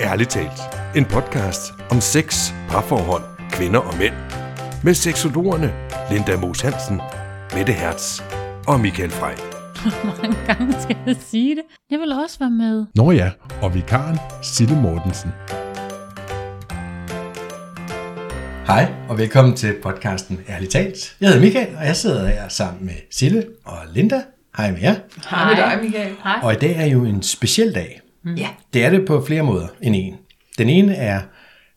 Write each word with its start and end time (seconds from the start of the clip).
Ærligt 0.00 0.30
talt. 0.30 0.60
En 0.96 1.04
podcast 1.04 1.72
om 1.90 2.00
sex, 2.00 2.52
parforhold, 2.68 3.22
kvinder 3.50 3.80
og 3.80 3.98
mænd. 3.98 4.14
Med 4.84 4.94
seksologerne 4.94 5.74
Linda 6.10 6.36
Moos 6.36 6.60
Hansen, 6.60 7.00
Mette 7.54 7.72
Hertz 7.72 8.20
og 8.66 8.80
Michael 8.80 9.10
Frey. 9.10 9.34
Hvor 10.04 10.22
mange 10.22 10.36
gange 10.46 10.80
skal 10.82 10.96
jeg 11.06 11.16
sige 11.20 11.56
det? 11.56 11.62
Jeg 11.90 11.98
vil 11.98 12.12
også 12.12 12.38
være 12.38 12.50
med. 12.50 12.86
Nå 12.94 13.10
ja, 13.10 13.30
og 13.62 13.74
vikaren 13.74 14.18
Sille 14.42 14.76
Mortensen. 14.76 15.30
Hej, 18.66 18.92
og 19.08 19.18
velkommen 19.18 19.56
til 19.56 19.74
podcasten 19.82 20.40
Ærligt 20.48 20.72
Talt. 20.72 21.16
Jeg 21.20 21.28
hedder 21.28 21.42
Michael, 21.44 21.76
og 21.76 21.86
jeg 21.86 21.96
sidder 21.96 22.26
her 22.26 22.48
sammen 22.48 22.86
med 22.86 22.94
Sille 23.10 23.46
og 23.64 23.78
Linda. 23.92 24.22
Hej 24.56 24.70
med 24.70 24.80
jer. 24.80 24.94
Hej 25.30 25.48
med 25.48 25.56
dig, 25.56 25.78
Michael. 25.82 26.14
Hej. 26.22 26.38
Og 26.42 26.52
i 26.52 26.56
dag 26.56 26.76
er 26.76 26.86
jo 26.86 27.04
en 27.04 27.22
speciel 27.22 27.74
dag. 27.74 28.00
Ja. 28.36 28.48
Det 28.74 28.84
er 28.84 28.90
det 28.90 29.06
på 29.06 29.24
flere 29.24 29.42
måder 29.42 29.68
end 29.82 29.96
en. 29.96 30.14
Den 30.58 30.68
ene 30.68 30.94
er, 30.94 31.20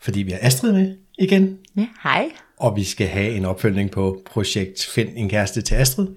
fordi 0.01 0.19
vi 0.21 0.31
har 0.31 0.39
Astrid 0.41 0.71
med 0.73 0.97
igen, 1.19 1.57
Ja, 1.77 1.87
hej. 2.03 2.29
og 2.57 2.75
vi 2.75 2.83
skal 2.83 3.07
have 3.07 3.29
en 3.35 3.45
opfølgning 3.45 3.91
på 3.91 4.21
projekt 4.25 4.85
Find 4.85 5.09
en 5.15 5.29
kæreste 5.29 5.61
til 5.61 5.75
Astrid. 5.75 6.07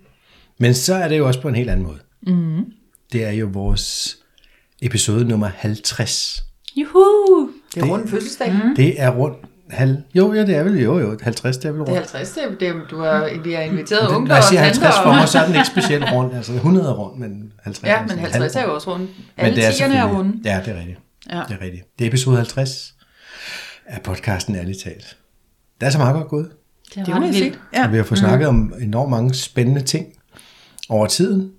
Men 0.58 0.74
så 0.74 0.94
er 0.94 1.08
det 1.08 1.18
jo 1.18 1.26
også 1.26 1.40
på 1.40 1.48
en 1.48 1.54
helt 1.54 1.70
anden 1.70 1.86
måde. 1.86 1.98
Mm. 2.22 2.64
Det 3.12 3.24
er 3.24 3.30
jo 3.30 3.48
vores 3.52 4.18
episode 4.82 5.24
nummer 5.28 5.50
50. 5.56 6.42
Juhu! 6.76 7.50
Det 7.74 7.82
er 7.82 7.86
rundt 7.86 8.10
fødselsdag. 8.10 8.52
Mm. 8.52 8.76
Det 8.76 9.00
er 9.00 9.10
rundt 9.16 9.36
halv... 9.72 9.96
Jo, 10.14 10.32
ja, 10.32 10.40
det 10.46 10.56
er 10.56 10.62
vel 10.62 10.80
jo, 10.82 10.98
jo. 10.98 11.18
50, 11.22 11.56
det 11.56 11.64
er 11.64 11.72
vel 11.72 11.80
rundt. 11.82 11.88
Det 11.90 11.96
er 11.96 12.18
50, 12.18 12.30
det 12.30 12.42
er, 12.44 12.48
det 12.60 12.68
er, 12.68 12.86
du 12.90 12.98
har, 13.00 13.30
vi 13.44 13.52
har 13.52 13.60
inviteret 13.62 14.08
Den, 14.08 14.16
unge 14.16 14.28
når 14.28 14.34
jeg 14.34 14.42
og 14.42 14.48
siger 14.48 14.62
tanter. 14.64 14.80
50 14.80 14.96
for 15.02 15.10
og- 15.10 15.16
mig, 15.16 15.28
så 15.28 15.38
er 15.38 15.46
den 15.46 15.54
ikke 15.54 15.66
specielt 15.66 16.04
rundt. 16.12 16.34
Altså 16.34 16.52
100 16.54 16.88
er 16.88 16.92
rundt, 16.92 17.18
men 17.20 17.52
50 17.62 17.88
Ja, 17.88 17.94
er 17.96 18.00
men 18.00 18.08
sådan 18.08 18.22
50 18.24 18.56
er 18.56 18.62
jo 18.62 18.74
også 18.74 18.92
rundt. 18.94 19.10
Men 19.36 19.46
Alle 19.46 19.56
det 19.56 19.66
er 19.66 19.70
10'erne 19.70 19.94
er 19.96 20.04
runde. 20.16 20.32
Ja, 20.50 20.60
det 20.64 20.74
er 20.74 20.78
rigtigt. 20.78 20.98
Ja. 21.30 21.42
Det 21.48 21.56
er 21.60 21.64
rigtigt. 21.64 21.84
Det 21.98 22.04
er 22.04 22.08
episode 22.08 22.36
50 22.36 22.94
af 23.86 24.02
podcasten 24.02 24.56
Ærligt 24.56 24.78
Talt. 24.84 25.16
Det 25.80 25.86
er 25.86 25.90
så 25.90 25.98
meget 25.98 26.14
godt 26.14 26.28
gået. 26.28 26.50
Det 26.94 27.08
må 27.08 27.24
jeg 27.24 27.34
sige. 27.34 27.54
Ja, 27.74 27.84
Og 27.86 27.92
vi 27.92 27.96
har 27.96 28.04
fået 28.04 28.18
snakket 28.18 28.48
om 28.48 28.74
enormt 28.80 29.10
mange 29.10 29.34
spændende 29.34 29.80
ting 29.80 30.06
over 30.88 31.06
tiden. 31.06 31.50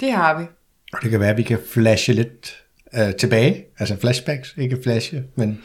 det 0.00 0.12
har 0.12 0.38
vi. 0.38 0.44
Og 0.92 0.98
det 1.02 1.10
kan 1.10 1.20
være, 1.20 1.30
at 1.30 1.36
vi 1.36 1.42
kan 1.42 1.58
flashe 1.72 2.12
lidt 2.12 2.56
øh, 2.94 3.14
tilbage. 3.14 3.64
Altså 3.78 3.96
flashbacks, 4.00 4.54
ikke 4.58 4.78
flashe, 4.82 5.22
men 5.36 5.62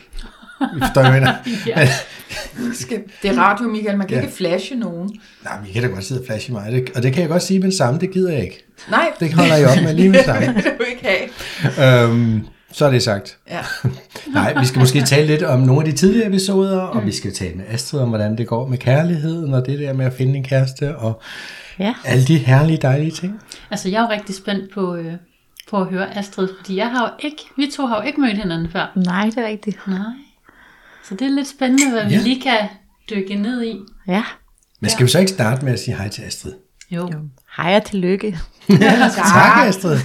forstår, 0.82 1.02
jeg 1.02 1.14
mener. 1.14 1.34
Ja. 1.68 1.90
Men, 2.58 2.72
det 3.22 3.30
er 3.32 3.38
radio, 3.42 3.68
Michael. 3.68 3.98
Man 3.98 4.08
kan 4.08 4.18
Ja. 4.18 4.24
ikke 4.24 4.34
flashe 4.36 4.76
nogen. 4.76 5.20
nej, 5.44 5.54
vi 5.66 5.72
kan 5.72 5.82
da 5.82 5.88
godt 5.88 6.04
sidde 6.04 6.22
og 6.22 6.26
flashe 6.26 6.52
mig. 6.52 6.72
Det, 6.72 6.90
og 6.96 7.04
det 7.04 7.14
kan 7.14 7.22
jeg 7.22 7.30
godt 7.30 7.44
sige 7.44 7.60
med 7.60 7.68
det 7.70 7.78
samme, 7.78 8.00
det 8.00 8.12
gider 8.12 8.32
jeg 8.32 8.42
ikke. 8.44 8.66
Nej, 8.92 9.12
Det 9.20 9.34
holder 9.34 9.56
jeg 9.56 9.70
op 9.70 9.84
med 9.84 9.94
lige 9.94 10.10
med 10.10 10.18
det 10.18 10.26
samme. 10.32 10.48
det 10.48 10.56
vil 10.56 10.64
du 10.80 10.84
ikke 10.90 11.08
have. 11.78 12.04
øhm, 12.10 12.42
så 12.72 12.86
er 12.86 12.92
det 12.92 13.04
sagt. 13.04 13.38
Ja. 13.50 13.60
Nej, 14.34 14.60
vi 14.60 14.66
skal 14.66 14.80
måske 14.80 15.02
tale 15.02 15.28
lidt 15.28 15.44
om 15.44 15.60
nogle 15.60 15.86
af 15.86 15.92
de 15.92 15.98
tidligere 15.98 16.28
episoder, 16.28 16.80
og 16.82 17.06
vi 17.06 17.12
skal 17.12 17.34
tale 17.34 17.54
med 17.56 17.66
Astrid 17.70 18.00
om, 18.00 18.10
hvordan 18.10 18.38
det 18.38 18.48
går 18.48 18.68
med 18.68 18.78
kærligheden, 18.78 19.54
og 19.54 19.66
det 19.66 19.80
der 19.80 19.94
med 19.94 20.06
at 20.06 20.14
finde 20.14 20.36
en 20.38 20.44
kæreste, 20.44 20.96
og 20.98 21.22
Ja. 21.80 21.94
alle 22.06 22.26
de 22.26 22.38
herlige, 22.38 22.78
dejlige 22.82 23.12
ting. 23.12 23.40
Altså, 23.72 23.90
jeg 23.90 23.98
er 23.98 24.02
jo 24.02 24.10
rigtig 24.12 24.36
spændt 24.36 24.74
på, 24.74 24.96
øh, 24.96 25.14
på 25.70 25.78
at 25.82 25.88
høre 25.88 26.18
Astrid, 26.18 26.48
fordi 26.60 26.78
jeg 26.78 26.88
har 26.92 27.02
jo 27.02 27.28
ikke, 27.28 27.38
vi 27.58 27.68
to 27.76 27.86
har 27.86 27.96
jo 28.02 28.08
ikke 28.08 28.22
mødt 28.22 28.38
hinanden 28.38 28.70
før. 28.72 28.92
Nej, 28.96 29.26
det 29.26 29.38
er 29.38 29.48
rigtigt. 29.48 29.78
Nej. 29.88 29.98
Så 31.10 31.16
det 31.16 31.22
er 31.28 31.30
lidt 31.32 31.48
spændende, 31.48 31.92
hvad 31.92 32.06
vi 32.06 32.14
Ja. 32.16 32.22
lige 32.22 32.42
kan 32.42 32.58
dykke 33.10 33.36
ned 33.36 33.64
i. 33.64 33.80
Ja. 34.08 34.24
Men 34.80 34.90
skal 34.90 35.06
vi 35.06 35.12
så 35.12 35.20
ikke 35.20 35.32
starte 35.32 35.66
med 35.66 35.74
at 35.74 35.80
sige 35.80 35.96
hej 35.98 36.10
til 36.10 36.22
Astrid? 36.22 36.54
Jo. 36.92 37.10
Hej 37.58 37.76
og 37.76 37.86
tillykke. 37.86 38.40
Tak, 39.16 39.68
Astrid. 39.68 39.98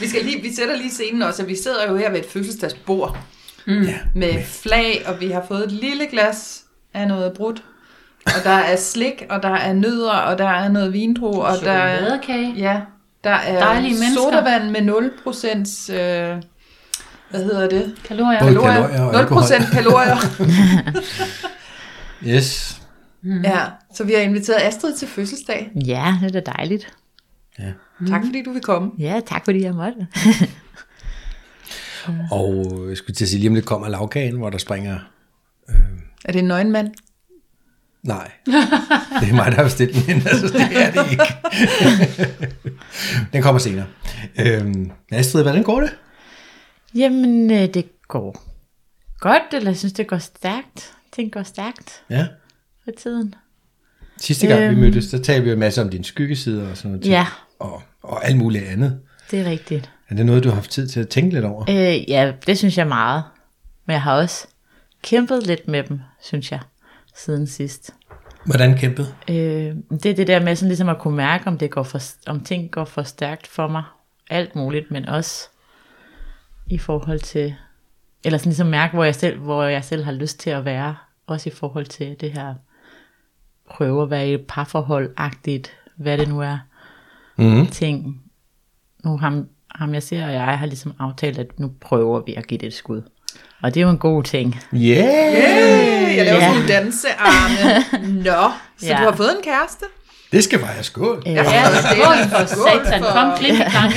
Vi, 0.00 0.08
skal 0.08 0.24
lige, 0.24 0.42
vi 0.42 0.54
sætter 0.54 0.76
lige 0.76 0.90
scenen 0.90 1.22
også, 1.22 1.42
at 1.42 1.48
vi 1.48 1.56
sidder 1.56 1.90
jo 1.90 1.96
her 1.96 2.10
ved 2.10 2.18
et 2.18 2.26
fødselsdagsbord 2.32 3.18
Ja, 3.66 3.94
med 4.14 4.44
flag, 4.44 5.02
og 5.06 5.20
vi 5.20 5.30
har 5.30 5.44
fået 5.48 5.64
et 5.64 5.72
lille 5.72 6.06
glas 6.06 6.62
af 6.94 7.08
noget 7.08 7.32
brudt. 7.32 7.62
Og 8.26 8.44
der 8.44 8.50
er 8.50 8.76
slik, 8.76 9.22
og 9.30 9.42
der 9.42 9.48
er 9.54 9.72
nødder, 9.72 10.10
og 10.12 10.38
der 10.38 10.48
er 10.48 10.68
noget 10.68 10.92
vindru, 10.92 11.40
og 11.42 11.56
der 11.64 11.70
er... 11.72 12.18
Ja, 12.56 12.80
der 13.24 13.30
er 13.30 13.58
Dejlige 13.58 13.96
sodavand 14.14 14.70
med 14.70 14.80
0% 15.88 15.92
øh, 15.94 16.42
hvad 17.30 17.44
hedder 17.44 17.68
det? 17.68 17.94
Kalorier. 18.04 18.40
Både 18.40 18.54
kalorier 18.54 19.02
og 19.02 19.20
0% 19.20 19.74
kalorier. 19.74 20.16
Yes. 22.26 22.80
ja, 23.44 23.60
så 23.94 24.04
vi 24.04 24.12
har 24.12 24.20
inviteret 24.20 24.56
Astrid 24.62 24.96
til 24.96 25.08
fødselsdag. 25.08 25.70
Ja, 25.86 26.14
det 26.20 26.36
er 26.36 26.40
da 26.40 26.52
dejligt. 26.52 26.94
Ja. 27.58 27.72
Tak 28.08 28.24
fordi 28.24 28.42
du 28.42 28.52
vil 28.52 28.62
komme. 28.62 28.90
Ja, 28.98 29.20
tak 29.26 29.44
fordi 29.44 29.62
jeg 29.62 29.74
måtte. 29.74 30.06
Og 32.30 32.84
jeg 32.88 32.96
skulle 32.96 33.14
til 33.14 33.24
at 33.24 33.28
sige, 33.28 33.38
lige 33.38 33.48
om 33.48 33.54
lidt 33.54 33.66
kommer 33.66 33.88
lavkagen, 33.88 34.36
hvor 34.36 34.50
der 34.50 34.58
springer... 34.58 34.98
Er 36.24 36.32
det 36.32 36.38
en 36.38 36.44
nøgenmand? 36.44 36.90
Nej, 38.02 38.30
det 39.20 39.28
er 39.28 39.34
mig, 39.34 39.46
der 39.46 39.56
har 39.56 39.64
bestilt 39.64 39.94
den 39.94 40.16
ind, 40.16 40.26
altså 40.26 40.46
det 40.46 40.62
er 40.72 40.90
det 40.90 41.10
ikke. 41.10 41.24
den 43.32 43.42
kommer 43.42 43.58
senere. 43.58 43.86
Øhm, 44.40 44.90
Astrid, 45.12 45.42
hvordan 45.42 45.62
går 45.62 45.80
det? 45.80 45.90
Jamen, 46.94 47.50
øh, 47.50 47.74
det 47.74 48.02
går 48.08 48.42
godt, 49.20 49.42
eller 49.52 49.70
jeg 49.70 49.76
synes, 49.76 49.92
det 49.92 50.06
går 50.06 50.18
stærkt. 50.18 50.92
Ting 51.12 51.32
går 51.32 51.42
stærkt 51.42 52.02
Ja. 52.10 52.26
for 52.84 52.90
tiden. 52.98 53.34
Sidste 54.16 54.46
gang 54.46 54.60
vi 54.60 54.66
Øhm. 54.66 54.78
mødtes, 54.78 55.08
der 55.10 55.18
talte 55.22 55.44
vi 55.44 55.52
en 55.52 55.58
masse 55.58 55.82
om 55.82 55.88
dine 55.90 56.04
skyggesider 56.04 56.70
og 56.70 56.76
sådan 56.76 56.90
noget. 56.90 57.06
Ja, 57.06 57.26
Og, 57.58 57.82
og 58.02 58.26
alt 58.26 58.36
muligt 58.36 58.64
andet. 58.64 59.00
det 59.30 59.40
er 59.40 59.44
rigtigt. 59.44 59.90
Er 60.08 60.14
det 60.14 60.26
noget, 60.26 60.44
du 60.44 60.48
har 60.48 60.54
haft 60.54 60.70
tid 60.70 60.88
til 60.88 61.00
at 61.00 61.08
tænke 61.08 61.34
lidt 61.34 61.44
over? 61.44 61.62
Øh, 61.70 62.10
ja, 62.10 62.32
det 62.46 62.58
synes 62.58 62.78
jeg 62.78 62.88
meget. 62.88 63.24
Men 63.86 63.92
jeg 63.92 64.02
har 64.02 64.16
også 64.16 64.46
kæmpet 65.02 65.46
lidt 65.46 65.68
med 65.68 65.82
dem, 65.82 66.00
synes 66.22 66.52
jeg, 66.52 66.60
siden 67.16 67.46
sidst. 67.46 67.90
Hvordan 68.46 68.78
kæmpet? 68.78 69.14
Øh, 69.30 69.34
det 70.02 70.06
er 70.06 70.14
det 70.14 70.26
der 70.26 70.40
med 70.42 70.56
sådan 70.56 70.68
ligesom 70.68 70.88
at 70.88 70.98
kunne 70.98 71.16
mærke, 71.16 71.46
om, 71.46 71.58
det 71.58 71.70
går 71.70 71.82
for, 71.82 72.00
om 72.26 72.40
ting 72.40 72.70
går 72.70 72.84
for 72.84 73.02
stærkt 73.02 73.46
for 73.46 73.68
mig. 73.68 73.82
Alt 74.30 74.56
muligt, 74.56 74.90
men 74.90 75.08
også 75.08 75.48
i 76.70 76.78
forhold 76.78 77.20
til, 77.20 77.54
eller 78.24 78.38
sådan 78.38 78.50
ligesom 78.50 78.66
mærke, 78.66 78.94
hvor 78.94 79.04
jeg 79.04 79.14
selv, 79.14 79.38
hvor 79.38 79.62
jeg 79.62 79.84
selv 79.84 80.04
har 80.04 80.12
lyst 80.12 80.40
til 80.40 80.50
at 80.50 80.64
være. 80.64 80.96
Også 81.26 81.48
i 81.48 81.52
forhold 81.52 81.86
til 81.86 82.16
det 82.20 82.32
her, 82.32 82.54
prøve 83.70 84.02
at 84.02 84.10
være 84.10 84.28
i 84.28 84.34
et 84.34 84.46
parforhold-agtigt, 84.48 85.72
hvad 85.96 86.18
det 86.18 86.28
nu 86.28 86.40
er, 86.40 86.58
Mm. 87.36 87.66
ting. 87.66 88.22
Nu 89.04 89.16
ham, 89.16 89.48
ham 89.74 89.94
jeg 89.94 90.02
ser, 90.02 90.26
og 90.26 90.32
jeg 90.32 90.58
har 90.58 90.66
ligesom 90.66 90.94
aftalt, 90.98 91.38
at 91.38 91.58
nu 91.60 91.72
prøver 91.80 92.22
vi 92.26 92.34
at 92.34 92.46
give 92.46 92.58
det 92.58 92.66
et 92.66 92.74
skud. 92.74 93.02
Og 93.62 93.74
det 93.74 93.80
er 93.80 93.84
jo 93.84 93.90
en 93.90 93.98
god 93.98 94.22
ting. 94.22 94.56
Yeah! 94.74 95.04
Hey, 95.04 96.16
jeg 96.16 96.24
laver 96.24 96.38
Ja. 96.38 96.48
sådan 96.48 96.62
en 96.62 96.68
dansearme. 96.68 97.84
Nå, 98.24 98.50
så 98.76 98.86
Ja. 98.86 98.98
du 98.98 99.02
har 99.04 99.12
fået 99.16 99.30
en 99.36 99.42
kæreste? 99.44 99.84
Det 100.32 100.44
skal 100.44 100.60
fejre 100.60 100.82
skål. 100.82 101.22
Øh, 101.26 101.34
Ja, 101.34 101.44
skål 101.44 102.16
for 102.30 102.46
satan. 102.46 103.02
Kom, 103.02 103.32
klip 103.38 103.54
i 103.54 103.58
gang. 103.58 103.92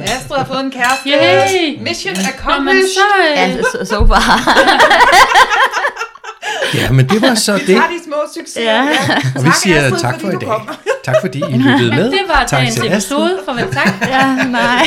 Astrid 0.00 0.36
har 0.38 0.44
fået 0.44 0.60
en 0.60 0.70
kæreste. 0.70 1.08
Yay! 1.08 1.82
Mission 1.82 2.14
accomplished. 2.34 2.88
så... 2.94 3.00
Øh, 3.30 3.36
Ja, 3.36 3.56
så, 3.62 3.84
så 3.84 4.06
far. 4.06 4.48
Ja, 6.74 6.90
men 6.90 7.08
det 7.08 7.22
var 7.22 7.34
så 7.34 7.52
det. 7.52 7.68
Vi 7.68 7.72
tager 7.72 7.82
de 7.88 8.04
små 8.04 8.16
succeser. 8.34 8.62
Ja. 8.72 8.82
Og 9.36 9.44
vi 9.44 9.50
siger 9.62 9.84
Astrid, 9.84 9.98
tak 10.00 10.14
for 10.14 10.20
fordi 10.20 10.32
i 10.32 10.34
du 10.34 10.40
dag. 10.40 10.48
kom. 10.48 10.68
Tak 11.04 11.14
fordi 11.20 11.38
I 11.38 11.56
lyttede 11.56 11.90
med. 11.96 12.10
det 12.18 12.20
var 12.28 12.44
tak 12.46 12.58
dagens 12.60 12.78
episode. 12.84 13.38
Farvel, 13.46 13.72
tak. 13.78 14.08
ja, 14.08 14.34
nej. 14.46 14.86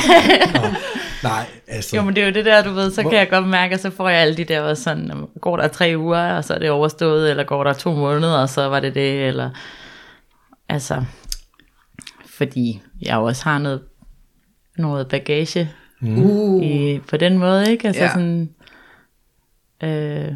Nej, 1.23 1.43
Astrid. 1.67 1.99
Jo, 1.99 2.05
men 2.05 2.15
det 2.15 2.21
er 2.23 2.27
jo 2.27 2.33
det 2.33 2.45
der, 2.45 2.63
du 2.63 2.73
ved, 2.73 2.91
så 2.91 3.01
kan 3.03 3.13
jeg 3.13 3.29
godt 3.29 3.47
mærke, 3.47 3.73
at 3.75 3.81
så 3.81 3.91
får 3.97 4.09
jeg 4.09 4.19
alle 4.21 4.37
de 4.37 4.43
der 4.43 4.61
også 4.61 4.83
sådan, 4.83 5.11
går 5.41 5.57
der 5.57 5.67
tre 5.67 5.93
uger, 5.97 6.33
og 6.33 6.43
så 6.43 6.53
er 6.53 6.59
det 6.59 6.69
overstået, 6.69 7.29
eller 7.29 7.43
går 7.43 7.63
der 7.63 7.73
to 7.73 7.91
måneder, 7.91 8.37
og 8.37 8.49
så 8.49 8.67
var 8.67 8.79
det 8.79 8.95
det, 8.95 9.27
eller 9.27 9.49
altså, 10.73 11.03
fordi 12.25 12.81
jeg 13.01 13.17
også 13.17 13.43
har 13.43 13.57
noget, 13.57 13.81
noget 14.77 15.07
bagage 15.07 15.69
Uh. 16.03 16.63
i, 16.63 16.99
på 17.09 17.17
den 17.17 17.37
måde, 17.37 17.71
ikke? 17.71 17.87
Altså 17.87 18.03
Ja. 18.03 18.09
sådan, 18.13 18.49
øh, 19.83 20.33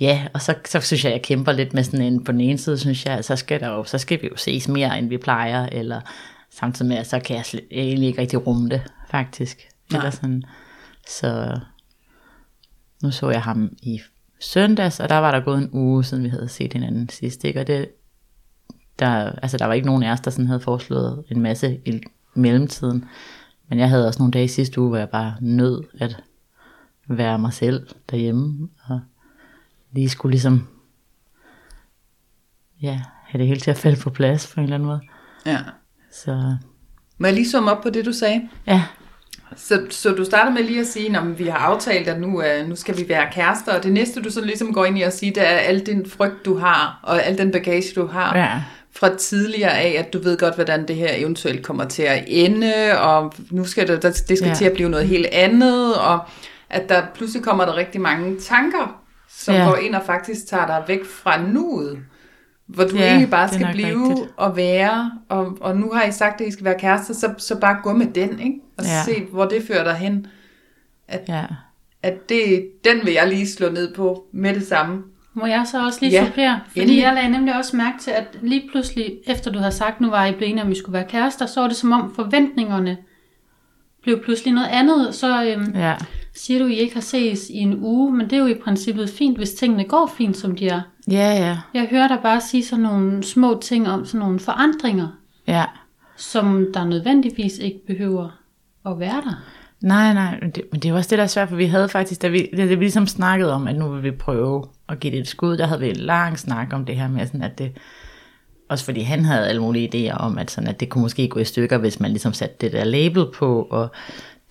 ja, 0.00 0.26
og 0.34 0.42
så, 0.42 0.54
så 0.64 0.80
synes 0.80 1.04
jeg, 1.04 1.12
jeg 1.12 1.22
kæmper 1.22 1.52
lidt 1.52 1.74
med 1.74 1.82
sådan 1.82 2.02
en, 2.02 2.24
på 2.24 2.32
den 2.32 2.40
ene 2.40 2.58
side, 2.58 2.78
synes 2.78 3.06
jeg, 3.06 3.24
så 3.24 3.36
skal, 3.36 3.60
der 3.60 3.68
jo, 3.68 3.84
så 3.84 3.98
skal 3.98 4.22
vi 4.22 4.26
jo 4.26 4.36
ses 4.36 4.68
mere, 4.68 4.98
end 4.98 5.08
vi 5.08 5.18
plejer, 5.18 5.66
eller 5.66 6.00
samtidig 6.50 6.88
med, 6.88 6.96
at 6.96 7.06
så 7.06 7.20
kan 7.20 7.36
jeg 7.36 7.44
slet, 7.46 7.64
egentlig 7.70 8.08
ikke 8.08 8.20
rigtig 8.20 8.46
rumme 8.46 8.68
det, 8.68 8.82
faktisk. 9.10 9.68
Nej. 9.92 9.98
Eller 9.98 10.10
sådan, 10.10 10.44
så 11.08 11.58
nu 13.02 13.10
så 13.10 13.30
jeg 13.30 13.42
ham 13.42 13.70
i 13.82 14.00
søndags, 14.40 15.00
og 15.00 15.08
der 15.08 15.16
var 15.16 15.30
der 15.30 15.40
gået 15.40 15.58
en 15.58 15.70
uge, 15.72 16.04
siden 16.04 16.24
vi 16.24 16.28
havde 16.28 16.48
set 16.48 16.72
hinanden 16.72 17.08
sidst, 17.08 17.44
ikke? 17.44 17.60
Og 17.60 17.66
det, 17.66 17.88
der, 18.98 19.32
altså 19.42 19.56
der 19.56 19.64
var 19.64 19.74
ikke 19.74 19.86
nogen 19.86 20.02
af 20.02 20.12
os, 20.12 20.20
der 20.20 20.30
sådan 20.30 20.46
havde 20.46 20.60
foreslået 20.60 21.24
en 21.30 21.40
masse 21.40 21.80
i 21.84 22.00
mellemtiden. 22.34 23.04
Men 23.68 23.78
jeg 23.78 23.88
havde 23.88 24.06
også 24.06 24.18
nogle 24.18 24.32
dage 24.32 24.44
i 24.44 24.48
sidste 24.48 24.80
uge, 24.80 24.88
hvor 24.88 24.98
jeg 24.98 25.08
bare 25.08 25.34
nød 25.40 25.82
at 26.00 26.16
være 27.08 27.38
mig 27.38 27.52
selv 27.52 27.86
derhjemme, 28.10 28.68
og 28.88 29.00
lige 29.92 30.08
skulle 30.08 30.30
ligesom, 30.30 30.68
ja, 32.82 33.00
have 33.24 33.38
det 33.38 33.46
hele 33.46 33.60
til 33.60 33.70
at 33.70 33.78
falde 33.78 34.00
på 34.00 34.10
plads 34.10 34.52
på 34.54 34.60
en 34.60 34.64
eller 34.64 34.74
anden 34.74 34.86
måde. 34.86 35.00
Ja. 35.46 35.58
Så 36.12 36.56
Må 37.18 37.26
jeg 37.26 37.34
lige 37.34 37.50
summe 37.50 37.70
op 37.70 37.82
på 37.82 37.90
det, 37.90 38.04
du 38.04 38.12
sagde? 38.12 38.48
ja, 38.66 38.84
Så, 39.56 39.86
så 39.90 40.10
du 40.12 40.24
starter 40.24 40.50
med 40.52 40.62
lige 40.62 40.80
at 40.80 40.86
sige, 40.86 41.16
at 41.18 41.38
vi 41.38 41.46
har 41.46 41.58
aftalt, 41.58 42.08
at 42.08 42.20
nu, 42.20 42.26
uh, 42.26 42.68
nu 42.68 42.76
skal 42.76 42.98
vi 42.98 43.08
være 43.08 43.28
kærester, 43.32 43.76
og 43.76 43.82
det 43.82 43.92
næste, 43.92 44.22
du 44.22 44.30
så 44.30 44.44
ligesom 44.44 44.72
går 44.72 44.84
ind 44.84 44.98
i 44.98 45.02
at 45.02 45.12
sige, 45.18 45.34
det 45.34 45.42
er 45.48 45.56
al 45.56 45.86
den 45.86 46.10
frygt, 46.10 46.44
du 46.44 46.58
har, 46.58 47.00
og 47.02 47.24
al 47.24 47.38
den 47.38 47.52
bagage, 47.52 47.94
du 47.96 48.06
har 48.06 48.36
Ja. 48.38 48.62
Fra 48.96 49.14
tidligere 49.16 49.72
af, 49.78 49.94
at 49.98 50.12
du 50.12 50.18
ved 50.18 50.38
godt, 50.38 50.54
hvordan 50.54 50.88
det 50.88 50.96
her 50.96 51.08
eventuelt 51.16 51.62
kommer 51.66 51.84
til 51.84 52.02
at 52.02 52.24
ende, 52.26 52.72
og 53.00 53.32
nu 53.50 53.64
skal 53.64 53.88
det, 53.88 54.02
det 54.02 54.38
skal 54.38 54.48
Ja. 54.48 54.54
til 54.54 54.64
at 54.64 54.72
blive 54.72 54.88
noget 54.88 55.08
helt 55.08 55.26
andet, 55.26 55.94
og 55.96 56.18
at 56.70 56.88
der 56.88 57.02
pludselig 57.14 57.44
kommer 57.44 57.64
der 57.64 57.76
rigtig 57.76 58.00
mange 58.00 58.40
tanker, 58.40 59.00
som 59.30 59.54
Ja. 59.54 59.64
går 59.68 59.76
ind 59.76 59.94
og 59.94 60.02
faktisk 60.06 60.46
tager 60.46 60.66
dig 60.66 60.84
væk 60.88 61.04
fra 61.04 61.42
nuet, 61.42 61.98
hvor 62.66 62.84
du 62.84 62.96
Ja, 62.96 63.06
egentlig 63.08 63.30
bare 63.30 63.48
skal 63.48 63.68
blive 63.72 64.08
rigtigt. 64.10 64.28
og 64.36 64.56
være, 64.56 65.10
og, 65.28 65.58
og 65.60 65.76
nu 65.76 65.90
har 65.92 66.04
I 66.04 66.12
sagt, 66.12 66.40
at 66.40 66.46
I 66.46 66.50
skal 66.50 66.64
være 66.64 66.78
kærester, 66.78 67.14
så, 67.14 67.34
så 67.38 67.56
bare 67.60 67.76
gå 67.82 67.92
med 67.92 68.06
den, 68.06 68.40
ikke? 68.40 68.60
og 68.78 68.84
Ja. 68.84 69.02
se, 69.04 69.24
hvor 69.32 69.44
det 69.44 69.62
fører 69.66 69.84
dig 69.84 69.94
hen. 69.94 70.26
Ja. 71.28 71.44
At 72.02 72.28
det, 72.28 72.68
den 72.84 73.00
vil 73.04 73.12
jeg 73.12 73.28
lige 73.28 73.48
slå 73.52 73.70
ned 73.70 73.94
på 73.94 74.24
med 74.32 74.54
det 74.54 74.66
samme. 74.66 75.02
Må 75.38 75.46
jeg 75.46 75.66
så 75.70 75.84
også 75.84 75.98
lige 76.02 76.12
Ja, 76.12 76.26
supplere? 76.26 76.60
Fordi 76.68 76.80
endelig. 76.80 77.02
jeg 77.02 77.14
lagde 77.14 77.28
nemlig 77.30 77.56
også 77.56 77.76
mærke 77.76 77.98
til, 77.98 78.10
at 78.10 78.38
lige 78.42 78.68
pludselig, 78.70 79.14
efter 79.26 79.50
du 79.52 79.58
havde 79.58 79.72
sagt, 79.72 80.00
nu 80.00 80.10
var 80.10 80.26
I 80.26 80.32
blevet 80.32 80.50
enige, 80.50 80.64
om 80.64 80.70
vi 80.70 80.74
skulle 80.74 80.92
være 80.92 81.04
kærester, 81.08 81.46
så 81.46 81.60
var 81.60 81.68
det 81.68 81.76
som 81.76 81.92
om 81.92 82.14
forventningerne 82.14 82.96
blev 84.02 84.22
pludselig 84.24 84.54
noget 84.54 84.68
andet. 84.68 85.14
Så 85.14 85.44
øhm, 85.44 85.72
Ja. 85.74 85.94
siger 86.34 86.58
du, 86.60 86.64
at 86.66 86.70
I 86.70 86.74
ikke 86.74 86.94
har 86.94 87.00
ses 87.00 87.50
i 87.50 87.56
en 87.56 87.84
uge, 87.84 88.12
men 88.12 88.30
det 88.30 88.32
er 88.32 88.40
jo 88.40 88.46
i 88.46 88.54
princippet 88.64 89.10
fint, 89.10 89.36
hvis 89.36 89.54
tingene 89.54 89.84
går 89.84 90.12
fint, 90.18 90.36
som 90.36 90.56
de 90.56 90.68
er. 90.68 90.80
Ja, 91.10 91.30
ja. 91.46 91.58
Jeg 91.74 91.86
hører 91.90 92.08
dig 92.08 92.18
bare 92.22 92.40
sige 92.40 92.64
sådan 92.64 92.82
nogle 92.82 93.22
små 93.24 93.58
ting 93.62 93.88
om 93.88 94.04
sådan 94.04 94.20
nogle 94.20 94.40
forandringer, 94.40 95.08
Ja. 95.46 95.64
som 96.16 96.66
der 96.74 96.84
nødvendigvis 96.84 97.58
ikke 97.58 97.86
behøver 97.86 98.28
at 98.86 98.98
være 99.00 99.22
der. 99.24 99.42
Nej, 99.80 100.14
nej, 100.14 100.38
men 100.42 100.50
det, 100.50 100.64
men 100.72 100.80
det 100.80 100.88
er 100.88 100.94
også 100.94 101.10
det, 101.10 101.18
der 101.18 101.24
er 101.24 101.28
svært, 101.28 101.48
for 101.48 101.56
vi 101.56 101.66
havde 101.66 101.88
faktisk, 101.88 102.22
da 102.22 102.28
vi, 102.28 102.48
da 102.56 102.64
vi 102.64 102.74
ligesom 102.74 103.06
snakkede 103.06 103.52
om, 103.52 103.68
at 103.68 103.76
nu 103.76 103.88
vil 103.88 104.02
vi 104.02 104.10
prøve 104.10 104.64
at 104.88 105.00
give 105.00 105.10
det 105.10 105.20
et 105.20 105.28
skud, 105.28 105.56
der 105.56 105.66
havde 105.66 105.80
vi 105.80 105.90
en 105.90 105.96
lang 105.96 106.38
snak 106.38 106.72
om 106.72 106.84
det 106.84 106.96
her 106.96 107.08
med, 107.08 107.26
sådan 107.26 107.42
at 107.42 107.58
det, 107.58 107.72
også 108.68 108.84
fordi 108.84 109.00
han 109.00 109.24
havde 109.24 109.48
alle 109.48 109.62
mulige 109.62 110.10
idéer 110.10 110.16
om, 110.16 110.38
at, 110.38 110.50
sådan, 110.50 110.68
at 110.68 110.80
det 110.80 110.88
kunne 110.88 111.02
måske 111.02 111.28
gå 111.28 111.40
i 111.40 111.44
stykker, 111.44 111.78
hvis 111.78 112.00
man 112.00 112.10
ligesom 112.10 112.32
satte 112.32 112.56
det 112.60 112.72
der 112.72 112.84
label 112.84 113.26
på, 113.34 113.62
og 113.70 113.90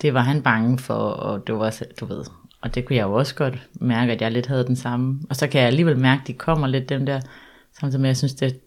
det 0.02 0.14
var 0.14 0.22
han 0.22 0.42
bange 0.42 0.80
for, 0.80 0.94
og 0.94 1.48
det 1.48 1.56
var, 1.56 1.82
du 2.00 2.06
ved, 2.06 2.24
og 2.62 2.76
det 2.76 2.86
kunne 2.86 2.96
jeg 2.96 3.04
jo 3.04 3.14
også 3.14 3.36
godt 3.36 3.68
mærke, 3.74 4.12
at 4.12 4.22
jeg 4.22 4.32
lidt 4.32 4.48
havde 4.48 4.66
den 4.68 4.76
samme, 4.76 5.20
og 5.30 5.36
så 5.36 5.48
kan 5.48 5.62
jeg 5.62 5.68
alligevel 5.68 5.98
mærke, 5.98 6.22
at 6.22 6.28
de 6.28 6.34
kommer 6.34 6.68
lidt 6.68 6.90
dem 6.90 7.06
der, 7.06 7.22
samtidig 7.80 8.02
med, 8.02 8.10
at 8.10 8.12
jeg 8.12 8.18
synes, 8.18 8.34
det, 8.34 8.60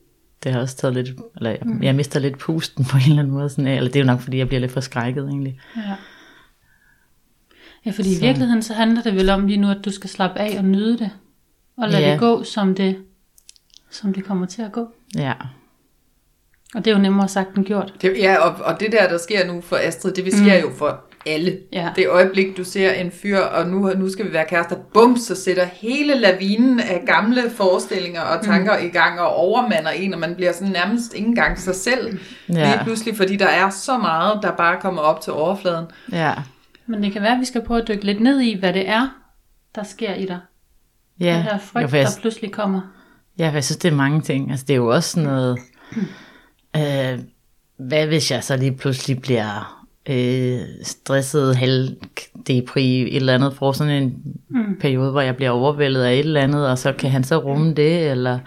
det 0.44 0.52
har 0.52 0.60
også 0.60 0.76
taget 0.76 0.94
lidt, 0.94 1.08
eller 1.36 1.50
jeg, 1.50 1.60
jeg 1.82 1.94
mister 1.94 2.20
lidt 2.20 2.38
pusten 2.38 2.84
på 2.84 2.96
en 2.96 3.02
eller 3.02 3.18
anden 3.18 3.34
måde, 3.34 3.48
sådan, 3.48 3.66
eller 3.66 3.90
det 3.90 3.96
er 3.96 4.00
jo 4.00 4.06
nok, 4.06 4.20
fordi 4.20 4.38
jeg 4.38 4.48
bliver 4.48 4.60
lidt 4.60 4.72
forskrækket 4.72 5.28
egentlig. 5.28 5.60
Ja. 5.76 5.94
Ja, 7.88 7.92
fordi 7.92 8.14
så. 8.14 8.20
I 8.24 8.26
virkeligheden 8.26 8.62
så 8.62 8.74
handler 8.74 9.02
det 9.02 9.14
vel 9.14 9.30
om 9.30 9.46
lige 9.46 9.56
nu, 9.60 9.70
at 9.70 9.78
du 9.84 9.90
skal 9.92 10.10
slappe 10.10 10.38
af 10.40 10.58
og 10.58 10.64
nyde 10.64 10.98
det. 10.98 11.10
Og 11.78 11.88
lade 11.88 12.02
Ja. 12.02 12.10
det 12.12 12.20
gå, 12.20 12.42
som 12.44 12.74
det, 12.74 12.96
som 13.90 14.14
det 14.14 14.24
kommer 14.24 14.46
til 14.46 14.62
at 14.62 14.72
gå. 14.72 14.86
Ja, 15.16 15.32
Og 16.74 16.84
det 16.84 16.90
er 16.90 16.94
jo 16.96 17.02
nemmere 17.02 17.28
sagt 17.28 17.56
end 17.56 17.64
gjort. 17.64 17.94
Det, 18.02 18.14
ja, 18.18 18.36
og, 18.36 18.54
og 18.64 18.80
det 18.80 18.92
der, 18.92 19.08
der 19.08 19.18
sker 19.18 19.46
nu 19.46 19.60
for 19.60 19.76
Astrid, 19.82 20.12
det 20.12 20.32
sker 20.32 20.56
mm. 20.64 20.70
jo 20.70 20.76
for 20.78 21.00
alle. 21.26 21.58
Ja. 21.72 21.88
Det 21.96 22.08
øjeblik, 22.08 22.56
du 22.56 22.64
ser 22.64 22.92
en 22.92 23.10
fyr, 23.10 23.38
og 23.38 23.66
nu, 23.68 23.92
nu 23.96 24.10
skal 24.10 24.26
vi 24.28 24.32
være 24.32 24.44
kærester, 24.48 24.76
bum, 24.94 25.16
så 25.16 25.34
sætter 25.34 25.64
hele 25.64 26.14
lavinen 26.14 26.80
af 26.80 27.02
gamle 27.06 27.42
forestillinger 27.50 28.20
og 28.20 28.44
tanker 28.44 28.78
mm. 28.80 28.86
i 28.86 28.88
gang, 28.88 29.20
og 29.20 29.34
overmander 29.34 29.90
en, 29.90 30.14
og 30.14 30.20
man 30.20 30.34
bliver 30.34 30.52
sådan 30.52 30.72
nærmest 30.72 31.14
ikke 31.14 31.28
engang 31.28 31.58
sig 31.58 31.74
selv. 31.74 32.18
Ja. 32.48 32.54
Lige 32.54 32.84
pludselig, 32.84 33.16
fordi 33.16 33.36
der 33.36 33.46
er 33.48 33.70
så 33.70 33.98
meget, 33.98 34.38
der 34.42 34.50
bare 34.56 34.80
kommer 34.80 35.02
op 35.02 35.20
til 35.20 35.32
overfladen. 35.32 35.84
ja, 36.12 36.32
Men 36.88 37.02
det 37.02 37.12
kan 37.12 37.22
være, 37.22 37.34
at 37.34 37.40
vi 37.40 37.44
skal 37.44 37.64
prøve 37.64 37.82
at 37.82 37.88
dykke 37.88 38.04
lidt 38.04 38.20
ned 38.20 38.40
i, 38.40 38.58
hvad 38.58 38.72
det 38.72 38.88
er, 38.88 39.08
der 39.74 39.82
sker 39.82 40.14
i 40.14 40.26
dig. 40.26 40.40
ja. 41.20 41.34
Den 41.34 41.42
her 41.42 41.58
frygt, 41.58 41.90
for 41.90 41.96
jeg, 41.96 42.06
der 42.06 42.20
pludselig 42.20 42.52
kommer. 42.52 42.80
ja, 43.38 43.48
for 43.48 43.54
jeg 43.54 43.64
synes, 43.64 43.76
det 43.76 43.92
er 43.92 43.96
mange 43.96 44.20
ting. 44.20 44.50
Altså, 44.50 44.64
det 44.68 44.74
er 44.74 44.78
jo 44.78 44.88
også 44.88 45.10
sådan 45.10 45.28
noget, 45.28 45.58
øh, 46.76 47.18
hvad 47.78 48.06
hvis 48.06 48.30
jeg 48.30 48.44
så 48.44 48.56
lige 48.56 48.72
pludselig 48.72 49.20
bliver 49.20 49.84
øh, 50.08 50.60
stresset, 50.82 51.56
halvdepri, 51.56 53.02
et 53.02 53.16
eller 53.16 53.34
andet, 53.34 53.54
får 53.54 53.72
sådan 53.72 54.02
en 54.02 54.22
mm. 54.48 54.78
periode, 54.80 55.10
hvor 55.10 55.20
jeg 55.20 55.36
bliver 55.36 55.50
overvældet 55.50 56.02
af 56.02 56.12
et 56.12 56.18
eller 56.18 56.40
andet, 56.40 56.68
og 56.68 56.78
så 56.78 56.92
kan 56.92 57.10
han 57.10 57.24
så 57.24 57.36
rumme 57.36 57.74
det, 57.74 58.10
eller, 58.10 58.38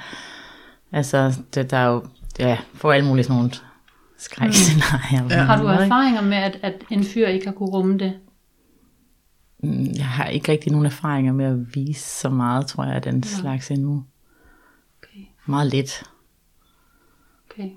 altså, 0.92 1.34
det, 1.56 1.72
der 1.72 1.78
er 1.78 1.88
jo, 1.88 2.04
ja, 2.40 2.58
for 2.74 2.92
alle 2.92 3.08
mulige 3.08 3.24
sådan 3.24 3.36
nogle 3.36 3.52
skrækscenarier. 4.18 5.24
Ja. 5.30 5.44
Har 5.44 5.62
du 5.62 5.68
erfaringer 5.68 6.22
med, 6.22 6.38
at, 6.38 6.60
at 6.62 6.74
en 6.90 7.04
fyr 7.04 7.28
ikke 7.28 7.46
har 7.46 7.54
kunne 7.54 7.70
rumme 7.70 7.98
det? 7.98 8.14
Mm, 9.62 9.88
Jeg 9.96 10.06
har 10.08 10.26
ikke 10.26 10.52
rigtig 10.52 10.72
nogen 10.72 10.86
erfaringer 10.86 11.34
med 11.34 11.46
at 11.46 11.76
vise 11.76 12.02
så 12.20 12.30
meget, 12.30 12.68
tror 12.68 12.84
jeg, 12.86 12.94
af 12.96 13.02
den 13.02 13.24
slags 13.24 13.72
endnu. 13.72 14.04
Okay. 15.04 15.22
Meget 15.46 15.72
lidt. 15.72 16.04
okay. 17.52 17.70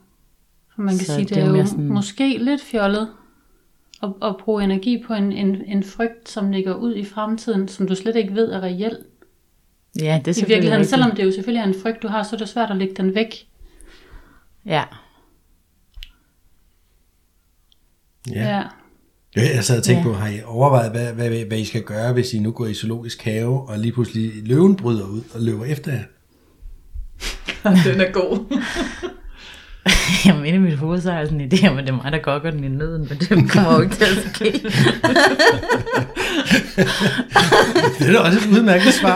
For 0.74 0.82
man 0.82 0.96
kan 0.96 1.06
Så 1.06 1.14
sige, 1.14 1.24
det 1.26 1.34
det 1.34 1.42
er 1.42 1.46
jo 1.58 1.66
sådan- 1.66 1.88
måske 1.88 2.38
lidt 2.38 2.62
fjollet 2.62 3.08
at, 4.02 4.10
at 4.22 4.36
bruge 4.36 4.64
energi 4.64 5.02
på 5.06 5.14
en, 5.14 5.32
en, 5.32 5.64
en 5.64 5.82
frygt, 5.84 6.28
som 6.28 6.50
ligger 6.50 6.74
ud 6.74 6.94
i 6.94 7.04
fremtiden, 7.04 7.68
som 7.68 7.88
du 7.88 7.94
slet 7.94 8.16
ikke 8.16 8.34
ved 8.34 8.52
er 8.52 8.60
reel. 8.62 8.98
Ja, 10.00 10.00
det 10.00 10.26
er 10.26 10.30
I 10.30 10.32
selvfølgelig 10.32 10.48
virkeligheden, 10.48 10.72
rigtigt. 10.80 10.90
selvom 10.90 11.16
det 11.16 11.24
jo 11.24 11.30
selvfølgelig 11.32 11.60
er 11.60 11.66
en 11.66 11.82
frygt, 11.82 12.02
du 12.02 12.08
har, 12.08 12.22
så 12.22 12.36
er 12.36 12.38
det 12.38 12.48
svært 12.48 12.70
at 12.70 12.76
lægge 12.76 12.94
den 12.94 13.14
væk. 13.14 13.48
Ja, 14.66 14.84
Ja. 18.30 18.56
ja. 18.56 18.62
Ja, 19.36 19.54
jeg 19.54 19.64
sad 19.64 19.78
og 19.78 19.82
tænkte 19.84 20.08
Ja. 20.08 20.14
på, 20.14 20.18
har 20.20 20.28
I 20.28 20.40
overvejet, 20.44 20.90
hvad, 20.90 21.12
hvad, 21.12 21.44
hvad 21.44 21.58
I 21.58 21.64
skal 21.64 21.82
gøre, 21.82 22.12
hvis 22.12 22.32
I 22.32 22.38
nu 22.38 22.50
går 22.50 22.66
i 22.66 22.74
zoologisk 22.74 23.22
have, 23.22 23.68
og 23.68 23.78
lige 23.78 23.92
pludselig 23.92 24.32
løven 24.44 24.76
bryder 24.76 25.04
ud 25.06 25.20
og 25.34 25.40
løber 25.40 25.64
efter 25.64 25.92
jer? 25.92 26.02
Den 27.92 28.00
er 28.00 28.12
god. 28.12 28.38
Jamen, 30.26 30.44
inde 30.46 30.58
i 30.58 30.62
mit 30.62 30.78
hoved, 30.78 31.00
så 31.00 31.10
har 31.10 31.18
jeg 31.18 31.26
sådan 31.28 31.40
en 31.40 31.52
idé 31.52 31.68
om, 31.68 31.78
at 31.78 31.84
det 31.84 31.90
er 31.92 31.96
mig, 31.96 32.12
der 32.12 32.18
gokker 32.18 32.50
den 32.50 32.64
i 32.64 32.68
nøden, 32.68 33.06
men 33.08 33.18
det 33.18 33.50
kommer 33.50 33.74
jo 33.74 33.80
ikke 33.82 33.94
til 33.94 34.04
at 34.04 34.34
ske. 34.34 34.52
Det 37.98 38.08
er 38.08 38.12
da 38.12 38.18
også 38.18 38.38
et 38.38 38.46
udmærket 38.58 38.94
svar. 38.94 39.14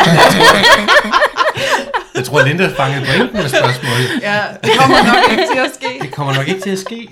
Jeg 2.19 2.25
tror, 2.27 2.47
Linda 2.47 2.69
fangede 2.77 3.07
pointen 3.07 3.37
med 3.43 3.49
spørgsmålet. 3.49 4.09
Ja, 4.23 4.39
det 4.65 4.71
kommer 4.79 4.97
nok 5.07 5.31
ikke 5.33 5.45
til 5.53 5.59
at 5.61 5.71
ske. 5.81 6.03
Det 6.03 6.11
kommer 6.13 6.35
nok 6.35 6.49
ikke 6.49 6.61
til 6.61 6.71
at 6.71 6.79
ske. 6.79 7.09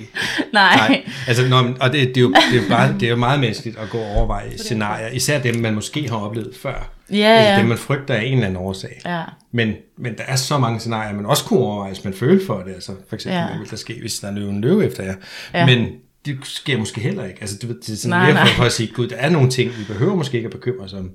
Nej. 0.53 0.77
Nej, 0.77 1.05
altså, 1.29 1.49
når, 1.49 1.75
og 1.81 1.93
det, 1.93 2.09
det, 2.09 2.17
er 2.17 2.21
jo, 2.21 2.29
det, 2.51 2.59
er 2.59 2.63
jo 2.63 2.69
bare, 2.69 2.95
det 3.01 3.03
er 3.03 3.11
jo 3.11 3.17
meget 3.17 3.41
menneskeligt 3.41 3.79
at 3.79 3.91
gå 3.91 3.99
og 3.99 4.11
overveje 4.11 4.59
scenarier, 4.59 5.09
især 5.09 5.39
dem, 5.39 5.55
man 5.55 5.75
måske 5.75 6.09
har 6.09 6.17
oplevet 6.17 6.55
før. 6.63 6.91
Ja, 7.11 7.17
Eller 7.17 7.51
ja. 7.53 7.59
dem, 7.59 7.67
man 7.67 7.79
frygter 7.79 8.15
af 8.15 8.23
en 8.23 8.33
eller 8.33 8.47
anden 8.47 8.63
årsag. 8.63 9.01
Ja, 9.05 9.23
Men, 9.53 9.73
men 9.99 10.17
der 10.19 10.23
er 10.27 10.37
så 10.37 10.59
mange 10.59 10.81
scenarier, 10.81 11.15
man 11.15 11.27
også 11.27 11.45
kunne 11.45 11.59
overveje, 11.61 11.93
hvis 11.93 12.05
man 12.05 12.15
føler 12.15 12.47
for 12.47 12.59
det. 12.67 12.75
Altså, 12.75 12.93
for 13.09 13.15
eksempel, 13.17 13.39
Ja. 13.39 13.47
hvad 13.47 13.59
vil 13.59 13.71
der 13.71 13.77
ske, 13.77 13.97
hvis 14.01 14.19
der 14.19 14.29
er 14.29 14.33
løven 14.33 14.61
løve 14.61 14.87
efter 14.87 15.03
jer? 15.03 15.15
Ja. 15.55 15.67
Men 15.67 15.87
det 16.27 16.39
sker 16.45 16.79
måske 16.79 17.01
heller 17.01 17.25
ikke. 17.25 17.39
Altså, 17.41 17.57
ved, 17.67 17.75
det 17.87 17.93
er 17.93 17.97
sådan 17.97 18.11
Nej, 18.11 18.33
mere 18.33 18.47
for, 18.47 18.55
for 18.55 18.65
at 18.65 18.73
sige, 18.73 18.93
gud, 18.95 19.09
der 19.09 19.17
er 19.17 19.31
nogle 19.31 19.51
ting, 19.51 19.71
vi 19.79 19.85
behøver 19.85 20.15
måske 20.15 20.37
ikke 20.37 20.47
at 20.47 20.53
bekymre 20.53 20.85
os 20.85 20.93
om. 20.93 21.11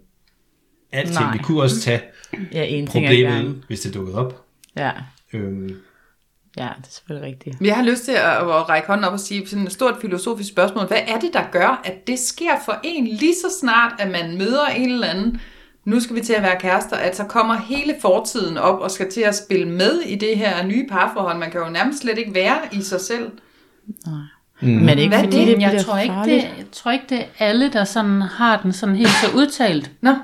Alting. 0.94 1.16
Nej. 1.20 1.34
Vi 1.34 1.38
kunne 1.44 1.62
også 1.62 1.82
tage 1.82 2.02
ja 2.54 2.64
en 2.66 2.88
ting 2.88 3.06
problemet, 3.06 3.34
gangen. 3.34 3.64
hvis 3.68 3.80
det 3.80 3.94
dukkede 3.94 4.18
op. 4.18 4.46
Ja, 4.78 4.92
Øhm, 5.34 5.70
ja, 6.58 6.64
det 6.78 6.88
er 6.88 6.92
selvfølgelig 6.92 7.28
rigtigt. 7.28 7.62
Men 7.62 7.68
Jeg 7.68 7.76
har 7.76 7.84
lyst 7.84 8.06
til 8.06 8.12
at, 8.12 8.38
at 8.38 8.70
række 8.70 8.88
hånden 8.88 9.06
op 9.06 9.14
og 9.14 9.20
sige 9.20 9.48
sådan 9.48 9.66
et 9.66 9.72
stort 9.72 9.96
filosofisk 10.02 10.50
spørgsmål. 10.50 10.86
Hvad 10.88 10.98
er 11.08 11.20
det, 11.20 11.30
der 11.34 11.44
gør, 11.52 11.82
at 11.84 12.08
det 12.08 12.20
sker 12.20 12.52
for 12.66 12.80
en 12.84 13.08
lige 13.08 13.34
så 13.36 13.48
snart, 13.60 13.94
at 14.00 14.12
man 14.12 14.38
møder 14.38 14.66
en 14.66 14.90
eller 14.92 15.08
anden, 15.08 15.42
nu 15.86 16.00
skal 16.00 16.16
vi 16.16 16.22
til 16.22 16.34
at 16.34 16.44
være 16.44 16.60
kærester, 16.60 16.96
at 16.96 17.18
så 17.18 17.24
kommer 17.24 17.56
hele 17.58 17.96
fortiden 18.02 18.58
op 18.58 18.80
og 18.80 18.92
skal 18.92 19.12
til 19.12 19.22
at 19.22 19.36
spille 19.36 19.68
med 19.70 20.00
i 20.02 20.16
det 20.16 20.38
her 20.38 20.64
nye 20.66 20.88
parforhold. 20.90 21.38
Man 21.38 21.52
kan 21.52 21.62
jo 21.62 21.70
nærmest 21.70 22.00
slet 22.00 22.18
ikke 22.18 22.34
være 22.34 22.58
i 22.72 22.82
sig 22.82 23.02
selv. 23.02 23.32
Mm. 24.62 24.68
Men 24.68 24.88
det 24.88 24.90
er 24.90 24.98
ikke 24.98 25.08
Hvad 25.10 25.20
er 25.20 25.24
fordi, 25.24 25.38
det? 25.40 25.48
det, 25.48 25.62
jeg, 25.62 25.70
bliver 25.70 25.84
tror 25.84 25.98
ikke, 25.98 26.14
farligt. 26.14 26.42
det, 26.44 26.50
jeg 26.58 26.66
tror 26.72 26.92
ikke, 26.92 27.06
det 27.10 27.20
er 27.20 27.26
alle, 27.40 27.72
der 27.74 27.84
sådan 27.84 28.22
har 28.22 28.62
den 28.62 28.74
sådan 28.74 28.96
helt 28.96 29.10
så 29.10 29.32
udtalt. 29.36 29.92
Nå, 30.02 30.16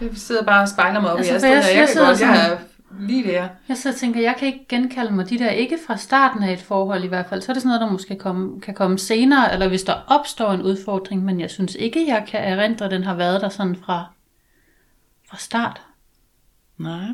det 0.00 0.18
sidder 0.20 0.44
bare 0.44 0.62
og 0.62 0.68
spejler 0.68 1.00
mig 1.00 1.12
op 1.12 1.18
Altså, 1.18 1.32
i 1.32 1.36
Astrid, 1.36 1.50
jeg- 1.50 1.58
og 1.58 1.64
jeg, 1.64 1.70
jeg 1.72 1.78
jeg 1.78 1.86
kan 1.86 1.92
sidder 1.94 2.06
godt, 2.08 2.20
jeg 2.20 2.36
sådan- 2.36 2.52
er 2.52 3.06
lige 3.08 3.24
der. 3.32 3.48
Jeg 3.68 3.76
så 3.76 3.92
tænker, 3.98 4.20
jeg 4.20 4.34
kan 4.38 4.46
ikke 4.48 4.66
genkalde 4.68 5.12
mig 5.14 5.30
de 5.30 5.38
der, 5.38 5.50
ikke 5.50 5.78
fra 5.86 5.96
starten 5.96 6.42
af 6.42 6.52
et 6.52 6.60
forhold 6.62 7.04
i 7.04 7.08
hvert 7.08 7.26
fald, 7.28 7.42
så 7.42 7.52
er 7.52 7.54
det 7.54 7.62
sådan 7.62 7.68
noget, 7.68 7.80
der 7.80 7.90
måske 7.92 8.16
komme, 8.16 8.60
kan 8.60 8.74
komme 8.74 8.98
senere, 8.98 9.52
eller 9.52 9.68
hvis 9.68 9.82
der 9.82 9.94
opstår 10.06 10.52
en 10.52 10.62
udfordring, 10.62 11.24
men 11.24 11.40
jeg 11.40 11.50
synes 11.50 11.74
ikke, 11.78 12.04
jeg 12.08 12.24
kan 12.28 12.40
erindre, 12.40 12.84
at 12.84 12.90
den 12.90 13.04
har 13.04 13.14
været 13.14 13.40
der 13.40 13.48
sådan 13.48 13.76
fra, 13.86 14.04
fra 15.30 15.36
start. 15.38 15.80
Nej. 16.78 17.06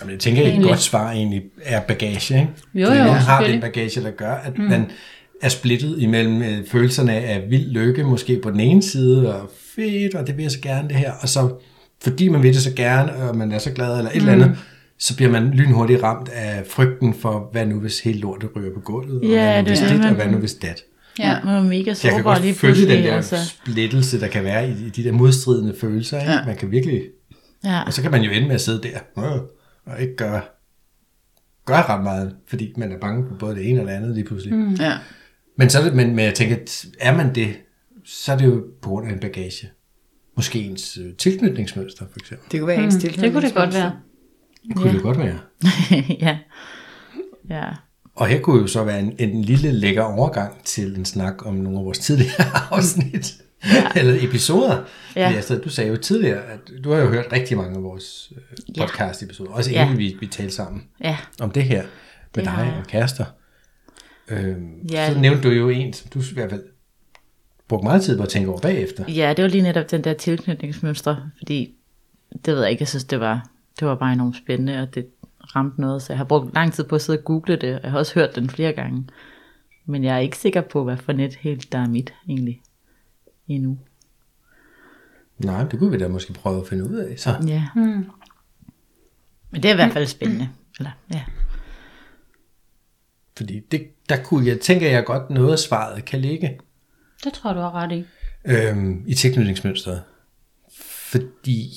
Jamen, 0.00 0.12
jeg 0.12 0.20
tænker, 0.20 0.42
at 0.46 0.58
et 0.58 0.64
godt 0.64 0.80
svar 0.80 1.10
egentlig 1.10 1.42
er 1.62 1.80
bagage, 1.80 2.34
ikke? 2.40 2.52
Jo, 2.74 2.88
jo, 2.88 3.04
man 3.04 3.14
har 3.20 3.42
den 3.44 3.60
bagage, 3.60 4.02
der 4.02 4.10
gør, 4.10 4.34
at 4.34 4.58
mm. 4.58 4.64
man 4.64 4.90
er 5.42 5.48
splittet 5.48 5.98
imellem 5.98 6.42
øh, 6.42 6.66
følelserne 6.66 7.12
af 7.12 7.44
vild 7.50 7.70
lykke, 7.70 8.04
måske 8.04 8.40
på 8.42 8.50
den 8.50 8.60
ene 8.60 8.82
side, 8.82 9.34
og 9.34 9.50
fedt, 9.76 10.14
og 10.14 10.26
det 10.26 10.36
vil 10.36 10.42
jeg 10.42 10.50
så 10.52 10.60
gerne 10.60 10.88
det 10.88 10.96
her, 10.96 11.12
og 11.20 11.28
så, 11.28 11.54
fordi 12.02 12.28
man 12.28 12.42
vil 12.42 12.54
det 12.54 12.62
så 12.62 12.72
gerne, 12.76 13.14
og 13.16 13.36
man 13.36 13.52
er 13.52 13.58
så 13.58 13.70
glad, 13.70 13.98
eller 13.98 14.10
et 14.10 14.22
mm. 14.22 14.28
eller 14.28 14.44
andet, 14.44 14.58
så 14.98 15.16
bliver 15.16 15.32
man 15.32 15.50
lynhurtigt 15.50 16.02
ramt 16.02 16.28
af 16.28 16.62
frygten 16.70 17.14
for, 17.14 17.48
hvad 17.52 17.66
nu 17.66 17.80
hvis 17.80 18.00
hele 18.00 18.18
lortet 18.20 18.50
ryger 18.56 18.74
på 18.74 18.80
gulvet, 18.80 19.20
og 19.20 19.26
Ja, 19.26 19.44
hvad 19.52 19.62
nu 19.62 19.68
det 19.68 19.68
hvis 19.68 19.80
er 19.80 19.88
dit, 19.92 19.98
man- 19.98 20.08
og 20.08 20.14
hvad 20.14 20.26
nu 20.26 20.36
hvis 20.38 20.54
dat. 20.54 20.82
Ja. 21.18 21.44
Man 21.44 21.54
er 21.54 21.62
mega 21.62 21.94
Så 21.94 22.08
jeg 22.08 22.12
kan 22.14 22.22
sårbar 22.22 22.22
godt 22.34 22.42
lige 22.42 22.54
følge 22.54 22.88
den 22.88 23.04
der 23.04 23.14
altså. 23.16 23.36
splittelse, 23.48 24.20
der 24.20 24.28
kan 24.28 24.44
være 24.44 24.68
i, 24.68 24.72
i 24.72 24.90
de 24.90 25.04
der 25.04 25.12
modstridende 25.12 25.74
følelser. 25.80 26.20
Ikke? 26.20 26.32
Ja. 26.32 26.44
Man 26.46 26.56
kan 26.56 26.70
virkelig... 26.70 27.02
Ja. 27.64 27.82
Og 27.82 27.92
så 27.92 28.02
kan 28.02 28.10
man 28.10 28.22
jo 28.22 28.30
ende 28.30 28.46
med 28.46 28.54
at 28.54 28.60
sidde 28.60 28.82
der 28.82 29.24
øh, 29.24 29.40
og 29.86 30.00
ikke 30.00 30.16
gøre, 30.16 30.40
gøre 31.66 31.82
ret 31.88 32.02
meget, 32.02 32.34
fordi 32.48 32.72
man 32.76 32.92
er 32.92 32.98
bange 32.98 33.24
for 33.28 33.36
både 33.38 33.54
det 33.54 33.70
ene 33.70 33.80
og 33.80 33.86
det 33.86 33.92
andet 33.92 34.14
lige 34.14 34.24
pludselig. 34.24 34.54
Mm. 34.54 34.74
ja. 34.74 34.92
Men, 35.56 35.70
så 35.70 35.78
er 35.80 35.84
det, 35.84 35.94
men, 35.94 36.08
men 36.16 36.24
jeg 36.24 36.34
tænker, 36.34 36.56
at 36.56 36.86
er 37.00 37.16
man 37.16 37.34
det, 37.34 37.56
så 38.04 38.32
er 38.32 38.38
det 38.38 38.46
jo 38.46 38.64
på 38.82 38.88
grund 38.88 39.08
af 39.08 39.12
en 39.12 39.20
bagage. 39.20 39.70
Måske 40.36 40.60
ens 40.62 40.98
øh, 40.98 41.14
tilknytningsmønster, 41.14 42.04
for 42.12 42.18
eksempel. 42.20 42.52
Det 42.52 42.60
kunne 42.60 42.68
være 42.68 42.84
ens 42.84 42.94
Mm, 42.94 43.00
det 43.00 43.32
kunne 43.32 43.46
det 43.46 43.54
godt 43.54 43.74
være. 43.74 43.92
Det 44.68 44.76
kunne 44.76 44.88
Ja. 44.88 44.94
det 44.94 45.02
godt 45.02 45.18
være. 45.18 45.38
ja. 46.20 46.38
Ja. 47.50 47.64
Og 48.14 48.26
her 48.26 48.40
kunne 48.40 48.60
jo 48.60 48.66
så 48.66 48.84
være 48.84 49.00
en, 49.00 49.14
en 49.18 49.42
lille 49.42 49.72
lækker 49.72 50.02
overgang 50.02 50.64
til 50.64 50.96
en 50.98 51.04
snak 51.04 51.46
om 51.46 51.54
nogle 51.54 51.78
af 51.78 51.84
vores 51.84 51.98
tidligere 51.98 52.44
afsnit. 52.72 53.34
Ja. 53.64 53.86
Eller 53.96 54.24
episoder. 54.28 54.84
Ja. 55.16 55.30
Ja. 55.30 55.36
Astrid, 55.36 55.60
du 55.60 55.68
sagde 55.68 55.90
jo 55.90 55.96
tidligere, 55.96 56.42
at 56.44 56.58
du 56.84 56.92
har 56.92 57.00
jo 57.00 57.08
hørt 57.08 57.32
rigtig 57.32 57.56
mange 57.56 57.76
af 57.76 57.82
vores 57.82 58.32
øh, 58.36 58.76
Ja. 58.76 58.86
podcast-episoder. 58.86 59.50
Også 59.50 59.70
Ja. 59.70 59.84
inden 59.84 59.98
vi, 59.98 60.16
vi 60.20 60.26
talte 60.26 60.54
sammen 60.54 60.82
Ja. 61.04 61.16
om 61.40 61.50
det 61.50 61.62
her 61.64 61.82
med 61.82 62.44
Det 62.44 62.44
dig 62.44 62.74
og 62.80 62.86
kærester. 62.86 63.24
Øhm, 64.28 64.86
Ja. 64.90 65.12
Så 65.12 65.20
nævnte 65.20 65.42
du 65.48 65.54
jo 65.54 65.68
en, 65.68 65.92
som 65.92 66.10
du 66.14 66.20
i 66.20 66.34
hvert 66.34 66.50
fald 66.50 66.64
brugte 67.68 67.84
meget 67.84 68.02
tid 68.02 68.16
på 68.16 68.22
at 68.22 68.28
tænke 68.28 68.50
over 68.50 68.60
bagefter. 68.60 69.04
Ja, 69.12 69.34
det 69.36 69.42
var 69.42 69.48
lige 69.48 69.62
netop 69.62 69.90
den 69.90 70.04
der 70.04 70.14
tilknytningsmønstre, 70.14 71.30
fordi 71.38 71.74
det 72.44 72.54
ved 72.54 72.62
jeg 72.62 72.70
ikke, 72.70 72.82
jeg 72.82 72.88
synes, 72.88 73.04
det 73.04 73.20
var, 73.20 73.48
det 73.80 73.88
var 73.88 73.94
bare 73.94 74.12
enormt 74.12 74.36
spændende, 74.36 74.82
og 74.82 74.94
det 74.94 75.06
ramte 75.40 75.80
noget, 75.80 76.02
så 76.02 76.12
jeg 76.12 76.18
har 76.18 76.24
brugt 76.24 76.54
lang 76.54 76.72
tid 76.72 76.84
på 76.84 76.94
at 76.94 77.02
sidde 77.02 77.18
og 77.18 77.24
google 77.24 77.56
det, 77.56 77.74
og 77.76 77.80
jeg 77.82 77.90
har 77.90 77.98
også 77.98 78.14
hørt 78.14 78.36
den 78.36 78.50
flere 78.50 78.72
gange. 78.72 79.04
Men 79.86 80.04
jeg 80.04 80.14
er 80.14 80.18
ikke 80.18 80.36
sikker 80.38 80.60
på, 80.60 80.84
hvad 80.84 80.96
for 80.96 81.12
net 81.12 81.34
helt 81.34 81.72
der 81.72 81.78
er 81.78 81.88
mit, 81.88 82.14
egentlig, 82.28 82.62
endnu. 83.48 83.78
Nej, 85.38 85.64
det 85.64 85.78
kunne 85.78 85.90
vi 85.90 85.98
da 85.98 86.08
måske 86.08 86.32
prøve 86.32 86.60
at 86.60 86.66
finde 86.68 86.90
ud 86.90 86.94
af. 86.96 87.18
Så. 87.18 87.34
Ja. 87.46 87.64
Mm. 87.74 88.06
Men 89.50 89.62
det 89.62 89.64
er 89.64 89.72
i 89.72 89.76
hvert 89.76 89.92
fald 89.92 90.06
spændende. 90.06 90.48
Eller, 90.78 90.90
ja. 91.14 91.22
Fordi 93.36 93.60
det, 93.70 93.86
der 94.08 94.16
kunne 94.22 94.46
jeg, 94.46 94.60
tænker 94.60 94.90
jeg 94.90 95.04
godt, 95.04 95.30
noget 95.30 95.52
af 95.52 95.58
svaret 95.58 96.04
kan 96.04 96.20
ligge 96.20 96.58
Det 97.24 97.32
tror 97.32 97.52
du 97.52 97.60
har 97.60 97.74
ret 97.74 97.92
i. 97.92 98.04
øhm, 98.44 99.04
i 99.06 99.14
tilknytningsmønstret. 99.14 100.02
Fordi, 100.78 101.72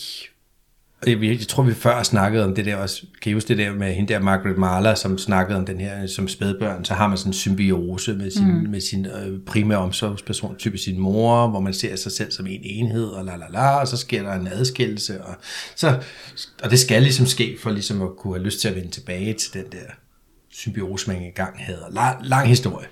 jeg, 1.08 1.24
jeg 1.24 1.40
tror 1.40 1.64
vi 1.64 1.74
før 1.74 2.04
snakkede 2.04 2.46
om 2.46 2.56
det 2.56 2.66
der 2.66 2.76
også, 2.76 3.06
kan 3.22 3.30
I 3.30 3.34
huske 3.34 3.48
det 3.48 3.58
der 3.58 3.74
med 3.74 3.94
hende 3.94 4.14
der 4.14 4.20
Margaret 4.20 4.58
Marler, 4.58 4.96
som 4.96 5.18
snakkede 5.18 5.58
om 5.58 5.66
den 5.66 5.80
her 5.80 6.08
som 6.08 6.28
spædbørn, 6.28 6.86
så 6.86 6.94
har 6.94 7.08
man 7.08 7.18
sådan 7.18 7.30
en 7.30 7.34
symbiose 7.34 8.14
med 8.14 8.32
sin, 8.32 8.48
mm. 8.48 8.70
med 8.70 8.82
sin 8.82 9.06
øh, 9.06 9.40
primære 9.46 9.80
omsorgsperson, 9.80 10.56
typisk 10.58 10.84
sin 10.84 11.00
mor, 11.00 11.48
hvor 11.48 11.60
man 11.60 11.74
ser 11.74 11.96
sig 11.96 12.12
selv 12.12 12.32
som 12.32 12.48
en 12.48 12.62
enhed, 12.64 13.06
og 13.06 13.26
la 13.26 13.36
la 13.36 13.46
la, 13.50 13.80
og 13.80 13.88
så 13.88 13.98
sker 13.98 14.24
der 14.24 14.34
en 14.34 14.48
adskillelse, 14.48 15.24
og, 15.24 15.36
så, 15.76 16.02
og 16.64 16.72
det 16.72 16.80
skal 16.80 17.02
ligesom 17.02 17.26
ske, 17.26 17.58
for 17.62 17.72
ligesom 17.72 18.02
at 18.02 18.10
kunne 18.18 18.34
have 18.34 18.46
lyst 18.46 18.60
til 18.60 18.68
at 18.68 18.76
vende 18.76 18.92
tilbage 18.92 19.34
til 19.34 19.54
den 19.54 19.66
der 19.72 19.94
symbiose, 20.52 21.12
man 21.12 21.22
engang 21.22 21.54
havde. 21.58 21.86
Lang, 21.92 22.26
lang 22.26 22.48
historie. 22.48 22.88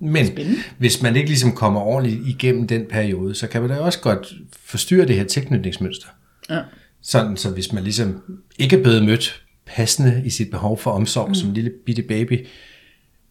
Men 0.00 0.26
Spindende. 0.26 0.58
hvis 0.78 1.02
man 1.02 1.16
ikke 1.16 1.28
ligesom 1.28 1.52
kommer 1.52 1.80
ordentligt 1.80 2.26
igennem 2.26 2.66
den 2.66 2.86
periode, 2.90 3.34
så 3.34 3.46
kan 3.46 3.60
man 3.60 3.70
da 3.70 3.76
også 3.76 4.00
godt 4.00 4.34
forstyrre 4.62 5.06
det 5.06 5.16
her 5.16 5.24
tilknytningsmønster. 5.24 6.08
Ja. 6.50 6.60
Sådan, 7.02 7.36
så 7.36 7.50
hvis 7.50 7.72
man 7.72 7.82
ligesom 7.82 8.22
ikke 8.58 8.78
er 8.78 8.82
blevet 8.82 9.04
mødt 9.04 9.42
passende 9.66 10.22
i 10.24 10.30
sit 10.30 10.50
behov 10.50 10.78
for 10.78 10.90
omsorg 10.90 11.28
mm. 11.28 11.34
som 11.34 11.48
en 11.48 11.54
lille 11.54 11.72
bitte 11.86 12.02
baby, 12.02 12.46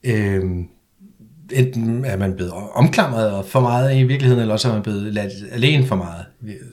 øh, 0.03 0.43
enten 1.51 2.05
er 2.05 2.17
man 2.17 2.35
blevet 2.35 2.53
omklamret 2.73 3.45
for 3.45 3.59
meget 3.59 3.97
i 3.97 4.03
virkeligheden, 4.03 4.41
eller 4.41 4.53
også 4.53 4.69
er 4.69 4.73
man 4.73 4.83
blevet 4.83 5.13
ladt 5.13 5.33
alene 5.51 5.85
for 5.85 5.95
meget. 5.95 6.25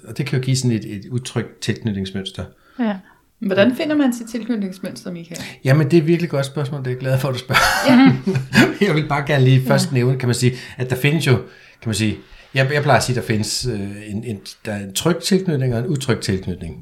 Og 0.05 0.19
det 0.19 0.27
kan 0.27 0.39
jo 0.39 0.45
give 0.45 0.57
sådan 0.57 0.77
et, 0.77 0.85
et 0.85 1.07
utrygt 1.11 1.61
tilknytningsmønster. 1.61 2.45
ja. 2.79 2.97
Hvordan 3.41 3.77
finder 3.77 3.97
man 3.97 4.13
sit 4.13 4.27
tilknytningsmønster, 4.31 5.13
Michael? 5.13 5.41
Jamen, 5.65 5.91
det 5.91 5.97
er 5.97 6.01
et 6.01 6.07
virkelig 6.07 6.31
godt 6.31 6.47
spørgsmål. 6.47 6.81
Det 6.81 6.87
er 6.87 6.91
jeg 6.91 6.99
glad 6.99 7.19
for, 7.19 7.29
at 7.29 7.35
du 7.35 7.39
spørger. 7.39 7.61
Ja. 7.89 8.87
jeg 8.87 8.95
vil 8.95 9.09
bare 9.09 9.27
gerne 9.27 9.45
lige 9.45 9.67
først 9.67 9.93
nævne, 9.93 10.19
kan 10.19 10.29
man 10.29 10.35
sige, 10.35 10.53
at 10.77 10.91
der 10.91 10.97
findes 10.97 11.27
jo, 11.27 11.33
kan 11.81 11.87
man 11.87 11.95
sige, 11.95 12.17
jeg, 12.55 12.71
jeg 12.73 12.83
plejer 12.83 12.99
at 12.99 13.05
sige, 13.05 13.17
at 13.17 13.23
der 13.23 13.27
findes 13.27 13.67
øh, 13.67 13.81
en, 14.11 14.25
en, 14.25 14.41
der 14.65 14.73
er 14.73 14.85
en 14.85 14.95
tryg 14.95 15.17
tilknytning 15.23 15.75
og 15.75 15.81
en 15.81 15.87
utryg 15.87 16.21
tilknytning. 16.21 16.77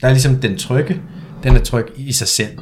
Der 0.00 0.08
er 0.08 0.12
ligesom 0.12 0.36
den 0.36 0.56
trygge, 0.56 1.00
den 1.42 1.56
er 1.56 1.60
tryg 1.60 1.86
i 1.96 2.12
sig 2.12 2.28
selv. 2.28 2.58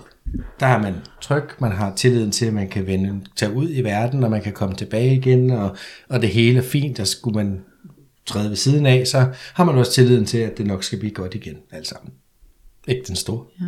Der 0.61 0.67
er 0.67 0.83
man 0.83 0.95
tryg, 1.21 1.43
man 1.59 1.73
har 1.73 1.95
tilliden 1.97 2.31
til, 2.31 2.47
at 2.47 2.53
man 2.53 2.69
kan 2.69 2.87
vende, 2.87 3.21
tage 3.37 3.53
ud 3.53 3.69
i 3.71 3.85
verden, 3.85 4.25
og 4.25 4.31
man 4.31 4.43
kan 4.43 4.53
komme 4.53 4.75
tilbage 4.75 5.15
igen, 5.15 5.51
og, 5.51 5.77
og 6.09 6.23
det 6.23 6.29
hele 6.29 6.59
er 6.59 6.63
fint, 6.63 6.97
der 6.97 7.05
skulle 7.05 7.35
man 7.35 7.61
træde 8.27 8.49
ved 8.49 8.57
siden 8.57 8.87
af, 8.87 9.07
så 9.07 9.27
har 9.55 9.65
man 9.65 9.75
også 9.75 9.93
tilliden 9.93 10.27
til, 10.27 10.39
at 10.39 10.59
det 10.59 10.67
nok 10.67 10.85
skal 10.85 10.99
blive 10.99 11.15
godt 11.15 11.35
igen, 11.35 11.57
alt 11.73 11.87
sammen. 11.87 12.13
Ikke 12.89 13.03
den 13.07 13.17
store 13.17 13.45
ja. 13.61 13.65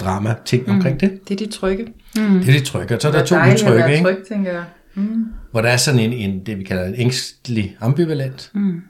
drama 0.00 0.34
ting 0.44 0.68
omkring 0.68 1.00
det. 1.00 1.28
Det 1.28 1.40
er 1.42 1.46
de 1.46 1.52
trygge. 1.52 1.84
Mm. 2.16 2.40
Det 2.40 2.48
er 2.48 2.52
de 2.58 2.64
trygge. 2.64 2.94
Og 2.94 3.02
så 3.02 3.08
er 3.08 3.12
der 3.12 3.24
to 3.24 3.36
utrygge, 3.36 3.92
ikke? 3.92 4.04
tryg, 4.04 4.18
tænker 4.28 4.52
jeg. 4.52 4.64
Mm. 4.94 5.24
hvor 5.50 5.60
der 5.60 5.68
er 5.68 5.76
sådan 5.76 6.00
en, 6.00 6.12
en, 6.12 6.46
det 6.46 6.58
vi 6.58 6.64
kalder 6.64 6.84
en 6.84 6.94
ængstelig 6.96 7.76
ambivalent, 7.80 8.50
mm. 8.54 8.80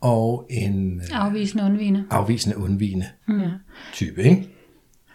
og 0.00 0.46
en 0.50 1.00
øh, 1.12 1.20
Afvisende 1.24 1.64
undvigende. 1.64 2.04
afvisende 2.10 2.58
undvigende 2.58 3.06
Mm. 3.26 3.40
type. 3.92 4.22
Ikke? 4.22 4.48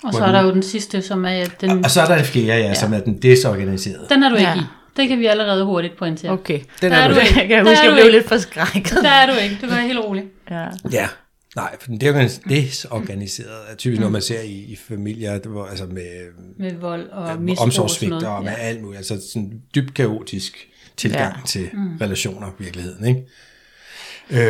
Og 0.03 0.13
så 0.13 0.23
er 0.23 0.31
der 0.31 0.41
jo 0.43 0.53
den 0.53 0.63
sidste, 0.63 1.01
som 1.01 1.25
er 1.25 1.29
at 1.29 1.61
den, 1.61 1.85
Og 1.85 1.91
så 1.91 2.01
er 2.01 2.05
der 2.05 2.17
det 2.17 2.25
fjerde, 2.25 2.47
ja, 2.47 2.57
ja. 2.57 2.73
som 2.73 2.93
er 2.93 2.99
den 2.99 3.17
desorganiserede. 3.21 4.05
den 4.09 4.23
er 4.23 4.29
du 4.29 4.35
ikke 4.35 4.49
Ja. 4.49 4.55
i. 4.55 4.61
Det 4.97 5.07
kan 5.09 5.19
vi 5.19 5.25
allerede 5.25 5.65
hurtigt 5.65 5.97
pointere. 5.97 6.31
Okay. 6.31 6.59
Den 6.81 6.91
Der 6.91 6.97
er 6.97 7.01
er 7.09 7.13
du 7.13 7.19
ikke. 7.19 7.39
Jeg 7.39 7.47
kan 7.47 7.65
Der 7.65 7.71
huske, 7.71 7.85
er 7.87 7.93
jeg 7.93 7.99
blev 8.01 8.11
lidt 8.11 8.27
forskrækket. 8.27 8.91
Der 9.03 9.09
er 9.09 9.25
du 9.33 9.39
ikke. 9.43 9.57
Du 9.61 9.67
var 9.67 9.75
helt 9.79 9.99
rolig. 9.99 10.23
Ja. 10.51 10.65
Ja. 10.91 11.07
Nej, 11.55 11.75
for 11.79 11.87
den 11.91 12.01
desorganis- 12.03 12.49
desorganiserede 12.49 13.61
er 13.69 13.75
typisk 13.75 13.99
noget, 13.99 14.11
man 14.11 14.21
ser 14.21 14.41
i, 14.41 14.51
i 14.51 14.75
familier, 14.75 15.39
hvor, 15.39 15.65
altså 15.65 15.85
med 15.85 16.27
Med 16.57 16.73
vold 16.73 17.09
og 17.09 17.27
ja, 17.27 17.33
og 17.33 17.63
omsorgssvigt 17.63 18.09
noget. 18.09 18.27
og 18.27 18.43
med 18.43 18.51
Ja. 18.51 18.57
alt 18.57 18.81
muligt. 18.81 18.97
Altså 18.97 19.31
sådan 19.33 19.61
dybt 19.75 19.93
kaotisk 19.93 20.67
tilgang 20.97 21.35
ja. 21.35 21.41
Til 21.45 21.69
mm. 21.73 21.97
relationer 21.97 22.47
i 22.47 22.63
virkeligheden. 22.63 23.05
Ikke? 23.07 23.25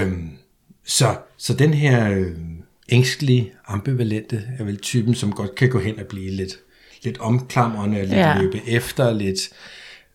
Øhm, 0.01 0.29
så, 0.85 1.15
så 1.37 1.53
den 1.53 1.73
her 1.73 2.11
øh, 2.11 2.31
ængstlige, 2.89 3.51
ambivalente 3.67 4.43
er 4.59 4.63
vel 4.63 4.77
typen, 4.77 5.15
som 5.15 5.31
godt 5.33 5.55
kan 5.55 5.69
gå 5.69 5.79
hen 5.79 5.99
og 5.99 6.05
blive 6.05 6.31
lidt, 6.31 6.53
lidt 7.03 7.17
omklamrende, 7.17 8.01
lidt. 8.01 8.11
Ja. 8.11 8.41
løbe 8.41 8.61
efter, 8.67 9.13
lidt 9.13 9.39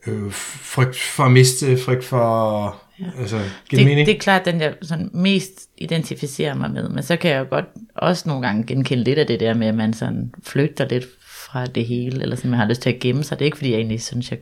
øh, 0.06 0.32
frygt 0.32 0.96
for 1.00 1.24
at 1.24 1.32
miste, 1.32 1.78
frygt 1.78 2.04
for... 2.04 2.83
Ja. 3.00 3.04
Altså, 3.18 3.36
det, 3.36 3.78
Det, 3.78 3.86
mening? 3.86 4.06
det 4.06 4.14
er 4.14 4.18
klart 4.18 4.44
den, 4.44 4.60
jeg 4.60 4.74
sådan 4.82 5.10
mest 5.14 5.68
identificerer 5.78 6.54
mig 6.54 6.70
med, 6.70 6.88
men 6.88 7.02
så 7.02 7.16
kan 7.16 7.30
jeg 7.30 7.38
jo 7.40 7.46
godt 7.50 7.64
også 7.94 8.28
nogle 8.28 8.46
gange 8.46 8.64
genkende 8.66 9.04
lidt 9.04 9.18
af 9.18 9.26
det 9.26 9.40
der 9.40 9.54
med, 9.54 9.66
at 9.66 9.74
man 9.74 9.92
sådan 9.92 10.32
flygter 10.42 10.88
lidt 10.88 11.04
fra 11.46 11.66
det 11.66 11.86
hele, 11.86 12.22
eller 12.22 12.36
sådan, 12.36 12.50
man 12.50 12.60
har 12.60 12.68
lyst 12.68 12.80
til 12.82 12.90
at 12.90 13.00
gemme 13.00 13.22
sig. 13.24 13.38
Det 13.38 13.44
er 13.44 13.46
ikke 13.46 13.56
fordi, 13.56 13.70
jeg 13.70 13.76
egentlig 13.78 14.02
synes, 14.02 14.30
jeg, 14.30 14.38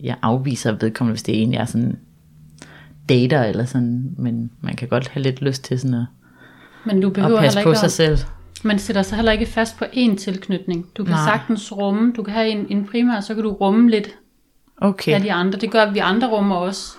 jeg 0.00 0.16
afviser 0.22 0.72
vedkommende, 0.72 1.12
hvis 1.12 1.22
det 1.22 1.38
er 1.38 1.42
en, 1.42 1.52
jeg 1.52 1.68
sådan 1.68 1.98
dater, 3.08 3.42
eller 3.42 3.64
sådan, 3.64 4.14
men 4.18 4.50
man 4.60 4.76
kan 4.76 4.88
godt 4.88 5.08
have 5.08 5.22
lidt 5.22 5.42
lyst 5.42 5.64
til 5.64 5.80
sådan 5.80 5.94
at, 5.94 6.06
Men 6.84 7.00
du 7.00 7.06
at 7.06 7.12
behøver 7.12 7.40
passe 7.40 7.58
heller 7.58 7.66
på 7.66 7.70
ikke 7.70 7.78
sig 7.78 7.86
at, 7.86 8.18
selv. 8.18 8.28
man 8.64 8.78
sætter 8.78 9.02
sig 9.02 9.16
heller 9.16 9.32
ikke 9.32 9.46
fast 9.46 9.78
på 9.78 9.84
én 9.84 10.16
tilknytning. 10.16 10.86
Du 10.96 11.04
kan 11.04 11.12
Nej. 11.14 11.24
sagtens 11.26 11.72
rumme, 11.72 12.12
du 12.16 12.22
kan 12.22 12.34
have 12.34 12.48
en, 12.48 12.66
en 12.70 12.86
primær, 12.86 13.20
så 13.20 13.34
kan 13.34 13.42
du 13.42 13.52
rumme 13.52 13.90
lidt 13.90 14.08
Okay, 14.76 15.12
af 15.14 15.20
de 15.20 15.32
andre. 15.32 15.58
Det 15.58 15.70
gør, 15.70 15.82
at 15.82 15.94
vi 15.94 15.98
andre 15.98 16.28
rummer 16.28 16.56
også 16.56 16.92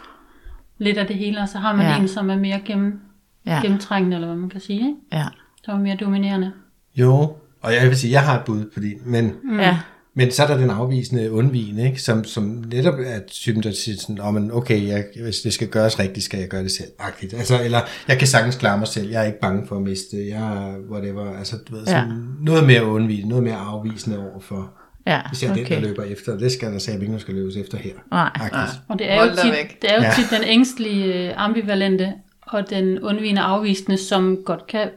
lidt 0.77 0.97
af 0.97 1.07
det 1.07 1.15
hele, 1.15 1.41
og 1.41 1.49
så 1.49 1.57
har 1.57 1.75
man 1.75 1.85
Ja. 1.85 1.99
en, 1.99 2.07
som 2.07 2.29
er 2.29 2.35
mere 2.37 2.59
gennem, 2.65 2.99
ja, 3.45 3.59
gennemtrængende, 3.61 4.15
eller 4.15 4.27
hvad 4.27 4.37
man 4.37 4.49
kan 4.49 4.61
sige, 4.61 4.79
ikke? 4.79 4.95
ja, 5.11 5.25
som 5.63 5.79
er 5.79 5.83
mere 5.83 5.95
dominerende. 5.95 6.51
Jo, 6.95 7.33
og 7.61 7.73
jeg 7.73 7.87
vil 7.89 7.97
sige, 7.97 8.11
jeg 8.11 8.21
har 8.21 8.39
et 8.39 8.45
bud 8.45 8.65
på 8.73 8.79
det, 8.79 8.93
men... 9.05 9.31
mm. 9.43 9.59
ja, 9.59 9.79
Men 10.17 10.31
så 10.31 10.43
er 10.43 10.47
der 10.47 10.57
den 10.57 10.69
afvisende 10.69 11.31
undvigende, 11.31 11.85
ikke? 11.85 12.01
Som, 12.01 12.23
som 12.23 12.63
netop 12.71 12.93
er 13.05 13.19
typen, 13.27 13.63
der 13.63 13.71
siger 13.71 13.97
sådan, 13.97 14.19
oh, 14.21 14.33
men 14.33 14.51
okay, 14.51 14.87
jeg, 14.87 15.05
hvis 15.23 15.39
det 15.41 15.53
skal 15.53 15.67
gøres 15.67 15.99
rigtigt, 15.99 16.25
skal 16.25 16.39
jeg 16.39 16.49
gøre 16.49 16.63
det 16.63 16.71
selv. 16.71 16.87
Agtigt. 16.99 17.33
Altså, 17.33 17.63
eller 17.63 17.79
jeg 18.07 18.17
kan 18.17 18.27
sagtens 18.27 18.55
klare 18.55 18.77
mig 18.77 18.87
selv, 18.87 19.09
jeg 19.09 19.21
er 19.21 19.25
ikke 19.25 19.39
bange 19.39 19.67
for 19.67 19.75
at 19.75 19.81
miste, 19.81 20.17
jeg 20.29 20.57
er 20.57 20.77
whatever. 20.91 21.37
Altså, 21.37 21.55
du 21.69 21.75
ved, 21.75 21.85
sådan, 21.85 22.09
ja. 22.09 22.15
noget 22.41 22.67
mere 22.67 22.85
undvigende, 22.85 23.29
noget 23.29 23.43
mere 23.43 23.55
afvisende 23.55 24.19
over 24.19 24.39
for, 24.39 24.73
ja, 25.07 25.21
hvis 25.29 25.43
jeg 25.43 25.49
er 25.49 25.53
den, 25.53 25.65
der 25.65 25.77
okay. 25.77 25.87
løber 25.87 26.03
efter. 26.03 26.37
Det 26.37 26.51
skal 26.51 26.71
der 26.73 26.79
sige, 26.79 27.01
ikke, 27.01 27.19
skal 27.19 27.33
løbes 27.33 27.55
efter 27.55 27.77
her. 27.77 27.91
Nej, 28.11 28.29
Agtigt. 28.35 28.81
Og 28.87 28.99
det 28.99 29.11
er 29.11 29.23
jo 29.23 29.29
tit, 29.29 29.81
det 29.81 29.91
er 29.91 29.95
jo 29.95 30.01
Ja. 30.01 30.11
tit 30.15 30.29
den 30.39 30.43
ængstlige, 30.43 31.29
øh, 31.29 31.33
ambivalente 31.37 32.13
og 32.41 32.69
den 32.69 32.99
undvigende 33.01 33.41
afvisende, 33.41 33.97
som 33.97 34.37
godt 34.45 34.67
kan 34.67 34.89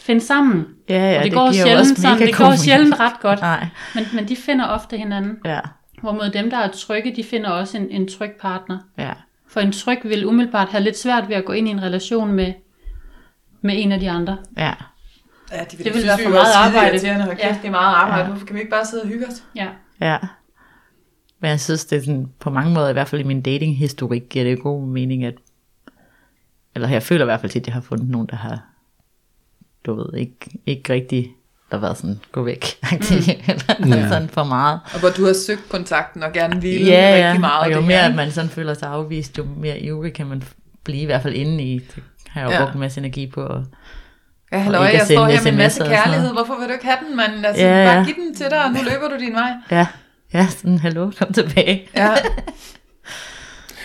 finde 0.00 0.20
sammen. 0.20 0.66
ja, 0.88 0.94
ja, 1.12 1.18
og 1.18 1.24
det, 1.24 1.30
det 1.32 1.38
går 1.38 1.52
sjældent 1.52 1.78
også 1.80 1.94
sammen. 2.02 2.26
Det 2.26 2.36
går 2.36 2.56
sjældent 2.56 3.00
ret 3.00 3.20
godt. 3.20 3.40
Nej, 3.40 3.66
Men, 3.94 4.04
men 4.14 4.28
de 4.28 4.36
finder 4.36 4.66
ofte 4.66 4.96
hinanden. 4.96 5.36
ja, 5.44 5.60
Hvorimod 6.02 6.30
dem, 6.30 6.50
der 6.50 6.56
er 6.56 6.68
trygge, 6.68 7.16
de 7.16 7.24
finder 7.24 7.50
også 7.50 7.76
en, 7.76 7.90
en 7.90 8.08
tryg 8.08 8.30
partner. 8.40 8.78
ja, 8.98 9.12
For 9.48 9.60
en 9.60 9.72
tryg 9.72 9.98
vil 10.04 10.26
umiddelbart 10.26 10.68
have 10.68 10.84
lidt 10.84 10.98
svært 10.98 11.28
ved 11.28 11.36
at 11.36 11.44
gå 11.44 11.52
ind 11.52 11.68
i 11.68 11.70
en 11.70 11.82
relation 11.82 12.32
med, 12.32 12.52
med 13.60 13.74
en 13.76 13.92
af 13.92 14.00
de 14.00 14.10
andre. 14.10 14.36
ja, 14.56 14.72
Ja, 15.52 15.64
det, 15.70 15.78
Det 15.78 15.94
vil 15.94 16.06
være 16.06 16.18
for 16.22 16.30
meget 16.30 16.52
arbejde. 16.54 17.06
Ja. 17.06 17.12
Ja. 17.18 17.56
Det 17.62 17.66
er 17.66 17.70
meget 17.70 17.94
arbejde. 17.94 18.22
Ja. 18.24 18.28
Hvorfor 18.30 18.46
kan 18.46 18.54
vi 18.54 18.60
ikke 18.60 18.70
bare 18.70 18.86
sidde 18.86 19.02
og 19.02 19.08
hygge 19.08 19.26
os? 19.26 19.42
Ja. 19.56 19.66
ja. 20.00 20.18
Men 21.40 21.50
jeg 21.50 21.60
synes, 21.60 21.84
det 21.84 21.98
er 21.98 22.00
sådan, 22.02 22.28
på 22.40 22.50
mange 22.50 22.74
måder, 22.74 22.88
i 22.88 22.92
hvert 22.92 23.08
fald 23.08 23.20
i 23.20 23.24
min 23.24 23.42
datinghistorik, 23.42 24.22
giver 24.30 24.44
det 24.44 24.62
god 24.62 24.82
mening, 24.86 25.24
at, 25.24 25.34
eller 26.74 26.88
jeg 26.88 27.02
føler 27.02 27.24
i 27.24 27.26
hvert 27.26 27.40
fald 27.40 27.52
tit, 27.52 27.62
at 27.62 27.66
jeg 27.66 27.74
har 27.74 27.80
fundet 27.80 28.08
nogen, 28.08 28.26
der 28.30 28.36
har, 28.36 28.60
du 29.86 29.94
ved, 29.94 30.14
ikke, 30.18 30.36
ikke 30.66 30.92
rigtig, 30.92 31.30
der 31.70 31.76
har 31.76 31.80
været 31.80 31.96
sådan, 31.96 32.20
gå 32.32 32.42
væk, 32.42 32.64
mm. 32.92 32.96
eller 33.92 34.08
sådan 34.08 34.28
for 34.28 34.44
meget. 34.44 34.80
Og 34.94 35.00
hvor 35.00 35.08
du 35.08 35.24
har 35.24 35.32
søgt 35.46 35.68
kontakten 35.68 36.22
og 36.22 36.32
gerne 36.32 36.60
ville 36.60 36.86
Ja, 36.86 37.16
ja, 37.18 37.26
rigtig 37.26 37.40
meget. 37.40 37.60
og 37.66 37.72
jo 37.72 37.76
det 37.78 37.86
mere 37.86 37.98
her, 37.98 38.08
at 38.08 38.14
man 38.14 38.30
sådan 38.30 38.50
føler 38.50 38.74
sig 38.74 38.88
afvist, 38.88 39.38
jo 39.38 39.44
mere 39.56 39.80
ivrig 39.80 40.12
kan 40.14 40.26
man 40.26 40.42
blive, 40.84 41.02
i 41.02 41.04
hvert 41.06 41.22
fald 41.22 41.34
inde 41.34 41.64
i. 41.64 41.78
Det 41.78 42.02
har 42.28 42.40
jeg 42.40 42.46
jo 42.50 42.52
Ja. 42.54 42.62
brugt 42.62 42.74
en 42.74 42.80
masse 42.80 43.00
energi 43.00 43.26
på. 43.26 43.42
Og, 43.42 43.64
Ja, 44.52 44.58
halløj, 44.58 44.84
jeg 44.84 45.02
står 45.04 45.26
her 45.26 45.42
med 45.42 45.52
en 45.52 45.58
masse 45.58 45.84
kærlighed. 45.84 46.32
Hvorfor 46.32 46.58
vil 46.58 46.68
du 46.68 46.72
ikke 46.72 46.84
have 46.84 46.96
den, 47.08 47.16
mand? 47.16 47.46
Altså, 47.46 47.62
Ja, 47.62 47.84
bare 47.86 47.96
ja. 47.98 48.04
giv 48.04 48.14
den 48.14 48.34
til 48.34 48.46
dig, 48.50 48.64
og 48.64 48.70
nu 48.72 48.78
løber 48.90 49.08
du 49.16 49.24
din 49.24 49.32
vej. 49.32 49.50
ja, 49.70 49.86
ja, 50.34 50.46
sådan, 50.48 50.78
hallo, 50.78 51.10
kom 51.18 51.32
tilbage. 51.32 51.88
Ja, 51.96 52.10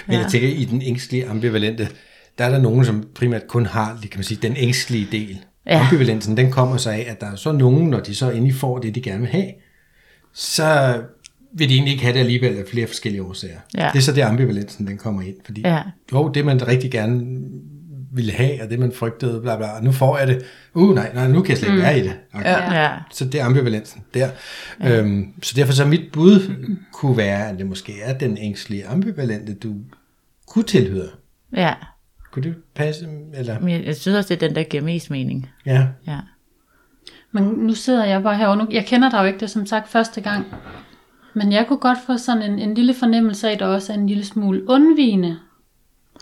Men 0.07 0.19
jeg 0.19 0.27
tænker, 0.31 0.47
i 0.49 0.65
den 0.65 0.81
ængstlige 0.81 1.27
ambivalente, 1.29 1.87
der 2.37 2.45
er 2.45 2.49
der 2.49 2.59
nogen, 2.59 2.85
som 2.85 3.03
primært 3.15 3.47
kun 3.47 3.65
har, 3.65 3.97
kan 4.01 4.11
man 4.15 4.23
sige, 4.23 4.39
den 4.41 4.53
ængstlige 4.57 5.07
del. 5.11 5.39
Ja. 5.65 5.79
Ambivalensen, 5.83 6.37
den 6.37 6.51
kommer 6.51 6.77
så 6.77 6.89
af, 6.89 7.05
at 7.09 7.21
der 7.21 7.31
er 7.31 7.35
så 7.35 7.51
nogen, 7.51 7.89
når 7.89 7.99
de 7.99 8.15
så 8.15 8.29
endelig 8.31 8.55
får 8.55 8.77
det, 8.77 8.95
de 8.95 9.01
gerne 9.01 9.19
vil 9.19 9.29
have, 9.29 9.47
så 10.33 11.01
vil 11.53 11.69
de 11.69 11.73
egentlig 11.73 11.91
ikke 11.91 12.03
have 12.03 12.13
det 12.13 12.19
alligevel 12.19 12.57
af 12.57 12.63
flere 12.71 12.87
forskellige 12.87 13.23
årsager. 13.23 13.57
Ja. 13.77 13.89
Det 13.93 13.99
er 13.99 14.03
så 14.03 14.11
der 14.11 14.27
ambivalensen, 14.27 14.87
den 14.87 14.97
kommer 14.97 15.21
ind. 15.21 15.35
Fordi 15.45 15.61
Ja. 15.61 15.81
jo, 16.13 16.27
det 16.29 16.45
man 16.45 16.67
rigtig 16.67 16.91
gerne 16.91 17.21
ville 18.17 18.31
have, 18.31 18.63
og 18.63 18.69
det 18.69 18.79
man 18.79 18.91
frygtede, 18.91 19.41
bla 19.41 19.57
bla, 19.57 19.77
og 19.77 19.83
nu 19.83 19.91
får 19.91 20.17
jeg 20.17 20.27
det. 20.27 20.43
Uh, 20.73 20.95
nej, 20.95 21.11
nej, 21.13 21.27
nu 21.27 21.41
kan 21.41 21.49
jeg 21.49 21.57
slet 21.57 21.69
ikke 21.69 21.81
være 21.83 21.99
i 21.99 22.03
det. 22.03 22.13
Okay. 22.33 22.45
Ja. 22.49 22.81
Ja, 22.83 22.91
Så 23.11 23.25
det 23.25 23.41
er 23.41 23.45
ambivalensen 23.45 24.03
der. 24.13 24.29
Ja. 24.83 24.99
Øhm, 24.99 25.33
så 25.43 25.53
derfor 25.55 25.73
så 25.73 25.85
mit 25.85 26.11
bud 26.13 26.55
kunne 26.93 27.17
være, 27.17 27.49
at 27.49 27.57
det 27.57 27.65
måske 27.67 28.01
er 28.01 28.17
den 28.17 28.37
ængstlige 28.37 28.87
ambivalente, 28.87 29.53
du 29.53 29.73
kunne 30.47 30.63
tilhøre. 30.63 31.09
ja. 31.55 31.73
Kunne 32.31 32.43
det 32.43 32.55
passe? 32.75 33.07
Eller? 33.33 33.59
Men 33.59 33.69
jeg, 33.69 33.85
jeg 33.85 33.95
synes 33.95 34.17
også, 34.17 34.29
det 34.35 34.43
er 34.43 34.47
den, 34.47 34.55
der 34.55 34.63
giver 34.63 34.83
mest 34.83 35.09
mening. 35.11 35.49
Ja. 35.65 35.87
Ja. 36.07 36.19
Men 37.31 37.43
nu 37.43 37.73
sidder 37.73 38.05
jeg 38.05 38.23
bare 38.23 38.37
herovre. 38.37 38.57
Nu, 38.57 38.67
jeg 38.71 38.85
kender 38.85 39.09
dig 39.09 39.17
jo 39.19 39.23
ikke, 39.23 39.39
det 39.39 39.49
som 39.49 39.65
sagt 39.65 39.89
første 39.89 40.21
gang. 40.21 40.45
Men 41.33 41.51
jeg 41.51 41.65
kunne 41.67 41.79
godt 41.79 41.97
få 42.05 42.17
sådan 42.17 42.51
en, 42.51 42.59
en 42.59 42.73
lille 42.73 42.93
fornemmelse 42.93 43.47
af, 43.49 43.53
at 43.53 43.59
der 43.59 43.65
også 43.65 43.93
er 43.93 43.97
en 43.97 44.07
lille 44.07 44.25
smule 44.25 44.69
undvigende 44.69 45.37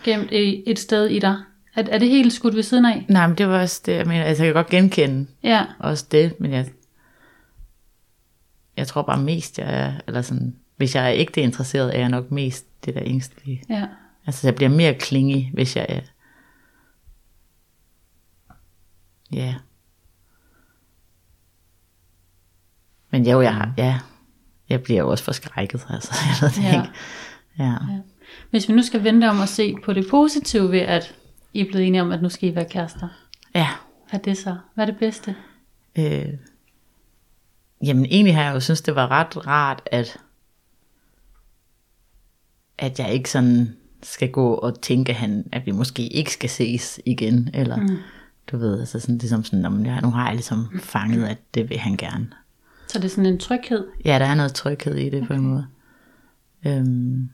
gemt 0.03 0.29
et 0.31 0.79
sted 0.79 1.05
i 1.07 1.19
dig. 1.19 1.35
Er, 1.75 1.83
er 1.89 1.97
det 1.99 2.09
helt 2.09 2.33
skudt 2.33 2.55
ved 2.55 2.63
siden 2.63 2.85
af? 2.85 3.05
Nej, 3.09 3.27
men 3.27 3.37
det 3.37 3.47
var 3.47 3.61
også 3.61 3.81
det, 3.85 3.95
jeg 3.95 4.05
mener. 4.07 4.23
Altså, 4.23 4.43
jeg 4.43 4.53
kan 4.53 4.63
godt 4.63 4.69
genkende 4.71 5.27
Ja, 5.43 5.65
også 5.79 6.05
det, 6.11 6.39
men 6.39 6.51
jeg, 6.51 6.65
jeg 8.77 8.87
tror 8.87 9.01
bare 9.01 9.21
mest, 9.21 9.59
jeg 9.59 9.73
er, 9.85 9.93
eller 10.07 10.21
sådan, 10.21 10.55
hvis 10.77 10.95
jeg 10.95 11.05
er 11.05 11.13
ægte 11.15 11.41
interesseret, 11.41 11.95
er 11.95 11.99
jeg 11.99 12.09
nok 12.09 12.31
mest 12.31 12.65
det 12.85 12.95
der 12.95 13.01
ængstlige. 13.05 13.63
ja. 13.69 13.85
Altså, 14.27 14.47
jeg 14.47 14.55
bliver 14.55 14.69
mere 14.69 14.93
klingig, 14.93 15.51
hvis 15.53 15.75
jeg 15.75 15.85
er... 15.89 15.99
Ja. 19.31 19.55
Men 23.11 23.27
jo, 23.29 23.41
jeg 23.41 23.55
har, 23.55 23.73
ja, 23.77 23.99
jeg 24.69 24.83
bliver 24.83 24.99
jo 24.99 25.09
også 25.09 25.23
forskrækket, 25.23 25.85
altså, 25.89 26.13
jeg 26.27 26.35
ved 26.41 26.49
det 26.49 26.63
Ja. 26.63 26.81
ikke. 26.81 26.93
Ja. 27.59 27.75
Hvis 28.49 28.69
vi 28.69 28.73
nu 28.73 28.81
skal 28.81 29.03
vente 29.03 29.29
om 29.29 29.41
at 29.41 29.49
se 29.49 29.75
på 29.85 29.93
det 29.93 30.05
positive 30.11 30.71
ved, 30.71 30.79
at 30.79 31.15
I 31.55 31.61
er 31.61 31.65
blevet 31.65 31.87
enige 31.87 32.01
om, 32.01 32.11
at 32.11 32.21
nu 32.21 32.29
skal 32.29 32.49
I 32.51 32.55
være 32.55 32.65
kærester. 32.69 33.07
ja. 33.55 33.67
Hvad 34.09 34.19
er 34.19 34.23
det 34.23 34.37
så? 34.37 34.57
Hvad 34.73 34.87
er 34.87 34.91
det 34.91 34.99
bedste? 34.99 35.35
Øh, 35.97 36.33
jamen 37.83 38.05
egentlig 38.05 38.35
har 38.35 38.43
jeg 38.43 38.53
jo 38.53 38.59
synes 38.59 38.81
det 38.81 38.95
var 38.95 39.11
ret 39.11 39.47
rart, 39.47 39.81
at, 39.91 40.17
at 42.77 42.99
jeg 42.99 43.13
ikke 43.13 43.29
sådan 43.31 43.75
skal 44.03 44.31
gå 44.31 44.53
og 44.53 44.81
tænke, 44.81 45.13
han, 45.13 45.49
at 45.51 45.65
vi 45.65 45.71
måske 45.71 46.07
ikke 46.07 46.33
skal 46.33 46.49
ses 46.49 46.99
igen, 47.05 47.49
eller 47.53 47.75
mm. 47.75 47.97
du 48.51 48.57
ved, 48.57 48.79
altså 48.79 48.99
sådan, 48.99 49.17
ligesom 49.17 49.43
sådan, 49.43 49.59
"Nå, 49.59 49.69
men 49.69 49.85
ja, 49.85 49.99
nu 49.99 50.09
har 50.09 50.25
jeg 50.25 50.35
ligesom 50.35 50.79
fanget, 50.79 51.25
at 51.25 51.37
det 51.53 51.69
vil 51.69 51.77
han 51.77 51.97
gerne. 51.97 52.27
Så 52.87 52.99
det 52.99 53.05
er 53.05 53.09
sådan 53.09 53.25
en 53.25 53.39
tryghed. 53.39 53.87
Ja, 54.05 54.19
der 54.19 54.25
er 54.25 54.35
noget 54.35 54.53
tryghed 54.53 54.95
i 54.95 55.09
det 55.09 55.17
okay. 55.17 55.27
på 55.27 55.33
en 55.33 55.41
måde. 55.41 55.67
Øhm, 56.65 57.29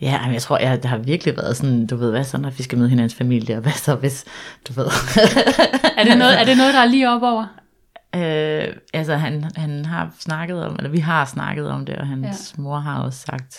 ja, 0.00 0.22
men 0.24 0.32
jeg 0.32 0.42
tror, 0.42 0.58
jeg, 0.58 0.82
der 0.82 0.88
har 0.88 0.98
virkelig 0.98 1.36
været 1.36 1.56
sådan, 1.56 1.86
du 1.86 1.96
ved, 1.96 2.10
hvad 2.10 2.24
så, 2.24 2.38
når 2.38 2.50
vi 2.50 2.62
skal 2.62 2.78
møde 2.78 2.88
hinandens 2.88 3.14
familie, 3.14 3.56
og 3.56 3.62
hvad 3.62 3.72
så, 3.72 3.94
hvis, 3.94 4.24
du 4.68 4.72
ved, 4.72 4.86
Er 5.96 6.04
det 6.04 6.18
noget, 6.18 6.40
er 6.40 6.44
det 6.44 6.56
noget 6.56 6.74
der 6.74 6.80
er 6.80 6.86
lige 6.86 7.10
op 7.10 7.22
over? 7.22 7.46
Øh, 8.14 8.76
altså 8.94 9.16
han, 9.16 9.50
han 9.56 9.84
har 9.84 10.10
snakket 10.18 10.64
om, 10.64 10.76
eller 10.76 10.90
vi 10.90 10.98
har 10.98 11.24
snakket 11.24 11.68
om 11.70 11.86
det, 11.86 11.96
og 11.96 12.06
hans 12.06 12.54
ja. 12.56 12.62
mor 12.62 12.78
har 12.78 13.02
også 13.02 13.18
sagt, 13.18 13.56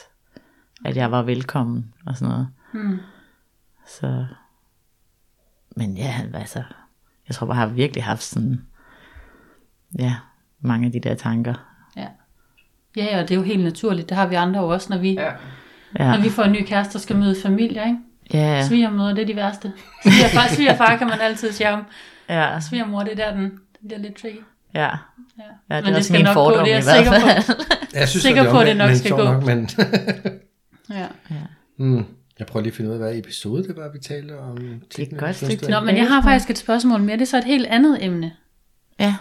at 0.86 0.98
jeg 0.98 1.12
var 1.12 1.22
velkommen 1.22 1.94
og 2.06 2.18
sådan 2.18 2.32
noget. 2.32 2.48
Mm. 2.74 3.00
Så, 3.88 4.26
men 5.76 5.98
ja, 5.98 6.22
altså, 6.34 6.64
jeg 7.28 7.36
tror 7.36 7.48
bare, 7.48 7.58
jeg 7.58 7.68
har 7.68 7.74
virkelig 7.76 8.04
haft 8.04 8.24
sådan, 8.24 8.62
ja, 10.00 10.16
mange 10.60 10.86
af 10.86 10.92
de 10.92 11.00
der 11.00 11.16
tanker. 11.16 11.54
Ja. 11.98 12.08
Ja, 12.96 13.22
og 13.22 13.30
det 13.30 13.32
er 13.32 13.40
jo 13.40 13.44
helt 13.44 13.64
naturligt. 13.64 14.10
Det 14.10 14.18
har 14.18 14.28
vi 14.28 14.36
andre 14.36 14.62
jo 14.62 14.68
også, 14.68 14.88
når 14.90 14.98
vi, 14.98 15.14
ja. 15.14 15.32
Ja, 16.00 16.12
når 16.16 16.22
vi 16.24 16.30
får 16.30 16.44
en 16.44 16.52
ny 16.52 16.66
kæreste 16.66 16.96
og 16.96 17.02
skal 17.02 17.16
møde 17.16 17.36
familie, 17.44 17.82
ikke? 17.86 17.98
ja, 18.34 18.68
Svigermøder, 18.68 19.14
det 19.14 19.22
er 19.22 19.26
de 19.26 19.36
værste. 19.36 19.72
Svigerfar, 20.04 20.48
svigerfar 20.56 20.98
kan 20.98 21.08
man 21.08 21.20
altid 21.22 21.54
charme. 21.54 21.84
ja, 22.30 22.60
Svigermor, 22.60 23.04
det 23.04 23.12
er 23.12 23.16
der, 23.16 23.34
den, 23.36 23.42
den 23.44 23.88
bliver 23.88 24.00
lidt 24.00 24.16
tricky. 24.16 24.40
ja. 24.76 24.80
Ja. 24.82 25.44
Ja, 25.70 25.76
det 25.78 25.84
Men 25.86 25.94
er 25.94 25.98
det 25.98 26.06
skal 26.06 26.18
min 26.18 26.24
nok 26.26 26.34
gå, 26.36 26.40
fordom 26.50 26.64
det 26.66 26.74
er 26.74 26.80
i 26.80 26.84
jeg 26.86 26.96
sikker 26.96 27.10
hvert 27.10 27.22
på. 27.22 27.28
fald. 27.52 27.58
Jeg 27.94 28.08
synes, 28.10 28.24
Sikker 28.24 28.44
så 28.44 28.52
på, 28.52 28.60
at 28.60 28.68
det 28.68 28.78
nok 28.78 28.88
men 28.90 28.98
skal 28.98 29.12
gå. 29.12 29.24
Nok, 29.24 29.44
men 29.46 29.70
Ja. 30.98 31.06
mm, 31.78 32.06
jeg 32.40 32.48
prøver 32.48 32.64
lige 32.64 32.72
at 32.72 32.76
finde 32.78 32.90
ud 32.90 32.96
af, 32.96 33.00
hvad 33.02 33.18
episode 33.18 33.64
det 33.64 33.76
var, 33.78 33.90
vi 33.94 34.00
talte 34.00 34.40
om. 34.40 34.58
Det 34.98 35.12
er 35.14 35.18
godt 35.18 35.36
stykke 35.36 35.70
Nå, 35.70 35.80
men 35.80 35.98
jeg 35.98 36.08
har 36.08 36.22
faktisk 36.22 36.50
et 36.50 36.58
spørgsmål 36.58 37.02
mere. 37.02 37.16
Det 37.16 37.22
er 37.22 37.26
så 37.26 37.38
et 37.38 37.44
helt 37.44 37.66
andet 37.66 38.04
emne, 38.06 38.32
Ja, 39.00 39.16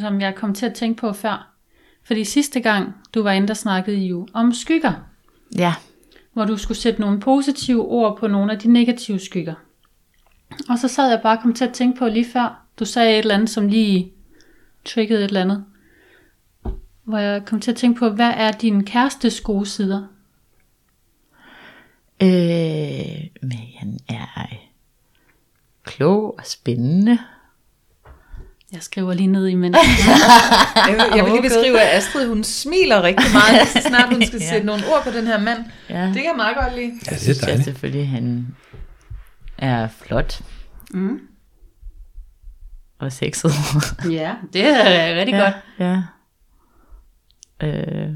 som 0.00 0.20
jeg 0.20 0.34
kom 0.34 0.54
til 0.54 0.66
at 0.66 0.74
tænke 0.74 1.00
på 1.00 1.12
før. 1.12 1.52
Fordi 2.06 2.24
sidste 2.24 2.60
gang, 2.60 2.94
du 3.14 3.22
var 3.22 3.30
inde, 3.32 3.48
der 3.48 3.54
snakkede 3.54 3.96
I 3.96 4.06
jo 4.06 4.28
om 4.34 4.52
skygger. 4.54 4.92
ja, 5.58 5.74
hvor 6.36 6.44
du 6.44 6.56
skulle 6.56 6.78
sætte 6.78 7.00
nogle 7.00 7.20
positive 7.20 7.82
ord 7.82 8.18
på 8.18 8.26
nogle 8.26 8.52
af 8.52 8.58
de 8.58 8.72
negative 8.72 9.18
skygger. 9.18 9.54
Og 10.68 10.78
så 10.78 10.88
sad 10.88 11.10
jeg 11.10 11.20
bare 11.22 11.36
og 11.36 11.42
kom 11.42 11.54
til 11.54 11.64
at 11.64 11.74
tænke 11.74 11.98
på 11.98 12.08
lige 12.08 12.26
før, 12.32 12.66
du 12.78 12.84
sagde 12.84 13.10
et 13.12 13.18
eller 13.18 13.34
andet, 13.34 13.50
som 13.50 13.68
lige 13.68 14.12
triggede 14.84 15.20
et 15.20 15.24
eller 15.24 15.40
andet. 15.40 15.64
Hvor 17.04 17.18
jeg 17.18 17.44
kom 17.46 17.60
til 17.60 17.70
at 17.70 17.76
tænke 17.76 17.98
på, 17.98 18.08
hvad 18.08 18.32
er 18.36 18.52
din 18.52 18.84
kærestes 18.84 19.40
gode 19.40 19.66
sider? 19.66 20.06
øh, 22.22 23.26
men 23.42 23.58
han 23.76 23.98
er 24.08 24.46
klog 25.84 26.34
og 26.38 26.46
spændende. 26.46 27.18
Jeg 28.72 28.82
skriver 28.82 29.14
lige 29.14 29.26
ned 29.26 29.46
i 29.46 29.54
men 29.54 29.74
Jeg 29.74 31.12
jeg 31.16 31.24
vil 31.24 31.32
lige 31.32 31.42
beskrive, 31.42 31.80
at 31.80 31.96
Astrid, 31.96 32.28
hun 32.28 32.44
smiler 32.44 33.02
rigtig 33.02 33.26
meget, 33.32 33.68
så 33.72 33.88
snart 33.88 34.12
hun 34.12 34.26
skal 34.26 34.40
Ja. 34.40 34.48
sætte 34.48 34.66
nogle 34.66 34.82
ord 34.94 35.04
på 35.04 35.10
den 35.10 35.26
her 35.26 35.40
mand. 35.40 35.64
Ja. 35.90 36.06
Det 36.06 36.14
kan 36.14 36.24
jeg 36.24 36.32
meget 36.36 36.56
godt 36.56 36.74
lide. 36.74 36.92
Ja, 37.06 37.16
det 37.16 37.28
er 37.28 37.32
jeg 37.32 37.40
dejligt. 37.46 37.64
selvfølgelig, 37.64 38.08
han 38.08 38.56
er 39.58 39.88
flot. 39.88 40.40
Mm. 40.90 41.20
Og 42.98 43.12
sexet. 43.12 43.50
Ja, 44.10 44.34
det 44.52 44.66
er 44.66 45.14
rigtig 45.14 45.32
ja. 45.34 45.42
godt. 45.44 45.54
Ja. 45.78 46.02
Øh, 47.66 48.12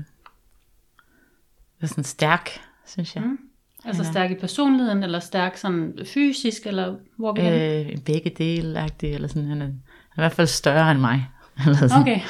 er 1.82 1.86
sådan 1.86 2.04
stærk, 2.04 2.50
synes 2.86 3.14
jeg. 3.14 3.24
Mm. 3.24 3.38
Altså 3.84 4.04
stærk 4.04 4.30
i 4.30 4.34
personligheden, 4.34 5.02
eller 5.02 5.20
stærk 5.20 5.56
sådan 5.56 5.98
fysisk, 6.06 6.66
eller 6.66 6.94
hvor 7.16 7.32
vi 7.32 7.40
øh. 7.40 7.98
Begge 7.98 8.30
dele 8.30 8.88
eller 9.02 9.28
sådan. 9.28 9.48
Han 9.48 9.62
er 9.62 9.68
i 10.16 10.20
hvert 10.20 10.33
fald 10.33 10.46
større 10.46 10.90
end 10.90 11.01
mig. 11.01 11.31
Eller 11.66 11.77
sådan. 11.77 12.03
Okay. 12.03 12.20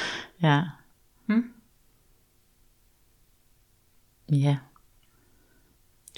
Ja. 0.41 0.61
Mm. 1.27 1.43
Ja. 4.31 4.57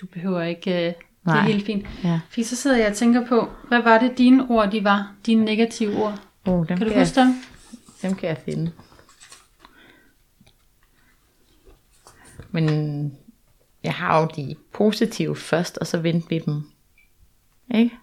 Du 0.02 0.06
behøver 0.06 0.42
ikke, 0.42 0.72
øh, 0.72 0.78
det 0.78 0.96
er 1.26 1.34
Nej. 1.34 1.42
helt 1.42 1.66
fint. 1.66 1.86
Ja. 2.04 2.20
Fordi 2.30 2.44
så 2.44 2.56
sidder 2.56 2.78
jeg 2.78 2.88
og 2.88 2.96
tænker 2.96 3.28
på, 3.28 3.52
hvad 3.68 3.82
var 3.82 3.98
det 4.00 4.18
dine 4.18 4.50
ord, 4.50 4.72
de 4.72 4.84
var? 4.84 5.14
Dine 5.26 5.46
negative 5.46 5.96
ord. 6.04 6.20
Oh, 6.46 6.68
dem, 6.68 6.78
Kan 6.78 6.88
du 6.88 6.94
jeg, 6.94 7.02
huske 7.02 7.20
dem? 7.20 7.34
dem 8.02 8.16
kan 8.16 8.30
jeg 8.30 8.38
finde. 8.46 8.72
Men 12.52 13.18
jeg 13.84 13.94
har 13.94 14.22
jo 14.22 14.28
de 14.36 14.56
positive 14.74 15.36
først, 15.36 15.78
og 15.78 15.88
så 15.88 15.98
vendte 15.98 16.30
vi 16.30 16.40
dem. 16.40 16.64
Ikke? 17.76 17.98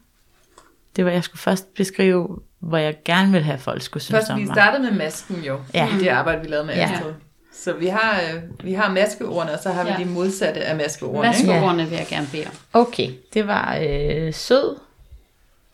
Det 0.96 1.04
var, 1.04 1.10
jeg 1.10 1.24
skulle 1.24 1.40
først 1.40 1.74
beskrive, 1.74 2.42
hvor 2.60 2.76
jeg 2.78 2.96
gerne 3.04 3.32
vil 3.32 3.42
have, 3.42 3.54
at 3.54 3.60
folk 3.60 3.82
skulle 3.82 4.02
synes 4.02 4.16
Først, 4.16 4.30
om 4.30 4.38
vi 4.40 4.44
mig. 4.44 4.54
startede 4.54 4.82
med 4.82 4.92
masken 4.98 5.36
jo, 5.36 5.60
Ja. 5.74 5.88
i 5.96 5.98
det 5.98 6.08
arbejde, 6.08 6.42
vi 6.42 6.48
lavede 6.48 6.66
med 6.66 6.74
Ja. 6.74 6.92
Astrid. 6.92 7.12
Så 7.52 7.72
vi 7.72 7.86
har, 7.86 8.20
øh, 8.34 8.64
vi 8.64 8.72
har 8.72 8.92
maskeordene, 8.92 9.52
og 9.52 9.58
så 9.62 9.70
har 9.72 9.84
vi 9.84 9.90
Ja. 9.90 9.96
de 9.96 10.04
modsatte 10.04 10.60
af 10.64 10.76
maskeordene. 10.76 11.20
Hvad 11.20 11.28
ikke? 11.30 11.38
skal 11.52 11.62
ordene 11.62 11.88
vil 11.88 11.96
jeg 11.98 12.06
gerne 12.10 12.26
bede 12.32 12.44
om? 12.46 12.52
Okay, 12.80 13.10
det 13.34 13.46
var 13.46 13.78
øh, 13.82 14.34
sød 14.34 14.76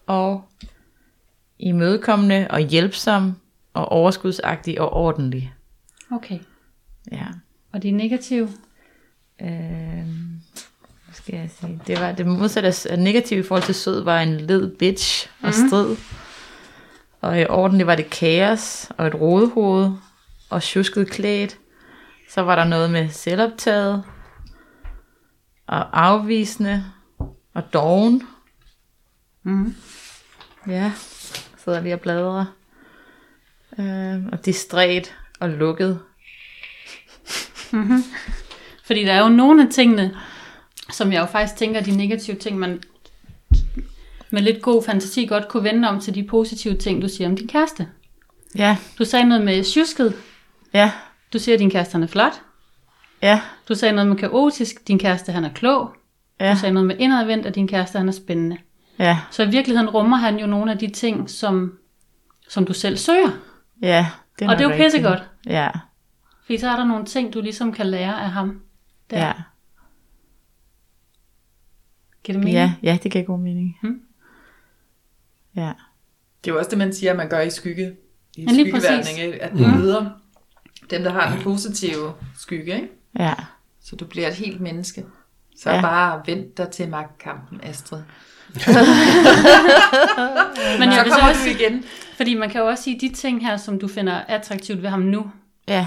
og 0.07 0.45
imødekommende 1.59 2.47
og 2.51 2.61
hjælpsom 2.61 3.37
og 3.75 3.89
overskudsagtig 3.93 4.81
og 4.81 4.93
ordentlig. 4.93 5.53
Okay. 6.13 6.39
Ja. 7.13 7.25
Og 7.73 7.83
de 7.83 7.91
negative? 7.91 8.49
Øh, 9.43 9.49
hvad 9.49 11.13
skal 11.13 11.35
jeg 11.35 11.51
sige? 11.61 11.81
Det 11.87 12.01
var 12.01 12.13
det 12.13 12.27
modsatte 12.27 12.91
af 12.91 12.99
negativ 12.99 13.39
i 13.39 13.43
forhold 13.43 13.63
til 13.63 13.75
sød, 13.75 14.03
var 14.05 14.21
en 14.21 14.41
led 14.41 14.77
bitch 14.77 15.29
og 15.43 15.55
strid. 15.55 15.97
Og 17.21 17.41
i 17.41 17.47
ordentligt 17.47 17.87
var 17.87 17.95
det 17.95 18.11
kaos 18.11 18.91
og 18.99 19.07
et 19.07 19.15
rodehoved 19.15 19.93
og 20.51 20.63
tjusket 20.63 21.11
klædt. 21.11 21.59
Så 22.29 22.43
var 22.43 22.57
der 22.57 22.65
noget 22.65 22.91
med 22.91 23.09
selvoptaget 23.09 24.05
og 25.67 26.07
afvisende 26.07 26.85
og 27.55 27.73
doven. 27.73 28.23
Mm. 29.43 29.75
Ja, 30.67 30.93
sidder 31.65 31.81
lige 31.81 31.95
og 31.95 32.01
bladrer. 32.01 32.45
Øh, 33.79 34.27
og 34.33 34.47
distræt 34.47 35.15
og 35.41 35.51
lukket. 35.51 36.01
Fordi 38.87 39.05
der 39.05 39.13
er 39.13 39.23
jo 39.23 39.29
nogle 39.29 39.63
af 39.63 39.69
tingene, 39.73 40.17
som 40.91 41.13
jeg 41.13 41.21
jo 41.21 41.27
faktisk 41.27 41.57
tænker, 41.57 41.81
de 41.81 41.97
negative 41.97 42.37
ting, 42.37 42.59
man 42.59 42.83
med 44.31 44.43
lidt 44.43 44.63
god 44.63 44.83
fantasi 44.83 45.27
godt 45.27 45.49
kunne 45.49 45.65
vende 45.65 45.89
om 45.89 46.01
til 46.01 46.15
de 46.15 46.25
positive 46.25 46.75
ting, 46.77 47.03
du 47.03 47.09
siger 47.09 47.29
om 47.29 47.37
din 47.37 47.49
kæreste. 47.49 47.89
Ja, 48.57 48.77
Du 48.99 49.05
sagde 49.05 49.25
noget 49.29 49.45
med 49.45 49.65
tjusket. 49.65 50.15
ja, 50.75 50.93
Du 51.33 51.39
siger, 51.39 51.55
at 51.55 51.59
din 51.59 51.71
kæreste 51.71 51.93
han 51.93 52.03
er 52.03 52.07
flot. 52.07 52.43
ja, 53.23 53.41
Du 53.69 53.75
sagde 53.75 53.95
noget 53.95 54.09
med 54.09 54.17
kaotisk. 54.17 54.89
Din 54.89 54.99
kæreste 54.99 55.33
han 55.33 55.45
er 55.45 55.53
klog. 55.53 55.91
ja, 56.41 56.53
Du 56.53 56.59
sagde 56.59 56.73
noget 56.75 56.87
med 56.87 56.97
indadvendt, 56.99 57.47
og 57.47 57.55
din 57.55 57.69
kæreste 57.69 57.99
han 57.99 58.09
er 58.09 58.13
spændende. 58.13 58.57
ja, 58.99 59.19
Så 59.31 59.43
i 59.43 59.51
virkeligheden 59.51 59.91
rummer 59.91 60.17
han 60.17 60.39
jo 60.39 60.47
nogle 60.47 60.73
af 60.73 60.79
de 60.79 60.91
ting, 60.91 61.31
som, 61.31 61.79
som 62.49 62.65
du 62.65 62.73
selv 62.73 62.97
søger. 62.97 63.31
ja. 63.83 64.07
Det 64.39 64.49
og 64.51 64.59
det 64.59 64.65
er 64.67 64.71
jo 64.71 64.77
pissegodt. 64.77 65.23
Ja, 65.47 65.71
Fordi 66.45 66.59
så 66.59 66.69
er 66.71 66.77
der 66.77 66.85
nogle 66.85 67.05
ting, 67.05 67.35
du 67.35 67.41
ligesom 67.41 67.73
kan 67.73 67.87
lære 67.87 68.23
af 68.23 68.31
ham. 68.31 68.61
Der. 69.11 69.19
ja. 69.27 69.33
Giver 72.25 72.39
det 72.39 72.45
mening? 72.45 72.55
Ja, 72.55 72.75
ja, 72.83 72.99
det 73.03 73.13
giver 73.13 73.25
god 73.25 73.39
mening. 73.39 73.79
Hmm. 73.83 74.01
Ja, 75.57 75.73
Det 76.45 76.51
er 76.51 76.55
jo 76.55 76.59
også 76.59 76.71
det, 76.71 76.79
man 76.79 76.95
siger, 76.95 77.11
at 77.11 77.17
man 77.17 77.29
gør 77.29 77.41
i 77.41 77.51
skygge. 77.51 77.97
I 78.37 78.43
Ja, 78.45 78.51
lige 78.53 78.65
skyggeverden, 78.71 78.99
præcis. 79.01 79.19
ikke? 79.19 79.43
At 79.43 79.53
du 79.53 79.67
møder 79.67 80.11
dem, 80.91 81.03
der 81.03 81.11
har 81.13 81.35
den 81.35 81.43
positive 81.43 82.13
skygge, 82.39 82.75
ikke? 82.75 82.89
ja, 83.19 83.35
Så 83.83 83.97
du 83.97 84.05
bliver 84.07 84.29
et 84.29 84.35
helt 84.35 84.61
menneske. 84.61 85.05
Så 85.59 85.71
Ja. 85.71 85.81
bare 85.81 86.23
vent 86.27 86.57
dig 86.59 86.69
til 86.71 86.89
magtkampen, 86.89 87.61
Astrid. 87.63 88.03
Men 90.79 90.91
Så 90.91 90.97
jeg 90.97 91.05
vil 91.05 91.13
så 91.13 91.19
også 91.29 91.49
igen. 91.51 91.85
fordi 92.17 92.35
man 92.35 92.51
kan 92.51 92.61
jo 92.61 92.67
også 92.67 92.85
sige, 92.85 93.01
de 93.01 93.15
ting 93.15 93.47
her, 93.47 93.57
som 93.57 93.79
du 93.79 93.89
finder 93.89 94.15
attraktivt 94.29 94.83
ved 94.83 94.91
ham 94.91 95.01
nu, 95.01 95.31
ja, 95.69 95.87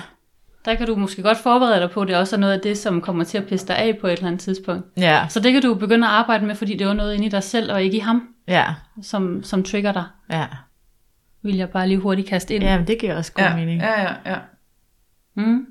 der 0.65 0.75
kan 0.75 0.87
du 0.87 0.95
måske 0.95 1.21
godt 1.21 1.37
forberede 1.37 1.79
dig 1.81 1.89
på, 1.91 2.05
det 2.05 2.13
er 2.15 2.19
også 2.19 2.35
er 2.35 2.39
noget 2.39 2.53
af 2.53 2.59
det, 2.59 2.77
som 2.77 3.01
kommer 3.01 3.23
til 3.23 3.37
at 3.37 3.45
pisse 3.47 3.67
dig 3.67 3.77
af 3.77 3.97
på 4.01 4.07
et 4.07 4.11
eller 4.13 4.27
andet 4.27 4.41
tidspunkt. 4.41 4.85
ja, 4.97 5.25
Så 5.29 5.39
det 5.39 5.53
kan 5.53 5.61
du 5.61 5.73
begynde 5.73 6.07
at 6.07 6.13
arbejde 6.13 6.45
med, 6.45 6.55
fordi 6.55 6.77
det 6.77 6.87
er 6.87 6.93
noget 6.93 7.13
inde 7.13 7.25
i 7.25 7.29
dig 7.29 7.43
selv, 7.43 7.71
og 7.71 7.83
ikke 7.83 7.97
i 7.97 7.99
ham, 7.99 8.23
ja, 8.47 8.65
som, 9.01 9.43
som 9.43 9.63
trigger 9.63 9.91
dig. 9.91 10.03
ja. 10.31 10.45
Vil 11.43 11.55
jeg 11.57 11.69
bare 11.69 11.87
lige 11.87 11.99
hurtigt 11.99 12.27
kaste 12.27 12.55
ind. 12.55 12.63
Ja, 12.63 12.77
men 12.77 12.87
det 12.87 12.99
giver 12.99 13.15
også 13.15 13.31
god 13.33 13.43
Ja, 13.43 13.55
mening. 13.55 13.81
ja, 13.81 14.01
ja, 14.01 14.13
ja. 14.25 14.35
Mm. 15.35 15.65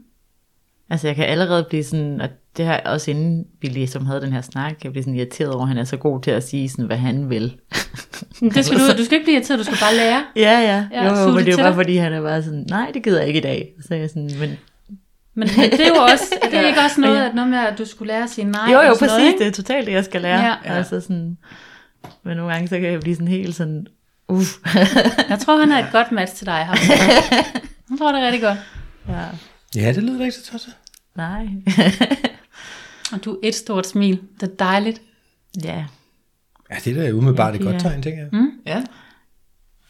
Altså 0.91 1.07
jeg 1.07 1.17
kan 1.17 1.25
allerede 1.25 1.65
blive 1.69 1.85
sådan, 1.85 2.21
og 2.21 2.29
det 2.57 2.67
har 2.67 2.73
jeg 2.73 2.83
også 2.87 3.11
inden 3.11 3.47
vi 3.61 3.69
ligesom 3.69 4.07
havde 4.07 4.21
den 4.21 4.33
her 4.33 4.41
snak, 4.41 4.85
jeg 4.85 4.93
bliver 4.93 5.03
sådan 5.03 5.15
irriteret 5.15 5.53
over, 5.53 5.63
at 5.63 5.69
han 5.69 5.79
er 5.79 5.85
så 5.85 5.97
god 5.97 6.23
til 6.23 6.31
at 6.31 6.43
sige 6.49 6.69
sådan, 6.69 6.85
hvad 6.87 6.97
han 6.97 7.31
vil. 7.31 7.57
Det 8.41 8.65
skal 8.65 8.79
du, 8.79 8.85
du 8.99 9.05
skal 9.05 9.15
ikke 9.15 9.25
blive 9.25 9.35
irriteret, 9.35 9.59
du 9.59 9.65
skal 9.65 9.77
bare 9.81 9.95
lære. 9.97 10.25
Ja, 10.37 10.61
ja, 10.61 10.87
Ja, 10.93 11.09
jo, 11.09 11.21
jo, 11.21 11.27
men 11.29 11.37
det 11.39 11.47
det 11.47 11.55
er 11.55 11.59
jo 11.59 11.65
bare 11.65 11.75
fordi, 11.75 11.97
han 11.97 12.13
er 12.13 12.23
bare 12.23 12.43
sådan, 12.43 12.67
nej, 12.71 12.91
det 12.95 13.03
gider 13.03 13.19
jeg 13.19 13.29
ikke 13.29 13.39
i 13.39 13.43
dag. 13.43 13.73
Så 13.89 13.95
jeg 13.95 14.09
sådan, 14.09 14.31
men 14.41 14.51
Men, 15.39 15.49
det 15.49 15.81
er 15.81 15.89
jo 15.89 15.95
også, 16.13 16.25
er 16.43 16.51
det 16.61 16.67
ikke 16.69 16.81
også 16.81 17.01
noget, 17.01 17.25
at 17.29 17.35
noget 17.35 17.51
med, 17.51 17.59
at 17.59 17.79
du 17.79 17.85
skulle 17.85 18.13
lære 18.13 18.23
at 18.23 18.31
sige 18.31 18.45
nej? 18.45 18.73
jo, 18.73 18.81
jo, 18.81 18.89
præcis, 18.93 19.07
noget, 19.07 19.27
ikke? 19.27 19.39
det 19.39 19.47
er 19.47 19.51
totalt 19.51 19.87
det, 19.87 19.93
jeg 19.93 20.05
skal 20.05 20.21
lære. 20.21 20.41
Ja. 20.65 20.75
Altså 20.77 21.01
sådan, 21.01 21.39
men 22.25 22.37
nogle 22.37 22.53
gange, 22.53 22.69
så 22.69 22.79
kan 22.79 22.93
jeg 22.93 23.01
blive 23.01 23.15
sådan 23.15 23.29
helt 23.29 23.55
sådan, 23.55 23.87
uff. 24.29 24.49
Jeg 25.31 25.39
tror, 25.39 25.61
han 25.61 25.73
er 25.73 25.79
et 25.87 25.93
godt 25.93 26.13
match 26.13 26.35
til 26.37 26.47
dig. 26.47 26.55
Ham. 26.67 26.77
Jeg 27.91 27.99
tror, 27.99 28.13
det 28.13 28.21
er 28.21 28.25
rigtig 28.27 28.43
godt. 28.43 28.59
ja, 29.09 29.25
Ja, 29.83 29.93
det 29.93 30.03
lyder 30.03 30.19
da 30.19 30.25
ikke 30.25 30.37
så 30.37 30.51
tosset. 30.53 30.75
nej. 31.17 31.47
Og 33.13 33.25
du 33.25 33.33
er 33.33 33.39
et 33.43 33.55
stort 33.55 33.87
smil. 33.87 34.21
Det 34.41 34.43
er 34.51 34.55
dejligt. 34.59 35.03
ja, 35.65 35.85
Ja, 36.71 36.77
det 36.85 36.97
er 36.97 37.03
da 37.03 37.13
umiddelbart 37.13 37.55
et 37.55 37.61
Ja, 37.61 37.65
godt 37.71 37.81
tegn, 37.83 38.03
tænker 38.03 38.19
jeg. 38.21 38.29
Mm. 38.33 38.51
ja. 38.67 38.85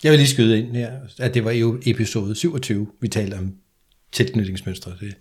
Jeg 0.04 0.11
vil 0.12 0.18
lige 0.18 0.28
skyde 0.28 0.58
ind 0.58 0.76
her, 0.76 0.90
at 1.18 1.34
det 1.34 1.44
var 1.44 1.50
jo 1.50 1.80
episode 1.87 2.34
27, 2.34 2.87
vi 3.00 3.08
talte 3.08 3.34
om 3.34 3.52
tilknytningsmønstre. 4.12 4.90
Det. 5.01 5.14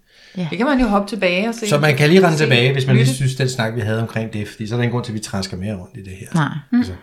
Det 0.50 0.58
kan 0.58 0.65
man 0.67 0.80
jo 0.80 0.88
hoppe 0.88 1.10
tilbage 1.10 1.50
og 1.50 1.56
se. 1.56 1.67
Så 1.69 1.80
man 1.80 1.97
kan 1.97 2.10
lige 2.10 2.26
rende 2.26 2.38
tilbage, 2.38 2.73
hvis 2.73 2.88
man 2.88 2.95
lige 2.95 3.08
synes, 3.08 3.36
den 3.36 3.50
snak, 3.50 3.76
vi 3.76 3.82
havde 3.82 4.02
omkring 4.02 4.34
det, 4.34 4.47
fordi 4.47 4.67
så 4.67 4.76
er 4.76 4.78
der 4.78 4.84
ingen 4.84 4.91
grund 4.93 5.06
til, 5.06 5.12
at 5.12 5.15
vi 5.15 5.19
træsker 5.19 5.58
mere 5.58 5.76
rundt 5.76 5.97
i 5.97 6.04
det 6.04 6.13
her. 6.13 6.28
nej. 6.34 6.50
Altså, 6.73 6.93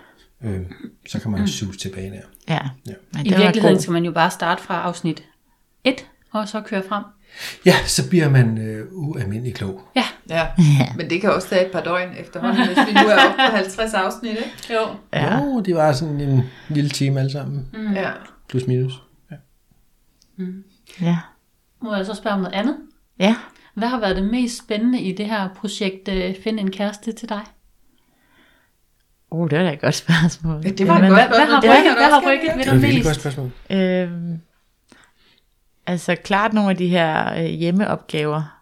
øh, 0.44 0.60
så 1.08 1.20
kan 1.20 1.30
man 1.30 1.40
jo 1.40 1.46
suge 1.46 1.72
tilbage 1.72 2.10
der. 2.10 2.20
Ja. 2.54 2.60
Ja. 2.86 2.92
I 3.24 3.34
virkeligheden 3.36 3.80
skal 3.80 3.92
man 3.92 4.04
jo 4.04 4.12
bare 4.12 4.30
starte 4.30 4.62
fra 4.62 4.82
afsnit 4.82 5.24
1, 5.84 6.06
og 6.32 6.48
så 6.48 6.60
køre 6.60 6.82
frem. 6.88 7.04
Ja, 7.66 7.74
så 7.86 8.08
bliver 8.08 8.28
man 8.28 8.58
øh, 8.58 8.86
ualmindelig 8.92 9.54
klog. 9.54 9.80
Ja. 9.96 10.04
Ja, 10.28 10.46
men 10.96 11.10
det 11.10 11.20
kan 11.20 11.32
også 11.32 11.48
tage 11.48 11.66
et 11.66 11.72
par 11.72 11.80
døgn 11.80 12.08
efterhånden, 12.18 12.66
hvis 12.66 12.76
vi 12.76 12.92
nu 12.92 13.08
er 13.08 13.14
oppe 13.14 13.36
på 13.50 13.56
50 13.56 13.94
afsnit, 13.94 14.30
ikke? 14.30 14.52
Jo. 14.70 14.88
Ja. 15.12 15.38
Jo, 15.38 15.60
det 15.60 15.74
var 15.74 15.92
sådan 15.92 16.20
en 16.20 16.42
lille 16.68 16.90
time 16.90 17.20
alle 17.20 17.32
sammen. 17.32 17.68
Mm. 17.72 17.92
Ja. 17.92 18.10
Plus 18.48 18.66
minus. 18.66 18.92
Ja. 19.30 19.36
Ja. 21.00 21.18
Må 21.84 21.94
jeg 21.94 22.06
så 22.06 22.14
spørge 22.14 22.34
om 22.34 22.40
noget 22.40 22.54
andet? 22.54 22.76
Ja. 23.18 23.36
Hvad 23.74 23.88
har 23.88 24.00
været 24.00 24.16
det 24.16 24.24
mest 24.24 24.58
spændende 24.58 25.00
i 25.00 25.12
det 25.12 25.26
her 25.26 25.48
projekt 25.54 26.08
øh, 26.08 26.34
Find 26.44 26.60
en 26.60 26.70
kæreste 26.70 27.12
til 27.12 27.28
dig? 27.28 27.42
Oh, 29.30 29.50
det 29.50 29.58
var 29.58 29.64
da 29.64 29.72
et 29.72 29.80
godt 29.80 29.94
spørgsmål. 29.94 30.60
Ja, 30.64 30.70
det 30.70 30.88
var 30.88 30.94
et 30.94 31.00
godt 31.00 31.12
Hvad, 31.12 31.28
hvad 31.28 31.38
jeg 31.38 31.94
hvad 31.98 32.10
har 32.10 32.22
rykket 32.30 32.50
ved 32.56 32.64
Det 32.64 32.72
var 32.72 32.78
dig 32.78 32.98
et 32.98 33.04
godt 33.04 33.06
mest? 33.06 33.20
spørgsmål. 33.20 33.50
Øhm, 33.70 34.40
altså 35.86 36.14
klart 36.14 36.52
nogle 36.52 36.70
af 36.70 36.76
de 36.76 36.88
her 36.88 37.38
øh, 37.38 37.44
hjemmeopgaver. 37.44 38.60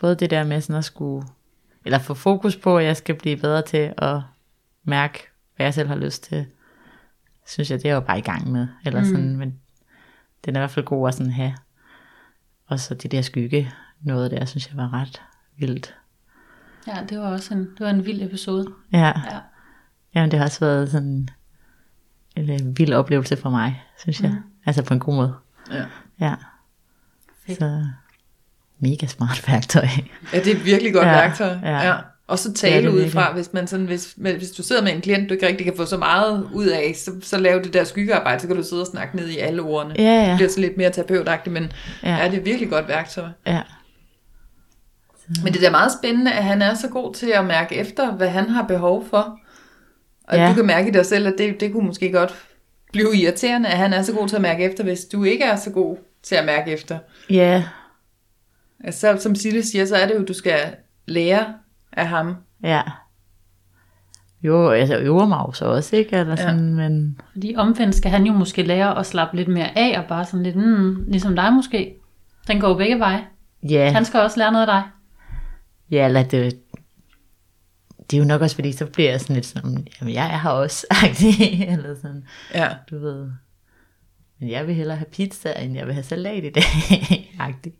Både 0.00 0.14
det 0.14 0.30
der 0.30 0.44
med 0.44 0.60
sådan 0.60 0.76
at 0.76 0.84
skulle, 0.84 1.26
eller 1.84 1.98
få 1.98 2.14
fokus 2.14 2.56
på, 2.56 2.78
at 2.78 2.84
jeg 2.84 2.96
skal 2.96 3.14
blive 3.14 3.36
bedre 3.36 3.62
til 3.62 3.92
at 3.98 4.20
mærke, 4.84 5.28
hvad 5.56 5.66
jeg 5.66 5.74
selv 5.74 5.88
har 5.88 5.96
lyst 5.96 6.22
til. 6.22 6.46
Synes 7.46 7.70
jeg, 7.70 7.82
det 7.82 7.90
er 7.90 7.94
jo 7.94 8.00
bare 8.00 8.18
i 8.18 8.22
gang 8.22 8.52
med. 8.52 8.66
Eller 8.84 9.04
sådan, 9.04 9.36
men 9.36 9.58
den 10.44 10.56
er 10.56 10.60
i 10.60 10.62
hvert 10.62 10.70
fald 10.70 10.84
god 10.84 11.08
at 11.08 11.14
sådan 11.14 11.32
have. 11.32 11.54
Og 12.68 12.80
så 12.80 12.94
det 12.94 13.12
der 13.12 13.22
skygge, 13.22 13.72
noget 14.00 14.30
der, 14.30 14.44
synes 14.44 14.68
jeg 14.68 14.76
var 14.76 14.92
ret 14.92 15.22
vildt. 15.58 15.94
Ja, 16.86 16.96
det 17.08 17.18
var 17.18 17.26
også 17.26 17.54
en, 17.54 17.60
det 17.60 17.80
var 17.80 17.90
en 17.90 18.06
vild 18.06 18.22
episode. 18.22 18.66
Ja. 18.92 19.06
Ja. 19.06 19.38
Jamen, 20.14 20.30
det 20.30 20.38
har 20.38 20.46
også 20.46 20.60
været 20.60 20.90
sådan 20.90 21.28
en 22.36 22.50
øh, 22.50 22.78
vild 22.78 22.92
oplevelse 22.92 23.36
for 23.36 23.50
mig, 23.50 23.82
synes 23.98 24.20
jeg. 24.22 24.36
Altså 24.66 24.82
på 24.84 24.94
en 24.94 25.00
god 25.00 25.14
måde. 25.14 25.34
Ja. 25.70 25.84
Ja. 26.20 26.34
Fedt. 27.46 27.58
Så 27.58 27.86
mega 28.78 29.06
smart 29.06 29.48
værktøj. 29.48 29.86
ja, 30.32 30.38
det 30.38 30.46
er 30.52 30.56
et 30.56 30.64
virkelig 30.64 30.92
godt 30.94 31.06
Ja, 31.06 31.12
værktøj. 31.12 31.46
ja. 31.62 31.86
Ja. 31.86 31.96
Og 32.28 32.38
så 32.38 32.48
Det 32.48 32.56
tale 32.56 32.86
det 32.86 32.92
ud 32.94 33.10
fra, 33.10 33.32
hvis, 33.32 33.52
man 33.52 33.66
sådan, 33.66 33.86
hvis, 33.86 34.14
hvis 34.16 34.50
du 34.50 34.62
sidder 34.62 34.82
med 34.82 34.92
en 34.92 35.00
klient, 35.00 35.28
du 35.28 35.34
ikke 35.34 35.46
rigtig 35.46 35.64
kan 35.66 35.76
få 35.76 35.84
så 35.84 35.96
meget 35.96 36.48
ud 36.54 36.66
af, 36.66 36.92
så, 36.96 37.10
så 37.22 37.38
lav 37.38 37.60
det 37.64 37.72
der 37.72 37.84
skyggearbejde, 37.84 38.40
så 38.40 38.46
kan 38.46 38.56
du 38.56 38.62
sidde 38.62 38.82
og 38.82 38.86
snakke 38.86 39.16
ned 39.16 39.28
i 39.28 39.38
alle 39.38 39.62
ordene. 39.62 39.94
Ja, 39.98 40.20
Det 40.20 40.28
ja. 40.28 40.36
bliver 40.36 40.48
så 40.50 40.60
lidt 40.60 40.76
mere 40.76 40.90
terapeutagtigt, 40.90 41.52
men 41.52 41.72
Ja. 42.02 42.10
ja. 42.10 42.16
ja, 42.24 42.30
det 42.30 42.38
er 42.38 42.42
virkelig 42.42 42.70
godt 42.70 42.88
værktøj. 42.88 43.28
Ja. 43.46 43.62
Men 45.44 45.52
det 45.52 45.66
er 45.66 45.70
meget 45.70 45.92
spændende, 46.02 46.32
at 46.32 46.44
han 46.44 46.62
er 46.62 46.74
så 46.74 46.88
god 46.88 47.14
til 47.14 47.26
at 47.30 47.44
mærke 47.44 47.74
efter, 47.74 48.12
hvad 48.12 48.28
han 48.28 48.48
har 48.50 48.62
behov 48.66 49.06
for. 49.10 49.38
Og 50.24 50.36
Ja. 50.36 50.42
ja. 50.42 50.48
du 50.48 50.54
kan 50.54 50.66
mærke 50.66 50.88
i 50.88 50.92
dig 50.92 51.06
selv, 51.06 51.26
at 51.26 51.34
det, 51.38 51.60
det 51.60 51.72
kunne 51.72 51.86
måske 51.86 52.12
godt 52.12 52.34
blive 52.92 53.16
irriterende, 53.16 53.68
at 53.68 53.76
han 53.78 53.92
er 53.92 54.02
så 54.02 54.12
god 54.12 54.28
til 54.28 54.36
at 54.36 54.42
mærke 54.42 54.64
efter, 54.64 54.84
hvis 54.84 55.00
du 55.04 55.24
ikke 55.24 55.44
er 55.44 55.56
så 55.56 55.70
god 55.70 55.96
til 56.22 56.34
at 56.34 56.44
mærke 56.44 56.70
efter. 56.72 56.98
Ja, 57.30 57.64
Altså, 58.84 59.00
så, 59.00 59.22
som 59.22 59.34
Sille 59.34 59.62
siger, 59.66 59.86
så 59.86 59.96
er 59.96 60.06
det 60.06 60.14
jo, 60.14 60.22
at 60.22 60.28
du 60.28 60.34
skal 60.34 60.60
lære 61.06 61.46
af 61.98 62.08
ham. 62.08 62.36
ja. 62.62 62.82
Jo, 64.42 64.68
altså 64.70 64.94
jeg 64.94 65.02
øver 65.04 65.26
mig 65.26 65.44
jo 65.48 65.52
så 65.52 65.64
også, 65.64 65.96
ikke? 65.96 66.16
Eller 66.16 66.36
sådan, 66.36 66.68
ja. 66.78 66.88
men 66.88 67.20
Fordi 67.32 67.54
omvendt 67.56 67.94
skal 67.94 68.10
han 68.10 68.26
jo 68.26 68.32
måske 68.32 68.62
lære 68.62 68.98
at 68.98 69.06
slappe 69.06 69.36
lidt 69.36 69.48
mere 69.48 69.78
af, 69.78 69.98
og 69.98 70.04
bare 70.08 70.24
sådan 70.24 70.42
lidt, 70.42 70.56
mm, 70.56 71.04
ligesom 71.08 71.36
dig 71.36 71.52
måske. 71.52 71.94
Den 72.48 72.60
går 72.60 72.68
jo 72.68 72.74
begge 72.74 72.98
veje. 72.98 73.24
ja, 73.70 73.92
Han 73.92 74.04
skal 74.04 74.20
også 74.20 74.38
lære 74.38 74.52
noget 74.52 74.66
af 74.68 74.72
dig. 74.72 74.82
ja, 75.90 76.06
eller 76.06 76.22
det, 76.22 76.58
det 78.10 78.16
er 78.16 78.20
jo 78.20 78.24
nok 78.28 78.40
også, 78.40 78.54
fordi 78.56 78.72
så 78.72 78.86
bliver 78.86 79.10
jeg 79.10 79.20
sådan 79.20 79.34
lidt 79.34 79.46
sådan, 79.46 79.86
jamen 80.00 80.14
jeg 80.14 80.24
er 80.32 80.38
her 80.38 80.50
også, 80.50 80.86
eller 81.72 81.94
sådan, 82.02 82.24
Ja. 82.54 82.68
du 82.90 82.98
ved. 82.98 83.30
Men 84.40 84.50
jeg 84.50 84.66
vil 84.66 84.74
hellere 84.74 84.96
have 84.96 85.06
pizza, 85.12 85.52
end 85.52 85.76
jeg 85.76 85.86
vil 85.86 85.94
have 85.94 86.04
salat 86.04 86.44
i 86.44 86.50
dag, 86.50 86.62
agtig. 87.48 87.72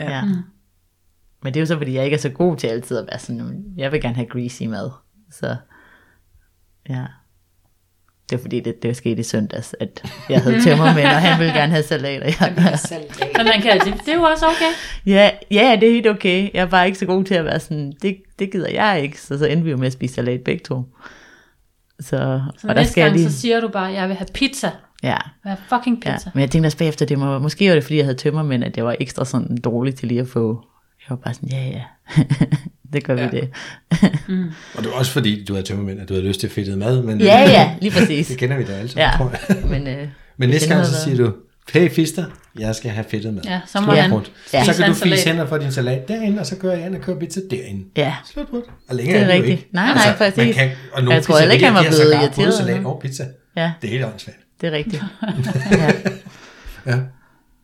Ja. 0.00 0.10
ja. 0.10 0.22
Men 1.44 1.54
det 1.54 1.60
er 1.60 1.62
jo 1.62 1.66
så, 1.66 1.76
fordi 1.76 1.94
jeg 1.94 2.04
ikke 2.04 2.14
er 2.14 2.18
så 2.20 2.28
god 2.28 2.56
til 2.56 2.66
altid 2.66 2.96
at 2.98 3.06
være 3.10 3.18
sådan, 3.18 3.36
"Jamen, 3.36 3.64
jeg 3.76 3.92
vil 3.92 4.00
gerne 4.00 4.14
have 4.14 4.26
greasy 4.26 4.62
mad. 4.62 4.90
Så, 5.30 5.56
ja. 6.88 7.04
Det 8.30 8.38
var 8.38 8.42
fordi, 8.42 8.60
det, 8.60 8.82
det 8.82 8.96
skete 8.96 9.20
i 9.20 9.22
søndags, 9.22 9.74
at 9.80 10.02
jeg 10.28 10.42
havde 10.42 10.62
tømmermænd, 10.64 11.06
og 11.06 11.20
han 11.22 11.38
ville 11.40 11.54
gerne 11.54 11.72
have 11.72 11.82
salat. 11.82 12.22
Og 12.22 12.28
jeg, 12.28 12.52
Men 13.36 13.46
man 13.46 13.62
kan, 13.62 13.80
det, 13.80 13.94
det 14.06 14.08
er 14.08 14.16
jo 14.16 14.22
også 14.22 14.46
okay. 14.46 14.72
ja, 15.06 15.30
ja, 15.50 15.76
det 15.80 15.88
er 15.88 15.92
helt 15.92 16.06
okay. 16.06 16.50
Jeg 16.54 16.62
er 16.62 16.66
bare 16.66 16.86
ikke 16.86 16.98
så 16.98 17.06
god 17.06 17.24
til 17.24 17.34
at 17.34 17.44
være 17.44 17.60
sådan, 17.60 17.92
det, 18.02 18.16
det 18.38 18.52
gider 18.52 18.68
jeg 18.70 19.02
ikke. 19.02 19.20
Så 19.20 19.38
så 19.38 19.46
endte 19.46 19.64
vi 19.64 19.70
jo 19.70 19.76
med 19.76 19.86
at 19.86 19.92
spise 19.92 20.14
salat 20.14 20.40
begge 20.44 20.64
to. 20.64 20.82
Så, 22.00 22.06
Så 22.58 22.68
og 22.68 22.74
der 22.74 22.74
næste 22.74 22.92
skal 22.92 23.04
gang, 23.04 23.16
lige... 23.16 23.30
så 23.30 23.40
siger 23.40 23.60
du 23.60 23.68
bare, 23.68 23.92
jeg 23.92 24.08
vil 24.08 24.16
have 24.16 24.26
pizza. 24.34 24.70
Ja, 25.02 25.16
have 25.42 25.56
fucking 25.68 26.02
ja. 26.04 26.12
pizza. 26.12 26.30
Men 26.34 26.40
jeg 26.40 26.50
tænkte 26.50 26.66
også 26.66 26.78
bagefter, 26.78 27.06
det 27.06 27.18
må, 27.18 27.38
måske 27.38 27.68
var 27.68 27.74
det 27.74 27.84
fordi, 27.84 27.96
jeg 27.96 28.04
havde 28.04 28.18
tømmermænd, 28.18 28.64
at 28.64 28.76
jeg 28.76 28.84
var 28.84 28.96
ekstra 29.00 29.24
sådan 29.24 29.56
dårlig 29.56 29.94
til 29.94 30.08
lige 30.08 30.20
at 30.20 30.28
få... 30.28 30.64
Jeg 31.08 31.10
var 31.10 31.16
bare 31.16 31.34
sådan, 31.34 31.48
ja, 31.48 31.66
ja, 31.66 31.82
det 32.92 33.04
gør 33.04 33.14
vi 33.14 33.20
Ja. 33.20 33.28
det. 33.28 33.50
Og 34.76 34.82
det 34.82 34.90
var 34.90 34.98
også 34.98 35.12
fordi, 35.12 35.44
du 35.44 35.52
havde 35.54 35.66
tømmermænd, 35.66 36.00
at 36.00 36.08
du 36.08 36.14
havde 36.14 36.26
lyst 36.28 36.40
til 36.40 36.50
fedtet 36.50 36.78
mad. 36.78 37.02
Men 37.02 37.20
ja, 37.20 37.40
ja, 37.40 37.74
lige 37.82 37.92
præcis. 37.92 38.26
Det 38.26 38.38
kender 38.38 38.56
vi 38.56 38.64
da 38.64 38.72
alle 38.72 38.88
sammen, 38.88 39.10
Ja, 39.12 39.16
tror 39.16 39.32
jeg. 39.48 39.66
men, 39.80 39.86
øh, 39.86 40.08
Men 40.36 40.48
næste 40.48 40.68
gang, 40.68 40.86
så 40.86 41.02
siger 41.04 41.16
du, 41.16 41.32
hey 41.72 41.90
fister, 41.90 42.24
jeg 42.58 42.74
skal 42.74 42.90
have 42.90 43.04
fedtet 43.08 43.34
mad. 43.34 43.42
Ja, 43.44 43.60
så 43.66 43.80
må 43.80 43.84
Slut 43.86 43.96
han 43.98 44.12
rundt. 44.12 44.32
Ja. 44.52 44.64
Så 44.64 44.74
kan 44.82 44.88
du 44.88 44.94
fise 44.94 45.28
hænder 45.28 45.46
for 45.46 45.58
din 45.58 45.72
salat 45.72 46.08
derinde, 46.08 46.40
og 46.40 46.46
så 46.46 46.56
kører 46.56 46.76
jeg 46.76 46.86
ind 46.86 46.94
og 46.96 47.00
kører 47.00 47.18
pizza 47.18 47.40
derinde. 47.50 47.84
Ja, 47.96 48.14
Slut 48.32 48.46
rundt. 48.52 48.66
Og 48.66 48.72
det 48.88 48.96
længere 48.96 49.16
er 49.16 49.26
det 49.26 49.32
jo 49.32 49.36
rigtigt. 49.36 49.58
ikke. 49.60 49.68
Nej, 49.72 49.94
nej, 49.94 50.16
præcis. 50.16 50.36
Man 50.36 50.52
kan, 50.52 50.70
og 50.92 51.02
nogle 51.02 51.14
Jeg 51.14 51.22
tror 51.22 51.38
heller 51.38 51.52
ikke, 51.54 51.64
han 51.66 51.74
var 51.74 51.80
blevet 51.82 51.96
sågar 51.96 52.10
både 52.10 52.22
irriteret, 52.24 52.54
salat 52.54 52.84
og 52.86 52.98
pizza. 53.02 53.24
ja, 53.56 53.72
Det 53.82 53.88
er 53.88 53.92
helt 53.92 54.04
åndssvagt. 54.04 54.38
det 54.60 54.66
er 54.66 54.72
rigtigt. 54.72 55.02
ja. 55.72 55.90
Ja. 56.86 56.98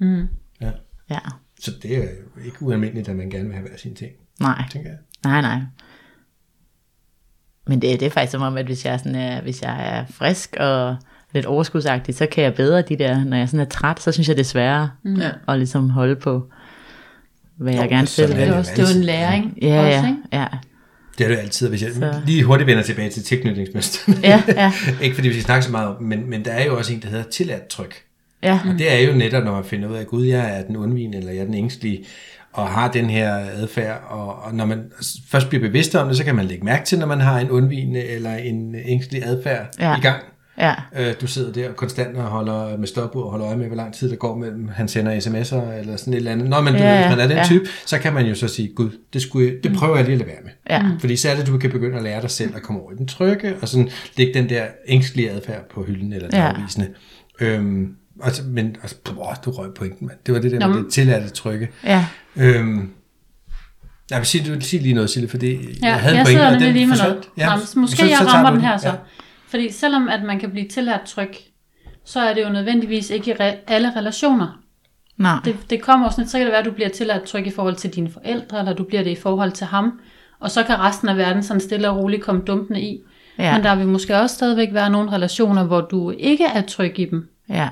Mm. 0.00 0.28
ja. 0.60 0.70
ja, 1.10 1.18
Så 1.62 1.70
det 1.82 1.92
er 1.94 1.96
jo 1.98 2.04
ikke 2.44 2.56
ualmindeligt, 2.62 3.08
at 3.08 3.16
man 3.16 3.30
gerne 3.30 3.44
vil 3.44 3.54
have 3.54 3.68
hver 3.68 3.76
sin 3.78 3.94
ting, 3.94 4.10
nej, 4.40 4.62
tænker 4.72 4.88
jeg. 4.90 4.98
nej, 5.24 5.40
nej. 5.40 5.60
Men 7.66 7.82
det, 7.82 8.00
det 8.00 8.06
er 8.06 8.10
faktisk 8.10 8.32
som 8.32 8.42
om, 8.42 8.56
at 8.56 8.66
hvis 8.66 8.84
jeg, 8.84 8.92
er 8.92 8.96
sådan 8.96 9.14
er, 9.14 9.42
hvis 9.42 9.62
jeg 9.62 9.98
er 9.98 10.04
frisk 10.10 10.56
og 10.60 10.96
lidt 11.34 11.46
overskudsagtig, 11.46 12.14
så 12.14 12.26
kan 12.26 12.44
jeg 12.44 12.54
bedre 12.54 12.82
de 12.82 12.98
der, 12.98 13.24
når 13.24 13.36
jeg 13.36 13.48
sådan 13.48 13.60
er 13.66 13.70
træt, 13.70 14.00
så 14.00 14.12
synes 14.12 14.28
jeg 14.28 14.36
det 14.36 14.42
er 14.42 14.46
sværere 14.48 14.90
Ja. 15.18 15.30
at 15.48 15.58
ligesom 15.58 15.90
holde 15.90 16.16
på, 16.16 16.50
hvad 17.56 17.74
jeg 17.74 17.84
Jo, 17.84 17.88
gerne 17.88 18.06
sådan 18.06 18.28
selv 18.28 18.38
er 18.38 18.40
Det 18.40 18.46
vil. 18.46 18.54
er, 18.54 18.58
også, 18.58 18.72
det 18.76 18.84
er 18.88 18.92
jo 18.92 18.98
en 18.98 19.04
læring 19.04 19.58
Ja, 19.62 19.78
også, 19.86 19.98
ja, 19.98 20.06
ikke? 20.08 20.18
ja, 20.32 20.46
Det 21.18 21.24
er 21.24 21.28
det 21.28 21.34
jo 21.34 21.40
altid, 21.40 21.68
hvis 21.68 21.82
jeg 21.82 21.92
Så- 21.94 22.22
lige 22.26 22.44
hurtigt 22.44 22.66
vender 22.66 22.82
tilbage 22.82 23.10
til 23.10 23.22
tilknytningsmønsterne. 23.24 24.18
ja, 24.22 24.42
ja, 24.48 24.72
ikke 25.02 25.14
fordi 25.14 25.28
vi 25.28 25.34
skal 25.34 25.44
snakke 25.44 25.64
så 25.64 25.70
meget 25.70 25.88
om, 25.88 26.02
men, 26.02 26.30
men 26.30 26.44
der 26.44 26.50
er 26.52 26.64
jo 26.64 26.78
også 26.78 26.92
en, 26.92 27.02
der 27.02 27.08
hedder 27.08 27.24
tilladt 27.30 27.66
tryk. 27.66 27.94
Ja, 28.42 28.58
Og 28.68 28.78
det 28.78 28.92
er 28.92 28.98
jo 29.08 29.12
netop, 29.14 29.44
når 29.44 29.52
man 29.52 29.64
finder 29.64 29.88
ud 29.88 29.94
af, 29.94 30.00
at 30.00 30.06
gud, 30.06 30.24
jeg 30.26 30.58
er 30.58 30.62
den 30.64 30.76
undvigende, 30.76 31.18
eller 31.18 31.32
jeg 31.32 31.40
er 31.40 31.44
den 31.44 31.54
ængstlige, 31.54 32.04
og 32.52 32.68
har 32.68 32.90
den 32.90 33.10
her 33.10 33.34
adfærd, 33.34 34.02
og, 34.08 34.42
og 34.42 34.54
når 34.54 34.64
man 34.66 34.82
først 35.30 35.48
bliver 35.48 35.62
bevidst 35.62 35.94
om 35.94 36.08
det, 36.08 36.16
så 36.16 36.24
kan 36.24 36.34
man 36.34 36.44
lægge 36.44 36.64
mærke 36.64 36.84
til, 36.84 36.98
når 36.98 37.06
man 37.06 37.20
har 37.20 37.38
en 37.40 37.50
undvigende 37.50 38.04
eller 38.04 38.34
en 38.36 38.74
ængstelig 38.84 39.22
adfærd 39.26 39.66
Ja. 39.80 39.96
i 39.96 40.00
gang. 40.00 40.22
ja, 40.58 40.74
Øh, 40.98 41.14
Du 41.20 41.26
sidder 41.26 41.52
der 41.52 41.72
konstant 41.72 42.16
og 42.16 42.22
holder 42.22 42.76
med 42.78 42.86
stopur 42.86 43.24
og 43.24 43.30
holder 43.30 43.46
øje 43.46 43.56
med, 43.56 43.66
hvor 43.66 43.76
lang 43.76 43.94
tid 43.94 44.10
der 44.10 44.16
går 44.16 44.36
mellem, 44.36 44.68
han 44.68 44.88
sender 44.88 45.12
sms'er 45.20 45.72
eller 45.78 45.96
sådan 45.96 46.12
et 46.12 46.16
eller 46.16 46.32
andet. 46.32 46.48
Når 46.48 46.60
man, 46.60 46.72
du 46.72 46.78
Ja, 46.78 46.96
hvis 47.08 47.16
man 47.16 47.20
er 47.24 47.28
den 47.28 47.36
ja. 47.36 47.44
type, 47.44 47.64
så 47.86 47.98
kan 47.98 48.12
man 48.12 48.26
jo 48.26 48.34
så 48.34 48.48
sige, 48.48 48.68
gud, 48.74 48.90
det, 49.12 49.22
skulle, 49.22 49.46
jeg- 49.52 49.64
det 49.64 49.72
prøver 49.76 49.96
jeg 49.96 50.04
lige 50.04 50.12
at 50.14 50.18
lade 50.18 50.30
være 50.30 50.42
med. 50.44 50.50
ja, 50.70 50.96
Fordi 51.00 51.16
så 51.16 51.30
er 51.30 51.36
det, 51.36 51.46
du 51.46 51.58
kan 51.58 51.70
begynde 51.70 51.96
at 51.96 52.02
lære 52.02 52.22
dig 52.22 52.30
selv 52.30 52.56
at 52.56 52.62
komme 52.62 52.82
over 52.82 52.92
i 52.92 52.94
den 52.96 53.06
trygge, 53.06 53.54
og 53.62 53.68
sådan 53.68 53.88
lægge 54.16 54.34
den 54.34 54.48
der 54.48 54.62
ængstlige 54.88 55.30
adfærd 55.30 55.68
på 55.74 55.82
hylden 55.84 56.12
eller 56.12 56.28
det 56.28 56.36
Ja. 56.38 56.52
afvisende. 56.52 56.88
Øhm, 57.40 57.88
altså, 58.22 58.42
men 58.46 58.76
altså, 58.82 58.96
åh, 59.18 59.34
du 59.44 59.50
røg 59.50 59.74
pointen, 59.74 60.06
mand. 60.06 60.18
Det 60.26 60.34
var 60.34 60.40
det 60.40 60.52
der 60.52 60.58
Nå, 60.58 60.66
med 60.68 60.84
det 60.84 60.92
tilladte 60.92 61.28
trygge. 61.28 61.68
ja, 61.84 62.06
Øhm, 62.36 62.90
jeg 64.10 64.18
vil 64.18 64.26
sige, 64.26 64.46
du 64.46 64.52
vil 64.52 64.62
sige 64.62 64.82
lige 64.82 64.94
noget, 64.94 65.10
Sille, 65.10 65.28
fordi 65.28 65.50
Ja, 65.82 65.88
jeg 65.88 65.96
havde 66.00 66.16
jeg 66.16 66.24
pointe, 66.24 66.40
sidder 66.40 66.54
og 66.54 66.60
den 66.60 66.72
lige 66.72 66.86
med 66.86 66.96
forsvandt. 66.96 67.28
noget. 67.36 67.64
Ja, 67.74 67.80
måske 67.80 67.96
så- 67.96 68.06
jeg 68.06 68.18
så 68.18 68.24
rammer 68.26 68.50
den 68.50 68.60
her 68.60 68.76
så. 68.76 68.88
Ja. 68.88 68.94
Fordi 69.48 69.72
selvom 69.72 70.08
at 70.08 70.22
man 70.22 70.40
kan 70.40 70.50
blive 70.50 70.68
tilladt 70.68 71.02
tryg, 71.06 71.30
så 72.04 72.20
er 72.20 72.34
det 72.34 72.42
jo 72.44 72.48
nødvendigvis 72.48 73.10
ikke 73.10 73.30
i 73.30 73.34
re- 73.34 73.56
alle 73.66 73.92
relationer. 73.96 74.58
nej, 75.16 75.36
Det, 75.44 75.56
det 75.70 75.82
kommer 75.82 76.06
også 76.06 76.20
lidt, 76.20 76.30
så 76.30 76.38
kan 76.38 76.44
det 76.46 76.50
være, 76.52 76.60
at 76.60 76.66
du 76.66 76.70
bliver 76.72 76.88
tilladt 76.88 77.22
tryg 77.22 77.46
i 77.46 77.50
forhold 77.50 77.76
til 77.76 77.90
dine 77.90 78.10
forældre, 78.10 78.58
eller 78.58 78.72
du 78.72 78.84
bliver 78.84 79.02
det 79.02 79.10
i 79.10 79.14
forhold 79.20 79.52
til 79.52 79.66
ham. 79.66 80.00
Og 80.40 80.50
så 80.50 80.62
kan 80.62 80.78
resten 80.78 81.08
af 81.08 81.16
verden 81.16 81.42
sådan 81.42 81.60
stille 81.60 81.90
og 81.90 81.96
roligt 81.96 82.22
komme 82.22 82.40
dumpende 82.46 82.80
i. 82.80 83.00
Ja, 83.38 83.54
Men 83.54 83.64
der 83.64 83.74
vil 83.74 83.86
måske 83.86 84.16
også 84.16 84.34
stadigvæk 84.34 84.68
være 84.72 84.90
nogle 84.90 85.12
relationer, 85.12 85.64
hvor 85.64 85.80
du 85.80 86.10
ikke 86.18 86.44
er 86.44 86.62
tryg 86.62 86.98
i 86.98 87.04
dem. 87.04 87.28
ja, 87.48 87.68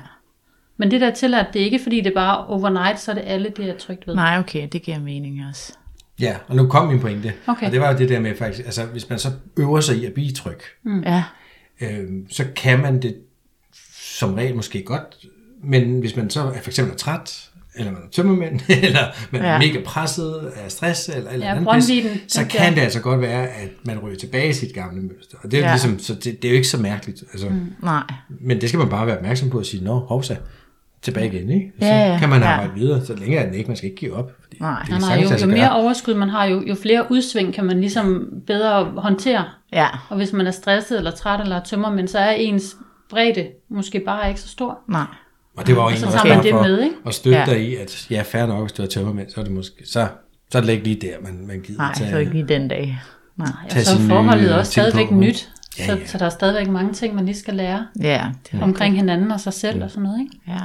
Men 0.79 0.91
det 0.91 1.01
der 1.01 1.11
tilladt, 1.11 1.47
det 1.53 1.61
er 1.61 1.65
ikke 1.65 1.79
fordi 1.83 1.97
det 2.01 2.07
er 2.07 2.13
bare 2.13 2.45
overnight, 2.45 2.99
så 2.99 3.11
er 3.11 3.15
det 3.15 3.23
alle, 3.27 3.49
det 3.57 3.69
er 3.69 3.77
trygt 3.77 4.07
ved. 4.07 4.15
nej, 4.15 4.39
okay, 4.39 4.67
det 4.71 4.81
giver 4.81 4.99
mening 4.99 5.41
også. 5.49 5.73
Ja, 6.19 6.35
og 6.47 6.55
nu 6.55 6.67
kom 6.67 6.87
min 6.87 6.99
pointe. 6.99 7.33
Okay. 7.47 7.65
Og 7.65 7.71
det 7.71 7.81
var 7.81 7.91
jo 7.91 7.97
det 7.97 8.09
der 8.09 8.19
med 8.19 8.35
faktisk, 8.35 8.65
altså 8.65 8.85
hvis 8.85 9.09
man 9.09 9.19
så 9.19 9.31
øver 9.57 9.79
sig 9.81 9.97
i 9.97 10.05
at 10.05 10.13
blive 10.13 10.31
tryg, 10.31 10.59
Ja, 11.05 11.23
øhm, 11.81 12.25
så 12.31 12.45
kan 12.55 12.79
man 12.81 13.01
det 13.01 13.15
som 14.01 14.33
regel 14.33 14.55
måske 14.55 14.83
godt, 14.83 15.25
men 15.63 15.99
hvis 15.99 16.15
man 16.15 16.29
så 16.29 16.41
er 16.41 16.59
for 16.61 16.69
eksempel 16.69 16.93
er 16.93 16.97
træt, 16.97 17.49
eller 17.75 17.91
man 17.91 18.01
er 18.01 18.09
tømmermænd, 18.11 18.59
eller 18.83 18.99
man 19.31 19.41
er 19.41 19.51
Ja. 19.53 19.59
mega 19.59 19.79
presset 19.85 20.51
af 20.55 20.71
stress, 20.71 21.09
eller, 21.09 21.31
eller 21.31 21.45
Ja, 21.45 21.55
andet 21.55 21.75
pis, 21.75 22.33
så 22.33 22.45
kan 22.49 22.75
det 22.75 22.81
altså 22.81 22.99
godt 23.01 23.21
være, 23.21 23.47
at 23.47 23.69
man 23.85 23.99
ryger 23.99 24.17
tilbage 24.17 24.49
i 24.49 24.53
sit 24.53 24.73
gamle 24.73 25.01
mønster. 25.01 25.37
Og 25.41 25.51
det 25.51 25.59
er. 25.59 25.63
Ja. 25.63 25.71
ligesom, 25.71 25.99
så 25.99 26.13
det, 26.13 26.23
det, 26.41 26.45
er 26.45 26.49
jo 26.49 26.55
ikke 26.55 26.67
så 26.67 26.77
mærkeligt. 26.77 27.23
Altså, 27.31 27.49
mm. 27.49 27.73
nej, 27.83 28.03
Men 28.29 28.61
det 28.61 28.69
skal 28.69 28.77
man 28.79 28.89
bare 28.89 29.07
være 29.07 29.17
opmærksom 29.17 29.49
på 29.49 29.59
at 29.59 29.65
sige, 29.65 29.83
nå, 29.83 29.99
hovsa, 29.99 30.35
tilbage 31.01 31.27
igen, 31.27 31.49
ikke? 31.49 31.71
Så 31.79 31.85
Ja, 31.85 32.11
ja, 32.11 32.19
kan 32.19 32.29
man 32.29 32.41
ja. 32.41 32.47
arbejde 32.47 32.73
videre, 32.79 33.05
så 33.05 33.15
længe 33.15 33.37
er 33.37 33.45
den 33.45 33.53
ikke, 33.53 33.67
man 33.67 33.77
skal 33.77 33.89
ikke 33.89 33.99
give 33.99 34.13
op. 34.15 34.31
Fordi 34.43 34.57
Nej. 34.59 34.79
det 34.81 34.89
Nej, 34.89 34.99
nej, 34.99 35.23
jo, 35.23 35.37
jo 35.41 35.47
mere 35.47 35.71
overskud 35.75 36.13
man 36.13 36.29
har, 36.29 36.45
jo, 36.45 36.63
jo 36.67 36.75
flere 36.75 37.05
udsving 37.11 37.53
kan 37.53 37.65
man 37.65 37.79
ligesom 37.79 38.29
bedre 38.47 38.83
håndtere. 38.97 39.45
ja, 39.73 39.87
Og 40.09 40.17
hvis 40.17 40.33
man 40.33 40.47
er 40.47 40.51
stresset 40.51 40.97
eller 40.97 41.11
træt 41.11 41.41
eller 41.41 41.63
tømmer, 41.63 41.91
men 41.91 42.07
så 42.07 42.19
er 42.19 42.31
ens 42.31 42.75
bredde 43.09 43.47
måske 43.69 43.99
bare 43.99 44.27
ikke 44.29 44.41
så 44.41 44.47
stor. 44.47 44.79
nej, 44.87 45.01
Og 45.57 45.67
det 45.67 45.75
var 45.75 45.81
jo 45.81 45.87
Og 45.87 45.91
så 45.97 46.05
egentlig 46.05 46.07
også 46.07 46.27
tager 46.27 46.35
man 46.35 46.43
det 46.43 46.51
derfor 46.53 46.63
med, 46.67 46.81
ikke? 46.81 46.95
at 47.05 47.13
støtte 47.13 47.39
Ja. 47.39 47.45
dig 47.45 47.61
i, 47.69 47.75
at 47.75 48.07
ja, 48.11 48.21
fair 48.21 48.45
nok, 48.45 48.61
hvis 48.61 48.71
du 48.71 48.81
er 48.83 48.87
tømmermænd, 48.87 49.29
så 49.29 49.39
er 49.39 49.43
det 49.43 49.53
måske, 49.53 49.75
så, 49.87 50.07
så 50.51 50.57
er 50.57 50.61
det 50.61 50.69
ikke 50.69 50.83
lige 50.83 51.01
der, 51.01 51.13
man, 51.23 51.47
man 51.47 51.59
gider 51.61 51.79
nej, 51.79 51.93
tage. 51.95 52.09
så 52.11 52.17
ikke 52.17 52.31
lige 52.31 52.47
den 52.47 52.67
dag. 52.67 52.99
Nej, 53.37 53.47
Og 53.65 53.71
så 53.71 53.95
er 54.03 54.07
forholdet 54.07 54.55
også 54.55 54.69
på. 54.69 54.71
stadigvæk 54.71 55.11
nyt. 55.11 55.49
Ja, 55.79 55.85
Så, 55.85 55.91
ja. 55.95 56.05
så 56.05 56.17
der 56.17 56.25
er 56.25 56.29
stadigvæk 56.29 56.67
mange 56.67 56.93
ting, 56.93 57.15
man 57.15 57.25
lige 57.25 57.35
skal 57.35 57.53
lære 57.53 57.87
ja, 58.01 58.25
det 58.51 58.63
omkring 58.63 58.95
hinanden 58.95 59.31
og 59.31 59.39
sig 59.39 59.53
selv 59.53 59.83
og 59.83 59.89
sådan 59.89 60.03
noget. 60.03 60.19
Ikke? 60.19 60.31
Ja. 60.47 60.59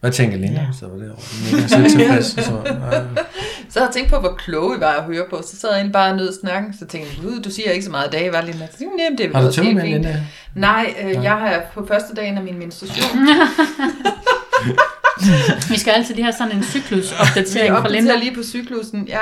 Hvad 0.00 0.10
tænker 0.12 0.36
Linda? 0.38 0.60
Ja. 0.60 0.66
Så 0.80 0.86
var 0.86 0.96
det 0.96 1.08
mega 1.52 1.68
så 1.68 1.96
tilfreds. 1.98 2.26
Så, 2.26 2.52
øh, 2.66 3.16
Så 3.70 3.80
jeg 3.80 3.88
tænkt 3.92 4.10
på, 4.10 4.18
hvor 4.20 4.34
kloge 4.34 4.76
I 4.76 4.80
var 4.80 4.92
at 4.92 5.04
høre 5.04 5.24
på. 5.30 5.42
Så 5.42 5.56
sad 5.56 5.68
jeg 5.70 5.76
egentlig 5.76 5.92
bare 5.92 6.10
og 6.10 6.16
nød 6.16 6.40
snakken. 6.40 6.72
Så 6.78 6.86
tænkte 6.86 7.10
jeg, 7.14 7.24
"Gud, 7.24 7.40
du 7.42 7.50
siger 7.50 7.70
ikke 7.70 7.84
så 7.84 7.90
meget 7.90 8.06
i 8.08 8.10
dag, 8.10 8.32
var 8.32 8.40
Linda? 8.42 8.66
Så 8.72 8.78
tænkte 8.78 8.94
jeg, 8.98 9.04
"Jamen, 9.04 9.18
det 9.18 9.26
er 9.26 9.38
har 9.40 9.46
du 9.46 9.52
tømmermænd, 9.52 9.84
fint." 9.86 9.94
Linda? 9.94 10.22
Nej, 10.54 10.94
øh, 11.04 11.12
jeg 11.12 11.32
har 11.32 11.60
på 11.74 11.86
første 11.86 12.14
dagen 12.14 12.36
af 12.38 12.44
min 12.44 12.58
menstruation. 12.58 13.18
Vi 15.70 15.78
skal 15.78 15.90
altid 15.90 16.14
lige 16.14 16.24
have 16.24 16.32
sådan 16.38 16.56
en 16.56 16.62
cyklusopdatering 16.62 17.76
fra 17.76 17.88
Linda. 17.88 18.16
lige 18.16 18.34
på 18.34 18.42
cyklusen. 18.42 19.08
Ja, 19.08 19.20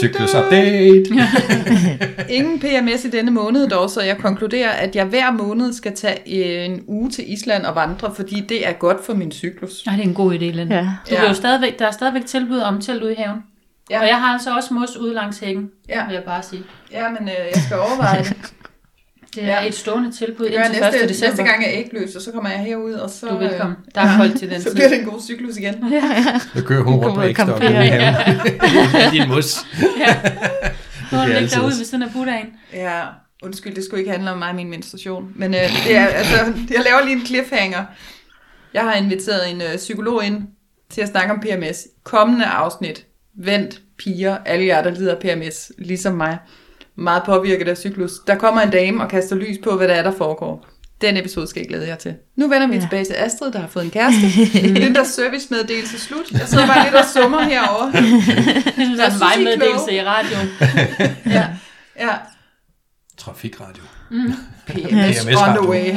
Cyklus 0.00 0.34
update. 0.34 1.04
ingen 2.36 2.60
PMS 2.60 3.04
i 3.04 3.10
denne 3.10 3.30
måned 3.30 3.68
dog, 3.68 3.90
så 3.90 4.00
jeg 4.02 4.18
konkluderer, 4.18 4.70
at 4.70 4.96
jeg 4.96 5.04
hver 5.04 5.30
måned 5.30 5.72
skal 5.72 5.96
tage 5.96 6.28
en 6.28 6.82
uge 6.86 7.10
til 7.10 7.32
Island 7.32 7.64
og 7.64 7.74
vandre, 7.74 8.12
fordi 8.16 8.40
det 8.48 8.68
er 8.68 8.72
godt 8.72 9.04
for 9.06 9.14
min 9.14 9.32
cyklus. 9.32 9.82
Nej, 9.86 9.96
det 9.96 10.04
er 10.04 10.08
en 10.08 10.14
god 10.14 10.32
idé, 10.34 10.38
Linda. 10.38 10.74
Ja. 10.74 10.80
Du 10.82 10.86
Ja. 11.14 11.22
ja. 11.22 11.28
jo 11.28 11.34
stadigvæk, 11.34 11.78
der 11.78 11.86
er 11.86 11.90
stadigvæk 11.90 12.26
tilbud 12.26 12.58
om 12.58 12.80
telt 12.80 13.02
ude 13.02 13.12
i 13.12 13.16
haven. 13.18 13.38
Ja. 13.90 13.94
Ja. 13.96 14.00
Og 14.02 14.08
jeg 14.08 14.16
har 14.20 14.32
altså 14.32 14.50
også 14.56 14.74
mos 14.74 14.96
ude 14.96 15.14
langs 15.14 15.38
hækken, 15.38 15.70
Ja. 15.88 15.98
ja. 15.98 16.06
vil 16.06 16.14
jeg 16.14 16.22
bare 16.22 16.42
sige. 16.42 16.62
Ja, 16.92 17.08
men 17.08 17.28
øh, 17.28 17.34
jeg 17.54 17.62
skal 17.62 17.76
overveje 17.76 18.18
det. 18.24 18.36
Det 19.36 19.44
er 19.44 19.46
Ja. 19.48 19.60
ja. 19.62 19.68
et 19.68 19.74
stående 19.74 20.12
tilbud 20.12 20.44
Det 20.46 20.52
jeg 20.52 20.64
indtil 20.66 20.82
1. 20.82 20.92
næste, 20.92 21.08
december. 21.08 21.28
næste 21.30 21.42
gang 21.44 21.62
jeg 21.62 21.74
er 21.74 21.78
ægløs, 21.84 22.16
og 22.16 22.22
så 22.22 22.32
kommer 22.32 22.50
jeg 22.50 22.58
herud, 22.58 22.92
og 22.92 23.10
så, 23.10 23.26
Du 23.26 23.34
er 23.34 23.38
velkommen. 23.38 23.76
Der 23.94 24.00
er 24.00 24.18
folk 24.18 24.38
til 24.38 24.50
den 24.50 24.62
så 24.62 24.70
bliver 24.74 24.88
det 24.88 24.98
en 24.98 25.04
god 25.04 25.20
cyklus 25.20 25.56
igen. 25.56 25.74
Så 26.54 26.62
kører 26.64 26.82
hun 26.82 26.94
rundt 26.94 27.14
på 27.14 27.22
ekstra 27.22 27.52
og 27.52 27.58
camperer. 27.60 27.84
ja. 27.84 29.10
din 29.12 29.28
mus. 29.28 29.56
Nu 31.12 31.18
har 31.18 31.24
bliver 31.24 31.24
du 31.24 31.26
ligge 31.26 31.36
altid 31.36 31.56
derude 31.56 31.74
ved 31.78 31.84
siden 31.84 32.02
af 32.02 32.10
budagen. 32.12 32.46
Ja, 32.72 33.02
undskyld, 33.42 33.74
det 33.74 33.84
skulle 33.84 34.00
ikke 34.00 34.10
handle 34.12 34.30
om 34.30 34.38
mig 34.38 34.48
og 34.48 34.54
min 34.54 34.70
menstruation. 34.70 35.32
Men 35.36 35.54
øh, 35.54 35.60
det 35.86 35.96
er, 35.96 36.06
altså, 36.06 36.36
jeg 36.70 36.82
laver 36.84 37.04
lige 37.04 37.16
en 37.16 37.26
cliffhanger. 37.26 37.84
Jeg 38.74 38.82
har 38.82 38.94
inviteret 38.94 39.50
en 39.50 39.60
øh, 39.60 39.76
psykolog 39.76 40.24
ind 40.24 40.42
til 40.90 41.00
at 41.00 41.08
snakke 41.08 41.32
om 41.32 41.40
PMS. 41.40 41.86
Kommende 42.04 42.44
afsnit. 42.44 43.06
Vent, 43.38 43.80
piger, 43.98 44.36
alle 44.46 44.66
jer, 44.66 44.82
der 44.82 44.90
lider 44.90 45.14
af 45.14 45.18
PMS, 45.20 45.72
ligesom 45.78 46.14
mig. 46.14 46.38
Meget 46.98 47.22
påvirket 47.26 47.68
af 47.68 47.76
cyklus. 47.76 48.12
Der 48.26 48.34
kommer 48.34 48.60
en 48.60 48.70
dame 48.70 49.02
og 49.02 49.10
kaster 49.10 49.36
lys 49.36 49.56
på, 49.64 49.76
hvad 49.76 49.88
der 49.88 49.94
er, 49.94 50.02
der 50.02 50.12
foregår. 50.12 50.66
Den 51.00 51.16
episode 51.16 51.46
skal 51.46 51.60
jeg 51.60 51.68
glæde 51.68 51.88
jer 51.88 51.96
til. 51.96 52.14
Nu 52.36 52.48
vender 52.48 52.66
vi 52.66 52.74
ja. 52.74 52.80
tilbage 52.80 53.04
til 53.04 53.14
Astrid, 53.14 53.52
der 53.52 53.58
har 53.58 53.68
fået 53.68 53.84
en 53.84 53.90
kæreste. 53.90 54.26
Linders 54.80 55.08
servicemeddelelse 55.08 56.00
slut. 56.00 56.30
Jeg 56.32 56.40
sidder 56.46 56.66
bare 56.66 56.84
lidt 56.84 56.94
og 56.94 57.04
summer 57.04 57.42
herovre. 57.42 57.92
Det 57.92 59.00
er 59.00 59.14
en 59.14 59.20
vejmeddelelse 59.20 59.92
i 59.92 60.02
radioen. 60.02 60.48
Ja, 61.36 61.46
ja. 61.98 62.14
Trafikradio. 63.18 63.82
PMS, 64.66 65.24
PMS 65.24 65.26
on 65.26 65.34
the 65.34 65.36
radio. 65.36 65.70
way. 65.70 65.96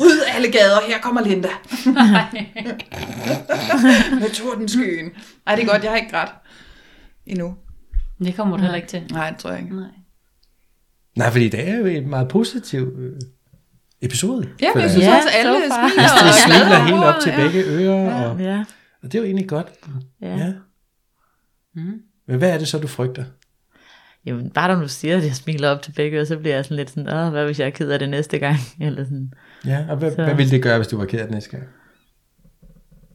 Ryd 0.00 0.20
alle 0.34 0.52
gader, 0.52 0.80
her 0.88 1.00
kommer 1.00 1.20
Linda. 1.20 1.48
Med 4.20 4.30
tordenskyen. 4.30 5.10
Ej, 5.46 5.54
det 5.54 5.64
er 5.64 5.68
godt, 5.68 5.82
jeg 5.82 5.90
har 5.90 5.96
ikke 5.96 6.10
grædt 6.10 6.30
endnu. 7.26 7.54
Det 8.24 8.34
kommer 8.34 8.56
du 8.56 8.62
heller 8.62 8.76
ikke 8.76 8.88
til. 8.88 9.02
Nej, 9.12 9.30
det 9.30 9.38
tror 9.38 9.50
jeg 9.50 9.60
ikke. 9.62 9.76
Nej. 9.76 9.88
Nej, 11.16 11.30
fordi 11.30 11.48
det 11.48 11.68
er 11.68 11.76
jo 11.76 11.86
en 11.86 12.10
meget 12.10 12.28
positiv 12.28 12.94
øh, 12.98 13.20
episode. 14.00 14.48
Ja, 14.60 14.66
men 14.66 14.72
føler 14.72 14.82
jeg 14.84 14.90
synes 14.90 15.06
Ja, 15.06 15.16
også, 15.16 15.28
at 15.28 15.46
alle 15.46 15.60
smiler 15.66 16.08
det 16.08 16.22
og 16.22 16.28
er 16.28 16.46
glade 16.46 16.60
smiler 16.60 16.76
over 16.78 16.84
helt 16.84 17.04
op 17.04 17.20
til 17.22 17.32
ja. 17.32 17.36
begge 17.42 17.64
ører, 17.84 18.24
og, 18.30 18.40
Ja. 18.40 18.64
og 19.02 19.12
det 19.12 19.14
er 19.14 19.18
jo 19.18 19.24
egentlig 19.26 19.48
godt. 19.48 19.66
Ja. 20.22 20.36
ja. 20.36 20.52
Men 22.26 22.38
hvad 22.38 22.50
er 22.54 22.58
det 22.58 22.68
så, 22.68 22.78
du 22.78 22.86
frygter? 22.86 23.24
Jamen, 24.26 24.50
bare 24.50 24.74
når 24.74 24.80
du 24.82 24.88
siger, 24.88 25.16
at 25.16 25.24
jeg 25.24 25.34
smiler 25.34 25.68
op 25.68 25.82
til 25.82 25.92
begge, 25.92 26.20
og 26.20 26.26
så 26.26 26.38
bliver 26.38 26.54
jeg 26.54 26.64
sådan 26.64 26.76
lidt 26.76 26.90
sådan, 26.90 27.08
Åh, 27.08 27.30
hvad 27.32 27.44
hvis 27.44 27.58
jeg 27.60 27.66
er 27.66 27.70
ked 27.70 27.90
af 27.90 27.98
det 27.98 28.08
næste 28.10 28.38
gang? 28.38 28.56
Eller 28.80 29.04
sådan. 29.04 29.32
Ja, 29.66 29.86
og 29.88 29.96
hvad, 29.96 30.10
Så- 30.10 30.24
hvad 30.24 30.34
ville 30.34 30.50
det 30.50 30.62
gøre, 30.62 30.76
hvis 30.78 30.88
du 30.88 30.96
var 30.96 31.04
ked 31.04 31.18
af 31.18 31.24
det 31.26 31.34
næste 31.34 31.50
gang? 31.50 31.62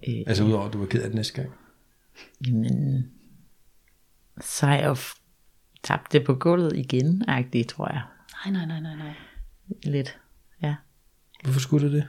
Øh, 0.07 0.13
Altså 0.27 0.43
udover, 0.43 0.65
at 0.67 0.73
du 0.73 0.77
var 0.79 0.85
ked 0.85 1.01
af 1.01 1.07
det 1.07 1.15
næste 1.15 1.33
gang. 1.33 1.49
Jamen, 2.47 3.05
så 4.41 4.65
har 4.65 4.75
jeg 4.75 4.85
jo 4.85 4.95
tabt 5.83 6.11
det 6.11 6.25
på 6.25 6.33
gulvet 6.35 6.75
igen, 6.75 7.23
agtigt, 7.27 7.69
tror 7.69 7.87
jeg. 7.91 8.01
Nej, 8.45 8.53
nej, 8.53 8.65
nej, 8.65 8.79
nej, 8.79 8.95
nej. 8.95 9.13
Lidt, 9.83 10.19
ja. 10.61 10.75
Hvorfor 11.43 11.59
skulle 11.59 11.89
du 11.89 11.93
det? 11.93 12.07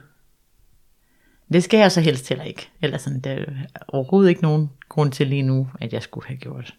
Det 1.53 1.63
skal 1.63 1.79
jeg 1.79 1.91
så 1.91 2.01
helst 2.01 2.29
heller 2.29 2.43
ikke. 2.45 2.71
Eller 2.81 2.97
sådan, 2.97 3.19
der 3.19 3.31
er 3.31 3.45
overhovedet 3.87 4.29
ikke 4.29 4.41
nogen 4.41 4.69
grund 4.89 5.11
til 5.11 5.27
lige 5.27 5.41
nu, 5.41 5.69
at 5.81 5.93
jeg 5.93 6.01
skulle 6.03 6.27
have 6.27 6.37
gjort. 6.37 6.75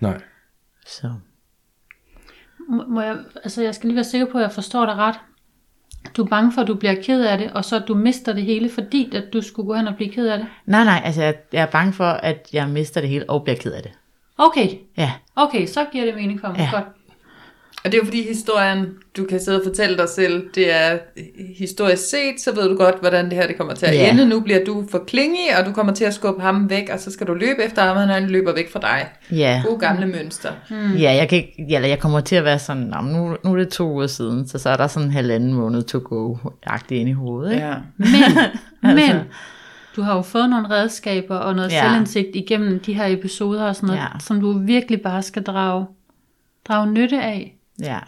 Nej. 0.00 0.22
Så 0.86 1.14
Må, 2.68 2.84
må 2.88 3.00
jeg, 3.00 3.18
altså 3.44 3.62
jeg 3.62 3.74
skal 3.74 3.88
lige 3.88 3.96
være 3.96 4.04
sikker 4.04 4.32
på, 4.32 4.38
at 4.38 4.42
jeg 4.42 4.52
forstår 4.52 4.86
dig 4.86 4.94
ret. 4.94 5.16
Du 6.16 6.22
er 6.24 6.28
bange 6.28 6.52
for, 6.52 6.60
at 6.60 6.68
du 6.68 6.74
bliver 6.74 7.02
ked 7.02 7.24
af 7.24 7.38
det, 7.38 7.52
og 7.52 7.64
så 7.64 7.76
at 7.76 7.84
du 7.88 7.94
mister 7.94 8.32
det 8.32 8.42
hele, 8.42 8.70
fordi 8.70 9.16
at 9.16 9.32
du 9.32 9.42
skulle 9.42 9.66
gå 9.66 9.74
hen 9.74 9.88
og 9.88 9.96
blive 9.96 10.12
ked 10.12 10.28
af 10.28 10.38
det? 10.38 10.46
Nej, 10.66 10.84
nej, 10.84 11.00
altså 11.04 11.22
jeg, 11.22 11.34
jeg 11.52 11.62
er 11.62 11.70
bange 11.70 11.92
for, 11.92 12.04
at 12.04 12.48
jeg 12.52 12.68
mister 12.68 13.00
det 13.00 13.10
hele 13.10 13.30
og 13.30 13.44
bliver 13.44 13.56
ked 13.56 13.72
af 13.72 13.82
det. 13.82 13.92
Okay, 14.38 14.68
Ja, 14.98 15.12
okay, 15.36 15.66
så 15.66 15.80
giver 15.92 16.04
det 16.04 16.14
mening 16.14 16.40
for 16.40 16.48
mig. 16.48 16.56
Ja. 16.58 16.68
Godt. 16.72 16.84
Og 17.84 17.92
det 17.92 17.94
er 17.94 17.98
jo 18.02 18.04
fordi 18.04 18.28
historien, 18.28 18.86
du 19.16 19.24
kan 19.24 19.40
sidde 19.40 19.58
og 19.58 19.64
fortælle 19.66 19.96
dig 19.96 20.08
selv, 20.08 20.48
det 20.54 20.74
er 20.74 20.98
historisk 21.58 22.10
set, 22.10 22.40
så 22.40 22.54
ved 22.54 22.68
du 22.68 22.76
godt, 22.76 23.00
hvordan 23.00 23.24
det 23.24 23.32
her 23.32 23.46
det 23.46 23.56
kommer 23.56 23.74
til 23.74 23.86
at 23.86 23.94
Ja. 23.94 24.10
ende. 24.10 24.28
Nu 24.28 24.40
bliver 24.40 24.64
du 24.64 24.84
for 24.90 24.98
klingig, 25.06 25.58
og 25.60 25.66
du 25.66 25.72
kommer 25.72 25.92
til 25.92 26.04
at 26.04 26.14
skubbe 26.14 26.42
ham 26.42 26.70
væk, 26.70 26.88
og 26.92 27.00
så 27.00 27.10
skal 27.10 27.26
du 27.26 27.34
løbe 27.34 27.62
efter 27.64 27.82
ham, 27.82 27.96
og 27.96 28.02
han 28.14 28.26
løber 28.26 28.54
væk 28.54 28.72
fra 28.72 28.80
dig. 28.80 29.06
ja. 29.38 29.62
Gode 29.66 29.78
gamle 29.80 30.06
mønster. 30.06 30.50
Ja, 30.98 31.12
jeg, 31.14 31.28
kan 31.28 31.38
ikke, 31.38 31.66
ja, 31.68 31.76
eller 31.76 31.88
jeg 31.88 31.98
kommer 31.98 32.20
til 32.20 32.36
at 32.36 32.44
være 32.44 32.58
sådan, 32.58 32.82
"Nå, 32.82 33.00
men 33.00 33.12
nu, 33.12 33.36
nu 33.44 33.52
er 33.52 33.56
det 33.56 33.68
to 33.68 33.90
uger 33.90 34.06
siden, 34.06 34.48
så 34.48 34.58
så 34.58 34.70
er 34.70 34.76
der 34.76 34.86
sådan 34.86 35.08
en 35.08 35.12
halvanden 35.12 35.52
måned 35.54 35.82
to 35.82 35.98
go-agtigt 36.04 37.00
ind 37.00 37.08
i 37.08 37.12
hovedet. 37.12 37.52
Ikke? 37.52 37.66
Ja. 37.66 37.74
Men, 37.96 38.08
men, 38.96 39.16
du 39.96 40.02
har 40.02 40.14
jo 40.16 40.22
fået 40.22 40.50
nogle 40.50 40.70
redskaber 40.70 41.36
og 41.36 41.54
noget 41.54 41.70
Ja. 41.70 41.76
ja. 41.84 41.88
selvindsigt 41.90 42.28
igennem 42.36 42.80
de 42.80 42.94
her 42.94 43.06
episoder 43.06 43.64
og 43.64 43.76
sådan 43.76 43.86
noget, 43.86 43.98
Ja. 44.00 44.04
ja. 44.14 44.18
som 44.18 44.40
du 44.40 44.58
virkelig 44.58 45.00
bare 45.00 45.22
skal 45.22 45.42
drage, 45.42 45.86
drage 46.68 46.86
nytte 46.92 47.22
af. 47.22 47.56
ja. 47.82 47.98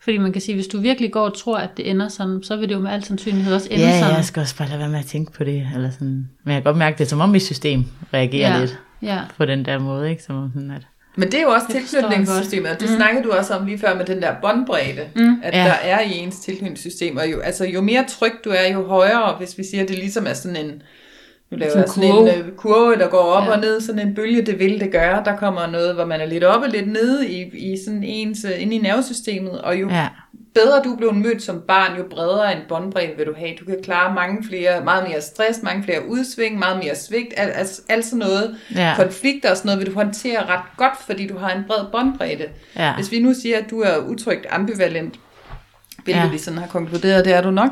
Fordi 0.00 0.18
man 0.18 0.32
kan 0.32 0.42
sige, 0.42 0.54
hvis 0.54 0.66
du 0.66 0.80
virkelig 0.80 1.12
går 1.12 1.24
og 1.24 1.36
tror, 1.38 1.58
at 1.58 1.76
det 1.76 1.90
ender 1.90 2.08
sådan, 2.08 2.42
så 2.42 2.56
vil 2.56 2.68
det 2.68 2.74
jo 2.74 2.80
med 2.80 2.90
al 2.90 3.04
sandsynlighed 3.04 3.54
også 3.54 3.68
ende 3.70 3.84
Ja, 3.84 3.98
sådan. 4.00 4.14
jeg 4.16 4.24
skal 4.24 4.40
også 4.40 4.56
bare 4.56 4.68
lade 4.68 4.78
være 4.80 4.88
med 4.88 4.98
at 4.98 5.04
tænke 5.06 5.32
på 5.32 5.44
det. 5.44 5.68
Eller 5.74 5.90
sådan. 5.90 6.30
Men 6.44 6.54
jeg 6.54 6.54
kan 6.54 6.62
godt 6.62 6.76
mærke 6.76 6.98
det, 6.98 7.04
er 7.04 7.08
som 7.08 7.20
om 7.20 7.28
mit 7.28 7.42
system 7.42 7.84
reagerer 8.14 8.54
ja. 8.54 8.60
lidt 8.60 8.78
Ja. 9.02 9.20
på 9.36 9.44
den 9.44 9.64
der 9.64 9.78
måde. 9.78 10.10
Ikke? 10.10 10.22
Som 10.22 10.36
om 10.36 10.50
sådan, 10.54 10.70
at, 10.70 10.86
Men 11.16 11.28
det 11.32 11.38
er 11.38 11.42
jo 11.42 11.48
også 11.48 11.66
tilknytningssystemet, 11.70 12.70
og 12.70 12.80
det 12.80 12.90
mm. 12.90 12.96
snakkede 12.96 13.24
du 13.24 13.30
også 13.32 13.54
om 13.54 13.66
lige 13.66 13.78
før 13.78 13.94
med 13.94 14.04
den 14.04 14.22
der 14.22 14.34
båndbredde, 14.42 15.08
mm. 15.16 15.40
at 15.42 15.54
Ja. 15.54 15.64
der 15.64 15.72
er 15.82 16.00
i 16.00 16.12
ens 16.18 16.38
tilknytningssystem, 16.40 17.16
og 17.16 17.32
jo, 17.32 17.40
altså, 17.40 17.64
jo 17.64 17.80
mere 17.80 18.04
tryg 18.08 18.32
du 18.44 18.50
er, 18.50 18.72
jo 18.72 18.86
højere, 18.86 19.34
hvis 19.38 19.58
vi 19.58 19.64
siger, 19.70 19.82
at 19.82 19.88
det 19.88 19.98
ligesom 19.98 20.26
er 20.26 20.32
sådan 20.34 20.56
en, 20.56 20.82
nu 21.50 21.56
laver 21.56 21.72
Sådan 21.72 21.88
sådan 21.88 22.10
kurve. 22.10 22.34
en 22.34 22.40
uh, 22.40 22.56
kurve, 22.56 22.96
der 22.96 23.08
går 23.08 23.18
op 23.18 23.44
Ja. 23.46 23.50
og 23.52 23.60
ned, 23.60 23.80
sådan 23.80 24.08
en 24.08 24.14
bølge, 24.14 24.42
det 24.42 24.58
vil 24.58 24.80
det 24.80 24.92
gøre, 24.92 25.24
der 25.24 25.36
kommer 25.36 25.66
noget, 25.66 25.94
hvor 25.94 26.04
man 26.04 26.20
er 26.20 26.26
lidt 26.26 26.44
oppe 26.44 26.66
og 26.66 26.70
lidt 26.72 26.92
nede 26.92 27.28
i, 27.28 27.42
i 27.72 27.76
sådan 27.84 28.02
ens, 28.04 28.44
uh, 28.44 28.62
inde 28.62 28.76
i 28.76 28.78
nervesystemet, 28.78 29.60
og 29.62 29.80
jo 29.80 29.88
ja, 29.90 30.08
bedre 30.56 30.82
du 30.84 30.96
blevet 30.96 31.16
mødt 31.16 31.42
som 31.42 31.62
barn, 31.68 31.96
jo 31.96 32.04
bredere 32.10 32.52
en 32.52 32.62
båndbredde 32.68 33.12
vil 33.16 33.26
du 33.26 33.34
have. 33.38 33.50
Du 33.60 33.64
kan 33.64 33.76
klare 33.82 34.14
mange 34.14 34.44
flere, 34.48 34.84
meget 34.84 35.08
mere 35.08 35.20
stress, 35.20 35.62
mange 35.62 35.84
flere 35.84 36.08
udsving, 36.08 36.58
meget 36.58 36.78
mere 36.84 36.96
svigt, 36.96 37.34
al, 37.36 37.48
al, 37.48 37.66
alt 37.88 38.04
sådan 38.04 38.18
noget. 38.18 38.56
Ja. 38.74 38.94
Konflikter 38.96 39.50
og 39.50 39.56
sådan 39.56 39.66
noget 39.66 39.80
vil 39.80 39.86
du 39.86 39.94
håndtere 39.94 40.46
ret 40.46 40.64
godt, 40.76 40.94
fordi 41.06 41.26
du 41.26 41.38
har 41.38 41.50
en 41.50 41.64
bred 41.66 41.84
båndbredde. 41.92 42.44
Ja. 42.76 42.94
Hvis 42.94 43.12
vi 43.12 43.20
nu 43.20 43.34
siger, 43.34 43.58
at 43.58 43.70
du 43.70 43.80
er 43.80 43.98
utrygt 43.98 44.46
ambivalent, 44.50 45.14
hvilket 46.04 46.22
ja. 46.22 46.30
vi 46.30 46.38
sådan 46.38 46.58
har 46.58 46.66
konkluderet, 46.66 47.24
det 47.24 47.32
er 47.32 47.40
du 47.40 47.50
nok, 47.50 47.70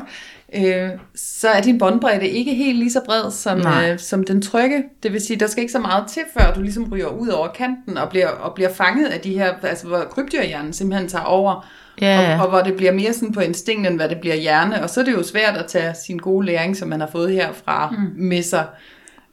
øh, 0.55 0.89
så 1.15 1.49
er 1.49 1.61
din 1.61 1.77
båndbredde 1.77 2.27
ikke 2.27 2.53
helt 2.53 2.79
lige 2.79 2.91
så 2.91 3.01
bred 3.05 3.31
som, 3.31 3.57
Nej. 3.57 3.91
øh, 3.91 3.99
som 3.99 4.23
den 4.23 4.41
trygge. 4.41 4.83
Det 5.03 5.13
vil 5.13 5.21
sige, 5.21 5.39
der 5.39 5.47
skal 5.47 5.61
ikke 5.61 5.71
så 5.71 5.79
meget 5.79 6.07
til, 6.07 6.21
før 6.39 6.53
du 6.53 6.61
ligesom 6.61 6.91
ryger 6.91 7.07
ud 7.07 7.27
over 7.27 7.47
kanten 7.47 7.97
og 7.97 8.09
bliver, 8.09 8.27
og 8.27 8.55
bliver 8.55 8.73
fanget 8.73 9.07
af 9.07 9.19
de 9.19 9.33
her, 9.33 9.53
altså 9.63 9.87
hvor 9.87 9.99
krybdyrhjernen 10.11 10.73
simpelthen 10.73 11.09
tager 11.09 11.25
over, 11.25 11.65
Ja, 12.01 12.35
og, 12.37 12.43
og 12.43 12.49
hvor 12.49 12.61
det 12.61 12.75
bliver 12.75 12.91
mere 12.91 13.13
sådan 13.13 13.31
på 13.31 13.39
instinkt, 13.39 13.87
end 13.87 13.95
hvad 13.95 14.09
det 14.09 14.17
bliver 14.21 14.35
hjerne. 14.35 14.83
Og 14.83 14.89
så 14.89 14.99
er 14.99 15.03
det 15.05 15.11
jo 15.13 15.23
svært 15.23 15.57
at 15.57 15.65
tage 15.67 15.93
sin 16.05 16.17
gode 16.17 16.45
læring, 16.45 16.77
som 16.77 16.87
man 16.87 16.99
har 16.99 17.09
fået 17.11 17.31
herfra, 17.31 17.89
mm. 17.89 17.97
med 18.15 18.43
sig. 18.43 18.65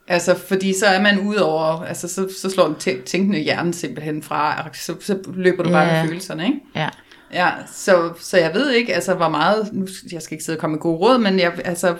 Altså, 0.07 0.35
fordi 0.47 0.73
så 0.79 0.85
er 0.85 1.01
man 1.01 1.19
ud 1.19 1.35
over, 1.35 1.85
altså 1.85 2.07
så, 2.07 2.29
så 2.41 2.49
slår 2.49 2.65
den 2.67 2.75
tæ- 2.75 3.03
tænkende 3.05 3.39
hjerne 3.39 3.73
simpelthen 3.73 4.23
fra, 4.23 4.63
og 4.63 4.69
så, 4.73 4.95
så 5.01 5.17
løber 5.33 5.63
du 5.63 5.69
bare 5.69 5.87
Ja. 5.87 6.01
med 6.01 6.09
følelserne, 6.09 6.45
ikke? 6.45 6.59
ja. 6.75 6.89
Ja, 7.33 7.49
så, 7.73 8.09
så 8.19 8.37
jeg 8.37 8.51
ved 8.53 8.71
ikke, 8.71 8.95
altså 8.95 9.13
hvor 9.13 9.29
meget, 9.29 9.69
nu, 9.73 9.87
jeg 10.11 10.21
skal 10.21 10.35
ikke 10.35 10.43
sidde 10.45 10.57
og 10.57 10.59
komme 10.61 10.73
med 10.73 10.81
gode 10.81 10.97
råd, 10.97 11.17
men 11.17 11.39
jeg, 11.39 11.53
altså, 11.65 11.95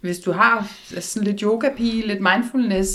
hvis 0.00 0.18
du 0.18 0.32
har 0.32 0.66
sådan 1.00 1.26
lidt 1.28 1.40
yoga-pige, 1.40 2.06
lidt 2.06 2.18
mindfulness, 2.20 2.90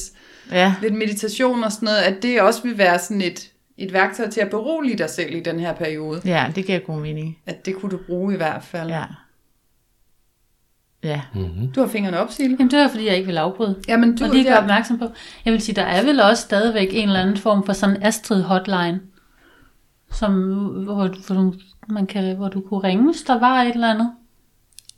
ja. 0.52 0.74
lidt 0.82 0.94
meditation 0.94 1.64
og 1.64 1.72
sådan 1.72 1.86
noget, 1.86 1.98
at 2.00 2.16
det 2.24 2.42
også 2.42 2.62
vil 2.64 2.78
være 2.78 3.00
sådan 3.00 3.22
et, 3.22 3.52
et 3.78 3.94
værktøj 3.94 4.30
til 4.30 4.42
at 4.42 4.50
berolige 4.50 4.98
dig 4.98 5.10
selv 5.10 5.36
i 5.36 5.40
den 5.40 5.60
her 5.60 5.74
periode. 5.74 6.22
Ja, 6.26 6.52
det 6.56 6.66
giver 6.66 6.80
god 6.80 7.00
mening. 7.00 7.38
At 7.46 7.66
det 7.66 7.76
kunne 7.76 7.92
du 7.92 8.00
bruge 8.08 8.34
i 8.34 8.38
hvert 8.38 8.64
fald. 8.64 8.90
Ja. 8.90 9.04
Ja. 11.04 11.22
Du 11.76 11.80
har 11.80 11.88
fingrene 11.88 12.20
op, 12.20 12.32
Sille. 12.32 12.56
Jamen 12.60 12.72
det 12.72 12.80
var 12.80 12.88
fordi, 12.88 13.06
jeg 13.06 13.16
ikke 13.16 13.28
vil 13.28 13.38
afbryde. 13.38 13.76
Jamen, 13.88 14.18
du, 14.18 14.24
og 14.24 14.30
lige 14.30 14.44
gøre 14.44 14.54
ja, 14.54 14.62
opmærksom 14.62 15.00
på. 15.00 15.10
Jeg 15.46 15.54
vil 15.54 15.62
sige, 15.62 15.76
der 15.76 15.82
er 15.82 16.04
vel 16.04 16.20
også 16.20 16.44
stadigvæk 16.44 16.88
en 16.92 17.08
eller 17.08 17.22
anden 17.22 17.38
form 17.38 17.66
for 17.66 17.74
sådan 17.74 18.04
Astrid 18.04 18.42
hotline, 18.42 19.00
som, 20.12 20.34
hvor, 20.84 20.94
hvor, 21.28 21.36
du, 21.36 21.54
man 21.90 22.08
kan, 22.08 22.36
hvor 22.36 22.50
du 22.50 22.62
kunne 22.62 22.84
ringe, 22.84 23.12
hvis 23.12 23.22
der 23.22 23.40
var 23.40 23.62
et 23.62 23.74
eller 23.74 23.90
andet. 23.90 24.12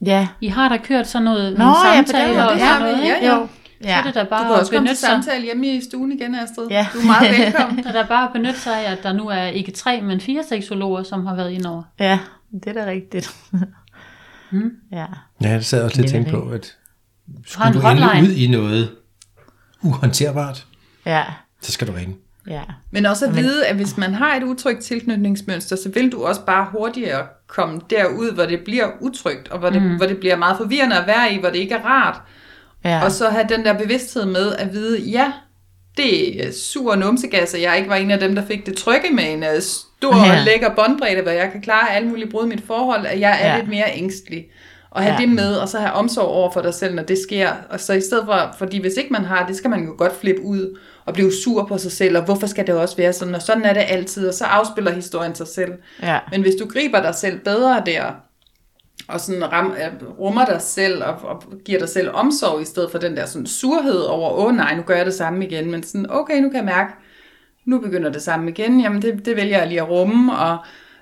Ja. 0.06 0.28
I 0.42 0.48
har 0.48 0.70
da 0.70 0.78
kørt 0.78 1.08
sådan 1.08 1.26
noget 1.26 1.52
Nå, 1.52 1.58
nogle 1.58 1.78
ja, 1.78 1.92
på 1.92 1.98
den 1.98 2.08
samtaler 2.08 2.34
måde, 2.34 2.48
og 2.48 2.54
det 2.54 2.62
sådan 2.62 2.82
har 2.82 2.88
vi, 2.88 2.92
noget, 2.92 3.08
ja, 3.08 3.26
ja. 3.26 3.36
Jo. 3.36 3.48
Så 3.82 3.88
Ja. 3.88 4.00
er 4.00 4.04
det 4.04 4.15
da 4.15 4.24
du 4.24 4.30
bare 4.30 4.44
kan 4.44 4.52
at 4.54 4.60
også 4.60 4.72
komme 4.72 4.88
til 4.88 4.89
benytte 4.89 5.00
sig. 5.02 5.10
samtale 5.10 5.44
hjemme 5.46 5.68
i 5.68 5.82
stuen 5.82 6.12
igen, 6.12 6.36
Astrid. 6.36 6.68
Ja. 6.70 6.88
Du 6.94 7.00
er 7.00 7.06
meget 7.06 7.32
velkommen. 7.46 7.78
Det 7.78 7.86
er 7.86 7.92
da 7.92 8.04
bare 8.08 8.26
at 8.28 8.34
benytte 8.34 8.60
sig 8.60 8.86
af, 8.88 8.92
at 8.92 9.04
der 9.04 9.13
nu 9.13 9.28
er 9.28 9.44
ikke 9.46 9.72
tre, 9.72 10.02
men 10.02 10.22
fire 10.22 10.44
seksologer, 10.44 11.04
som 11.04 11.26
har 11.26 11.36
været 11.36 11.52
indover. 11.52 11.84
ja, 12.00 12.20
det 12.54 12.68
er 12.68 12.74
da 12.74 12.86
rigtigt. 12.92 13.36
Ja. 14.92 15.06
Ja, 15.44 15.56
det 15.56 15.65
sad 15.65 15.78
jeg 15.80 15.86
også 15.86 15.98
lidt 15.98 16.08
er 16.08 16.12
tænkte 16.12 16.32
på, 16.32 16.50
at 16.50 16.76
skulle 17.46 17.74
du 17.74 17.88
endelig 17.88 18.24
ud 18.24 18.36
i 18.36 18.48
noget 18.48 18.89
uhåndterbart, 19.82 20.65
Ja. 21.06 21.24
så 21.62 21.72
skal 21.72 21.88
du 21.88 21.92
ringe. 21.94 22.15
Ja. 22.48 22.62
Men 22.92 23.06
også 23.06 23.26
at 23.26 23.36
vide, 23.36 23.65
at 23.68 23.76
hvis 23.76 23.98
man 23.98 24.13
har 24.13 24.36
et 24.36 24.44
utrygt 24.44 24.82
tilknytningsmønster, 24.84 25.76
så 25.76 25.89
vil 25.94 26.12
du 26.12 26.24
også 26.26 26.42
bare 26.46 26.68
hurtigere 26.72 27.28
komme 27.48 27.82
derud, 27.89 28.32
hvor 28.34 28.46
det 28.46 28.60
bliver 28.65 28.88
utrygt, 29.02 29.48
og 29.48 29.60
hvor 29.60 29.70
det, 29.70 29.82
mm. 29.82 29.96
hvor 29.98 30.06
det 30.06 30.18
bliver 30.18 30.36
meget 30.36 30.58
forvirrende 30.58 30.98
at 30.98 31.08
være 31.08 31.34
i, 31.34 31.39
hvor 31.39 31.50
det 31.50 31.58
ikke 31.58 31.76
er 31.76 31.86
rart. 31.86 32.22
Ja. 32.86 33.04
Og 33.04 33.12
så 33.12 33.30
have 33.30 33.46
den 33.50 33.65
der 33.65 33.74
bevidsthed 33.74 34.26
med 34.26 34.56
at 34.56 34.74
vide, 34.74 35.02
ja, 35.02 35.32
det 35.98 36.46
er 36.48 36.52
sur 36.52 36.96
numsegas, 36.96 37.54
og 37.54 37.62
jeg 37.62 37.78
ikke 37.78 37.89
var 37.89 37.96
en 37.96 38.12
af 38.12 38.20
dem, 38.20 38.36
der 38.36 38.46
fik 38.46 38.65
det 38.65 38.78
trygge 38.78 39.10
med 39.13 39.24
en 39.34 39.44
øh, 39.44 39.62
stor 39.62 40.26
Ja. 40.28 40.44
lækker 40.46 40.70
båndbredde, 40.76 41.22
hvor 41.22 41.32
jeg 41.32 41.52
kan 41.52 41.62
klare 41.62 41.92
alle 41.96 42.08
mulige 42.08 42.30
brud 42.30 42.46
i 42.46 42.48
mit 42.50 42.63
forhold, 42.68 43.06
at 43.06 43.20
jeg 43.20 43.39
er 43.42 43.52
Ja. 43.52 43.58
lidt 43.58 43.70
mere 43.70 43.86
ængstelig. 43.96 44.46
Og 44.92 45.02
have 45.02 45.13
ja. 45.13 45.20
det 45.22 45.30
med, 45.30 45.56
og 45.56 45.70
så 45.70 45.80
have 45.80 45.92
omsorg 45.94 46.26
over 46.28 46.52
for 46.52 46.62
dig 46.62 46.74
selv, 46.74 46.96
når 46.96 47.04
det 47.04 47.18
sker. 47.28 47.50
Og 47.70 47.80
så 47.80 47.94
i 47.94 48.02
stedet 48.02 48.26
for, 48.26 48.56
fordi 48.58 48.82
hvis 48.82 48.94
ikke 48.98 49.13
man 49.13 49.26
har 49.26 49.48
det, 49.48 49.56
skal 49.56 49.70
man 49.70 49.84
jo 49.86 49.94
godt 49.98 50.20
flippe 50.20 50.42
ud 50.42 50.78
og 51.06 51.13
blive 51.13 51.32
sur 51.44 51.65
på 51.65 51.78
sig 51.78 51.92
selv, 51.92 52.18
og 52.18 52.24
hvorfor 52.24 52.48
skal 52.48 52.68
det 52.68 52.76
også 52.76 52.98
være 52.98 53.13
sådan, 53.13 53.36
og 53.36 53.42
sådan 53.42 53.63
er 53.65 53.74
det 53.74 53.84
altid, 53.88 54.28
og 54.28 54.34
så 54.34 54.44
afspiller 54.46 54.92
historien 54.92 55.36
sig 55.36 55.48
selv. 55.48 55.72
Ja. 56.04 56.20
Men 56.32 56.42
hvis 56.42 56.54
du 56.62 56.68
griber 56.68 57.02
dig 57.02 57.15
selv 57.15 57.39
bedre 57.39 57.84
der, 57.86 58.04
og 59.10 59.19
sådan 59.19 59.52
ram, 59.52 59.74
rummer 60.19 60.45
dig 60.45 60.62
selv, 60.62 61.04
og, 61.04 61.15
og 61.24 61.43
giver 61.65 61.80
dig 61.80 61.89
selv 61.89 62.10
omsorg, 62.13 62.62
i 62.62 62.65
stedet 62.65 62.92
for 62.92 62.98
den 62.98 63.17
der 63.17 63.25
sådan 63.25 63.46
surhed 63.48 64.00
over, 64.00 64.31
åh 64.48 64.56
nej, 64.56 64.75
nu 64.75 64.81
gør 64.81 64.96
jeg 64.96 65.06
det 65.06 65.13
samme 65.13 65.46
igen, 65.46 65.71
men 65.71 65.83
sådan, 65.83 66.06
okay, 66.10 66.42
nu 66.42 66.50
kan 66.50 66.56
jeg 66.58 66.65
mærke, 66.65 66.94
nu 67.65 67.79
begynder 67.79 68.12
det 68.12 68.21
samme 68.21 68.52
igen, 68.52 68.81
jamen 68.81 69.02
det, 69.02 69.25
det 69.25 69.36
vælger 69.36 69.58
jeg 69.58 69.67
lige 69.67 69.81
at 69.81 69.90
rumme, 69.90 70.38
og 70.38 70.58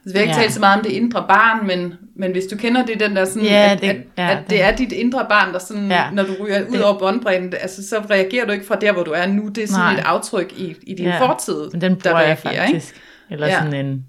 jeg 0.06 0.14
vil 0.14 0.22
ikke 0.22 0.34
Ja. 0.34 0.40
tale 0.40 0.52
så 0.52 0.60
meget 0.60 0.78
om 0.78 0.84
det 0.84 0.92
indre 0.92 1.26
barn, 1.28 1.68
men, 1.68 1.94
men 2.16 2.32
hvis 2.32 2.46
du 2.46 2.58
kender 2.58 2.86
det, 2.86 3.00
den 3.00 3.16
der 3.16 3.26
sådan, 3.26 3.44
Ja, 3.44 3.72
at, 3.72 3.82
det- 3.82 3.88
at, 3.90 3.98
ja, 4.18 4.30
at 4.38 4.50
det- 4.50 4.62
er 4.64 4.76
dit 4.76 4.92
indre 4.92 5.26
barn, 5.30 5.54
der 5.54 5.60
sådan, 5.60 5.88
Ja. 5.88 5.96
ja. 5.96 6.12
når 6.14 6.24
du 6.24 6.30
ryger 6.44 6.62
ud 6.70 6.74
Det- 6.78 6.84
over 6.86 7.00
båndbredden, 7.00 7.54
altså 7.62 7.88
så 7.88 8.02
reagerer 8.10 8.46
du 8.46 8.52
ikke 8.52 8.66
fra 8.66 8.76
der, 8.76 8.92
hvor 8.92 9.04
du 9.04 9.12
er 9.12 9.26
nu, 9.28 9.48
det 9.48 9.64
er 9.64 9.68
sådan 9.68 9.82
Nej. 9.82 9.94
et 9.94 10.00
aftryk 10.06 10.54
i, 10.58 10.76
i 10.84 10.94
din 10.96 11.06
Ja. 11.06 11.28
fortid, 11.28 11.70
Men 11.72 11.82
den 11.82 11.96
der 11.96 12.10
bruger 12.12 12.20
jeg 12.20 12.38
reagerer, 12.46 12.66
ikke? 12.68 12.74
faktisk. 12.80 13.02
Eller 13.30 13.48
Ja. 13.48 13.60
sådan 13.60 13.86
en, 13.86 14.06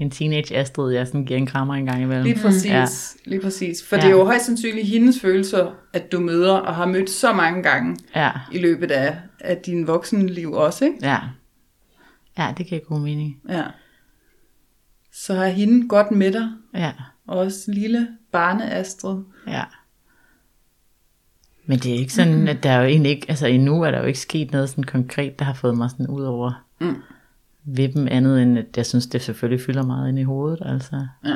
en 0.00 0.10
teenage 0.10 0.56
Astrid, 0.56 0.92
jeg 0.94 1.06
sådan 1.06 1.24
giver 1.24 1.38
en 1.38 1.46
krammer 1.46 1.74
en 1.74 1.86
gang 1.86 2.02
imellem. 2.02 2.24
Lige 2.24 2.38
præcis, 2.42 2.66
Ja. 2.66 2.86
lige 3.24 3.40
præcis. 3.40 3.86
For 3.88 3.96
Ja. 3.96 4.02
det 4.02 4.08
er 4.08 4.12
jo 4.12 4.24
højst 4.24 4.46
sandsynligt 4.46 4.86
hendes 4.88 5.20
følelser, 5.20 5.72
at 5.92 6.12
du 6.12 6.20
møder 6.20 6.52
og 6.54 6.74
har 6.74 6.86
mødt 6.86 7.10
så 7.10 7.32
mange 7.32 7.62
gange 7.62 7.96
Ja. 8.16 8.30
i 8.52 8.58
løbet 8.58 8.90
af, 8.90 9.18
af 9.40 9.56
din 9.56 9.86
voksenliv 9.86 10.52
også, 10.52 10.84
ikke? 10.84 10.96
Ja. 11.02 11.18
Ja, 12.38 12.54
det 12.58 12.66
giver 12.66 12.80
god 12.80 13.00
mening. 13.00 13.40
Ja. 13.48 13.64
Så 15.12 15.34
har 15.34 15.46
hende 15.46 15.88
godt 15.88 16.10
med 16.10 16.32
dig. 16.32 16.48
Ja, 16.74 16.92
Og 17.26 17.38
også 17.38 17.58
lille 17.72 18.08
barne 18.32 18.70
Astrid. 18.72 19.22
ja. 19.46 19.62
Men 21.66 21.78
det 21.78 21.94
er 21.94 21.98
ikke 21.98 22.12
sådan, 22.12 22.48
at 22.48 22.62
der 22.62 22.70
er 22.70 22.80
jo 22.80 22.86
egentlig 22.86 23.10
ikke, 23.12 23.26
altså 23.28 23.46
endnu 23.46 23.82
er 23.82 23.90
der 23.90 23.98
jo 23.98 24.04
ikke 24.04 24.18
sket 24.18 24.52
noget 24.52 24.68
sådan 24.68 24.84
konkret, 24.84 25.38
der 25.38 25.44
har 25.44 25.54
fået 25.54 25.76
mig 25.76 25.90
sådan 25.90 26.06
ud 26.06 26.22
over 26.22 26.66
Mm. 26.80 26.96
Vippen 27.64 28.08
andet, 28.08 28.42
end 28.42 28.58
at 28.58 28.64
jeg 28.76 28.86
synes, 28.86 29.06
det 29.06 29.22
selvfølgelig 29.22 29.64
fylder 29.66 29.82
meget 29.82 30.08
ind 30.08 30.18
i 30.18 30.22
hovedet, 30.22 30.58
altså. 30.66 31.06
Ja. 31.26 31.34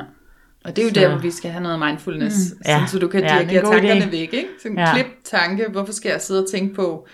Og 0.65 0.77
det 0.77 0.79
er 0.79 0.83
jo 0.89 0.95
Så- 0.95 1.01
der, 1.01 1.09
hvor 1.09 1.19
vi 1.19 1.31
skal 1.31 1.51
have 1.51 1.63
noget 1.63 1.79
mindfulness, 1.79 2.37
mm. 2.53 2.61
Ja. 2.67 2.73
sådan, 2.75 2.89
så 2.89 2.99
du 2.99 3.09
kan 3.09 3.21
Ja, 3.21 3.27
er 3.27 3.39
dirigere 3.39 3.73
tankerne 3.73 4.01
idé. 4.01 4.11
væk. 4.11 4.33
Ikke? 4.35 4.47
Så 4.63 4.69
en 4.69 4.79
Ja. 4.79 4.95
klip 4.95 5.07
tanke, 5.25 5.65
hvorfor 5.73 5.93
skal 5.93 6.11
jeg 6.11 6.21
sidde 6.21 6.43
og 6.43 6.47
tænke 6.51 6.75
på, 6.75 7.07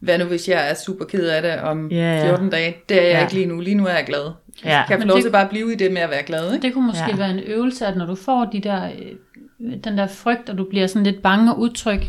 hvad 0.00 0.18
nu 0.18 0.24
hvis 0.24 0.48
jeg 0.48 0.70
er 0.70 0.74
super 0.86 1.04
ked 1.04 1.28
af 1.28 1.42
det 1.42 1.60
om 1.60 1.88
Ja, 1.90 1.96
ja. 2.18 2.24
14 2.28 2.50
dage? 2.50 2.76
Det 2.88 2.96
er 2.98 3.02
jeg 3.02 3.10
Ja. 3.12 3.20
ikke 3.22 3.34
lige 3.34 3.46
nu. 3.46 3.60
Lige 3.60 3.74
nu 3.74 3.86
er 3.86 3.90
jeg 3.92 4.04
glad. 4.06 4.30
Ja. 4.64 4.82
Kan 4.88 4.98
jeg 4.98 5.02
få 5.02 5.08
lov 5.08 5.20
til 5.20 5.30
bare 5.30 5.42
at 5.44 5.48
blive 5.50 5.72
i 5.72 5.76
det 5.76 5.92
med 5.92 6.00
at 6.02 6.10
være 6.10 6.22
glad? 6.22 6.52
Ikke? 6.54 6.66
Det 6.66 6.74
kunne 6.74 6.86
måske 6.86 7.02
Ja. 7.04 7.10
ja. 7.10 7.16
være 7.16 7.30
en 7.30 7.38
øvelse, 7.38 7.86
at 7.86 7.96
når 7.96 8.06
du 8.06 8.14
får 8.14 8.44
de 8.44 8.60
der, 8.60 8.84
øh, 8.86 9.72
den 9.84 9.98
der 9.98 10.06
frygt, 10.06 10.48
og 10.50 10.58
du 10.58 10.66
bliver 10.70 10.86
sådan 10.86 11.02
lidt 11.04 11.22
bange 11.22 11.52
og 11.54 11.60
utryg, 11.60 12.00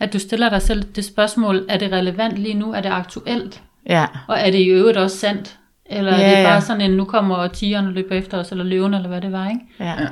at 0.00 0.12
du 0.12 0.18
stiller 0.18 0.48
dig 0.50 0.62
selv 0.62 0.82
det 0.82 1.04
spørgsmål, 1.04 1.66
er 1.68 1.78
det 1.78 1.92
relevant 1.92 2.38
lige 2.38 2.54
nu? 2.54 2.72
Er 2.72 2.80
det 2.80 2.88
aktuelt? 2.88 3.62
Ja, 3.86 4.06
Og 4.28 4.38
er 4.38 4.50
det 4.50 4.58
i 4.58 4.66
øvrigt 4.66 4.98
også 4.98 5.16
sandt? 5.16 5.58
Eller 5.88 6.12
er 6.12 6.20
Ja, 6.30 6.36
det 6.38 6.44
bare 6.46 6.54
ja. 6.54 6.60
sådan 6.60 6.80
en, 6.80 6.90
nu 6.96 7.04
kommer 7.04 7.48
tigeren 7.48 7.86
og 7.86 7.92
løber 7.92 8.14
efter 8.14 8.38
os, 8.38 8.50
eller 8.52 8.64
løven, 8.64 8.94
eller 8.94 9.08
hvad 9.08 9.20
det 9.20 9.32
var, 9.32 9.48
ikke? 9.48 9.60
ja, 9.80 9.92
Ja. 10.02 10.08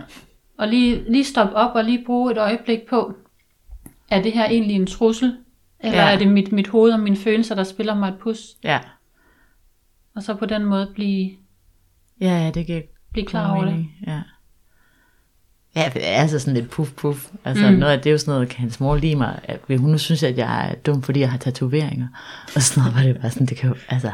Og 0.59 0.69
lige, 0.69 1.13
lige 1.13 1.25
stoppe 1.25 1.57
op 1.57 1.75
og 1.77 1.85
lige 1.85 2.03
bruge 2.07 2.33
et 2.33 2.39
øjeblik 2.39 2.79
på, 2.91 3.15
er 4.11 4.23
det 4.23 4.33
her 4.33 4.47
egentlig 4.47 4.77
en 4.77 4.87
trussel? 4.87 5.37
Eller 5.81 6.03
Ja. 6.03 6.13
er 6.13 6.19
det 6.19 6.29
mit, 6.29 6.53
mit 6.53 6.69
hoved 6.69 6.93
og 6.93 7.01
mine 7.01 7.17
følelser, 7.17 7.55
der 7.55 7.65
spiller 7.65 7.95
mig 7.95 8.09
et 8.09 8.19
pus? 8.19 8.39
ja. 8.65 8.79
Og 10.17 10.23
så 10.23 10.35
på 10.35 10.47
den 10.47 10.65
måde 10.65 10.91
blive, 10.95 11.31
Ja, 12.21 12.45
ja, 12.45 12.51
det 12.51 12.67
giver 12.67 12.81
blive 13.13 13.27
klar 13.27 13.55
over 13.55 13.65
det. 13.65 13.87
Ja. 14.07 14.21
Ja, 15.77 15.91
det 15.95 16.09
er 16.09 16.21
altså 16.21 16.39
sådan 16.39 16.55
lidt 16.55 16.71
puff 16.71 16.93
puff. 16.93 17.27
Altså 17.45 17.71
mm. 17.71 17.77
noget 17.77 17.93
af 17.93 17.99
det 18.01 18.11
er 18.11 18.13
jo 18.13 18.19
sådan 18.19 18.35
noget, 18.35 18.49
kan 18.49 18.61
hans 18.61 18.81
mor 18.81 18.97
lide 18.97 19.17
mig? 19.17 19.41
At, 19.45 19.61
hun 19.79 19.91
nu 19.91 19.99
synes, 19.99 20.23
at 20.23 20.39
jeg 20.39 20.69
er 20.71 20.75
dum, 20.75 21.03
fordi 21.03 21.21
jeg 21.21 21.31
har 21.31 21.39
tatoveringer? 21.39 22.09
Og 22.57 22.63
sådan 22.63 22.81
noget 22.93 22.97
var 22.97 23.13
det 23.13 23.21
bare 23.21 23.31
sådan, 23.31 23.47
det 23.47 23.57
kan 23.57 23.69
jo, 23.71 23.77
altså... 23.89 24.13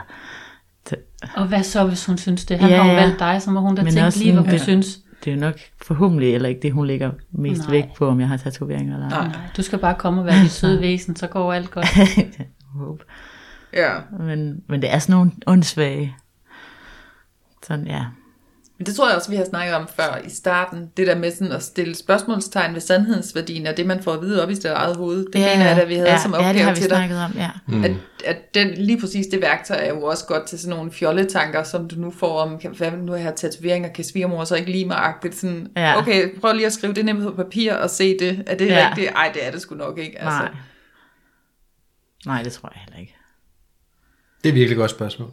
Og 1.35 1.47
hvad 1.47 1.62
så, 1.62 1.85
hvis 1.85 2.07
hun 2.07 2.18
synes 2.18 2.45
det? 2.45 2.59
Han 2.59 2.70
Ja, 2.70 2.83
har 2.83 2.91
jo 2.91 2.95
valgt 2.95 3.18
dig, 3.18 3.43
så 3.43 3.51
må 3.51 3.61
hun 3.61 3.75
da 3.75 3.83
Men 3.83 3.93
tænke 3.93 4.18
lige, 4.18 4.33
hvad 4.33 4.43
hun 4.43 4.51
ja. 4.51 4.59
synes. 4.59 4.99
Det 5.25 5.31
er 5.31 5.35
jo 5.35 5.41
nok 5.41 5.55
forhåbentlig 5.83 6.35
eller 6.35 6.49
ikke 6.49 6.61
det, 6.62 6.73
hun 6.73 6.87
lægger 6.87 7.11
mest 7.31 7.62
Nej. 7.62 7.70
vægt 7.70 7.95
på, 7.95 8.09
om 8.09 8.20
jeg 8.20 8.29
har 8.29 8.37
tatoveringer 8.37 8.95
eller 8.95 9.11
ej. 9.11 9.27
Nej, 9.29 9.37
du 9.57 9.62
skal 9.62 9.79
bare 9.79 9.95
komme 9.95 10.20
og 10.20 10.27
være 10.27 10.43
dit 10.43 10.51
søde 10.61 10.81
væsen, 10.81 11.16
så 11.16 11.27
går 11.27 11.53
alt 11.53 11.70
godt. 11.70 11.87
Håber. 12.79 13.05
Ja. 13.73 13.91
men, 14.18 14.62
men 14.68 14.83
det 14.83 14.95
er 14.95 14.99
sådan 14.99 15.16
nogle 15.16 15.31
åndssvage. 15.47 16.16
Sådan, 17.66 17.87
ja. 17.87 18.05
Men 18.83 18.87
det 18.87 18.95
tror 18.97 19.09
jeg 19.09 19.16
også, 19.16 19.30
vi 19.30 19.37
har 19.37 19.45
snakket 19.45 19.74
om 19.74 19.89
før 19.97 20.20
i 20.24 20.30
starten. 20.30 20.91
Det 20.97 21.07
der 21.07 21.14
med 21.14 21.30
sådan 21.30 21.53
at 21.53 21.62
stille 21.62 21.95
spørgsmålstegn 21.95 22.74
ved 22.74 22.80
sandhedsværdien 22.80 23.66
af 23.66 23.74
det, 23.74 23.87
man 23.87 24.03
får 24.03 24.12
at 24.12 24.20
vide 24.22 24.43
op 24.43 24.51
i 24.51 24.55
sit 24.55 24.64
eget 24.64 24.97
hoved. 24.97 25.26
Det 25.33 25.39
ja, 25.39 25.57
mener 25.57 25.70
jeg, 25.70 25.83
at 25.83 25.89
vi 25.89 25.95
havde 25.95 26.11
ja, 26.11 26.18
som 26.22 26.30
ja, 26.33 26.37
opgave 26.39 26.53
det 26.55 26.62
har 26.62 26.74
vi 26.74 26.80
til 26.80 26.91
dig. 26.91 26.97
snakket 26.97 27.18
om, 27.24 27.33
ja. 27.37 27.51
Mm. 27.66 27.85
At, 27.85 27.91
at 28.24 28.55
den, 28.55 28.70
lige 28.74 29.01
præcis 29.01 29.26
det 29.26 29.41
værktøj 29.43 29.76
er 29.80 29.89
jo 29.89 30.03
også 30.03 30.24
godt 30.26 30.47
til 30.47 30.59
sådan 30.59 30.76
nogle 30.76 30.93
fjolletanker, 30.93 31.62
som 31.62 31.89
du 31.89 31.97
nu 31.97 32.11
får 32.11 32.39
om, 32.41 32.59
kan, 32.59 32.74
hvad 32.76 32.91
nu 32.93 33.12
har 33.12 33.18
jeg 33.18 33.35
tatoveringer, 33.37 33.89
kan 33.89 34.05
svigermor 34.05 34.45
så 34.45 34.55
ikke 34.57 34.72
lide 34.72 34.85
mig 34.85 34.97
agtigt 34.97 35.35
sådan, 35.35 35.68
Ja. 35.76 35.99
okay, 35.99 36.39
prøv 36.41 36.53
lige 36.55 36.66
at 36.66 36.72
skrive 36.72 36.93
det 36.95 37.05
ned 37.05 37.22
på 37.22 37.30
papir 37.30 37.74
og 37.74 37.91
se 37.91 38.18
det. 38.18 38.43
Er 38.47 38.57
det 38.57 38.66
Ja. 38.66 38.78
ja. 38.78 38.89
rigtigt? 38.89 39.11
Ej, 39.16 39.30
det 39.35 39.47
er 39.47 39.51
det 39.51 39.61
sgu 39.62 39.74
nok 39.74 39.99
ikke. 39.99 40.18
Altså. 40.18 40.39
Nej. 40.39 40.51
Nej, 42.26 42.43
det 42.43 42.53
tror 42.53 42.70
jeg 42.74 42.80
heller 42.85 43.01
ikke. 43.01 43.16
Det 44.43 44.49
er 44.49 44.53
virkelig 44.53 44.74
et 44.74 44.78
godt 44.78 44.91
spørgsmål. 44.91 45.30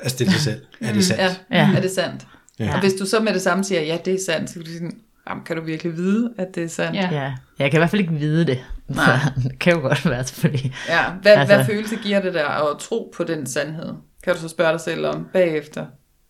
At 0.00 0.10
stille 0.10 0.32
sig 0.32 0.40
selv. 0.42 0.60
Er 0.80 0.92
det 0.92 1.04
sandt? 1.04 1.20
Ja, 1.22 1.34
Ja. 1.58 1.68
ja, 1.70 1.76
er 1.76 1.80
det 1.80 1.90
sandt? 1.90 2.26
Ja. 2.58 2.74
Og 2.74 2.80
hvis 2.80 2.94
du 2.94 3.06
så 3.06 3.20
med 3.20 3.32
det 3.34 3.42
samme 3.42 3.64
siger, 3.64 3.80
ja, 3.82 3.98
det 4.04 4.14
er 4.14 4.18
sandt, 4.26 4.50
så 4.50 4.54
kan 4.54 4.62
du 4.64 4.70
sige 4.70 4.90
jamen, 5.30 5.44
kan 5.44 5.56
du 5.56 5.62
virkelig 5.62 5.96
vide, 5.96 6.32
at 6.38 6.54
det 6.54 6.62
er 6.62 6.68
sandt? 6.68 6.96
Ja. 6.96 7.08
Ja, 7.12 7.32
jeg 7.58 7.70
kan 7.70 7.78
i 7.78 7.80
hvert 7.80 7.90
fald 7.90 8.00
ikke 8.00 8.12
vide 8.14 8.46
det. 8.46 8.58
Nej. 8.88 9.04
Så 9.04 9.30
det 9.48 9.58
kan 9.58 9.72
jo 9.74 9.80
godt 9.80 10.10
være 10.10 10.24
selvfølgelig. 10.24 10.74
Ja, 10.88 11.10
hvad, 11.22 11.32
altså, 11.32 11.56
hvad 11.56 11.64
følelse 11.66 11.96
giver 11.96 12.20
det 12.20 12.34
der 12.34 12.70
at 12.72 12.78
tro 12.78 13.12
på 13.16 13.24
den 13.24 13.46
sandhed? 13.46 13.92
Kan 14.24 14.34
du 14.34 14.40
så 14.40 14.48
spørge 14.48 14.72
dig 14.72 14.80
selv 14.80 15.06
om 15.06 15.26
bagefter? 15.32 15.86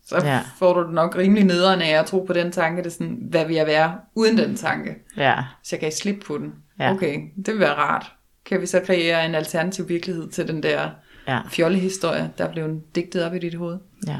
Så 0.07 0.17
Ja. 0.25 0.41
får 0.59 0.75
du 0.75 0.83
det 0.87 0.95
nok 0.95 1.17
rimelig 1.19 1.45
nederen 1.45 1.83
af 1.83 1.91
at 2.01 2.07
tro 2.07 2.25
på 2.27 2.33
den 2.33 2.53
tanke. 2.53 2.83
Det 2.83 2.87
er 2.87 2.91
sådan, 2.93 3.19
hvad 3.31 3.47
vil 3.47 3.57
jeg 3.57 3.67
være 3.67 3.95
uden 4.15 4.39
den 4.39 4.57
tanke? 4.57 4.95
Ja, 5.17 5.35
Så 5.65 5.77
jeg 5.77 5.81
kan 5.81 5.93
slippe 5.93 6.21
på 6.27 6.39
den. 6.39 6.53
Ja. 6.81 6.93
Okay, 6.93 7.19
det 7.37 7.49
vil 7.55 7.59
være 7.61 7.75
rart. 7.75 8.13
Kan 8.47 8.61
vi 8.61 8.67
så 8.67 8.81
kreere 8.87 9.27
en 9.27 9.35
alternativ 9.35 9.89
virkelighed 9.89 10.29
til 10.29 10.49
den 10.49 10.63
der 10.63 10.89
ja, 11.29 11.41
fjollehistorie, 11.51 12.31
der 12.39 12.53
blev 12.53 12.69
digtet 12.95 13.25
op 13.25 13.35
i 13.35 13.39
dit 13.39 13.55
hoved? 13.55 13.79
ja. 14.07 14.17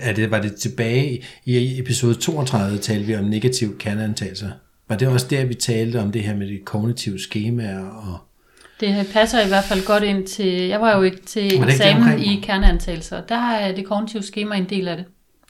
Er 0.00 0.12
det, 0.12 0.30
var 0.30 0.40
det 0.42 0.54
tilbage 0.54 1.22
i- 1.44 1.80
episode 1.80 2.14
32, 2.14 2.78
talte 2.78 3.06
vi 3.06 3.16
om 3.16 3.24
negativ 3.24 3.78
kerneantagelser. 3.78 4.50
Var 4.88 4.96
det 4.96 5.08
også 5.08 5.26
der, 5.30 5.44
vi 5.44 5.54
talte 5.54 6.00
om 6.00 6.12
det 6.12 6.22
her 6.22 6.36
med 6.36 6.46
de 6.48 6.58
kognitive 6.64 7.18
skemaer? 7.20 7.78
Og, 7.84 8.18
Det 8.80 9.06
passer 9.12 9.44
i 9.44 9.48
hvert 9.48 9.64
fald 9.64 9.86
godt 9.86 10.02
ind 10.02 10.26
til, 10.26 10.62
jeg 10.62 10.80
var 10.80 10.96
jo 10.96 11.02
ikke 11.02 11.20
til 11.26 11.58
Var 11.58 11.66
eksamen 11.66 12.18
i 12.22 12.40
kerneantagelser. 12.42 13.20
Der 13.28 13.34
er 13.52 13.74
det 13.74 13.84
kognitive 13.86 14.22
schema 14.22 14.54
en 14.56 14.66
del 14.70 14.88
af 14.88 14.96
det. 14.96 15.04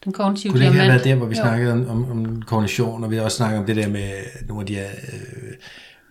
Den 0.05 0.13
kognitive 0.13 0.51
kunne 0.53 0.61
det 0.61 0.67
ikke 0.71 0.79
have 0.81 0.89
været 0.93 1.05
der, 1.05 1.15
hvor 1.15 1.27
vi 1.27 1.35
Jo. 1.37 1.43
snakkede 1.43 1.73
om, 1.73 1.89
om, 1.89 2.11
om 2.11 2.43
kognition, 2.43 3.05
og 3.05 3.11
vi 3.11 3.19
også 3.19 3.37
snakkede 3.37 3.61
om 3.61 3.67
det 3.67 3.77
der 3.77 3.89
med 3.89 4.11
nogle 4.49 4.61
af 4.61 4.67
de 4.67 4.75
her, 4.75 4.87
øh, 5.13 5.34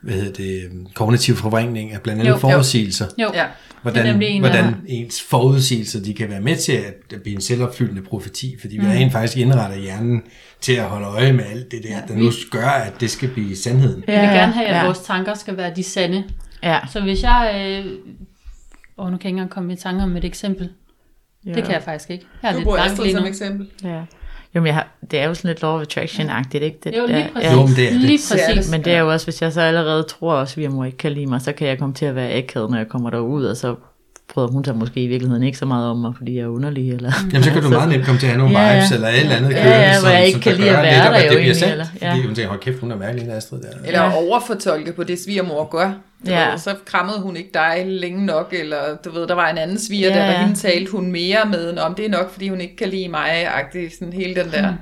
hvad 0.03 0.13
hedder 0.13 0.31
det, 0.33 0.71
kognitiv 0.93 1.35
forvrængning 1.35 1.91
af 1.93 2.01
blandt 2.01 2.19
andet 2.19 2.29
Jo, 2.29 2.35
jo. 2.35 2.39
forudsigelser. 2.39 3.05
Jo, 3.21 3.31
Ja. 3.33 3.45
Hvordan, 3.81 4.05
Det 4.19 4.23
er 4.27 4.31
en 4.31 4.43
af- 4.45 4.51
hvordan 4.51 4.75
ens 4.87 5.21
forudsigelser 5.21 5.99
de 6.03 6.13
kan 6.13 6.29
være 6.29 6.41
med 6.41 6.55
til 6.55 6.71
at 6.71 7.21
blive 7.23 7.35
en 7.35 7.41
selvopfyldende 7.41 8.01
profeti, 8.01 8.55
fordi 8.61 8.77
vi 8.77 8.81
Mm. 8.85 8.87
rent 8.91 9.11
faktisk 9.11 9.37
indretter 9.37 9.77
hjernen 9.77 10.21
til 10.61 10.73
at 10.73 10.83
holde 10.83 11.07
øje 11.07 11.33
med 11.33 11.43
alt 11.45 11.71
det 11.71 11.83
der, 11.83 12.05
der 12.07 12.15
nu 12.15 12.31
gør, 12.51 12.67
at 12.67 12.93
det 12.99 13.11
skal 13.11 13.29
blive 13.29 13.55
sandheden. 13.55 14.03
vi 14.07 14.11
vil 14.11 14.19
gerne 14.21 14.53
have, 14.53 14.65
at 14.67 14.75
ja. 14.75 14.85
vores 14.85 14.99
tanker 14.99 15.33
skal 15.33 15.57
være 15.57 15.71
de 15.75 15.83
sande. 15.83 16.23
Ja, 16.63 16.79
Så 16.91 17.01
hvis 17.01 17.23
jeg... 17.23 17.51
Øh, 17.85 17.91
åh, 18.97 19.11
nu 19.11 19.17
kan 19.17 19.23
jeg 19.23 19.25
ikke 19.25 19.27
engang 19.29 19.49
komme 19.49 19.73
i 19.73 19.75
tanker 19.75 20.03
om 20.03 20.17
et 20.17 20.25
eksempel. 20.25 20.69
ja. 21.45 21.53
Det 21.53 21.63
kan 21.63 21.73
jeg 21.73 21.83
faktisk 21.83 22.09
ikke. 22.09 22.25
Jeg 22.43 22.51
er 22.51 22.57
Du 22.57 22.63
bruger 22.63 22.77
Astrid 22.77 23.11
som 23.15 23.25
eksempel. 23.25 23.67
Ja. 23.83 24.01
Jo, 24.55 24.61
men 24.61 24.67
jeg 24.67 24.75
har, 24.75 24.87
det 25.11 25.19
er 25.19 25.25
jo 25.27 25.33
sådan 25.33 25.49
lidt 25.49 25.61
law 25.61 25.75
of 25.75 25.81
attraction-agtigt, 25.81 26.63
ikke? 26.63 26.79
Det, 26.83 26.97
Jo, 26.97 27.05
lige 27.07 27.29
præcis. 27.33 27.51
Jo, 27.51 27.65
men 27.65 27.75
det 27.75 27.87
er 27.87 27.91
det. 27.91 28.01
Lige 28.01 28.19
præcis. 28.31 28.71
Men 28.71 28.85
det 28.85 28.93
er 28.93 28.99
jo 28.99 29.11
også, 29.11 29.25
hvis 29.25 29.41
jeg 29.41 29.53
så 29.53 29.61
allerede 29.61 30.03
tror 30.03 30.33
også, 30.33 30.51
at 30.51 30.53
svigermor 30.53 30.85
ikke 30.85 30.97
kan 30.97 31.11
lide 31.11 31.25
mig, 31.25 31.41
så 31.41 31.51
kan 31.53 31.67
jeg 31.67 31.79
komme 31.79 31.95
til 31.95 32.05
at 32.05 32.15
være 32.15 32.33
akavet, 32.33 32.69
når 32.71 32.77
jeg 32.77 32.87
kommer 32.87 33.09
derud, 33.09 33.45
og 33.45 33.57
så 33.57 33.75
bryder 34.29 34.47
hun 34.47 34.63
sig 34.65 34.75
måske 34.77 35.03
i 35.03 35.07
virkeligheden 35.07 35.43
ikke 35.43 35.57
så 35.57 35.65
meget 35.65 35.89
om 35.89 35.97
mig, 35.97 36.13
fordi 36.17 36.35
jeg 36.35 36.43
er 36.43 36.47
underlig, 36.47 36.91
eller... 36.91 37.11
Jamen, 37.33 37.43
så 37.43 37.51
kan 37.51 37.61
du 37.63 37.69
meget 37.69 37.89
nemt 37.89 38.05
komme 38.05 38.19
til 38.19 38.25
at 38.27 38.31
have 38.33 38.37
nogle 38.43 38.59
Ja, 38.59 38.67
ja. 38.67 38.75
vibes 38.75 38.91
eller 38.91 39.07
et 39.07 39.19
eller 39.19 39.35
andet 39.35 39.49
Ja, 39.49 39.63
kørende, 39.63 39.79
ja, 39.79 39.99
hvor 40.01 40.09
jeg 40.09 40.27
ikke 40.27 40.39
kan 40.39 40.51
der 40.51 40.57
lide 40.57 40.69
at 40.77 40.83
være 40.83 40.97
netop, 40.99 41.13
der 41.13 41.23
jo 41.31 41.37
egentlig, 41.37 41.55
sandt, 41.55 41.71
eller- 41.71 41.85
fordi 41.91 42.05
ja. 42.05 42.15
hun 42.25 42.35
tænker, 42.35 42.47
hold 42.49 42.59
kæft, 42.59 42.79
hun 42.79 42.91
er 42.91 42.95
mærkelig, 42.97 43.21
hende 43.23 43.35
Astrid 43.35 43.61
der. 43.61 43.67
Eller 43.85 44.01
Ja. 44.03 44.15
overfortolke 44.23 44.93
på 44.93 45.03
det, 45.03 45.19
svigermor 45.19 45.69
gør. 45.69 45.87
Du 46.25 46.31
Ja. 46.31 46.49
ved, 46.51 46.57
så 46.57 46.75
krammede 46.85 47.21
hun 47.21 47.35
ikke 47.37 47.49
dig 47.53 47.83
længe 47.87 48.25
nok, 48.25 48.53
eller 48.59 48.77
du 49.05 49.11
ved, 49.11 49.27
der 49.27 49.33
var 49.35 49.49
en 49.49 49.57
anden 49.57 49.79
sviger, 49.79 50.09
Ja, 50.09 50.15
der, 50.19 50.25
der 50.31 50.37
hende 50.37 50.55
talte 50.59 50.91
hun 50.91 51.11
mere 51.11 51.45
med, 51.49 51.77
om 51.77 51.95
det 51.95 52.05
er 52.05 52.09
nok, 52.09 52.31
fordi 52.31 52.49
hun 52.49 52.61
ikke 52.61 52.75
kan 52.75 52.89
lide 52.89 53.07
mig, 53.09 53.29
agtig, 53.55 53.89
sådan 53.99 54.13
hele 54.13 54.35
den 54.43 54.51
der. 54.51 54.73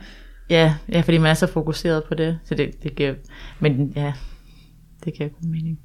Ja, 0.50 0.74
ja, 0.92 1.02
fordi 1.02 1.18
man 1.18 1.30
er 1.30 1.34
så 1.34 1.48
fokuseret 1.48 2.04
på 2.04 2.14
det, 2.16 2.40
så 2.46 2.56
det, 2.56 2.84
det 2.84 2.96
giver... 2.96 3.14
Men 3.60 3.94
ja, 3.96 4.14
det 5.06 5.14
giver 5.14 5.30
god 5.30 5.48
mening. 5.50 5.78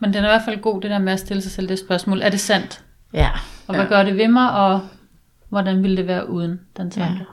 Men 0.00 0.14
den 0.14 0.24
er 0.24 0.28
i 0.28 0.32
hvert 0.32 0.42
fald 0.44 0.60
god, 0.60 0.80
det 0.82 0.90
der 0.90 0.98
med 0.98 1.12
at 1.12 1.20
stille 1.20 1.42
sig 1.42 1.52
selv 1.52 1.68
det 1.68 1.78
spørgsmål. 1.78 2.22
Er 2.22 2.28
det 2.30 2.40
sandt? 2.40 2.84
Ja, 3.12 3.30
Og 3.66 3.74
hvad 3.74 3.84
Ja. 3.84 3.90
gør 3.90 4.02
det 4.02 4.16
ved 4.16 4.28
mig, 4.28 4.52
og 4.52 4.88
hvordan 5.48 5.82
ville 5.82 5.96
det 5.96 6.06
være 6.06 6.28
uden 6.28 6.60
den 6.76 6.90
tanke? 6.90 7.18
Ja. 7.18 7.24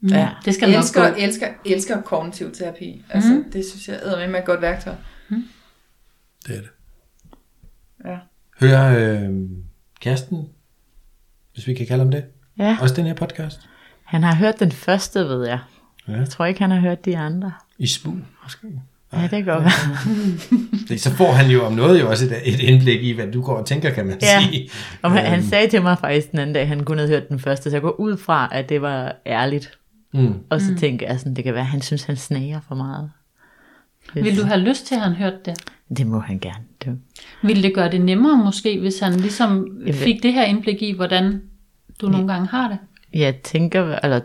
Mm, 0.00 0.08
Ja. 0.08 0.30
Det 0.44 0.54
skal 0.54 0.68
nok 0.68 0.78
elsker, 0.78 1.08
gå. 1.10 1.14
elsker, 1.18 1.46
elsker 1.64 2.00
kognitiv 2.02 2.52
terapi. 2.54 3.04
Altså, 3.10 3.30
mm. 3.34 3.50
det 3.52 3.64
synes 3.70 3.88
jeg 3.88 4.00
er 4.02 4.28
med 4.28 4.38
et 4.38 4.44
godt 4.46 4.60
værktøj. 4.60 4.94
Det 6.46 6.56
er 6.56 6.60
det. 6.60 6.70
Ja. 8.04 8.18
Hører 8.60 9.22
øh, 9.24 9.30
kæresten, 10.00 10.48
hvis 11.54 11.66
vi 11.66 11.74
kan 11.74 11.86
kalde 11.86 12.04
ham 12.04 12.10
det, 12.10 12.24
ja. 12.58 12.76
også 12.80 12.94
den 12.94 13.06
her 13.06 13.14
podcast? 13.14 13.68
Han 14.04 14.22
har 14.22 14.34
hørt 14.34 14.60
den 14.60 14.72
første, 14.72 15.20
ved 15.20 15.46
jeg. 15.46 15.60
Ja. 16.08 16.12
Jeg 16.12 16.28
tror 16.28 16.44
ikke, 16.44 16.60
han 16.60 16.70
har 16.70 16.80
hørt 16.80 17.04
de 17.04 17.18
andre. 17.18 17.52
I 17.78 17.86
smug, 17.86 18.16
måske. 18.42 18.80
Ja, 19.12 19.22
det 19.22 19.30
kan 19.30 19.44
godt 19.44 19.64
være. 19.64 20.98
Så 20.98 21.10
får 21.10 21.32
han 21.32 21.50
jo 21.50 21.64
om 21.64 21.72
noget 21.72 22.00
jo 22.00 22.10
også 22.10 22.24
et, 22.24 22.54
et 22.54 22.60
indblik 22.60 23.02
i, 23.04 23.12
hvad 23.12 23.26
du 23.26 23.42
går 23.42 23.56
og 23.56 23.66
tænker, 23.66 23.90
kan 23.90 24.06
man 24.06 24.18
Ja. 24.22 24.40
sige. 24.50 24.70
Og 25.02 25.10
han, 25.12 25.24
han 25.26 25.38
Øhm, 25.38 25.48
sagde 25.48 25.68
til 25.68 25.82
mig 25.82 25.98
faktisk 25.98 26.30
den 26.30 26.38
anden 26.38 26.54
dag, 26.54 26.68
han 26.68 26.84
kun 26.84 26.96
havde 26.98 27.08
hørt 27.10 27.28
den 27.28 27.38
første, 27.38 27.70
så 27.70 27.76
jeg 27.76 27.82
går 27.82 28.00
ud 28.00 28.16
fra, 28.16 28.48
at 28.52 28.68
det 28.68 28.82
var 28.82 29.16
ærligt. 29.26 29.78
Mm. 30.14 30.34
Og 30.50 30.60
så 30.60 30.70
mm. 30.72 30.78
tænker 30.78 31.06
jeg 31.06 31.18
sådan, 31.18 31.34
det 31.36 31.44
kan 31.44 31.54
være, 31.54 31.62
at 31.62 31.66
han 31.68 31.80
synes, 31.82 32.04
han 32.04 32.16
snager 32.16 32.60
for 32.68 32.74
meget. 32.74 33.10
Vil 34.14 34.38
du 34.38 34.44
have 34.44 34.60
lyst 34.60 34.86
til, 34.86 34.94
at 34.94 35.00
han 35.00 35.12
hørte 35.12 35.36
det? 35.44 35.54
Det 35.96 36.06
må 36.06 36.18
han 36.18 36.38
gerne. 36.38 36.64
Det, 36.84 36.98
Ville 37.42 37.62
det 37.62 37.74
gøre 37.74 37.90
det 37.90 38.00
nemmere 38.00 38.36
måske, 38.44 38.80
hvis 38.80 38.98
han 39.00 39.12
ligesom 39.12 39.66
fik 39.92 40.22
det 40.22 40.32
her 40.32 40.44
indblik 40.44 40.82
i, 40.82 40.92
hvordan 40.96 41.42
du 42.00 42.08
nogle 42.08 42.28
gange 42.32 42.46
har 42.48 42.68
det? 42.68 42.78
jeg 43.14 43.36
tænker, 43.36 43.98
eller 44.02 44.20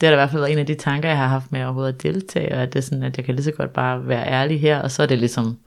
det 0.00 0.06
har 0.06 0.10
da 0.10 0.16
i 0.16 0.20
hvert 0.20 0.30
fald 0.30 0.40
været 0.40 0.52
en 0.52 0.58
af 0.58 0.66
de 0.66 0.74
tanker, 0.74 1.08
jeg 1.08 1.18
har 1.18 1.26
haft 1.26 1.52
med 1.52 1.64
overhovedet 1.64 1.92
at 1.92 2.02
deltage, 2.02 2.54
og 2.54 2.62
at 2.62 2.72
det 2.72 2.78
er 2.78 2.82
sådan, 2.82 3.02
at 3.02 3.16
jeg 3.16 3.24
kan 3.24 3.34
lige 3.34 3.44
så 3.44 3.52
godt 3.52 3.72
bare 3.72 4.08
være 4.08 4.26
ærlig 4.26 4.60
her, 4.60 4.78
og 4.78 4.90
så 4.90 5.02
er 5.02 5.06
det 5.06 5.18
ligesom 5.18 5.58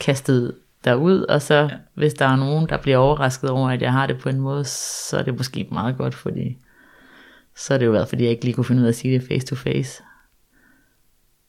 kastet 0.00 0.54
derud, 0.84 1.22
og 1.22 1.42
så 1.42 1.54
ja. 1.54 1.68
hvis 1.94 2.14
der 2.14 2.26
er 2.26 2.36
nogen, 2.36 2.68
der 2.68 2.76
bliver 2.76 2.96
overrasket 2.96 3.50
over, 3.50 3.70
at 3.70 3.82
jeg 3.82 3.92
har 3.92 4.06
det 4.06 4.18
på 4.18 4.28
en 4.28 4.40
måde, 4.40 4.64
så 4.64 5.16
er 5.18 5.22
det 5.22 5.36
måske 5.36 5.66
meget 5.72 5.96
godt, 5.96 6.14
fordi 6.14 6.58
så 7.56 7.74
er 7.74 7.78
det 7.78 7.86
jo 7.86 7.90
været, 7.90 8.08
fordi 8.08 8.22
jeg 8.22 8.30
ikke 8.30 8.44
lige 8.44 8.54
kunne 8.54 8.64
finde 8.64 8.80
ud 8.80 8.86
af 8.86 8.90
at 8.90 8.96
sige 8.96 9.18
det 9.18 9.28
face 9.28 9.46
to 9.46 9.54
face. 9.54 10.02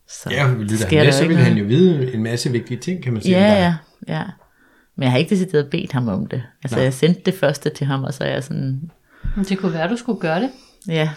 Så 0.08 0.30
ja, 0.32 0.48
lytter 0.48 0.88
han 0.88 1.06
med, 1.06 1.12
så 1.12 1.28
vil 1.28 1.38
han 1.38 1.58
jo 1.58 1.66
vide 1.66 2.14
en 2.14 2.24
masse 2.24 2.52
vigtige 2.52 2.78
ting, 2.80 3.04
kan 3.04 3.14
man 3.14 3.22
sige. 3.22 3.38
Ja, 3.38 3.54
ja, 3.54 3.76
ja. 4.08 4.24
Men 4.96 5.04
jeg 5.04 5.12
har 5.12 5.18
ikke 5.18 5.30
decideret 5.30 5.70
bedt 5.70 5.92
ham 5.92 6.08
om 6.08 6.28
det. 6.28 6.44
Altså, 6.64 6.76
Nej. 6.76 6.84
jeg 6.84 6.94
sendte 6.94 7.22
det 7.26 7.34
første 7.34 7.70
til 7.70 7.88
ham, 7.88 8.04
og 8.04 8.14
så 8.14 8.24
er 8.24 8.30
jeg 8.30 8.44
sådan... 8.44 8.92
Det 9.50 9.58
kunne 9.58 9.74
være, 9.74 9.90
du 9.90 9.98
skulle 9.98 10.20
gøre 10.20 10.40
det. 10.40 10.50
Ja. 10.88 11.10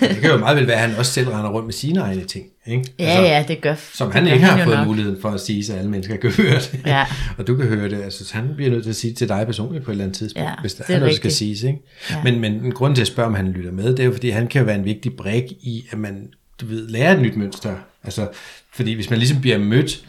det 0.00 0.16
kan 0.20 0.30
jo 0.30 0.36
meget 0.36 0.56
vel 0.56 0.66
være, 0.66 0.76
at 0.76 0.88
han 0.90 0.98
også 0.98 1.12
selv 1.12 1.28
render 1.28 1.50
rundt 1.50 1.66
med 1.66 1.72
sine 1.74 2.00
egne 2.00 2.24
ting. 2.24 2.46
Ikke? 2.66 2.84
Ja, 2.98 3.04
altså, 3.04 3.22
ja, 3.22 3.44
det 3.48 3.60
gør. 3.60 3.74
Som 3.94 4.10
han 4.10 4.26
ikke 4.26 4.44
har 4.44 4.64
fået 4.64 4.76
nok. 4.76 4.86
muligheden 4.86 5.20
for 5.20 5.28
at 5.30 5.40
sige, 5.40 5.64
så 5.64 5.72
alle 5.74 5.90
mennesker 5.90 6.16
kan 6.16 6.30
høre 6.42 6.54
det. 6.54 6.80
Ja. 6.86 7.06
og 7.38 7.46
du 7.46 7.56
kan 7.56 7.66
høre 7.66 7.88
det. 7.90 8.02
Altså, 8.02 8.34
han 8.34 8.50
bliver 8.56 8.70
nødt 8.70 8.82
til 8.82 8.90
at 8.90 8.96
sige 8.96 9.10
det 9.10 9.18
til 9.18 9.28
dig 9.28 9.46
personligt 9.46 9.84
på 9.84 9.90
et 9.90 9.92
eller 9.92 10.04
andet 10.04 10.18
tidspunkt, 10.18 10.48
ja, 10.48 10.54
hvis 10.60 10.74
der 10.74 10.84
er 10.88 10.98
noget, 10.98 11.14
skal 11.14 11.32
siges. 11.32 11.62
Ikke? 11.62 11.78
Ja. 12.10 12.22
Men, 12.24 12.40
men 12.40 12.72
grund 12.72 12.94
til 12.94 13.02
at 13.02 13.08
spørge, 13.08 13.26
om 13.26 13.34
han 13.34 13.48
lytter 13.48 13.72
med, 13.72 13.84
det 13.90 14.00
er 14.00 14.04
jo, 14.04 14.12
fordi 14.12 14.30
han 14.30 14.46
kan 14.46 14.58
jo 14.58 14.64
være 14.66 14.78
en 14.78 14.84
vigtig 14.84 15.16
brik 15.16 15.44
i, 15.60 15.84
at 15.90 15.98
man 15.98 16.28
du 16.60 16.66
ved, 16.66 16.88
lærer 16.88 17.14
et 17.16 17.22
nyt 17.22 17.36
mønster. 17.36 17.74
Altså, 18.04 18.28
fordi 18.74 18.92
hvis 18.94 19.10
man 19.10 19.18
ligesom 19.18 19.40
bliver 19.40 19.58
mødt, 19.58 20.04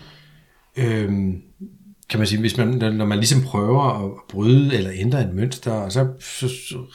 øhm, 0.78 1.42
kan 2.10 2.20
man 2.20 2.28
sige, 2.28 2.40
hvis 2.40 2.58
man, 2.58 2.68
når 2.68 3.06
man 3.06 3.18
ligesom 3.18 3.42
prøver 3.42 4.06
at 4.06 4.12
bryde 4.30 4.76
eller 4.76 4.92
ændre 4.96 5.22
et 5.22 5.34
mønster, 5.34 5.72
og 5.72 5.92
så, 5.92 6.08
så, 6.20 6.48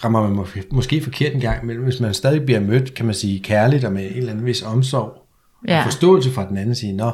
rammer 0.04 0.28
man 0.28 0.46
måske 0.70 1.02
forkert 1.02 1.34
en 1.34 1.40
gang 1.40 1.66
men 1.66 1.76
hvis 1.76 2.00
man 2.00 2.14
stadig 2.14 2.44
bliver 2.44 2.60
mødt, 2.60 2.94
kan 2.94 3.06
man 3.06 3.14
sige, 3.14 3.40
kærligt 3.40 3.84
og 3.84 3.92
med 3.92 4.02
en 4.02 4.16
eller 4.16 4.30
anden 4.30 4.46
vis 4.46 4.62
omsorg, 4.62 5.22
ja. 5.68 5.78
og 5.78 5.84
forståelse 5.84 6.30
fra 6.30 6.48
den 6.48 6.56
anden 6.56 6.74
sige, 6.74 6.92
nå, 6.92 7.10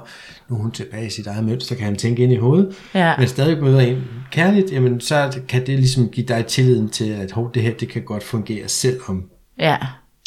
nu 0.49 0.57
er 0.57 0.61
hun 0.61 0.71
tilbage 0.71 1.07
i 1.07 1.11
sit 1.11 1.27
eget 1.27 1.45
mønster, 1.45 1.77
kan 1.77 1.85
han 1.85 1.97
tænke 1.97 2.23
ind 2.23 2.33
i 2.33 2.37
hovedet, 2.37 2.77
ja. 2.95 3.17
men 3.19 3.29
stadig 3.29 3.63
møder 3.63 3.81
en 3.81 4.05
kærligt, 4.31 4.73
jamen 4.73 5.01
så 5.01 5.41
kan 5.49 5.67
det 5.67 5.79
ligesom 5.79 6.09
give 6.09 6.27
dig 6.27 6.47
tilliden 6.47 6.89
til, 6.89 7.11
at 7.11 7.35
det 7.55 7.63
her, 7.63 7.75
det 7.75 7.89
kan 7.89 8.03
godt 8.03 8.23
fungere, 8.23 8.69
selvom 8.69 9.25
ja. 9.59 9.77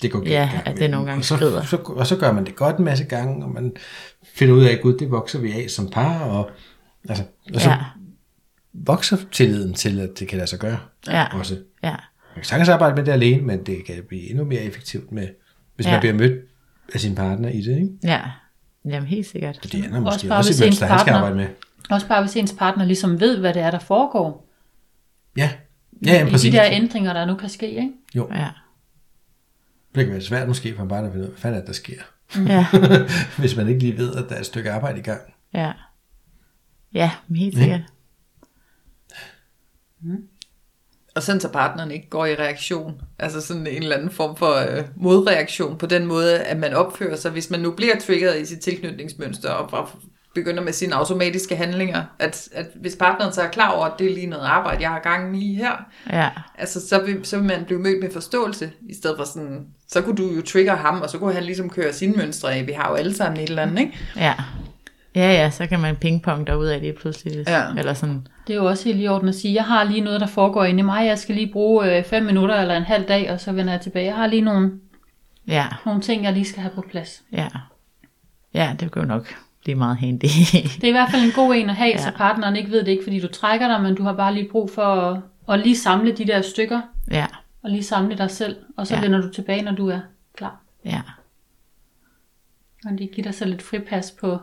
det 0.02 0.12
går 0.12 0.20
galt. 0.20 0.32
Ja, 0.32 0.50
at 0.66 0.78
det 0.78 0.90
nogle 0.90 1.06
gange 1.06 1.20
og 1.20 1.26
så, 1.26 1.62
så, 1.70 1.78
og 1.86 2.08
så 2.08 2.16
gør 2.16 2.32
man 2.32 2.46
det 2.46 2.56
godt 2.56 2.78
en 2.78 2.86
masse 2.86 3.04
gange, 3.04 3.46
og 3.46 3.52
man 3.52 3.72
finder 4.34 4.56
ud 4.56 4.64
af, 4.64 4.72
at 4.72 4.82
gud, 4.82 4.98
det 4.98 5.12
vokser 5.12 5.40
vi 5.40 5.52
af 5.52 5.66
som 5.70 5.90
par, 5.90 6.20
og 6.20 6.50
Altså, 7.10 7.24
og 7.54 7.62
så 7.62 7.70
ja. 7.70 7.78
vokser 8.74 9.18
tilliden 9.32 9.74
til, 9.74 10.00
at 10.00 10.10
det 10.20 10.28
kan 10.28 10.38
lade 10.38 10.50
sig 10.50 10.60
gøre. 10.60 10.80
Ja. 11.08 11.38
Også. 11.38 11.58
Ja. 11.84 11.90
Man 11.90 12.36
kan 12.36 12.44
sagtens 12.44 12.70
arbejde 12.70 12.96
med 12.96 13.06
det 13.06 13.12
alene, 13.12 13.42
men 13.42 13.66
det 13.66 13.86
kan 13.86 14.04
blive 14.08 14.30
endnu 14.30 14.44
mere 14.44 14.62
effektivt, 14.62 15.12
med, 15.12 15.28
hvis 15.76 15.86
ja. 15.86 15.92
man 15.92 16.00
bliver 16.00 16.14
mødt 16.14 16.42
af 16.94 17.00
sin 17.00 17.16
partner 17.16 17.50
i 17.50 17.62
det. 17.62 17.76
Ikke? 17.76 17.90
Ja, 18.04 18.22
Jamen 18.86 19.08
helt 19.08 19.28
sikkert. 19.28 19.58
Fordi 19.62 19.82
han 19.82 19.94
er 19.94 20.00
måske 20.00 20.16
også, 20.16 20.28
bare, 20.28 20.38
også 20.38 20.64
et 20.64 20.68
mønster, 20.68 20.88
partner, 20.88 20.98
han 20.98 21.06
skal 21.06 21.14
arbejde 21.14 21.36
med. 21.36 21.48
Også 21.90 22.08
bare 22.08 22.22
hvis 22.22 22.36
ens 22.36 22.56
partner 22.58 22.86
ligesom 22.86 23.20
ved, 23.20 23.40
hvad 23.40 23.54
det 23.54 23.62
er, 23.62 23.72
der 23.72 23.80
foregår. 23.80 24.50
Ja, 25.38 25.52
ja, 26.06 26.14
ja 26.14 26.30
præcis. 26.30 26.48
I 26.48 26.52
de 26.52 26.58
der 26.58 26.68
ændringer, 26.72 27.14
der 27.14 27.26
nu 27.26 27.36
kan 27.36 27.50
ske, 27.50 27.70
ikke? 27.70 27.92
Jo. 28.16 28.30
Ja. 28.34 28.48
Det 29.96 30.04
kan 30.06 30.14
være 30.14 30.22
svært 30.22 30.48
måske 30.48 30.76
for 30.76 30.84
en 30.84 30.90
partner 30.90 31.08
at 31.08 31.14
finde 31.14 31.26
ud 31.26 31.32
af, 31.32 31.32
hvad 31.32 31.42
fanden 31.42 31.62
er 31.62 31.66
der 31.66 31.74
sker. 31.74 32.02
Ja. 32.48 32.66
hvis 33.42 33.56
man 33.56 33.68
ikke 33.68 33.80
lige 33.80 33.98
ved, 33.98 34.16
at 34.16 34.30
der 34.30 34.36
er 34.36 34.40
et 34.40 34.46
stykke 34.46 34.72
arbejde 34.72 35.00
i 35.00 35.04
gang. 35.04 35.22
Ja. 35.54 35.72
Ja, 36.94 37.12
helt 37.36 37.58
sikkert. 37.58 37.82
Mm. 40.02 40.28
Og 41.16 41.24
sådan 41.24 41.42
så 41.42 41.50
partneren 41.50 41.92
ikke 41.92 42.10
går 42.10 42.26
i 42.26 42.36
reaktion. 42.36 43.02
Altså 43.20 43.42
sådan 43.42 43.68
en 43.68 43.84
eller 43.84 43.96
anden 43.96 44.12
form 44.12 44.36
for 44.36 44.56
øh, 44.56 44.84
modreaktion 44.96 45.78
på 45.78 45.86
den 45.86 46.06
måde, 46.06 46.40
at 46.40 46.58
man 46.58 46.74
opfører 46.74 47.16
sig, 47.16 47.32
hvis 47.32 47.50
man 47.50 47.60
nu 47.60 47.72
bliver 47.72 48.00
triggeret 48.00 48.42
i 48.42 48.46
sit 48.46 48.60
tilknytningsmønster 48.60 49.50
og 49.50 49.90
begynder 50.36 50.64
med 50.64 50.74
sine 50.74 50.96
automatiske 50.96 51.56
handlinger. 51.56 52.04
At, 52.20 52.50
at 52.54 52.68
hvis 52.76 52.96
partneren 52.96 53.34
så 53.34 53.42
er 53.42 53.48
klar 53.48 53.72
over, 53.72 53.86
at 53.86 54.00
det 54.00 54.12
er 54.12 54.16
lige 54.16 54.28
noget 54.28 54.46
arbejde, 54.46 54.82
jeg 54.82 54.90
har 54.90 55.00
gang 55.00 55.44
i 55.44 55.56
her, 55.56 55.86
ja. 56.12 56.30
altså, 56.58 56.88
så, 56.88 57.02
vil, 57.02 57.26
så 57.26 57.38
vil 57.38 57.46
man 57.46 57.66
blive 57.66 57.80
mødt 57.80 58.04
med 58.04 58.12
forståelse, 58.12 58.72
i 58.90 58.96
stedet 58.96 59.18
for 59.18 59.26
sådan, 59.26 59.68
så 59.88 60.02
kunne 60.02 60.16
du 60.16 60.32
jo 60.32 60.42
trigger 60.42 60.76
ham, 60.76 61.02
og 61.02 61.10
så 61.10 61.18
kunne 61.18 61.34
han 61.34 61.44
ligesom 61.44 61.70
køre 61.70 61.94
sine 61.94 62.14
mønstre 62.14 62.54
af. 62.54 62.68
Vi 62.68 62.72
har 62.72 62.90
jo 62.90 62.96
alle 62.96 63.16
sammen 63.16 63.40
et 63.40 63.50
eller 63.50 63.62
andet, 63.62 63.80
ikke? 63.80 63.98
Ja. 64.16 64.34
Ja, 65.16 65.32
ja, 65.32 65.50
så 65.50 65.68
kan 65.68 65.80
man 65.80 65.96
pingpong 65.96 66.48
derud 66.48 66.66
af 66.66 66.80
det 66.82 66.96
pludselig. 66.96 67.48
Ja. 67.48 67.64
Eller 67.78 67.94
sådan. 67.94 68.28
Det 68.48 68.54
er 68.54 68.58
jo 68.58 68.66
også 68.66 68.86
helt 68.86 69.02
i 69.02 69.08
orden 69.08 69.30
at 69.30 69.36
sige, 69.36 69.54
jeg 69.54 69.64
har 69.64 69.84
lige 69.84 70.02
noget, 70.02 70.22
der 70.22 70.28
foregår 70.28 70.64
inde 70.64 70.80
i 70.80 70.84
mig. 70.84 71.08
Jeg 71.08 71.20
skal 71.20 71.36
lige 71.36 71.52
bruge 71.54 71.98
øh, 71.98 72.04
fem 72.04 72.24
minutter 72.24 72.56
eller 72.56 72.78
en 72.78 72.84
halv 72.84 73.08
dag, 73.08 73.32
og 73.32 73.40
så 73.40 73.52
vender 73.52 73.74
jeg 73.74 73.82
tilbage. 73.82 74.06
Jeg 74.06 74.16
har 74.16 74.28
lige 74.28 74.42
nogle, 74.42 74.72
ja. 75.48 75.68
nogle 75.86 76.02
ting, 76.02 76.24
jeg 76.24 76.34
lige 76.34 76.46
skal 76.46 76.62
have 76.62 76.76
på 76.76 76.82
plads. 76.82 77.24
Ja, 77.32 77.48
ja 78.54 78.76
det 78.80 78.92
går 78.92 79.06
nok 79.06 79.36
blive 79.64 79.78
meget 79.78 79.98
handy. 79.98 80.26
det 80.82 80.84
er 80.84 80.88
i 80.88 80.92
hvert 80.92 81.12
fald 81.12 81.24
en 81.24 81.32
god 81.32 81.56
en 81.56 81.70
at 81.70 81.76
have, 81.76 81.90
ja. 81.90 81.98
så 81.98 82.12
partneren 82.16 82.56
ikke 82.56 82.72
ved 82.72 82.80
det 82.80 82.88
ikke, 82.88 83.04
fordi 83.04 83.20
du 83.20 83.28
trækker 83.28 83.68
dig, 83.68 83.82
men 83.82 83.96
du 83.96 84.04
har 84.04 84.14
bare 84.14 84.34
lige 84.34 84.50
brug 84.52 84.72
for 84.72 84.84
at, 84.84 85.22
at 85.50 85.60
lige 85.60 85.78
samle 85.78 86.12
de 86.12 86.26
der 86.26 86.42
stykker. 86.42 86.82
Ja. 87.12 87.28
Og 87.64 87.70
lige 87.70 87.84
samle 87.84 88.18
dig 88.18 88.32
selv, 88.32 88.58
og 88.78 88.88
så 88.88 88.96
ja. 88.96 89.02
vender 89.02 89.22
du 89.22 89.30
tilbage, 89.30 89.62
når 89.62 89.72
du 89.72 89.88
er 89.88 90.00
klar. 90.36 90.62
Ja. 90.86 91.02
Og 92.86 92.92
lige 92.92 93.10
give 93.14 93.24
dig 93.24 93.34
selv 93.34 93.50
lidt 93.50 93.62
fripas 93.62 94.12
på 94.12 94.40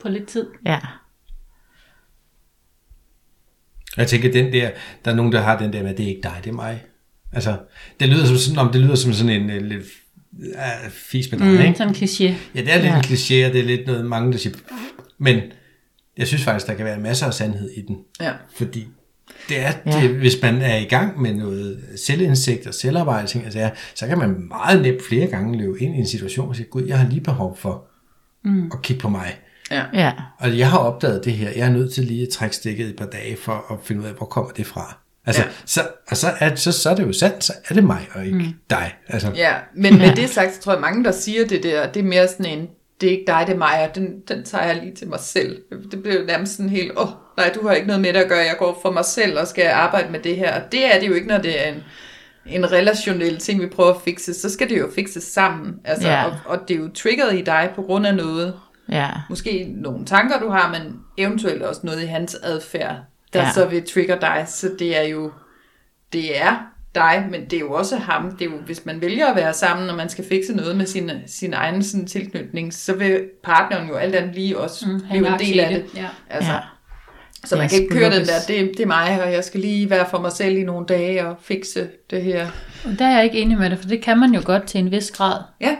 på 0.00 0.08
lidt 0.08 0.26
tid. 0.26 0.46
Ja. 0.66 0.78
Jeg 3.96 4.06
tænker, 4.06 4.32
den 4.32 4.52
der, 4.52 4.70
der 5.04 5.10
er 5.10 5.14
nogen, 5.14 5.32
der 5.32 5.40
har 5.40 5.58
den 5.58 5.72
der 5.72 5.82
med, 5.82 5.94
det 5.94 6.04
er 6.04 6.08
ikke 6.08 6.22
dig, 6.22 6.40
det 6.44 6.50
er 6.50 6.54
mig. 6.54 6.84
Altså, 7.32 7.58
det 8.00 8.08
lyder 8.08 8.26
som 8.26 8.36
sådan, 8.36 8.58
om 8.58 8.72
det 8.72 8.80
lyder 8.80 8.94
som 8.94 9.12
sådan 9.12 9.42
en, 9.42 9.50
en 9.50 9.68
lidt 9.68 9.86
uh, 10.32 10.90
fis 10.90 11.30
med 11.30 11.38
dig, 11.38 11.46
mm, 11.46 11.60
ikke? 11.60 11.74
sådan 11.78 11.94
en 11.94 11.94
kliché. 11.94 12.34
Ja, 12.54 12.60
det 12.60 12.72
er 12.72 12.76
lidt 12.76 12.86
ja. 12.86 12.96
en 12.96 13.04
kliché, 13.04 13.46
og 13.46 13.52
det 13.52 13.60
er 13.60 13.64
lidt 13.64 13.86
noget, 13.86 14.06
mange 14.06 14.32
der 14.32 14.38
siger, 14.38 14.56
men 15.18 15.40
jeg 16.16 16.26
synes 16.26 16.44
faktisk, 16.44 16.66
der 16.66 16.74
kan 16.74 16.84
være 16.84 16.98
masser 16.98 17.26
af 17.26 17.34
sandhed 17.34 17.70
i 17.70 17.82
den. 17.82 17.98
Ja. 18.20 18.32
Fordi 18.56 18.86
det 19.48 19.60
er, 19.60 19.72
ja. 19.86 20.00
det, 20.00 20.10
hvis 20.10 20.42
man 20.42 20.62
er 20.62 20.76
i 20.76 20.84
gang 20.84 21.20
med 21.20 21.34
noget 21.34 21.84
selvindsigt 21.96 22.66
og 22.66 22.74
selvarbejde, 22.74 23.42
altså, 23.44 23.70
så 23.94 24.06
kan 24.06 24.18
man 24.18 24.48
meget 24.48 24.82
nemt 24.82 25.02
flere 25.08 25.26
gange 25.26 25.58
løbe 25.58 25.80
ind 25.80 25.94
i 25.94 25.98
en 25.98 26.06
situation 26.06 26.48
og 26.48 26.56
sige, 26.56 26.66
gud, 26.66 26.82
jeg 26.82 26.98
har 26.98 27.08
lige 27.08 27.20
behov 27.20 27.56
for 27.56 27.84
mm. 28.44 28.70
at 28.72 28.82
kigge 28.82 29.00
på 29.00 29.08
mig. 29.08 29.38
Ja. 29.70 29.84
ja. 29.94 30.12
Og 30.38 30.58
jeg 30.58 30.70
har 30.70 30.78
opdaget 30.78 31.24
det 31.24 31.32
her. 31.32 31.50
Jeg 31.56 31.66
er 31.66 31.70
nødt 31.70 31.92
til 31.92 32.04
lige 32.04 32.22
at 32.22 32.28
trække 32.28 32.56
stikket 32.56 32.86
et 32.86 32.96
par 32.96 33.06
dage 33.06 33.36
for 33.36 33.72
at 33.72 33.78
finde 33.84 34.00
ud 34.00 34.06
af, 34.06 34.12
hvor 34.12 34.26
kommer 34.26 34.50
det 34.50 34.66
fra. 34.66 34.98
Altså, 35.26 35.42
ja. 35.42 35.48
så, 35.64 35.80
og 36.10 36.16
så 36.16 36.26
er, 36.38 36.54
så, 36.54 36.72
så 36.72 36.90
er 36.90 36.94
det 36.94 37.06
jo 37.06 37.12
sandt, 37.12 37.44
så 37.44 37.52
er 37.68 37.74
det 37.74 37.84
mig 37.84 38.08
og 38.14 38.26
ikke 38.26 38.38
mm. 38.38 38.54
dig. 38.70 38.94
Altså. 39.08 39.32
Ja, 39.36 39.54
men 39.74 39.98
med 39.98 40.16
det 40.16 40.30
sagt, 40.30 40.54
så 40.54 40.60
tror 40.60 40.72
jeg, 40.72 40.80
mange, 40.80 41.04
der 41.04 41.12
siger 41.12 41.46
det 41.46 41.62
der, 41.62 41.92
det 41.92 42.00
er 42.00 42.04
mere 42.04 42.28
sådan 42.28 42.46
en, 42.46 42.68
det 43.00 43.06
er 43.06 43.10
ikke 43.10 43.24
dig, 43.26 43.44
det 43.46 43.52
er 43.52 43.58
mig, 43.58 43.88
og 43.88 43.94
den, 43.94 44.20
den 44.28 44.44
tager 44.44 44.64
jeg 44.64 44.76
lige 44.76 44.94
til 44.94 45.08
mig 45.08 45.20
selv. 45.20 45.62
Det 45.90 46.02
bliver 46.02 46.20
jo 46.20 46.26
nærmest 46.26 46.56
sådan 46.56 46.70
helt, 46.70 46.92
åh, 46.96 47.06
oh, 47.06 47.12
nej, 47.36 47.52
du 47.54 47.66
har 47.66 47.74
ikke 47.74 47.86
noget 47.86 48.02
med 48.02 48.12
det 48.12 48.20
at 48.20 48.28
gøre, 48.28 48.38
jeg 48.38 48.56
går 48.58 48.78
for 48.82 48.90
mig 48.90 49.04
selv 49.04 49.38
og 49.38 49.46
skal 49.46 49.66
arbejde 49.66 50.12
med 50.12 50.20
det 50.20 50.36
her. 50.36 50.60
Og 50.60 50.72
det 50.72 50.94
er 50.94 51.00
det 51.00 51.08
jo 51.08 51.14
ikke, 51.14 51.28
når 51.28 51.38
det 51.38 51.66
er 51.66 51.72
en, 51.72 51.84
en 52.46 52.72
relationel 52.72 53.38
ting, 53.38 53.60
vi 53.60 53.66
prøver 53.66 53.94
at 53.94 54.00
fikse, 54.04 54.34
så 54.34 54.50
skal 54.50 54.68
det 54.68 54.78
jo 54.78 54.90
fikses 54.94 55.24
sammen. 55.24 55.74
Altså, 55.84 56.08
ja. 56.08 56.24
og, 56.24 56.32
og 56.44 56.58
det 56.68 56.76
er 56.76 56.80
jo 56.80 56.88
triggeret 56.94 57.38
i 57.38 57.42
dig 57.42 57.70
på 57.74 57.82
grund 57.82 58.06
af 58.06 58.14
noget, 58.14 58.54
Ja. 58.88 59.10
Måske 59.28 59.74
nogle 59.76 60.04
tanker, 60.06 60.40
du 60.40 60.48
har, 60.48 60.70
men 60.70 61.00
eventuelt 61.16 61.62
også 61.62 61.80
noget 61.84 62.02
i 62.02 62.06
hans 62.06 62.34
adfærd, 62.42 62.96
der 63.32 63.42
ja. 63.42 63.52
så 63.52 63.66
vil 63.66 63.86
trigger 63.86 64.18
dig. 64.18 64.44
Så 64.48 64.70
det 64.78 64.98
er 64.98 65.08
jo, 65.08 65.32
det 66.12 66.40
er 66.40 66.56
dig, 66.94 67.26
men 67.30 67.44
det 67.44 67.52
er 67.52 67.60
jo 67.60 67.72
også 67.72 67.96
ham. 67.96 68.36
Det 68.36 68.46
er 68.46 68.50
jo, 68.50 68.56
hvis 68.66 68.86
man 68.86 69.00
vælger 69.00 69.26
at 69.26 69.36
være 69.36 69.54
sammen, 69.54 69.90
og 69.90 69.96
man 69.96 70.08
skal 70.08 70.24
fikse 70.28 70.56
noget 70.56 70.76
med 70.76 70.86
sin, 70.86 71.10
sin 71.26 71.52
egen 71.52 71.82
sådan, 71.82 72.06
tilknytning, 72.06 72.74
så 72.74 72.94
vil 72.94 73.22
partneren 73.42 73.88
jo 73.88 73.94
alt 73.94 74.14
andet 74.14 74.34
lige 74.34 74.58
også 74.58 74.88
mm, 74.88 75.00
blive 75.10 75.28
en 75.28 75.38
del 75.38 75.60
af 75.60 75.70
det. 75.70 75.84
Ja. 75.96 76.08
Altså, 76.30 76.52
ja. 76.52 76.58
Så 77.44 77.56
man 77.56 77.68
kan 77.68 77.82
ikke 77.82 77.94
køre 77.94 78.10
den 78.10 78.26
der, 78.26 78.40
det, 78.48 78.70
det 78.76 78.80
er 78.80 78.86
mig, 78.86 79.22
og 79.22 79.32
jeg 79.32 79.44
skal 79.44 79.60
lige 79.60 79.90
være 79.90 80.06
for 80.10 80.20
mig 80.20 80.32
selv 80.32 80.56
i 80.56 80.62
nogle 80.62 80.86
dage 80.86 81.26
og 81.26 81.36
fikse 81.40 81.88
det 82.10 82.22
her. 82.22 82.46
Og 82.84 82.98
der 82.98 83.06
er 83.06 83.16
jeg 83.16 83.24
ikke 83.24 83.40
enig 83.40 83.58
med 83.58 83.70
det, 83.70 83.78
for 83.78 83.88
det 83.88 84.02
kan 84.02 84.18
man 84.18 84.34
jo 84.34 84.40
godt 84.44 84.66
til 84.66 84.80
en 84.80 84.90
vis 84.90 85.10
grad. 85.10 85.42
Ja 85.60 85.76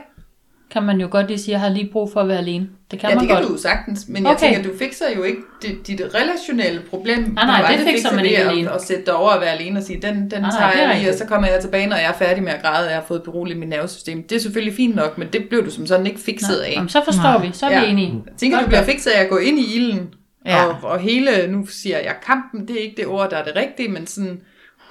kan 0.69 0.83
man 0.83 1.01
jo 1.01 1.07
godt 1.11 1.27
lige 1.27 1.37
sige, 1.37 1.55
at 1.55 1.61
jeg 1.61 1.67
har 1.67 1.75
lige 1.75 1.89
brug 1.91 2.11
for 2.11 2.21
at 2.21 2.27
være 2.27 2.37
alene. 2.37 2.69
Det 2.91 2.99
kan 2.99 3.09
ja, 3.09 3.15
man 3.15 3.23
det 3.23 3.29
kan 3.29 3.41
godt. 3.41 3.51
du 3.51 3.57
sagtens, 3.57 4.05
men 4.07 4.25
okay. 4.25 4.31
jeg 4.31 4.53
tænker, 4.53 4.71
du 4.71 4.77
fikser 4.77 5.05
jo 5.17 5.23
ikke 5.23 5.41
dit, 5.61 5.87
dit 5.87 6.01
relationelle 6.13 6.81
problem. 6.89 7.19
Nej, 7.19 7.45
nej, 7.45 7.75
det 7.77 7.87
fikser 7.87 8.15
man 8.15 8.25
ikke 8.25 8.37
alene. 8.37 8.71
Og 8.71 8.81
sætte 8.81 9.05
dig 9.05 9.15
over 9.15 9.29
at 9.29 9.41
være 9.41 9.49
alene 9.49 9.79
og 9.79 9.83
sige, 9.83 10.01
den, 10.01 10.15
den 10.31 10.41
nej, 10.41 10.51
tager 10.51 10.73
nej, 10.73 10.81
jeg 10.81 10.97
lige, 10.97 11.09
og 11.09 11.15
så 11.15 11.25
kommer 11.25 11.47
jeg 11.47 11.61
tilbage, 11.61 11.87
når 11.87 11.95
jeg 11.95 12.09
er 12.09 12.13
færdig 12.13 12.43
med 12.43 12.51
at 12.51 12.61
græde, 12.61 12.85
og 12.85 12.91
jeg 12.91 12.99
har 12.99 13.05
fået 13.07 13.23
beroliget 13.23 13.59
mit 13.59 13.69
nervesystem. 13.69 14.23
Det 14.23 14.35
er 14.35 14.39
selvfølgelig 14.39 14.75
fint 14.75 14.95
nok, 14.95 15.17
men 15.17 15.27
det 15.33 15.49
blev 15.49 15.65
du 15.65 15.71
som 15.71 15.87
sådan 15.87 16.07
ikke 16.07 16.19
fikset 16.19 16.57
nej. 16.57 16.67
af. 16.67 16.71
Jamen, 16.71 16.89
så 16.89 17.01
forstår 17.05 17.23
nej. 17.23 17.41
vi, 17.41 17.49
så 17.53 17.65
er 17.65 17.71
ja. 17.71 17.85
vi 17.85 17.91
enige. 17.91 18.23
Jeg 18.25 18.33
tænker, 18.37 18.57
godt 18.57 18.65
du 18.65 18.69
bliver 18.69 18.83
fikset 18.83 19.11
af 19.11 19.21
at 19.21 19.29
gå 19.29 19.37
ind 19.37 19.59
i 19.59 19.75
ilden, 19.75 20.13
ja. 20.45 20.65
og, 20.65 20.75
og 20.81 20.99
hele, 20.99 21.47
nu 21.47 21.65
siger 21.65 21.97
jeg 21.97 22.15
kampen, 22.25 22.67
det 22.67 22.75
er 22.75 22.83
ikke 22.83 22.97
det 22.97 23.07
ord, 23.07 23.29
der 23.29 23.37
er 23.37 23.43
det 23.43 23.55
rigtige, 23.55 23.89
men 23.89 24.07
sådan, 24.07 24.41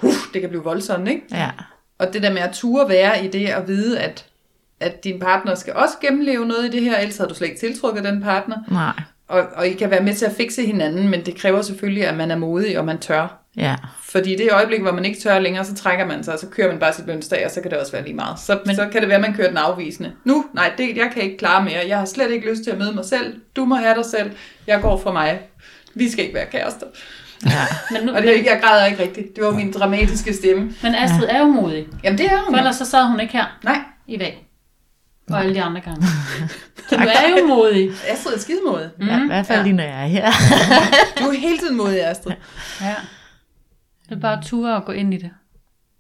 uh, 0.03 0.13
det 0.33 0.41
kan 0.41 0.51
blive 0.51 0.65
voldsomt, 0.65 1.09
ikke? 1.09 1.23
Ja. 1.33 1.51
Og 1.99 2.13
det 2.13 2.23
der 2.23 2.33
med 2.33 2.43
at 2.43 2.53
ture 2.53 2.89
være 2.89 3.25
i 3.25 3.29
det, 3.29 3.47
at 3.47 3.69
vide, 3.69 4.01
at 4.01 4.28
at 4.81 5.05
din 5.05 5.21
partner 5.21 5.55
skal 5.55 5.75
også 5.75 5.95
gennemleve 6.01 6.47
noget 6.47 6.65
i 6.65 6.71
det 6.71 6.83
her, 6.83 6.99
ellers 6.99 7.17
havde 7.17 7.31
du 7.31 7.35
slet 7.35 7.49
ikke 7.49 7.61
tiltrukket 7.61 8.05
den 8.05 8.23
partner. 8.23 8.57
Nej. 8.71 8.93
Og, 9.29 9.47
og 9.57 9.67
I 9.67 9.73
kan 9.73 9.91
være 9.91 10.03
med 10.03 10.15
til 10.15 10.25
at 10.27 10.33
fikse 10.37 10.67
hinanden, 10.67 11.09
men 11.09 11.27
det 11.27 11.37
kræver 11.37 11.63
selvfølgelig, 11.63 12.07
at 12.07 12.17
man 12.17 12.31
er 12.31 12.37
modig, 12.37 12.79
og 12.79 12.85
man 12.85 12.99
tør. 12.99 13.39
Ja. 13.57 13.77
Fordi 14.03 14.33
i 14.35 14.37
det 14.37 14.53
øjeblik, 14.53 14.81
hvor 14.81 14.93
man 14.93 15.05
ikke 15.05 15.21
tør 15.21 15.39
længere, 15.39 15.65
så 15.65 15.75
trækker 15.75 16.07
man 16.07 16.25
sig, 16.25 16.35
og 16.35 16.41
så 16.41 16.47
kører 16.47 16.69
man 16.69 16.79
bare 16.79 16.93
sit 16.93 17.07
lønsdag, 17.07 17.45
og 17.45 17.51
så 17.51 17.61
kan 17.61 17.71
det 17.71 17.79
også 17.79 17.93
være 17.93 18.03
lige 18.03 18.15
meget. 18.15 18.39
Så, 18.39 18.59
men, 18.67 18.77
så 18.77 18.89
kan 18.93 19.01
det 19.01 19.09
være, 19.09 19.17
at 19.17 19.23
man 19.23 19.35
kører 19.35 19.49
den 19.49 19.57
afvisende. 19.57 20.13
Nu, 20.25 20.45
nej, 20.55 20.73
det, 20.79 20.97
jeg 20.97 21.11
kan 21.15 21.23
ikke 21.23 21.37
klare 21.37 21.65
mere. 21.65 21.81
Jeg 21.89 21.99
har 21.99 22.05
slet 22.05 22.31
ikke 22.31 22.51
lyst 22.51 22.65
til 22.65 22.71
at 22.71 22.79
møde 22.79 22.95
mig 22.95 23.05
selv. 23.05 23.41
Du 23.57 23.65
må 23.65 23.75
have 23.75 23.95
dig 23.95 24.05
selv. 24.05 24.31
Jeg 24.67 24.81
går 24.81 25.01
for 25.01 25.13
mig. 25.13 25.41
Vi 25.95 26.11
skal 26.11 26.25
ikke 26.25 26.35
være 26.35 26.47
kærester. 26.47 26.87
Ja. 27.45 27.51
Men, 27.99 28.07
nu, 28.07 28.13
Og 28.13 28.23
det 28.23 28.31
er 28.31 28.35
ikke, 28.35 28.51
jeg 28.51 28.61
græder 28.63 28.87
ikke 28.87 29.03
rigtigt. 29.03 29.37
Det 29.37 29.45
var 29.45 29.51
min 29.51 29.73
dramatiske 29.73 30.35
stemme. 30.35 30.73
men 30.83 30.95
Astrid 30.95 31.29
er 31.31 31.39
jo 31.39 31.47
modig. 31.47 31.87
Jamen 32.05 32.19
det 32.19 32.27
er 32.27 32.45
hun. 32.45 32.55
For 32.55 32.59
ellers 32.59 32.77
så 32.77 32.85
sad 32.85 33.05
hun 33.05 33.21
ikke 33.21 33.33
her 33.33 33.59
Nej, 33.65 33.79
i 34.07 34.17
dag. 34.17 34.48
Og 35.31 35.41
alle 35.41 35.55
de 35.55 35.63
andre 35.63 35.81
gange. 35.81 36.07
Så 36.89 36.97
du 36.97 37.03
er 37.03 37.41
jo 37.41 37.47
modig. 37.47 37.91
Astrid 38.09 38.35
er 38.35 38.39
skidemodig. 38.39 38.91
Mm. 38.99 39.07
ja, 39.09 39.23
i 39.23 39.27
hvert 39.27 39.47
fald 39.47 39.59
Ja. 39.59 39.63
lige 39.65 39.73
når 39.77 39.85
jeg 39.85 40.03
er 40.03 40.07
her. 40.07 40.31
Du 41.21 41.25
er 41.31 41.39
hele 41.39 41.59
tiden 41.59 41.77
modig, 41.77 42.07
Astrid. 42.11 42.33
Ja. 42.81 42.95
Det 44.09 44.17
er 44.17 44.21
bare 44.21 44.39
at 44.39 44.45
ture 44.47 44.75
og 44.77 44.85
gå 44.85 44.93
ind 44.93 45.15
i 45.15 45.17
det. 45.17 45.31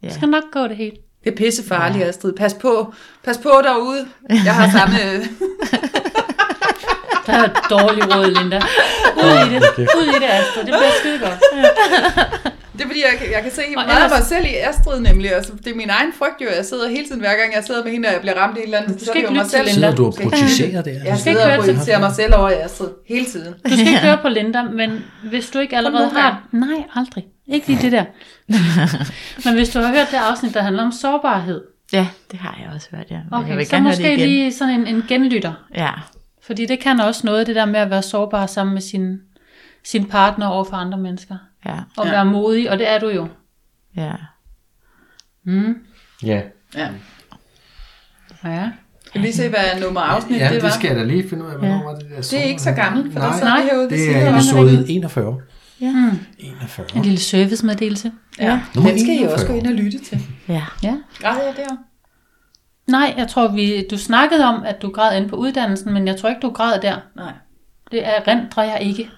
Ja. 0.02 0.06
Det 0.06 0.14
skal 0.14 0.28
nok 0.28 0.42
gå 0.52 0.62
det 0.68 0.76
helt. 0.76 0.94
Det 1.24 1.32
er 1.32 1.36
pisse 1.36 1.68
farligt, 1.68 2.04
Astrid. 2.04 2.32
Pas 2.32 2.54
på. 2.54 2.94
Pas 3.24 3.38
på 3.38 3.48
derude. 3.64 4.06
Jeg 4.44 4.54
har 4.54 4.70
samme... 4.78 4.96
Det 7.26 7.34
er 7.34 7.44
et 7.44 7.56
dårligt 7.70 8.06
råd, 8.14 8.26
Linda. 8.40 8.56
Ud 9.16 9.46
i 9.50 9.54
det. 9.54 9.62
Ud 9.98 10.04
i 10.04 10.18
det, 10.20 10.28
Astrid. 10.30 10.64
Det 10.64 10.74
bliver 10.74 10.92
skide 11.00 11.18
godt. 11.18 12.54
Det 12.78 12.84
er 12.84 12.88
fordi, 12.92 13.02
jeg, 13.10 13.14
kan- 13.20 13.30
jeg 13.36 13.42
kan 13.42 13.52
se 13.52 13.62
Og 13.66 13.72
meget 13.74 13.88
af 13.88 13.94
ellers- 14.04 14.18
mig 14.18 14.24
selv 14.32 14.44
i 14.52 14.54
Astrid 14.70 15.00
nemlig. 15.00 15.34
Altså, 15.34 15.52
det 15.64 15.70
er 15.72 15.76
min 15.82 15.90
egen 15.98 16.12
frygt 16.18 16.38
jo. 16.44 16.48
Jeg 16.56 16.64
sidder 16.64 16.88
hele 16.88 17.04
tiden, 17.08 17.20
hver 17.20 17.36
gang 17.40 17.48
jeg 17.54 17.64
sidder 17.64 17.84
med 17.84 17.92
hende, 17.92 18.06
og 18.08 18.12
jeg 18.12 18.20
bliver 18.20 18.36
ramt 18.42 18.56
i 18.56 18.60
et 18.60 18.64
eller 18.64 18.78
andet. 18.78 18.94
Du 18.94 18.98
så 18.98 19.04
skal 19.04 19.10
er 19.10 19.12
det 19.14 19.18
ikke 19.20 19.28
jo 19.28 19.34
mig 19.34 19.44
lytte 19.44 19.50
til 19.50 19.58
selv. 19.58 19.66
Linda. 19.66 19.88
Sidder 19.88 19.96
du 19.96 20.06
og 20.06 20.14
projicerer 20.30 20.82
der? 20.82 20.90
Jeg 21.10 21.18
sidder 21.18 21.56
og 21.56 21.64
projicerer 21.64 22.00
mig 22.06 22.12
selv 22.20 22.32
over 22.40 22.50
i 22.50 22.58
Astrid. 22.66 22.88
Hele 23.08 23.26
tiden. 23.26 23.52
Du 23.64 23.70
skal 23.72 23.78
ikke 23.92 23.98
høre 24.08 24.18
på 24.22 24.28
Linda, 24.28 24.62
men 24.62 24.90
hvis 25.30 25.50
du 25.50 25.58
ikke 25.58 25.76
allerede 25.76 26.08
har... 26.10 26.48
Nej, 26.52 26.78
aldrig. 26.94 27.24
Ikke 27.46 27.66
lige 27.66 27.82
det 27.82 27.92
der. 27.92 28.04
men 29.44 29.54
hvis 29.54 29.68
du 29.68 29.78
har 29.78 29.88
hørt 29.88 30.08
det 30.10 30.16
afsnit, 30.30 30.54
der 30.54 30.62
handler 30.62 30.82
om 30.82 30.92
sårbarhed, 30.92 31.60
ja, 31.92 32.06
det 32.30 32.38
har 32.38 32.58
jeg 32.64 32.70
også 32.74 32.88
hørt, 32.96 33.06
ja. 33.10 33.16
Men 33.16 33.24
jeg 33.32 33.38
okay, 33.40 33.56
vil 33.56 33.66
så 33.66 33.70
gerne 33.70 33.82
høre 33.84 33.90
måske 33.90 34.02
det 34.02 34.12
igen. 34.18 34.28
lige 34.28 34.52
sådan 34.52 34.74
en, 34.74 34.86
en 34.86 35.04
genlytter. 35.08 35.52
Ja, 35.74 35.90
Fordi 36.46 36.66
det 36.66 36.80
kan 36.80 37.00
også 37.00 37.20
noget, 37.24 37.46
det 37.46 37.56
der 37.56 37.64
med 37.64 37.80
at 37.80 37.90
være 37.90 38.02
sårbar 38.02 38.46
sammen 38.46 38.74
med 38.74 38.82
sin, 38.82 39.18
sin 39.84 40.04
partner 40.04 40.46
over 40.46 40.64
for 40.64 40.76
andre 40.76 40.98
mennesker. 40.98 41.34
Ja, 41.66 41.76
Og 41.96 42.06
Ja. 42.06 42.10
være 42.12 42.24
modig, 42.24 42.70
og 42.70 42.78
det 42.78 42.88
er 42.90 42.98
du 42.98 43.08
jo. 43.08 43.28
ja. 43.96 44.12
Mm. 45.44 45.74
Ja. 46.22 46.40
Ja. 46.76 46.88
Ja. 48.44 48.70
Vi 49.14 49.18
lige 49.20 49.32
se, 49.32 49.48
hvad 49.48 49.80
nummer 49.80 50.00
afsnit 50.00 50.40
ja, 50.40 50.48
det 50.52 50.62
var? 50.62 50.68
det 50.68 50.74
skal 50.74 50.88
jeg 50.88 50.96
da 50.96 51.04
lige 51.04 51.28
finde 51.28 51.44
ud 51.44 51.50
af, 51.50 51.58
hvornår 51.58 51.74
Ja. 51.76 51.82
var 51.84 51.94
det 51.94 52.10
der 52.10 52.16
Det 52.20 52.34
er 52.38 52.42
ikke 52.42 52.62
så 52.62 52.72
gammelt, 52.72 53.12
for 53.12 53.20
Nej, 53.20 53.38
sidder 53.38 53.56
vi 53.56 53.62
herude 53.70 53.90
det 53.90 54.16
er 54.16 54.26
af. 54.26 54.34
episode 54.34 54.84
41. 54.88 55.40
Ja. 55.80 55.90
Mm. 55.92 56.18
41. 56.38 56.86
En 56.96 57.02
lille 57.02 57.18
servicemeddelelse. 57.18 58.12
Ja, 58.38 58.60
Nummer 58.74 58.90
den 58.90 58.98
skal 59.00 59.08
I 59.14 59.16
41. 59.16 59.34
også 59.34 59.46
gå 59.46 59.52
ind 59.54 59.66
og 59.66 59.72
lytte 59.72 59.98
til. 60.04 60.20
ja. 60.48 60.62
Ja. 60.82 60.94
Græd 61.20 61.36
jeg 61.46 61.54
der? 61.56 61.76
Nej, 62.86 63.14
jeg 63.16 63.28
tror, 63.28 63.48
vi, 63.48 63.86
du 63.90 63.98
snakkede 63.98 64.44
om, 64.44 64.62
at 64.62 64.82
du 64.82 64.90
græd 64.90 65.16
inde 65.16 65.28
på 65.28 65.36
uddannelsen, 65.36 65.92
men 65.92 66.06
jeg 66.06 66.16
tror 66.16 66.28
ikke, 66.28 66.40
du 66.40 66.50
græd 66.50 66.80
der. 66.82 66.96
Nej. 67.16 67.32
Det 67.90 68.06
er 68.06 68.28
rendrer 68.28 68.62
jeg 68.64 68.78
ikke. 68.82 69.10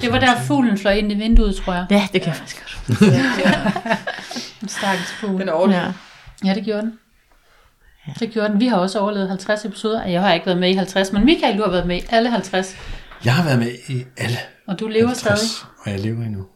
Det 0.00 0.12
var 0.12 0.18
der, 0.18 0.40
fuglen 0.46 0.78
fløj 0.78 0.92
ind 0.92 1.12
i 1.12 1.14
vinduet, 1.14 1.56
tror 1.56 1.72
jeg. 1.74 1.86
Ja, 1.90 2.08
det 2.12 2.22
kan 2.22 2.28
jeg 2.28 2.36
faktisk 2.36 2.62
godt. 2.62 3.00
En 4.62 4.68
stakkels 4.68 5.12
fugl. 5.12 5.40
Den 5.40 5.48
overlevede. 5.48 5.84
Ja. 5.84 5.92
Ja, 6.48 6.54
det 6.54 6.64
gjorde 6.64 6.82
den. 6.82 6.98
Det 8.18 8.30
gjorde 8.30 8.48
den. 8.48 8.60
Vi 8.60 8.66
har 8.66 8.76
også 8.76 8.98
overlevet 8.98 9.28
50 9.28 9.64
episoder. 9.64 10.04
Jeg 10.04 10.20
har 10.20 10.34
ikke 10.34 10.46
været 10.46 10.58
med 10.58 10.70
i 10.70 10.72
50, 10.72 11.12
men 11.12 11.24
Michael, 11.24 11.58
du 11.58 11.62
har 11.62 11.70
været 11.70 11.86
med 11.86 11.96
i 11.96 12.02
alle 12.10 12.30
50. 12.30 12.76
Jeg 13.24 13.34
har 13.34 13.44
været 13.44 13.58
med 13.58 13.70
i 13.88 14.04
alle 14.16 14.36
Og 14.66 14.80
du 14.80 14.88
lever 14.88 15.06
50, 15.06 15.40
stadig. 15.40 15.72
Og 15.84 15.90
jeg 15.90 16.00
lever 16.00 16.24
endnu. 16.24 16.46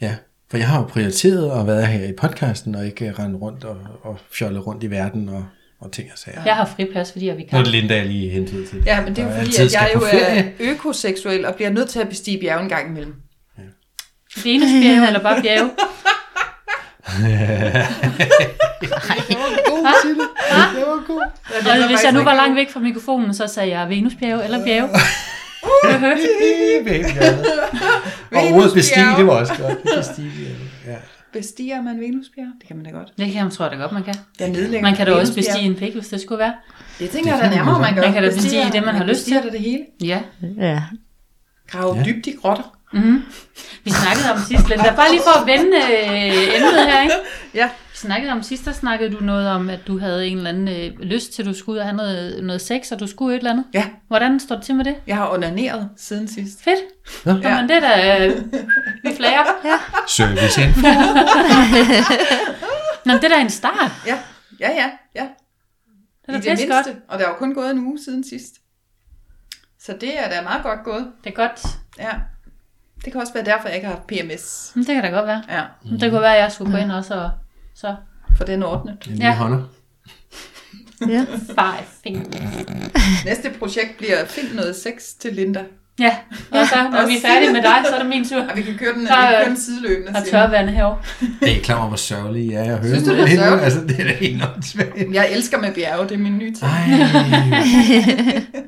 Ja, 0.00 0.16
for 0.50 0.56
jeg 0.56 0.68
har 0.68 0.78
jo 0.78 0.84
prioriteret 0.84 1.60
at 1.60 1.66
være 1.66 1.86
her 1.86 2.08
i 2.08 2.12
podcasten, 2.12 2.74
og 2.74 2.86
ikke 2.86 3.14
rende 3.18 3.38
rundt 3.38 3.64
og, 3.64 3.76
og 4.02 4.18
fjolle 4.32 4.58
rundt 4.58 4.82
i 4.82 4.90
verden 4.90 5.28
og, 5.28 5.46
og 5.80 5.92
ting 5.92 6.08
og 6.12 6.18
sager. 6.18 6.42
Jeg 6.44 6.54
har 6.56 6.64
fripas, 6.76 7.12
fordi 7.12 7.26
jeg 7.26 7.30
er 7.32 7.36
Nu 7.36 7.40
vikar. 7.44 7.58
er 7.58 7.62
det 7.62 7.72
Linda, 7.72 7.96
jeg 7.96 8.06
lige 8.06 8.30
hentet 8.30 8.68
til. 8.68 8.82
Ja, 8.86 9.00
men 9.04 9.16
det 9.16 9.24
er 9.24 9.28
jo 9.28 9.36
fordi, 9.38 9.56
at 9.56 9.72
jeg 9.72 9.90
jo 9.94 10.00
er 10.12 10.42
økoseksuel 10.60 11.46
og 11.46 11.54
bliver 11.54 11.70
nødt 11.70 11.88
til 11.90 12.00
at 12.00 12.08
bestige 12.08 12.40
bjerge 12.40 12.62
en 12.62 12.68
gang 12.68 12.88
imellem. 12.90 13.14
Venusbjerge 14.44 15.06
eller 15.06 15.22
bare 15.22 15.42
bjerge? 15.42 15.70
God 19.66 20.02
til 20.02 20.10
det. 20.10 20.28
Det 20.76 20.86
var 20.86 21.06
god. 21.06 21.22
Og 21.82 21.86
hvis 21.86 22.04
jeg 22.04 22.12
nu 22.12 22.22
var 22.24 22.34
langt 22.34 22.56
væk 22.56 22.70
fra 22.70 22.80
mikrofonen, 22.80 23.34
så 23.34 23.46
sagde 23.46 23.78
jeg 23.78 23.88
Venusbjerge 23.88 24.44
eller 24.44 24.64
bjerge. 24.64 24.88
Og 28.32 28.42
ordet 28.52 28.74
bestige, 28.74 29.06
det 29.16 29.26
var 29.26 29.32
også 29.32 29.52
godt. 29.62 29.78
Bestige, 29.98 30.30
ja. 30.86 30.92
Bestiger 31.32 31.82
man 31.82 32.00
Venusbjerg? 32.00 32.46
Det 32.60 32.66
kan 32.68 32.76
man 32.76 32.84
da 32.84 32.90
godt. 32.90 33.08
Det 33.18 33.32
kan 33.32 33.44
jeg, 33.44 33.52
tror 33.52 33.64
jeg 33.64 33.72
da 33.72 33.76
godt, 33.82 33.92
man 33.92 34.02
kan. 34.04 34.14
Jeg 34.40 34.48
nedlægger 34.50 34.82
Man 34.82 34.96
kan 34.96 35.06
da 35.06 35.12
også 35.12 35.34
bestige 35.34 35.64
en 35.64 35.74
pik, 35.74 35.94
hvis 35.94 36.08
det 36.08 36.20
skulle 36.20 36.38
være. 36.38 36.54
Det 36.98 37.10
tænker 37.10 37.34
jeg 37.36 37.44
da 37.50 37.56
nærmere, 37.56 37.80
man 37.80 37.94
gør. 37.94 38.02
Man 38.02 38.12
kan 38.12 38.22
da 38.22 38.28
bestige 38.28 38.72
det, 38.72 38.84
man 38.84 38.94
har 38.94 39.04
lyst 39.04 39.24
til. 39.24 39.34
Bestiger 39.34 39.42
det 39.42 39.52
det 39.52 39.60
hele. 39.60 39.84
Ja. 40.02 40.20
Ja. 40.56 40.82
Grave 41.66 41.96
Ja. 41.96 42.02
dybt 42.04 42.26
i 42.26 42.32
grotter. 42.42 42.74
Mm-hmm. 42.92 43.22
Vi 43.84 43.90
snakkede 43.90 44.32
om 44.32 44.38
sidst, 44.48 44.68
Linda. 44.68 44.94
Bare 44.96 45.10
lige 45.10 45.20
for 45.24 45.40
at 45.40 45.46
vende 45.46 45.76
øh, 45.76 46.56
emnet 46.56 46.86
her, 46.92 47.02
ikke? 47.02 47.14
Ja. 47.60 47.68
Snakkede 48.00 48.32
om 48.32 48.42
sidst, 48.42 48.64
der 48.64 48.72
snakkede 48.72 49.12
du 49.16 49.20
noget 49.24 49.48
om, 49.48 49.70
at 49.70 49.80
du 49.86 49.98
havde 49.98 50.26
en 50.26 50.36
eller 50.36 50.50
anden 50.50 50.68
øh, 50.68 51.00
lyst 51.00 51.32
til, 51.32 51.42
at 51.42 51.46
du 51.46 51.54
skulle 51.54 51.74
ud 51.74 51.78
og 51.78 51.84
have 51.84 51.96
noget, 51.96 52.44
noget 52.44 52.60
sex, 52.60 52.92
og 52.92 53.00
du 53.00 53.06
skulle 53.06 53.34
et 53.34 53.38
eller 53.38 53.50
andet. 53.50 53.64
Ja, 53.74 53.88
Hvordan 54.08 54.40
står 54.40 54.54
det 54.54 54.64
til 54.64 54.74
med 54.74 54.84
det? 54.84 54.96
jeg 55.06 55.16
har 55.16 55.32
onaneret 55.32 55.88
siden 55.96 56.28
sidst. 56.28 56.62
Fedt. 56.62 56.78
Nå. 57.26 57.32
Ja. 57.32 57.48
Jamen, 57.48 57.68
det 57.68 57.76
er 57.76 57.80
da... 57.80 58.26
Øh, 58.26 58.52
vi 59.02 59.14
flager. 59.16 59.44
Ja. 59.64 59.78
Service 60.08 60.62
info. 60.62 60.80
Nå, 63.06 63.12
det 63.14 63.24
er 63.24 63.28
da 63.28 63.40
en 63.40 63.50
start. 63.50 63.90
Ja, 64.06 64.18
ja, 64.60 64.70
ja. 64.70 64.90
ja. 65.14 65.26
Det 66.26 66.34
er 66.34 66.38
I 66.38 66.40
det 66.40 66.44
mindste. 66.46 66.66
godt. 66.74 66.86
Og 67.08 67.18
der 67.18 67.24
er 67.24 67.28
jo 67.28 67.34
kun 67.34 67.54
gået 67.54 67.70
en 67.70 67.78
uge 67.78 67.98
siden 68.04 68.24
sidst. 68.28 68.54
Så 69.80 69.92
det 70.00 70.18
er 70.18 70.28
da 70.28 70.42
meget 70.42 70.62
godt 70.62 70.84
gået. 70.84 71.06
Det 71.24 71.30
er 71.30 71.34
godt. 71.34 71.66
Ja. 71.98 72.10
Det 73.04 73.12
kan 73.12 73.20
også 73.20 73.32
være 73.32 73.44
derfor, 73.44 73.68
jeg 73.68 73.76
ikke 73.76 73.86
har 73.88 73.94
haft 73.94 74.06
PMS. 74.06 74.72
Men 74.74 74.84
Det 74.84 74.94
kan 74.94 75.02
da 75.04 75.10
godt 75.10 75.26
være. 75.26 75.42
Ja, 75.48 75.62
Mm. 75.84 75.98
Det 75.98 76.10
kunne 76.10 76.20
være, 76.22 76.36
at 76.36 76.42
jeg 76.42 76.52
skulle 76.52 76.72
gå 76.72 76.78
ind 76.78 76.92
også 76.92 77.14
og 77.14 77.30
så 77.80 77.94
for 78.36 78.44
den 78.44 78.62
ordnet. 78.62 78.92
En 79.06 79.10
lille 79.12 79.24
Ja. 79.26 79.34
hånder. 79.34 79.62
Ja. 81.08 81.24
five 81.30 81.86
fingers. 82.02 82.66
Næste 83.24 83.50
projekt 83.58 83.96
bliver 83.98 84.24
Find 84.26 84.52
noget 84.54 84.76
sex 84.76 85.02
til 85.20 85.32
Linda. 85.34 85.64
Ja, 86.00 86.16
og 86.50 86.66
så 86.66 86.76
når 86.92 87.06
vi 87.06 87.16
er 87.16 87.20
færdige 87.20 87.52
med 87.52 87.62
dig, 87.62 87.76
så 87.88 87.94
er 87.94 87.98
det 87.98 88.08
min 88.08 88.28
tur. 88.28 88.40
Og 88.42 88.56
vi 88.56 88.62
kan 88.62 88.74
køre 88.78 88.92
den, 88.92 89.00
vi 89.00 89.06
kan 89.06 89.16
er- 89.16 89.30
køre 89.30 89.48
den 89.48 89.56
sideløbende. 89.56 90.08
Og 90.08 90.14
jeg. 90.14 90.24
tørvand 90.30 90.68
herovre. 90.68 90.98
Det 91.40 91.50
er 91.52 91.56
I 91.56 91.58
klar 91.58 91.76
over, 91.78 91.88
hvor 91.88 91.96
sørgelig 91.96 92.50
jeg 92.52 92.66
er 92.66 92.74
at 92.74 92.80
høre. 92.80 92.88
Synes 92.88 93.04
du, 93.08 93.14
det 93.14 93.22
er 93.22 93.28
sørgeligt? 93.36 93.64
Altså, 93.64 93.80
det 93.80 94.00
er 94.00 94.04
da 94.04 94.12
helt 94.14 94.44
åndssvagt. 94.56 94.96
Jeg 95.12 95.32
elsker 95.32 95.58
med 95.60 95.74
bjerge, 95.74 96.02
det 96.08 96.12
er 96.12 96.18
min 96.18 96.38
nye 96.38 96.54
ting. 96.54 96.70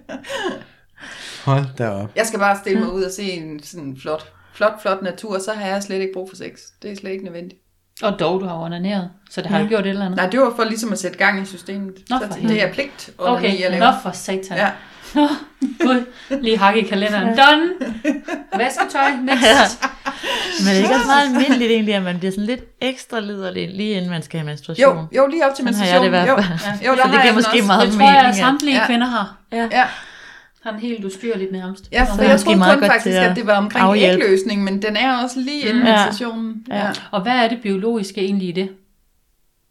Hold 1.45 1.65
da 1.79 1.89
op. 1.89 2.13
Jeg 2.17 2.27
skal 2.27 2.39
bare 2.39 2.59
stille 2.59 2.81
mig 2.81 2.93
ud 2.93 3.03
og 3.03 3.13
se 3.13 3.23
en 3.23 3.63
sådan 3.63 3.97
flot, 4.03 4.33
flot, 4.55 4.83
flot 4.83 5.03
natur, 5.03 5.39
så 5.39 5.53
har 5.53 5.67
jeg 5.67 5.83
slet 5.83 6.01
ikke 6.01 6.13
brug 6.15 6.29
for 6.29 6.37
sex. 6.37 6.51
Det 6.83 6.93
er 6.93 6.97
slet 6.97 7.11
ikke 7.11 7.25
nødvendigt. 7.25 7.60
Og 8.03 8.21
dog, 8.21 8.41
du 8.41 8.47
har 8.47 8.55
onaneret, 8.55 9.09
så 9.31 9.41
det 9.41 9.51
har 9.51 9.57
Ja. 9.59 9.63
du 9.65 9.69
gjort 9.69 9.85
et 9.85 9.91
eller 9.91 10.05
andet. 10.05 10.17
Nej, 10.17 10.27
det 10.29 10.41
var 10.41 10.53
for 10.57 10.65
ligesom 10.65 10.93
at 10.93 10.99
sætte 10.99 11.19
gang 11.19 11.43
i 11.43 11.45
systemet. 11.47 11.95
Nå, 12.11 12.17
så 12.19 12.27
for 12.27 12.33
det 12.33 12.37
helvede. 12.43 12.61
er 12.61 12.73
pligt, 12.73 13.11
Okay, 13.19 13.61
jeg 13.61 13.71
nå 13.71 13.77
laver. 13.79 13.93
for 14.03 14.11
satan. 14.11 14.57
Ja. 14.57 14.69
Nå, 15.15 15.29
gud, 15.81 16.05
lige 16.31 16.59
hakke 16.59 16.81
i 16.81 16.85
kalenderen. 16.89 17.27
Done. 17.27 17.71
Vasketøj, 18.57 19.11
next. 19.29 19.83
Men 20.65 20.67
det 20.67 20.73
er 20.73 20.83
ikke 20.83 20.95
også 20.95 21.07
meget 21.07 21.27
almindeligt 21.29 21.71
egentlig, 21.73 21.95
at 21.95 22.03
man 22.03 22.19
bliver 22.19 22.33
sådan 22.33 22.45
lidt 22.47 22.61
ekstra 22.81 23.21
liderlig, 23.21 23.69
lige 23.75 23.95
inden 23.95 24.11
man 24.11 24.23
skal 24.23 24.41
have 24.41 24.47
menstruation. 24.47 24.97
Jo, 24.97 25.07
jo, 25.23 25.27
lige 25.27 25.47
op 25.47 25.55
til 25.55 25.65
Sådan 25.65 25.75
har 25.75 25.87
jeg 25.87 26.01
det 26.01 26.07
i 26.07 26.11
menstruation. 26.11 26.45
hvert 26.45 26.53
Jo, 26.53 26.57
fald. 26.67 26.81
ja. 26.83 26.89
jo, 26.91 26.97
der 26.97 27.03
Så 27.07 27.13
det 27.13 27.23
giver 27.23 27.35
måske 27.35 27.51
også. 27.59 27.67
meget 27.67 27.83
Det 27.87 27.91
tror 27.93 27.99
mening. 27.99 28.15
jeg, 28.17 28.25
at 28.25 28.29
at- 28.31 28.37
samtlige 28.37 28.77
Ja. 28.81 28.87
kvinder 28.87 29.07
har. 29.07 29.37
Ja. 29.53 29.69
Ja, 29.73 29.85
Har 30.63 30.71
den 30.71 30.81
helt 30.81 31.05
ustyrligt 31.05 31.53
nærmest. 31.53 31.89
ja, 31.93 32.03
for 32.03 32.23
er 32.23 32.29
jeg 32.29 32.41
troede 32.41 32.59
kun 32.59 32.69
godt 32.69 32.87
faktisk, 32.87 33.17
at 33.17 33.31
at 33.31 33.37
det 33.37 33.47
var 33.47 33.57
omkring 33.57 33.87
afhjælpe. 33.87 34.25
ægløsning, 34.25 34.65
men 34.65 34.83
den 34.83 34.97
er 34.97 35.23
også 35.25 35.41
lige 35.41 35.61
inden 35.61 35.87
Ja. 35.87 35.91
menstruationen. 35.93 36.67
Ja. 36.69 36.77
Ja. 36.77 36.91
Og 37.11 37.23
hvad 37.23 37.33
er 37.33 37.49
det 37.49 37.59
biologiske 37.63 38.21
egentlig 38.21 38.49
i 38.49 38.53
det? 38.53 38.69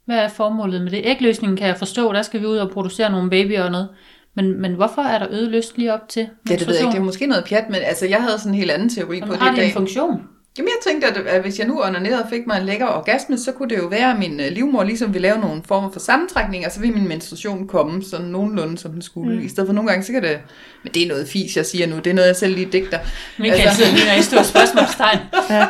Hvad 0.06 0.18
er 0.18 0.28
formålet 0.28 0.82
med 0.82 0.92
det? 0.92 1.02
Ægløsningen 1.04 1.58
kan 1.58 1.68
jeg 1.68 1.78
forstå, 1.78 2.14
der 2.14 2.22
skal 2.22 2.42
vi 2.42 2.46
ud 2.46 2.58
og 2.58 2.72
producere 2.72 3.12
nogle 3.12 3.30
babyer 3.30 3.64
og 3.64 3.72
noget. 3.72 3.90
Men, 4.34 4.62
men 4.62 4.74
hvorfor 4.74 5.02
er 5.02 5.20
der 5.20 5.28
øget 5.32 5.50
lyst 5.50 5.78
lige 5.78 5.94
op 5.94 6.10
til 6.10 6.28
Ja, 6.50 6.56
det 6.56 6.68
ved 6.68 6.76
jeg 6.76 6.82
ikke. 6.84 6.92
Det 6.92 6.98
er 6.98 7.02
menstruation? 7.02 7.06
måske 7.06 7.26
noget 7.28 7.46
pjat, 7.46 7.70
men 7.70 7.80
altså, 7.84 8.06
jeg 8.06 8.22
havde 8.22 8.38
sådan 8.40 8.52
en 8.52 8.58
helt 8.60 8.72
anden 8.72 8.90
teori 8.90 9.20
på 9.20 9.26
Men 9.26 9.34
det 9.34 9.42
har 9.42 9.48
i 9.52 9.56
det 9.56 9.64
en 9.64 9.68
dag. 9.68 9.74
funktion? 9.74 10.22
Jamen, 10.58 10.68
jeg 10.68 10.92
tænkte, 10.92 11.08
at, 11.08 11.18
at 11.28 11.42
hvis 11.42 11.60
jeg 11.60 11.68
nu 11.68 11.82
onanerede 11.84 12.24
og 12.24 12.30
fik 12.30 12.48
mig 12.48 12.58
en 12.60 12.66
lækker 12.66 12.86
orgasme, 12.88 13.38
så 13.38 13.52
kunne 13.52 13.70
det 13.70 13.78
jo 13.78 13.88
være, 13.88 14.12
at 14.12 14.20
min 14.20 14.40
øh, 14.40 14.52
livmor 14.52 14.84
ligesom 14.84 15.14
ville 15.14 15.28
lave 15.28 15.40
nogle 15.40 15.62
former 15.68 15.92
for 15.92 16.00
sammentrækning, 16.00 16.66
og 16.66 16.72
så 16.72 16.80
ville 16.80 16.96
min 16.96 17.08
menstruation 17.08 17.68
komme 17.68 18.04
sådan 18.04 18.26
nogenlunde, 18.26 18.78
som 18.78 18.92
den 18.92 19.02
skulle. 19.02 19.36
Mm. 19.40 19.46
I 19.46 19.50
stedet 19.50 19.68
for 19.68 19.74
nogle 19.74 19.90
gange, 19.90 20.04
så 20.06 20.12
kan 20.12 20.24
det... 20.24 20.38
Men 20.84 20.94
det 20.94 21.04
er 21.04 21.08
noget 21.08 21.28
fis, 21.28 21.58
jeg 21.58 21.66
siger 21.66 21.88
nu. 21.88 21.96
Det 21.98 22.08
er 22.08 22.14
noget, 22.14 22.28
jeg 22.28 22.36
selv 22.36 22.56
lige 22.56 22.66
digter. 22.72 23.00
Michael 23.40 23.62
Altså- 23.62 23.84
altså, 23.84 23.98
sidder 23.98 24.12
lige 24.14 24.20
i 24.20 24.24
store 24.24 24.44
spørgsmålstegn. 24.54 25.20
Ja. 25.50 25.68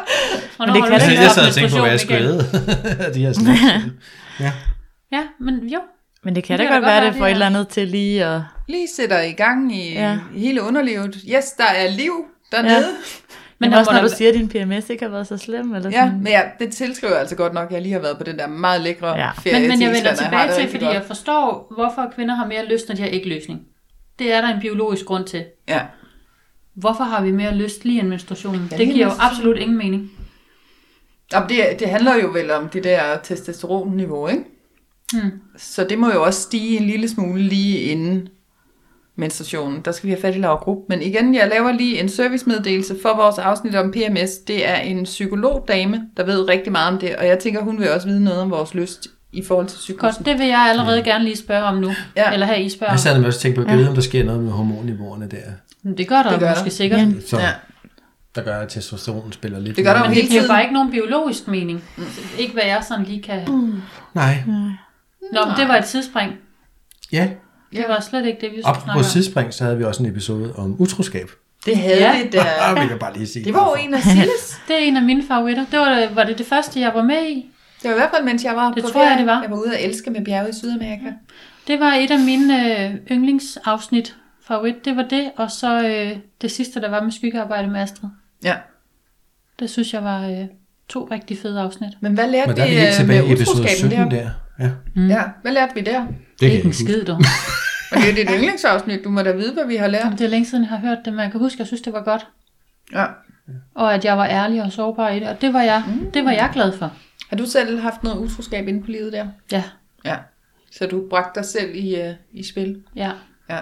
Hvornår 0.57 0.73
det 0.73 0.83
kan 0.83 0.99
det 0.99 1.11
Jeg 1.13 1.19
haft 1.19 1.35
sad 1.35 1.47
og 1.47 1.53
tænkte 1.53 1.75
på, 1.75 1.81
hvad 1.81 1.91
jeg 1.91 1.99
skulle 1.99 2.19
æde. 2.19 2.45
De 3.13 3.19
her 3.25 3.33
snacks. 3.33 3.61
Ja, 5.11 5.23
men 5.39 5.67
jo. 5.67 5.79
Men 6.23 6.35
det 6.35 6.43
kan 6.43 6.59
Det 6.59 6.65
da 6.65 6.71
kan 6.71 6.81
godt 6.81 6.85
være, 6.85 7.01
godt 7.01 7.13
det 7.13 7.13
være, 7.13 7.19
får 7.19 7.25
det 7.25 7.31
et 7.31 7.31
er- 7.31 7.35
eller 7.35 7.45
andet 7.45 7.67
til 7.67 7.87
lige 7.87 8.25
at... 8.25 8.41
Lige 8.67 8.87
sætter 8.95 9.21
i 9.21 9.31
gang 9.31 9.75
i 9.75 9.93
Ja. 9.93 10.01
ja. 10.11 10.17
hele 10.39 10.61
underlivet. 10.61 11.15
Yes, 11.37 11.45
der 11.57 11.63
er 11.63 11.89
liv 11.91 12.11
dernede. 12.51 12.75
Ja. 12.75 12.83
Ja. 13.61 13.69
Men 13.69 13.73
også 13.73 13.91
når 13.93 14.01
du 14.01 14.09
siger, 14.17 14.29
at 14.29 14.35
din 14.35 14.49
PMS 14.49 14.89
ikke 14.89 15.03
har 15.03 15.11
været 15.11 15.27
så 15.27 15.37
slem, 15.37 15.73
eller 15.75 15.89
Ja, 15.89 15.99
sådan. 16.05 16.17
men 16.17 16.27
ja, 16.27 16.41
det 16.59 16.73
tilskriver 16.73 17.13
jeg 17.13 17.19
altså 17.21 17.35
godt 17.35 17.53
nok, 17.53 17.67
at 17.67 17.71
jeg 17.73 17.81
lige 17.81 17.93
har 17.93 17.99
været 17.99 18.17
på 18.17 18.23
den 18.23 18.39
der 18.39 18.47
meget 18.47 18.81
lækre 18.81 19.07
Ja. 19.07 19.17
ja. 19.17 19.31
ferie 19.31 19.59
Men, 19.59 19.69
men 19.69 19.81
jeg 19.81 19.91
vender 19.93 20.15
tilbage 20.15 20.53
til, 20.59 20.69
fordi 20.69 20.83
godt. 20.85 20.93
jeg 20.95 21.03
forstår, 21.03 21.73
hvorfor 21.75 22.11
kvinder 22.15 22.35
har 22.35 22.47
mere 22.47 22.65
lyst, 22.65 22.87
når 22.89 22.95
de 22.95 23.01
har 23.01 23.09
ægløsning. 23.11 23.61
Det 24.19 24.33
er 24.33 24.41
der 24.41 24.47
en 24.47 24.59
biologisk 24.61 25.05
grund 25.05 25.25
til. 25.25 25.45
Ja. 25.67 25.81
hvorfor 26.73 27.03
har 27.03 27.23
vi 27.23 27.31
mere 27.31 27.55
lyst 27.55 27.85
lige 27.85 27.97
inden 27.97 28.09
menstruationen? 28.09 28.67
Ja, 28.71 28.77
det 28.77 28.87
giver 28.87 29.05
jo 29.05 29.11
absolut 29.19 29.57
ingen 29.57 29.77
mening. 29.77 30.11
Jamen, 31.33 31.49
det, 31.49 31.57
det 31.79 31.89
handler 31.89 32.15
jo 32.15 32.27
vel 32.27 32.51
om 32.51 32.69
det 32.69 32.83
der 32.83 33.17
testosteronniveau, 33.23 34.27
ikke? 34.27 34.43
Hmm. 35.13 35.31
Så 35.57 35.83
det 35.83 35.99
må 35.99 36.11
jo 36.13 36.23
også 36.23 36.41
stige 36.41 36.77
en 36.77 36.87
lille 36.87 37.09
smule 37.09 37.41
lige 37.41 37.79
inden 37.79 38.29
menstruationen. 39.19 39.81
Der 39.85 39.91
skal 39.91 40.07
vi 40.07 40.11
have 40.11 40.21
fat 40.21 40.35
i 40.35 40.39
Laura 40.39 40.55
Grupp. 40.63 40.89
Men 40.89 41.01
igen, 41.01 41.35
jeg 41.35 41.49
laver 41.49 41.71
lige 41.71 41.99
en 41.99 42.09
servicemeddelelse 42.09 42.95
for 43.01 43.15
vores 43.15 43.37
afsnit 43.37 43.75
om 43.75 43.91
PMS. 43.91 44.31
Det 44.47 44.69
er 44.69 44.75
en 44.75 45.03
psykologdame, 45.03 46.01
der 46.17 46.23
ved 46.25 46.49
rigtig 46.49 46.71
meget 46.71 46.93
om 46.93 46.99
det, 46.99 47.15
og 47.15 47.27
jeg 47.27 47.39
tænker, 47.39 47.61
hun 47.63 47.79
vil 47.79 47.91
også 47.91 48.07
vide 48.07 48.23
noget 48.23 48.39
om 48.41 48.51
vores 48.51 48.73
lyst 48.73 49.07
i 49.33 49.43
forhold 49.43 49.67
til 49.67 49.79
cyklusen. 49.79 50.17
Godt, 50.23 50.25
det 50.25 50.39
vil 50.39 50.47
jeg 50.47 50.59
allerede 50.69 51.03
gerne 51.03 51.23
lige 51.23 51.37
spørge 51.37 51.63
om 51.63 51.77
nu. 51.77 51.91
Ja. 52.15 52.31
Eller 52.33 52.45
have 52.45 52.61
I 52.61 52.69
spørger 52.69 52.93
Jeg 52.93 52.99
sad 52.99 53.13
nemlig 53.13 53.27
også 53.27 53.37
og 53.37 53.41
tænkte 53.41 53.61
på, 53.63 53.69
jeg 53.69 53.77
ved, 53.77 53.87
om 53.87 53.93
der 53.95 54.01
sker 54.01 54.23
noget 54.23 54.43
med 54.43 54.51
hormonniveauerne 54.51 55.27
der, 55.27 55.37
Men 55.83 55.97
Det 55.97 56.07
gør 56.07 56.23
der 56.23 56.29
Det 56.29 56.39
gør 56.39 56.49
måske 56.49 56.63
der. 56.65 56.69
sikkert. 56.71 56.99
Ja. 56.99 57.05
så, 57.27 57.39
Ja. 57.39 57.49
der 58.35 58.41
gør, 58.43 58.59
at 58.59 58.69
testosteron 58.69 59.31
spiller 59.33 59.59
lidt. 59.59 59.75
Det 59.75 59.85
gør 59.85 59.93
der 59.93 60.09
jo 60.09 60.15
det 60.15 60.29
giver 60.29 60.47
bare 60.47 60.61
ikke 60.61 60.73
nogen 60.73 60.91
biologisk 60.91 61.47
mening. 61.47 61.83
Ikke 62.39 62.53
hvad 62.53 62.63
jeg 62.63 62.83
sådan 62.87 63.05
lige 63.05 63.21
kan... 63.21 63.39
Nej, 64.13 64.43
Nå, 65.33 65.45
men 65.45 65.55
det 65.57 65.67
var 65.67 65.75
et 65.77 65.85
tidsspring. 65.85 66.33
ja. 67.11 67.29
Det 67.71 67.85
var 67.87 67.99
slet 67.99 68.25
ikke 68.25 68.41
det, 68.41 68.49
vi 68.51 68.55
skulle 68.61 68.63
snakke 68.63 68.81
Apropos 68.81 69.05
om. 69.07 69.11
sidespring, 69.11 69.53
så 69.53 69.63
havde 69.63 69.77
vi 69.77 69.83
også 69.83 70.03
en 70.03 70.09
episode 70.09 70.53
om 70.55 70.75
utroskab. 70.81 71.29
Det 71.65 71.77
havde 71.77 71.97
Ja. 71.97 72.23
vi 72.23 72.29
da. 72.29 72.39
Ah, 72.61 72.75
vil 72.81 72.89
jeg 72.89 72.99
bare 72.99 73.13
lige 73.13 73.27
sige. 73.27 73.45
Det 73.45 73.53
var 73.53 73.69
jo 73.69 73.75
en 73.85 73.93
af 73.93 74.01
Silles. 74.03 74.59
Det 74.67 74.75
er 74.75 74.79
en 74.79 74.97
af 74.97 75.03
mine 75.03 75.23
favoritter. 75.27 75.65
Det 75.71 75.79
var, 75.79 76.07
var 76.13 76.23
det 76.23 76.37
det 76.37 76.45
første, 76.45 76.79
jeg 76.79 76.91
var 76.95 77.03
med 77.03 77.23
i. 77.29 77.51
Det 77.81 77.89
var 77.89 77.95
i 77.95 77.99
hvert 77.99 78.09
fald, 78.15 78.23
mens 78.25 78.43
jeg 78.43 78.55
var 78.55 78.71
Det 78.71 78.83
på 78.83 78.89
tror 78.89 79.03
jeg, 79.09 79.17
det 79.17 79.25
var. 79.25 79.41
Jeg 79.41 79.51
var 79.51 79.57
ude 79.57 79.77
at 79.77 79.85
elske 79.85 80.09
med 80.11 80.25
bjerge 80.25 80.49
i 80.49 80.53
Sydamerika. 80.53 81.11
Det 81.67 81.79
var 81.79 81.93
et 81.93 82.11
af 82.11 82.19
mine 82.19 82.83
øh, 82.85 82.95
yndlingsafsnit. 83.11 84.15
Favorit, 84.47 84.85
det 84.85 84.95
var 84.95 85.03
det. 85.09 85.31
Og 85.37 85.51
så 85.51 85.81
øh, 85.87 86.17
det 86.41 86.51
sidste, 86.51 86.81
der 86.81 86.89
var 86.89 87.03
med 87.03 87.11
skyggearbejde 87.11 87.67
med 87.67 87.81
Astrid. 87.81 88.09
Ja. 88.43 88.55
Det 89.59 89.69
synes 89.69 89.93
jeg 89.93 90.03
var 90.03 90.27
øh, 90.27 90.45
to 90.89 91.07
rigtig 91.11 91.37
fede 91.41 91.61
afsnit. 91.61 91.89
Men 92.01 92.13
hvad 92.13 92.27
lærte 92.31 92.47
Men 92.47 92.57
der 92.57 92.63
er 92.63 92.67
vi 92.67 92.73
vi 92.73 92.79
helt 92.79 92.89
øh, 92.89 92.95
tilbage 92.95 93.21
med 93.21 93.29
i 93.29 93.33
episode 93.33 93.59
utroskaben 93.59 93.91
17 93.91 94.11
der? 94.11 94.17
der. 94.23 94.29
Ja, 94.59 94.69
Mm. 94.95 95.07
Ja, 95.07 95.21
hvad 95.41 95.51
lærte 95.51 95.75
vi 95.75 95.81
der? 95.81 96.05
det 96.05 96.07
Ikke 96.07 96.39
kan 96.39 96.49
en 96.51 96.55
jeg 96.57 96.63
huske. 96.65 96.83
skid, 96.83 97.05
du. 97.05 97.17
Men 97.91 98.01
det 98.01 98.09
er 98.09 98.15
dit 98.15 98.27
yndlingsafsnit. 98.29 99.03
Du 99.03 99.09
må 99.09 99.21
da 99.21 99.31
vide, 99.31 99.53
hvad 99.53 99.65
vi 99.67 99.75
har 99.75 99.87
lært. 99.87 100.03
Jamen, 100.03 100.17
det 100.17 100.25
er 100.25 100.29
længe 100.29 100.45
siden, 100.45 100.63
jeg 100.63 100.69
har 100.69 100.77
hørt 100.77 100.97
det, 101.05 101.13
men 101.13 101.19
jeg 101.23 101.31
kan 101.31 101.39
huske, 101.39 101.55
at 101.55 101.59
jeg 101.59 101.67
synes, 101.67 101.81
det 101.81 101.93
var 101.93 102.03
godt. 102.03 102.27
Ja. 102.93 103.05
Og 103.75 103.93
at 103.93 104.05
jeg 104.05 104.17
var 104.17 104.25
ærlig 104.27 104.63
og 104.63 104.71
sårbar 104.71 105.09
i 105.09 105.19
det. 105.19 105.27
Og 105.29 105.41
det 105.41 105.53
var 105.53 105.61
jeg, 105.61 105.83
Mm. 105.87 106.11
det 106.11 106.25
var 106.25 106.31
jeg 106.31 106.49
glad 106.53 106.77
for. 106.77 106.93
Har 107.29 107.37
du 107.37 107.45
selv 107.45 107.79
haft 107.79 108.03
noget 108.03 108.17
utroskab 108.17 108.67
inde 108.67 108.81
på 108.83 108.87
livet 108.91 109.13
der? 109.13 109.27
Ja, 109.51 109.63
Ja. 110.05 110.17
Så 110.71 110.85
du 110.87 111.07
bragte 111.09 111.39
dig 111.39 111.45
selv 111.49 111.75
i, 111.75 112.01
uh, 112.09 112.13
i 112.31 112.43
spil? 112.43 112.83
ja. 112.95 113.11
Ja. 113.49 113.59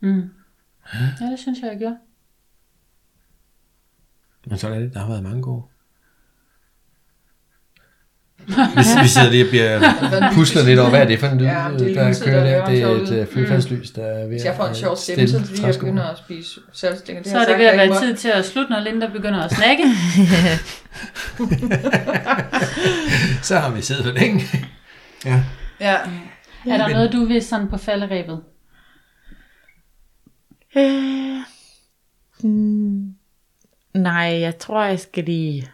Mm. 0.00 0.30
Ja, 1.20 1.26
det 1.30 1.38
synes 1.38 1.60
jeg, 1.60 1.68
jeg 1.70 1.78
gjorde. 1.78 1.96
Men 4.46 4.58
sådan 4.58 4.76
er 4.76 4.80
det. 4.80 4.94
Der 4.94 5.00
har 5.00 5.08
været 5.08 5.22
mange 5.22 5.42
gode. 5.42 5.62
Vi, 8.46 9.02
vi 9.02 9.08
sidder 9.08 9.30
lige 9.30 9.44
og 9.44 9.48
bliver 9.50 9.80
pusler 10.34 10.64
lidt 10.64 10.80
over, 10.80 10.90
hvad 10.90 11.00
er 11.00 11.04
det 11.04 11.20
for 11.20 11.26
en 11.26 11.38
lyd, 11.38 11.44
Ja, 11.44 11.66
det 11.78 11.90
er 11.90 12.02
der 12.02 12.08
lyset, 12.08 12.24
kører 12.24 12.44
der 12.44 12.66
Det 12.66 12.82
er 12.82 12.88
et 12.88 13.12
øh, 13.12 13.26
fyrfærdslys, 13.26 13.90
der 13.90 14.02
er 14.02 14.18
ved 14.20 14.28
Hvis 14.28 14.44
jeg 14.44 14.56
får 14.56 14.64
en 14.64 14.70
at, 14.70 14.76
sjov 14.76 14.92
øh, 14.92 14.98
stemme, 14.98 15.28
så 15.28 15.38
lige 15.38 15.66
jeg 15.66 15.74
begynder 15.74 16.04
at 16.04 16.18
spise 16.18 16.60
salgstinger. 16.72 17.22
Så 17.24 17.38
er 17.38 17.44
det 17.44 17.58
ved 17.58 17.66
at 17.66 17.78
være 17.78 18.00
tid 18.00 18.16
til 18.16 18.28
at 18.28 18.44
slutte, 18.44 18.70
når 18.70 18.80
Linda 18.80 19.06
begynder 19.06 19.42
at 19.42 19.52
snakke. 19.54 19.82
Så 23.48 23.58
har 23.58 23.70
vi 23.70 23.82
siddet 23.82 24.04
for 24.04 24.12
længe. 24.12 24.42
ja. 25.24 25.42
Ja. 25.80 25.96
er 26.66 26.76
der 26.76 26.88
noget, 26.88 27.12
du 27.12 27.24
vil 27.24 27.42
sådan 27.42 27.68
på 27.68 27.76
falderæbet? 27.76 28.40
Øh, 30.76 31.40
mm, 32.42 33.14
nej, 33.94 34.38
jeg 34.40 34.58
tror, 34.58 34.84
jeg 34.84 35.00
skal 35.00 35.24
lige 35.24 35.68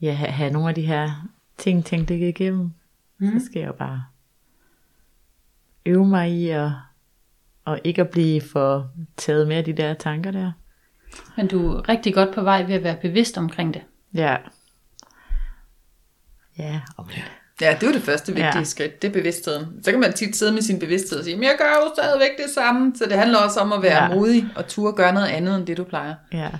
ja, 0.00 0.12
have, 0.12 0.50
nogle 0.50 0.68
af 0.68 0.74
de 0.74 0.82
her 0.82 1.28
ting 1.58 1.84
tænkt 1.84 2.10
lidt 2.10 2.22
igennem. 2.22 2.70
Mm. 3.18 3.40
Så 3.40 3.46
skal 3.46 3.60
jeg 3.60 3.66
jo 3.66 3.72
bare 3.72 4.04
øve 5.86 6.06
mig 6.06 6.30
i 6.30 6.48
at, 6.48 6.70
og 7.64 7.80
ikke 7.84 8.00
at 8.00 8.08
blive 8.08 8.40
for 8.40 8.90
taget 9.16 9.48
med 9.48 9.56
af 9.56 9.64
de 9.64 9.72
der 9.72 9.94
tanker 9.94 10.30
der. 10.30 10.52
Men 11.36 11.46
du 11.48 11.72
er 11.72 11.88
rigtig 11.88 12.14
godt 12.14 12.34
på 12.34 12.42
vej 12.42 12.62
ved 12.62 12.74
at 12.74 12.82
være 12.82 12.96
bevidst 12.96 13.38
omkring 13.38 13.74
det. 13.74 13.82
Ja. 14.14 14.36
Ja, 16.58 16.80
og 16.96 17.06
Ja, 17.60 17.76
det 17.80 17.82
er 17.82 17.86
jo 17.86 17.92
det 17.92 18.02
første 18.02 18.32
vigtige 18.32 18.58
Ja. 18.58 18.64
skridt, 18.64 19.02
det 19.02 19.08
er 19.08 19.12
bevidstheden. 19.12 19.84
Så 19.84 19.90
kan 19.90 20.00
man 20.00 20.12
tit 20.12 20.36
sidde 20.36 20.52
med 20.52 20.62
sin 20.62 20.78
bevidsthed 20.78 21.18
og 21.18 21.24
sige, 21.24 21.36
men 21.36 21.44
jeg 21.44 21.54
gør 21.58 21.64
jo 21.84 21.92
stadigvæk 21.94 22.30
det 22.38 22.54
samme. 22.54 22.92
Så 22.96 23.04
det 23.04 23.18
handler 23.18 23.38
også 23.38 23.60
om 23.60 23.72
at 23.72 23.82
være 23.82 24.04
ja. 24.04 24.14
modig 24.14 24.44
og 24.56 24.66
turde 24.66 24.96
gøre 24.96 25.12
noget 25.12 25.26
andet, 25.26 25.56
end 25.56 25.66
det 25.66 25.76
du 25.76 25.84
plejer. 25.84 26.14
Ja. 26.32 26.50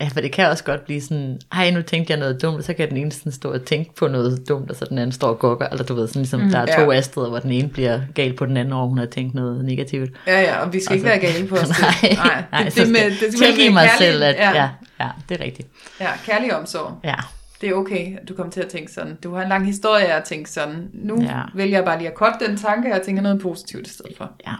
Ja, 0.00 0.08
for 0.08 0.20
det 0.20 0.32
kan 0.32 0.46
også 0.48 0.64
godt 0.64 0.84
blive 0.84 1.00
sådan, 1.00 1.40
ej, 1.52 1.70
nu 1.70 1.82
tænkte 1.82 2.10
jeg 2.10 2.18
noget 2.20 2.42
dumt, 2.42 2.56
og 2.58 2.64
så 2.64 2.74
kan 2.74 2.88
den 2.88 2.96
ene 2.96 3.12
sådan 3.12 3.32
stå 3.32 3.52
og 3.52 3.64
tænke 3.64 3.94
på 3.94 4.08
noget 4.08 4.48
dumt, 4.48 4.70
og 4.70 4.76
så 4.76 4.84
den 4.84 4.98
anden 4.98 5.12
står 5.12 5.28
og 5.28 5.38
gokker, 5.38 5.68
eller 5.68 5.84
du 5.84 5.94
ved, 5.94 6.08
sådan 6.08 6.22
ligesom, 6.22 6.40
mm, 6.40 6.50
der 6.50 6.58
er 6.58 6.66
to 6.84 6.92
ja. 6.92 6.98
Astrider, 6.98 7.28
hvor 7.28 7.38
den 7.38 7.50
ene 7.50 7.68
bliver 7.68 8.00
gal 8.14 8.32
på 8.36 8.46
den 8.46 8.56
anden, 8.56 8.72
og 8.72 8.88
hun 8.88 8.98
har 8.98 9.06
tænkt 9.06 9.34
noget 9.34 9.64
negativt. 9.64 10.10
Ja, 10.26 10.40
ja, 10.40 10.56
og 10.56 10.72
vi 10.72 10.80
skal 10.80 10.96
ikke 10.96 11.10
Altså, 11.12 11.26
være 11.26 11.32
gale 11.32 11.48
på 11.48 11.54
os. 11.56 11.68
nej, 11.80 12.14
nej, 12.16 12.44
nej, 12.52 12.62
det, 12.62 12.72
så 12.72 12.80
det, 12.80 12.88
skal 12.88 12.92
med, 12.92 13.10
det 13.10 13.32
skal 13.36 13.46
tilgive 13.48 13.72
mig 13.72 13.86
kærlig- 13.88 13.98
selv, 13.98 14.22
at, 14.22 14.34
ja, 14.34 14.50
ja, 14.62 14.68
ja, 15.00 15.08
det 15.28 15.40
er 15.40 15.44
rigtigt. 15.44 15.68
ja, 16.00 16.10
kærlig 16.26 16.54
omsorg. 16.56 17.00
Ja, 17.04 17.14
Det 17.60 17.68
er 17.68 17.74
okay, 17.74 18.18
at 18.22 18.28
du 18.28 18.34
kommer 18.34 18.52
til 18.52 18.60
at 18.60 18.68
tænke 18.68 18.92
sådan. 18.92 19.16
Du 19.24 19.34
har 19.34 19.42
en 19.42 19.48
lang 19.48 19.66
historie 19.66 20.06
at 20.12 20.24
tænke 20.24 20.50
sådan. 20.50 20.90
Nu 20.92 21.22
Ja. 21.22 21.40
vælger 21.54 21.78
jeg 21.78 21.84
bare 21.84 21.98
lige 21.98 22.08
at 22.08 22.14
korte 22.14 22.46
den 22.48 22.56
tanke, 22.56 22.88
og 22.92 22.96
jeg 22.98 23.06
tænker 23.06 23.22
noget 23.22 23.40
positivt 23.42 23.86
i 23.86 23.90
stedet 23.90 24.12
for. 24.16 24.32
ja, 24.46 24.52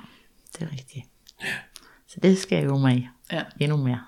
det 0.58 0.62
er 0.62 0.72
rigtigt. 0.72 1.04
Så 2.08 2.16
det 2.22 2.38
skal 2.38 2.56
jeg 2.56 2.64
øve 2.64 2.80
mig 2.80 3.08
Ja. 3.32 3.42
endnu 3.60 3.76
mere. 3.76 4.00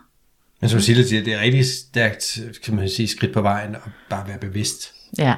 Men 0.61 0.71
som 0.71 0.81
Sille 0.81 1.05
siger, 1.09 1.25
det 1.25 1.35
er 1.35 1.41
rigtig 1.41 1.67
stærkt, 1.67 2.39
kan 2.65 2.75
man 2.77 2.89
sige, 2.89 3.09
skridt 3.09 3.33
på 3.33 3.41
vejen 3.43 3.75
at 3.75 3.81
bare 4.11 4.29
være 4.29 4.39
bevidst. 4.39 4.93
Ja, 5.19 5.35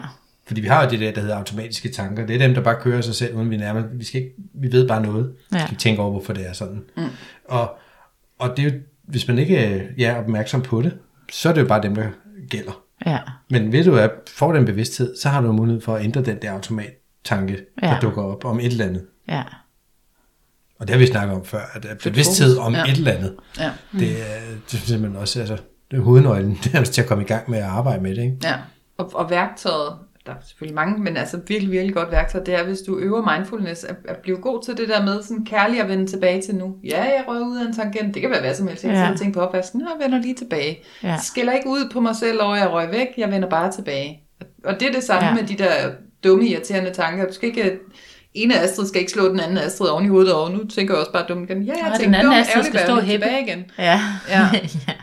Fordi 0.47 0.61
vi 0.61 0.67
har 0.69 0.85
jo 0.85 0.91
det 0.91 1.01
der, 1.01 1.11
der 1.13 1.21
hedder 1.21 1.37
automatiske 1.37 1.89
tanker. 1.93 2.27
Det 2.27 2.35
er 2.35 2.39
dem, 2.47 2.55
der 2.55 2.61
bare 2.63 2.77
kører 2.81 3.01
sig 3.01 3.15
selv, 3.15 3.35
uden 3.35 3.51
vi 3.51 3.57
nærmest... 3.57 3.87
Vi, 3.99 4.05
skal 4.05 4.21
ikke, 4.21 4.35
vi 4.55 4.73
ved 4.73 4.89
bare 4.89 5.03
noget. 5.03 5.35
Vi 5.51 5.57
Ja. 5.57 5.61
skal 5.63 5.73
ikke 5.73 5.81
tænke 5.81 6.03
over, 6.03 6.11
hvorfor 6.11 6.33
det 6.33 6.49
er 6.49 6.53
sådan. 6.53 6.85
Mm. 6.97 7.03
Og, 7.45 7.79
og 8.39 8.57
det 8.57 8.67
er 8.67 8.71
jo, 8.73 8.79
hvis 9.03 9.29
man 9.29 9.39
ikke 9.39 9.89
ja, 9.99 10.11
er 10.11 10.17
opmærksom 10.17 10.63
på 10.63 10.83
det, 10.83 10.99
så 11.33 11.49
er 11.49 11.53
det 11.55 11.61
jo 11.61 11.67
bare 11.67 11.83
dem, 11.83 11.95
der 11.95 12.09
gælder. 12.51 12.83
ja, 13.07 13.19
Men 13.51 13.73
ved 13.73 13.85
du, 13.85 13.97
at 13.97 14.11
får 14.29 14.53
den 14.53 14.65
bevidsthed, 14.65 15.17
så 15.17 15.29
har 15.29 15.41
du 15.41 15.53
mulighed 15.53 15.81
for 15.83 15.95
at 15.97 16.05
ændre 16.05 16.23
den 16.23 16.43
der 16.43 16.53
automattanke, 16.53 17.57
der 17.81 17.89
Ja. 17.89 17.99
dukker 18.03 18.23
op 18.23 18.45
om 18.45 18.61
et 18.61 18.67
eller 18.67 18.85
andet. 18.87 19.07
ja, 19.29 19.43
Og 20.81 20.87
det 20.89 20.91
har 20.91 20.99
vi 20.99 21.07
snakket 21.07 21.37
om 21.37 21.45
før, 21.45 21.61
at 21.75 21.99
bevidsthed 22.05 22.57
om 22.59 22.75
Ja. 22.75 22.83
et 22.85 22.91
eller 22.97 23.13
andet, 23.13 23.35
Ja. 23.59 23.71
det 23.93 24.09
er, 24.11 24.41
det 24.71 24.75
er 24.75 24.87
simpelthen 24.87 25.17
også, 25.21 25.41
altså, 25.41 25.57
det 25.91 25.97
er 25.99 26.03
hovednøglen 26.03 26.59
nærmest 26.73 26.93
til 26.93 27.03
at 27.03 27.09
komme 27.09 27.25
i 27.25 27.27
gang 27.27 27.51
med 27.51 27.59
at 27.59 27.65
arbejde 27.65 28.03
med 28.03 28.11
det, 28.17 28.23
ikke? 28.23 28.37
Ja, 28.45 28.55
og, 28.99 29.11
og 29.15 29.31
værktøjet, 29.31 29.93
der 30.27 30.33
er 30.35 30.37
selvfølgelig 30.49 30.75
mange, 30.75 30.99
men 31.03 31.17
altså 31.17 31.41
virkelig, 31.47 31.73
virkelig 31.73 31.95
godt 31.95 32.11
værktøj, 32.11 32.45
det 32.45 32.55
er, 32.55 32.65
hvis 32.65 32.79
du 32.81 32.99
øver 32.99 33.37
mindfulness, 33.37 33.85
at, 33.85 33.97
at 34.09 34.17
blive 34.17 34.37
god 34.37 34.63
til 34.65 34.77
det 34.77 34.89
der 34.89 35.05
med 35.05 35.23
sådan 35.23 35.45
kærligt 35.45 35.83
at 35.83 35.89
vende 35.89 36.07
tilbage 36.07 36.43
til 36.43 36.55
nu. 36.55 36.75
Ja, 36.85 37.03
jeg 37.03 37.25
rører 37.29 37.47
ud 37.47 37.57
af 37.59 37.67
en 37.67 37.75
tangent, 37.77 38.15
det 38.15 38.23
kan 38.23 38.31
være 38.31 38.41
hvad 38.41 38.55
som 38.55 38.69
helst. 38.69 38.85
Jeg 38.85 38.93
Ja. 38.93 38.97
sidde 38.99 39.13
og 39.13 39.19
tænke 39.19 39.35
på 39.35 39.41
opvasken, 39.41 39.81
jeg 39.81 40.07
vender 40.07 40.19
lige 40.23 40.35
tilbage. 40.35 40.79
Ja. 41.03 41.09
Jeg 41.09 41.21
skælder 41.23 41.53
ikke 41.53 41.69
ud 41.69 41.91
på 41.93 42.01
mig 42.01 42.17
selv 42.17 42.43
over, 42.43 42.55
at 42.55 42.61
jeg 42.61 42.71
røg 42.71 42.91
væk, 42.91 43.07
jeg 43.19 43.31
vender 43.31 43.49
bare 43.51 43.73
tilbage. 43.73 44.21
Og 44.65 44.81
det 44.81 44.89
er 44.89 44.93
det 44.93 45.03
samme 45.03 45.29
ja. 45.29 45.35
med 45.35 45.43
de 45.43 45.55
der 45.59 45.71
dumme, 46.25 46.47
irriterende 46.49 46.91
tanker. 46.91 47.27
Du 47.27 47.33
skal 47.33 47.49
ikke... 47.49 47.79
En 48.43 48.53
af 48.53 48.63
Astrid 48.65 48.87
skal 48.87 49.01
ikke 49.01 49.13
slå 49.13 49.29
den 49.29 49.41
anden 49.41 49.59
Astrid 49.59 49.89
oven 49.89 50.05
i 50.05 50.09
hovedet 50.09 50.33
over. 50.35 50.49
Nu 50.49 50.65
tænker 50.67 50.95
jeg 50.95 51.01
også 51.01 51.13
bare 51.13 51.25
dumt 51.29 51.51
igen. 51.51 51.63
Ja, 51.63 51.73
jeg 51.73 51.81
tænker 52.01 52.05
den 52.05 52.15
anden 52.15 52.27
dumt, 52.33 52.37
Astrid 52.49 52.65
skal 52.65 52.81
stå 52.81 52.97
og 52.97 53.05
tilbage 53.07 53.43
igen. 53.47 53.65
ja, 53.79 54.01
Ja. 54.29 54.49
ja, 54.89 54.95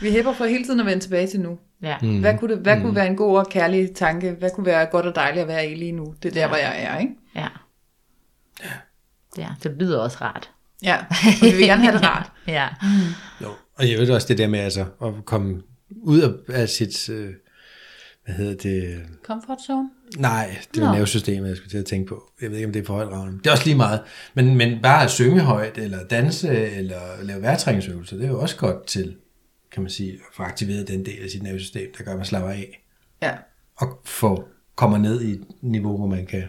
Vi 0.00 0.10
hæpper 0.10 0.32
for 0.32 0.44
hele 0.44 0.64
tiden 0.64 0.80
at 0.80 0.86
vende 0.86 1.04
tilbage 1.04 1.26
til 1.26 1.40
nu. 1.40 1.58
ja, 1.82 1.96
Mm. 2.02 2.20
Hvad 2.20 2.38
kunne, 2.38 2.54
det, 2.54 2.62
hvad 2.62 2.80
kunne 2.80 2.94
være 2.94 3.06
en 3.06 3.16
god 3.16 3.38
og 3.38 3.46
kærlig 3.48 3.90
tanke? 3.94 4.30
Hvad 4.38 4.50
kunne 4.54 4.66
være 4.66 4.86
godt 4.86 5.06
og 5.06 5.14
dejligt 5.14 5.42
at 5.42 5.48
være 5.48 5.66
i 5.70 5.74
lige 5.74 5.92
nu? 5.92 6.14
Det 6.22 6.28
er 6.28 6.32
der, 6.32 6.40
Ja. 6.40 6.46
hvor 6.48 6.56
jeg 6.56 6.74
er, 6.82 6.98
ikke? 6.98 7.12
ja. 7.36 7.46
Ja, 9.38 9.48
det 9.62 9.72
lyder 9.78 9.98
også 9.98 10.18
rart. 10.20 10.50
Ja, 10.82 10.96
og 11.10 11.46
vi 11.46 11.50
vil 11.56 11.66
gerne 11.66 11.82
have 11.82 11.92
det 11.96 12.04
rart. 12.04 12.32
Ja, 12.46 12.68
Jo. 13.42 13.48
Og 13.78 13.90
jeg 13.90 13.98
ved 13.98 14.10
også 14.10 14.28
det 14.28 14.38
der 14.38 14.46
med 14.48 14.58
altså, 14.58 14.84
at 15.04 15.12
komme 15.24 15.62
ud 16.02 16.20
af, 16.20 16.30
af 16.54 16.68
sit, 16.68 17.08
øh, 17.08 17.30
hvad 18.28 18.36
hedder 18.36 18.54
det, 18.54 19.06
Comfort 19.22 19.58
zone? 19.66 19.90
nej, 20.18 20.56
det 20.74 20.82
var 20.82 20.88
Nå. 20.88 20.94
nervesystemet, 20.94 21.48
jeg 21.48 21.56
skulle 21.56 21.70
til 21.70 21.78
at 21.78 21.84
tænke 21.84 22.08
på. 22.08 22.32
Jeg 22.40 22.50
ved 22.50 22.56
ikke, 22.56 22.66
om 22.66 22.72
det 22.72 22.82
er 22.82 22.86
for 22.86 22.94
højt 22.94 23.08
ravne. 23.08 23.38
Det 23.38 23.46
er 23.46 23.50
også 23.50 23.64
lige 23.64 23.76
meget. 23.76 24.00
Men, 24.34 24.56
men 24.56 24.82
bare 24.82 25.04
at 25.04 25.10
synge 25.10 25.40
højt, 25.40 25.78
eller 25.78 26.04
danse, 26.06 26.48
eller 26.70 27.00
lave 27.22 27.42
vejrtræningsøvelser, 27.42 28.16
det 28.16 28.24
er 28.24 28.28
jo 28.28 28.40
også 28.40 28.56
godt 28.56 28.86
til, 28.86 29.16
kan 29.72 29.82
man 29.82 29.90
sige, 29.90 30.12
at 30.12 30.18
få 30.34 30.42
aktiveret 30.42 30.88
den 30.88 31.06
del 31.06 31.22
af 31.22 31.30
sit 31.30 31.42
nervesystem, 31.42 31.92
der 31.98 32.04
gør, 32.04 32.10
at 32.12 32.16
man 32.16 32.26
slapper 32.26 32.50
af. 32.50 32.84
Ja, 33.22 33.32
Og 33.76 34.00
få, 34.04 34.48
kommer 34.76 34.98
ned 34.98 35.20
i 35.22 35.30
et 35.32 35.44
niveau, 35.60 35.96
hvor 35.96 36.06
man 36.06 36.26
kan 36.26 36.44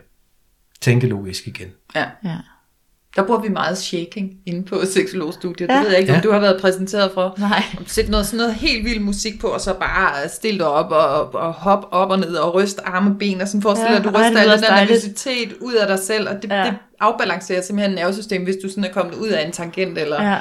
tænke 0.81 1.07
logisk 1.07 1.47
igen. 1.47 1.67
ja. 1.95 2.09
ja. 2.23 2.37
Der 3.15 3.23
bruger 3.23 3.41
vi 3.41 3.49
meget 3.49 3.77
shaking 3.77 4.31
inde 4.45 4.63
på 4.65 4.81
seksologstudiet. 4.93 5.69
Ja. 5.69 5.75
Det 5.75 5.83
ved 5.83 5.89
jeg 5.91 5.99
ikke, 5.99 6.11
om 6.13 6.15
Ja. 6.15 6.21
du 6.21 6.31
har 6.31 6.39
været 6.39 6.61
præsenteret 6.61 7.11
for. 7.13 7.35
Nej. 7.37 7.63
Sæt 7.87 8.09
noget, 8.09 8.25
sådan 8.25 8.37
noget 8.37 8.53
helt 8.53 8.85
vild 8.85 8.99
musik 8.99 9.41
på, 9.41 9.47
og 9.47 9.61
så 9.61 9.73
bare 9.73 10.29
stille 10.29 10.59
dig 10.59 10.67
op 10.67 10.91
og, 10.91 11.35
og 11.35 11.53
hop 11.53 11.87
op 11.91 12.09
og 12.11 12.19
ned 12.19 12.35
og 12.35 12.53
ryste 12.55 12.87
arme 12.87 13.09
og 13.11 13.15
ben, 13.19 13.41
og 13.41 13.47
sådan 13.47 13.61
forestiller 13.61 13.91
Ja, 13.91 13.97
at 13.97 14.03
du 14.03 14.09
ryster 14.09 14.39
al 14.39 14.49
den 14.51 14.61
der 14.63 14.75
nervøsitet 14.75 15.53
ud 15.61 15.73
af 15.73 15.87
dig 15.87 15.99
selv, 15.99 16.29
og 16.29 16.35
det, 16.41 16.49
Ja. 16.51 16.63
det 16.63 16.73
afbalancerer 16.99 17.61
simpelthen 17.61 17.95
nervesystemet, 17.95 18.47
hvis 18.47 18.55
du 18.63 18.69
sådan 18.69 18.83
er 18.83 18.89
kommet 18.93 19.15
ud 19.15 19.27
af 19.27 19.45
en 19.45 19.51
tangent, 19.51 19.97
eller 19.97 20.23
Ja. 20.31 20.37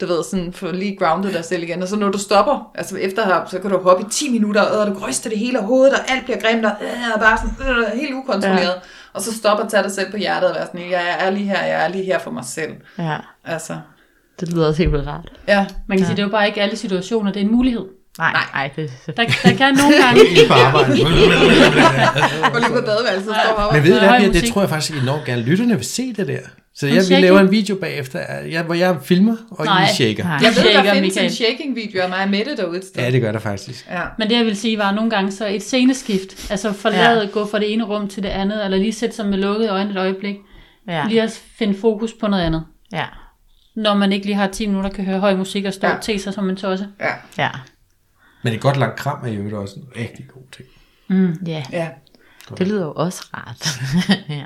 du 0.00 0.06
ved, 0.06 0.24
sådan 0.30 0.52
for 0.52 0.72
lige 0.72 0.96
grounded 0.96 1.32
dig 1.32 1.44
selv 1.44 1.62
igen. 1.62 1.82
Og 1.82 1.88
så 1.88 1.96
når 1.96 2.08
du 2.08 2.18
stopper, 2.18 2.70
altså 2.74 2.96
efter 2.96 3.26
her, 3.26 3.40
så 3.50 3.58
kan 3.58 3.70
du 3.70 3.78
hoppe 3.78 4.02
i 4.02 4.06
10 4.10 4.30
minutter, 4.30 4.62
og 4.62 4.86
du 4.86 4.92
ryster 5.08 5.30
det 5.30 5.38
hele 5.38 5.58
af 5.58 5.64
hovedet, 5.64 5.94
og 5.94 6.00
alt 6.10 6.24
bliver 6.24 6.40
grimt, 6.40 6.64
og 6.64 6.72
øh, 6.82 7.20
bare 7.20 7.38
sådan, 7.38 7.76
øh, 7.76 8.00
helt 8.00 8.14
ukontrolleret. 8.14 8.62
Ja. 8.62 8.72
Og 9.14 9.22
så 9.22 9.34
stopper 9.36 9.64
og 9.64 9.70
tager 9.70 9.82
dig 9.82 9.92
selv 9.92 10.10
på 10.10 10.16
hjertet 10.16 10.50
og 10.50 10.56
være 10.56 10.66
sådan, 10.66 10.90
jeg 10.90 11.16
er 11.20 11.30
lige 11.30 11.44
her, 11.46 11.62
jeg 11.62 11.84
er 11.84 11.88
lige 11.88 12.04
her 12.04 12.18
for 12.18 12.30
mig 12.30 12.44
selv. 12.44 12.72
Ja, 12.98 13.16
Altså, 13.44 13.78
det 14.40 14.52
lyder 14.52 14.66
også 14.66 14.82
helt 14.82 14.92
vildt 14.92 15.06
rart. 15.06 15.32
ja. 15.48 15.66
Man 15.88 15.98
kan 15.98 16.06
sige, 16.06 16.16
det 16.16 16.22
er 16.22 16.26
jo 16.26 16.30
bare 16.32 16.46
ikke 16.46 16.62
alle 16.62 16.76
situationer, 16.76 17.32
det 17.32 17.40
er 17.42 17.44
en 17.44 17.52
mulighed. 17.52 17.84
Nej, 18.18 18.32
nej, 18.32 18.42
nej 18.54 18.70
det 18.76 18.84
er 18.84 19.12
Der, 19.12 19.24
der 19.42 19.56
kan 19.56 19.74
nogle 19.74 19.94
gange... 20.04 20.24
Lige 20.34 20.48
på 20.48 20.54
arbejde. 20.54 20.86
Gå 22.52 22.58
lige 22.58 22.68
på 22.80 22.84
badeværelset, 22.86 23.24
så 23.24 23.40
står 23.44 23.60
her. 23.60 23.72
Men 23.72 23.84
ved 23.84 24.00
du 24.00 24.06
hvad, 24.06 24.20
det 24.20 24.28
musik. 24.28 24.52
tror 24.52 24.60
jeg 24.62 24.68
faktisk 24.70 25.02
enormt 25.02 25.24
gerne. 25.24 25.42
Lytterne 25.42 25.74
vil 25.74 25.84
se 25.86 26.12
det 26.12 26.26
der. 26.28 26.38
Så 26.74 26.86
jeg, 26.86 27.02
vi 27.08 27.14
laver 27.14 27.40
en 27.40 27.50
video 27.50 27.76
bagefter, 27.76 28.20
jeg, 28.42 28.62
hvor 28.62 28.74
jeg 28.74 28.98
filmer, 29.02 29.36
og 29.50 29.64
Nej. 29.64 29.84
I 29.84 29.94
shaker. 29.94 30.24
Nej. 30.24 30.32
Jeg 30.42 30.52
ved, 30.56 30.72
der 30.74 30.94
findes 30.94 30.96
en 31.16 31.22
Michael. 31.22 31.30
shaking-video 31.32 32.02
af 32.02 32.08
mig 32.08 32.22
og 32.22 32.28
Mette 32.30 32.56
derude 32.56 32.82
sted. 32.86 33.02
Ja, 33.02 33.10
det 33.10 33.20
gør 33.20 33.32
der 33.32 33.38
faktisk. 33.38 33.86
Ja. 33.90 34.02
Men 34.18 34.30
det 34.30 34.36
jeg 34.36 34.44
vil 34.44 34.56
sige 34.56 34.78
var 34.78 34.88
at 34.88 34.94
nogle 34.94 35.10
gange 35.10 35.32
så 35.32 35.46
et 35.46 35.62
sceneskift, 35.62 36.50
altså 36.50 36.72
forlade, 36.72 37.20
ja. 37.20 37.26
gå 37.26 37.46
fra 37.46 37.58
det 37.58 37.72
ene 37.72 37.84
rum 37.84 38.08
til 38.08 38.22
det 38.22 38.28
andet, 38.28 38.64
eller 38.64 38.78
lige 38.78 38.92
sætte 38.92 39.16
sig 39.16 39.26
med 39.26 39.38
lukkede 39.38 39.68
øjne 39.70 39.90
et 39.90 39.96
øjeblik, 39.96 40.36
Ja, 40.88 41.04
lige 41.08 41.22
at 41.22 41.42
finde 41.58 41.78
fokus 41.80 42.12
på 42.20 42.26
noget 42.26 42.42
andet. 42.42 42.64
ja, 42.92 43.04
Når 43.76 43.94
man 43.94 44.12
ikke 44.12 44.26
lige 44.26 44.36
har 44.36 44.46
10 44.46 44.66
minutter, 44.66 44.90
kan 44.90 45.04
høre 45.04 45.20
høj 45.20 45.34
musik 45.36 45.64
og 45.64 45.72
stå 45.72 45.86
Ja. 45.86 45.96
til 46.02 46.20
sig 46.20 46.34
som 46.34 46.50
en 46.50 46.56
tosse. 46.56 46.88
Ja. 47.00 47.12
ja, 47.38 47.50
Men 48.42 48.52
et 48.52 48.60
godt 48.60 48.76
langt 48.76 48.96
kram 48.96 49.26
er 49.26 49.30
jo 49.32 49.60
også 49.60 49.74
en 49.76 49.84
rigtig 50.02 50.24
god 50.34 50.42
ting. 50.56 50.68
ja. 51.46 51.62
ja. 51.72 51.88
Det 52.58 52.68
lyder 52.68 52.84
jo 52.84 52.92
også 52.92 53.22
rart. 53.34 53.80
ja. 54.38 54.44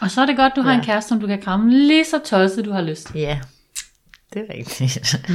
Og 0.00 0.10
så 0.10 0.20
er 0.20 0.26
det 0.26 0.36
godt, 0.36 0.52
du 0.56 0.60
har 0.62 0.72
Ja. 0.72 0.78
en 0.78 0.84
kæreste, 0.84 1.08
som 1.08 1.20
du 1.20 1.26
kan 1.26 1.42
kramme 1.42 1.70
lige 1.70 2.04
så 2.04 2.18
tosset, 2.24 2.64
du 2.64 2.72
har 2.72 2.82
lyst. 2.82 3.14
ja, 3.14 3.38
det 4.34 4.42
er 4.48 4.54
rigtigt. 4.54 5.28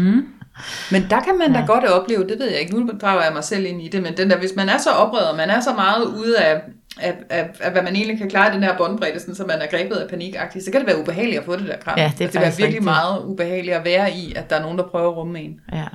Men 0.91 1.05
der 1.09 1.20
kan 1.20 1.38
man 1.38 1.53
da 1.53 1.66
godt 1.66 1.86
opleve, 1.86 2.28
det 2.28 2.39
ved 2.39 2.49
jeg 2.51 2.59
ikke, 2.59 2.80
nu 2.80 2.91
drager 3.01 3.24
jeg 3.24 3.34
mig 3.34 3.43
selv 3.43 3.66
ind 3.66 3.82
i 3.82 3.88
det, 3.88 4.03
men 4.03 4.18
den 4.18 4.30
der, 4.30 4.38
hvis 4.38 4.51
man 4.55 4.70
er 4.70 4.78
så 4.78 4.89
oprevet, 4.89 5.38
man 5.38 5.49
er 5.49 5.59
så 5.59 5.74
meget 5.74 6.03
ude 6.05 6.38
af, 6.39 6.61
af, 6.99 7.13
af, 7.30 7.49
af 7.59 7.72
hvad 7.72 7.82
man 7.82 7.95
egentlig 7.95 8.18
kan 8.18 8.30
klare 8.30 8.51
i 8.51 8.55
den 8.55 8.63
her 8.63 8.78
båndbredde, 8.78 9.20
sådan, 9.20 9.36
så 9.36 9.43
man 9.45 9.61
er 9.61 9.68
grebet 9.78 9.95
af 9.95 10.09
panikagtigt, 10.09 10.66
så 10.66 10.72
kan 10.72 10.80
det 10.82 10.88
være 10.88 10.99
ubehageligt 10.99 11.39
at 11.39 11.45
få 11.45 11.55
det 11.55 11.68
der 11.68 11.78
kram. 11.78 11.97
Ja, 11.97 12.03
det 12.03 12.22
er 12.22 12.24
altså, 12.24 12.24
det 12.24 12.32
kan 12.32 12.41
være 12.41 12.45
faktisk 12.45 12.57
virkelig 12.59 12.76
rigtigt. 12.80 12.86
meget 12.86 13.24
ubehageligt 13.26 13.76
at 13.76 13.86
være 13.86 14.11
i, 14.11 14.34
at 14.36 14.49
der 14.49 14.55
er 14.55 14.61
nogen, 14.61 14.78
der 14.78 14.84
prøver 14.84 15.11
at 15.11 15.18
rumme 15.18 15.39
en. 15.41 15.59
ja. 15.74 15.86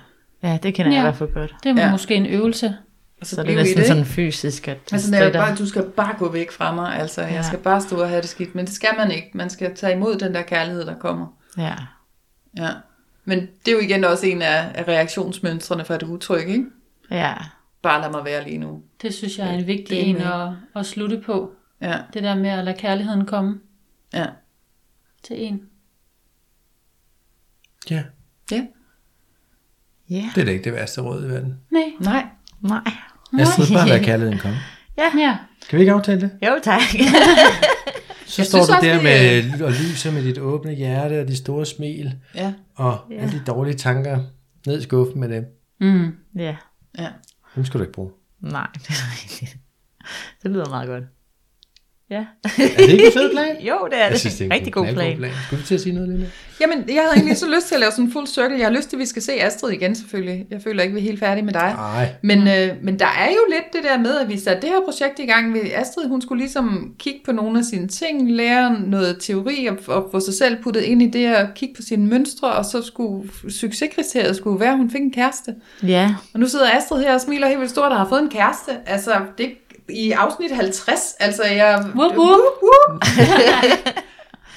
ja, 0.43 0.59
det 0.63 0.75
kender 0.75 0.93
jeg 0.93 0.97
Ja. 0.97 1.03
i 1.03 1.03
hvert 1.03 1.17
fald 1.17 1.35
godt. 1.35 1.55
Det 1.63 1.79
er 1.79 1.85
ja. 1.85 1.91
måske 1.91 2.15
en 2.15 2.27
øvelse. 2.27 2.75
Og 3.21 3.27
Så 3.27 3.43
det 3.43 3.49
er 3.49 3.53
i 3.53 3.55
næsten 3.55 3.79
ikke? 3.79 3.89
sådan 3.89 4.05
fysisk, 4.05 4.69
at 4.69 4.85
det 4.85 4.93
Altså, 4.93 5.11
det 5.11 5.21
er 5.21 5.33
bare, 5.33 5.57
du 5.57 5.67
skal 5.67 5.91
bare 5.91 6.15
gå 6.19 6.29
væk 6.33 6.51
fra 6.51 6.75
mig, 6.75 6.95
altså, 6.97 7.23
jeg 7.23 7.31
Ja. 7.31 7.43
skal 7.43 7.59
bare 7.59 7.81
stå 7.81 7.97
og 8.03 8.09
have 8.09 8.21
det 8.21 8.29
skidt, 8.31 8.55
men 8.55 8.65
det 8.67 8.75
skal 8.75 8.91
man 8.99 9.11
ikke. 9.11 9.31
Man 9.35 9.51
skal 9.51 9.75
tage 9.77 9.93
imod 9.97 10.17
den 10.19 10.35
der 10.35 10.43
kærlighed, 10.43 10.85
der 10.87 10.99
kommer. 10.99 11.27
Ja, 11.57 11.75
Ja. 12.57 12.71
Men 13.25 13.39
det 13.41 13.69
er 13.69 13.73
jo 13.73 13.79
igen 13.79 14.05
også 14.05 14.27
en 14.27 14.43
af, 14.43 14.71
af 14.75 14.89
reaktionsmønstrene 14.89 15.85
for 15.85 15.95
et 15.95 16.03
udtryk, 16.03 16.49
ikke? 16.49 16.65
ja, 17.11 17.35
Bare 17.83 18.01
lad 18.03 18.11
mig 18.11 18.25
være 18.25 18.45
lige 18.45 18.59
nu. 18.59 18.83
Det 19.03 19.15
synes 19.15 19.39
jeg 19.39 19.49
er 19.49 19.53
en 19.53 19.67
vigtig 19.67 19.89
det 19.91 20.01
er 20.01 20.05
en 20.05 20.17
at, 20.17 20.53
at 20.77 20.87
slutte 20.87 21.23
på. 21.27 21.53
Ja, 21.81 21.99
Det 22.15 22.23
der 22.23 22.35
med 22.35 22.51
at 22.51 22.65
lade 22.65 22.79
kærligheden 22.79 23.27
komme 23.27 23.61
ja. 24.15 24.27
til 25.23 25.37
en. 25.45 25.63
Ja, 27.91 28.03
Ja. 28.51 28.67
ja, 30.11 30.31
det 30.35 30.41
er 30.41 30.45
da 30.45 30.51
ikke 30.51 30.65
det 30.65 30.73
værste 30.73 31.01
råd 31.01 31.25
i 31.25 31.29
verden. 31.29 31.61
Nej. 31.71 31.83
Nej. 32.01 32.27
nej. 32.61 32.93
Astrid, 33.39 33.75
bare 33.77 33.89
lad 33.89 34.05
kærligheden 34.05 34.39
komme. 34.39 34.57
Ja. 34.99 35.37
Kan 35.69 35.77
vi 35.77 35.81
ikke 35.83 35.93
aftale 35.93 36.21
det? 36.21 36.31
Jo, 36.47 36.53
tak. 36.63 36.81
Så 38.27 38.43
Jeg 38.43 38.47
står 38.47 38.59
du 38.59 38.63
også, 38.63 38.73
der 38.83 38.95
det- 38.95 39.03
med 39.59 39.63
og 39.67 39.73
lyser 39.73 40.13
med 40.13 40.23
dit 40.25 40.39
åbne 40.39 40.73
hjerte 40.73 41.21
og 41.21 41.29
de 41.29 41.37
store 41.37 41.67
smil, 41.67 42.15
Ja. 42.35 42.53
og 42.75 42.99
alle 43.13 43.33
de 43.33 43.43
dårlige 43.47 43.75
tanker 43.77 44.21
ned 44.67 44.79
i 44.79 44.83
skuffen 44.83 45.21
med 45.21 45.29
dem. 45.29 45.45
Mm. 45.81 46.13
ja, 46.37 46.57
Ja. 46.99 47.09
Dem 47.55 47.65
skal 47.65 47.79
du 47.81 47.85
ikke 47.85 47.93
bruge. 47.93 48.11
nej, 48.41 48.67
det 48.75 48.89
er 48.91 49.23
rigtigt. 49.23 49.57
Det 50.43 50.51
lyder 50.51 50.69
meget 50.69 50.89
godt. 50.89 51.05
Ja. 52.11 52.25
Er 52.45 52.51
det 52.77 52.89
ikke 52.89 53.07
en 53.07 53.13
fed 53.13 53.31
plan? 53.31 53.57
jo, 53.71 53.75
det 53.91 53.99
er 54.01 54.05
det. 54.05 54.11
Jeg 54.11 54.21
synes, 54.21 54.35
det 54.35 54.41
er 54.41 54.47
en 54.47 54.53
Rigtig 54.53 54.73
god 54.73 54.87
knaldgod 54.87 55.17
plan. 55.17 55.33
Skulle 55.47 55.63
du 55.63 55.67
til 55.67 55.75
at 55.75 55.81
sige 55.81 55.95
noget, 55.95 56.09
Lille? 56.09 56.31
Jamen, 56.61 56.79
jeg 56.89 57.03
havde 57.03 57.15
egentlig 57.17 57.37
så 57.37 57.47
lyst 57.55 57.67
til 57.67 57.75
at 57.75 57.81
lave 57.81 57.93
sådan 57.93 58.05
en 58.05 58.13
full 58.13 58.27
circle. 58.27 58.59
Jeg 58.59 58.67
har 58.67 58.73
lyst 58.73 58.89
til, 58.89 58.97
at 58.97 59.01
vi 59.01 59.07
skal 59.07 59.23
se 59.23 59.33
Astrid 59.33 59.71
igen, 59.73 59.95
selvfølgelig. 59.95 60.47
Jeg 60.51 60.63
føler 60.63 60.83
ikke, 60.83 60.95
vi 60.95 61.01
er 61.01 61.05
helt 61.05 61.21
færdige 61.21 61.45
med 61.45 61.53
dig. 61.53 61.73
Nej. 61.77 62.09
Men, 62.23 62.39
øh, 62.39 62.69
men 62.83 62.99
der 62.99 63.07
er 63.07 63.29
jo 63.31 63.41
lidt 63.51 63.73
det 63.73 63.83
der 63.91 63.99
med, 63.99 64.17
at 64.17 64.29
vi 64.29 64.39
satte 64.39 64.63
det 64.63 64.69
her 64.71 64.81
projekt 64.85 65.19
i 65.19 65.27
gang. 65.27 65.55
Ved 65.55 65.61
Astrid, 65.75 66.09
hun 66.09 66.23
skulle 66.23 66.43
ligesom 66.43 66.95
kigge 66.99 67.21
på 67.25 67.33
nogle 67.33 67.59
af 67.59 67.65
sine 67.65 67.89
ting, 67.89 68.33
lære 68.33 68.81
noget 68.81 69.17
teori 69.21 69.67
og, 69.67 69.77
og 69.87 70.09
få 70.13 70.21
sig 70.21 70.35
selv 70.35 70.63
puttet 70.63 70.81
ind 70.83 71.03
i 71.03 71.07
det 71.07 71.37
og 71.37 71.49
kigge 71.55 71.75
på 71.75 71.83
sine 71.83 72.07
mønstre, 72.07 72.53
og 72.53 72.65
så 72.65 72.83
skulle 72.83 73.31
succeskriteriet 73.49 74.37
skulle 74.37 74.61
være, 74.61 74.71
at 74.71 74.77
hun 74.77 74.91
fik 74.91 75.01
en 75.01 75.13
kæreste. 75.13 75.55
Ja, 75.83 76.15
Og 76.35 76.41
nu 76.41 76.47
sidder 76.47 76.71
Astrid 76.71 77.03
her 77.03 77.15
og 77.15 77.21
smiler 77.21 77.47
helt 77.47 77.59
vildt 77.61 77.71
stort 77.73 77.93
og 77.93 77.99
har 77.99 78.09
fået 78.09 78.23
en 78.23 78.31
kæreste. 78.31 78.73
Altså, 78.87 79.13
det 79.39 79.53
i 79.93 80.11
afsnit 80.11 80.51
50. 80.55 81.01
Altså, 81.21 81.45
jeg... 81.45 81.79
Whoop, 81.95 82.13
whoop. 82.13 82.41
whoop. 82.63 83.03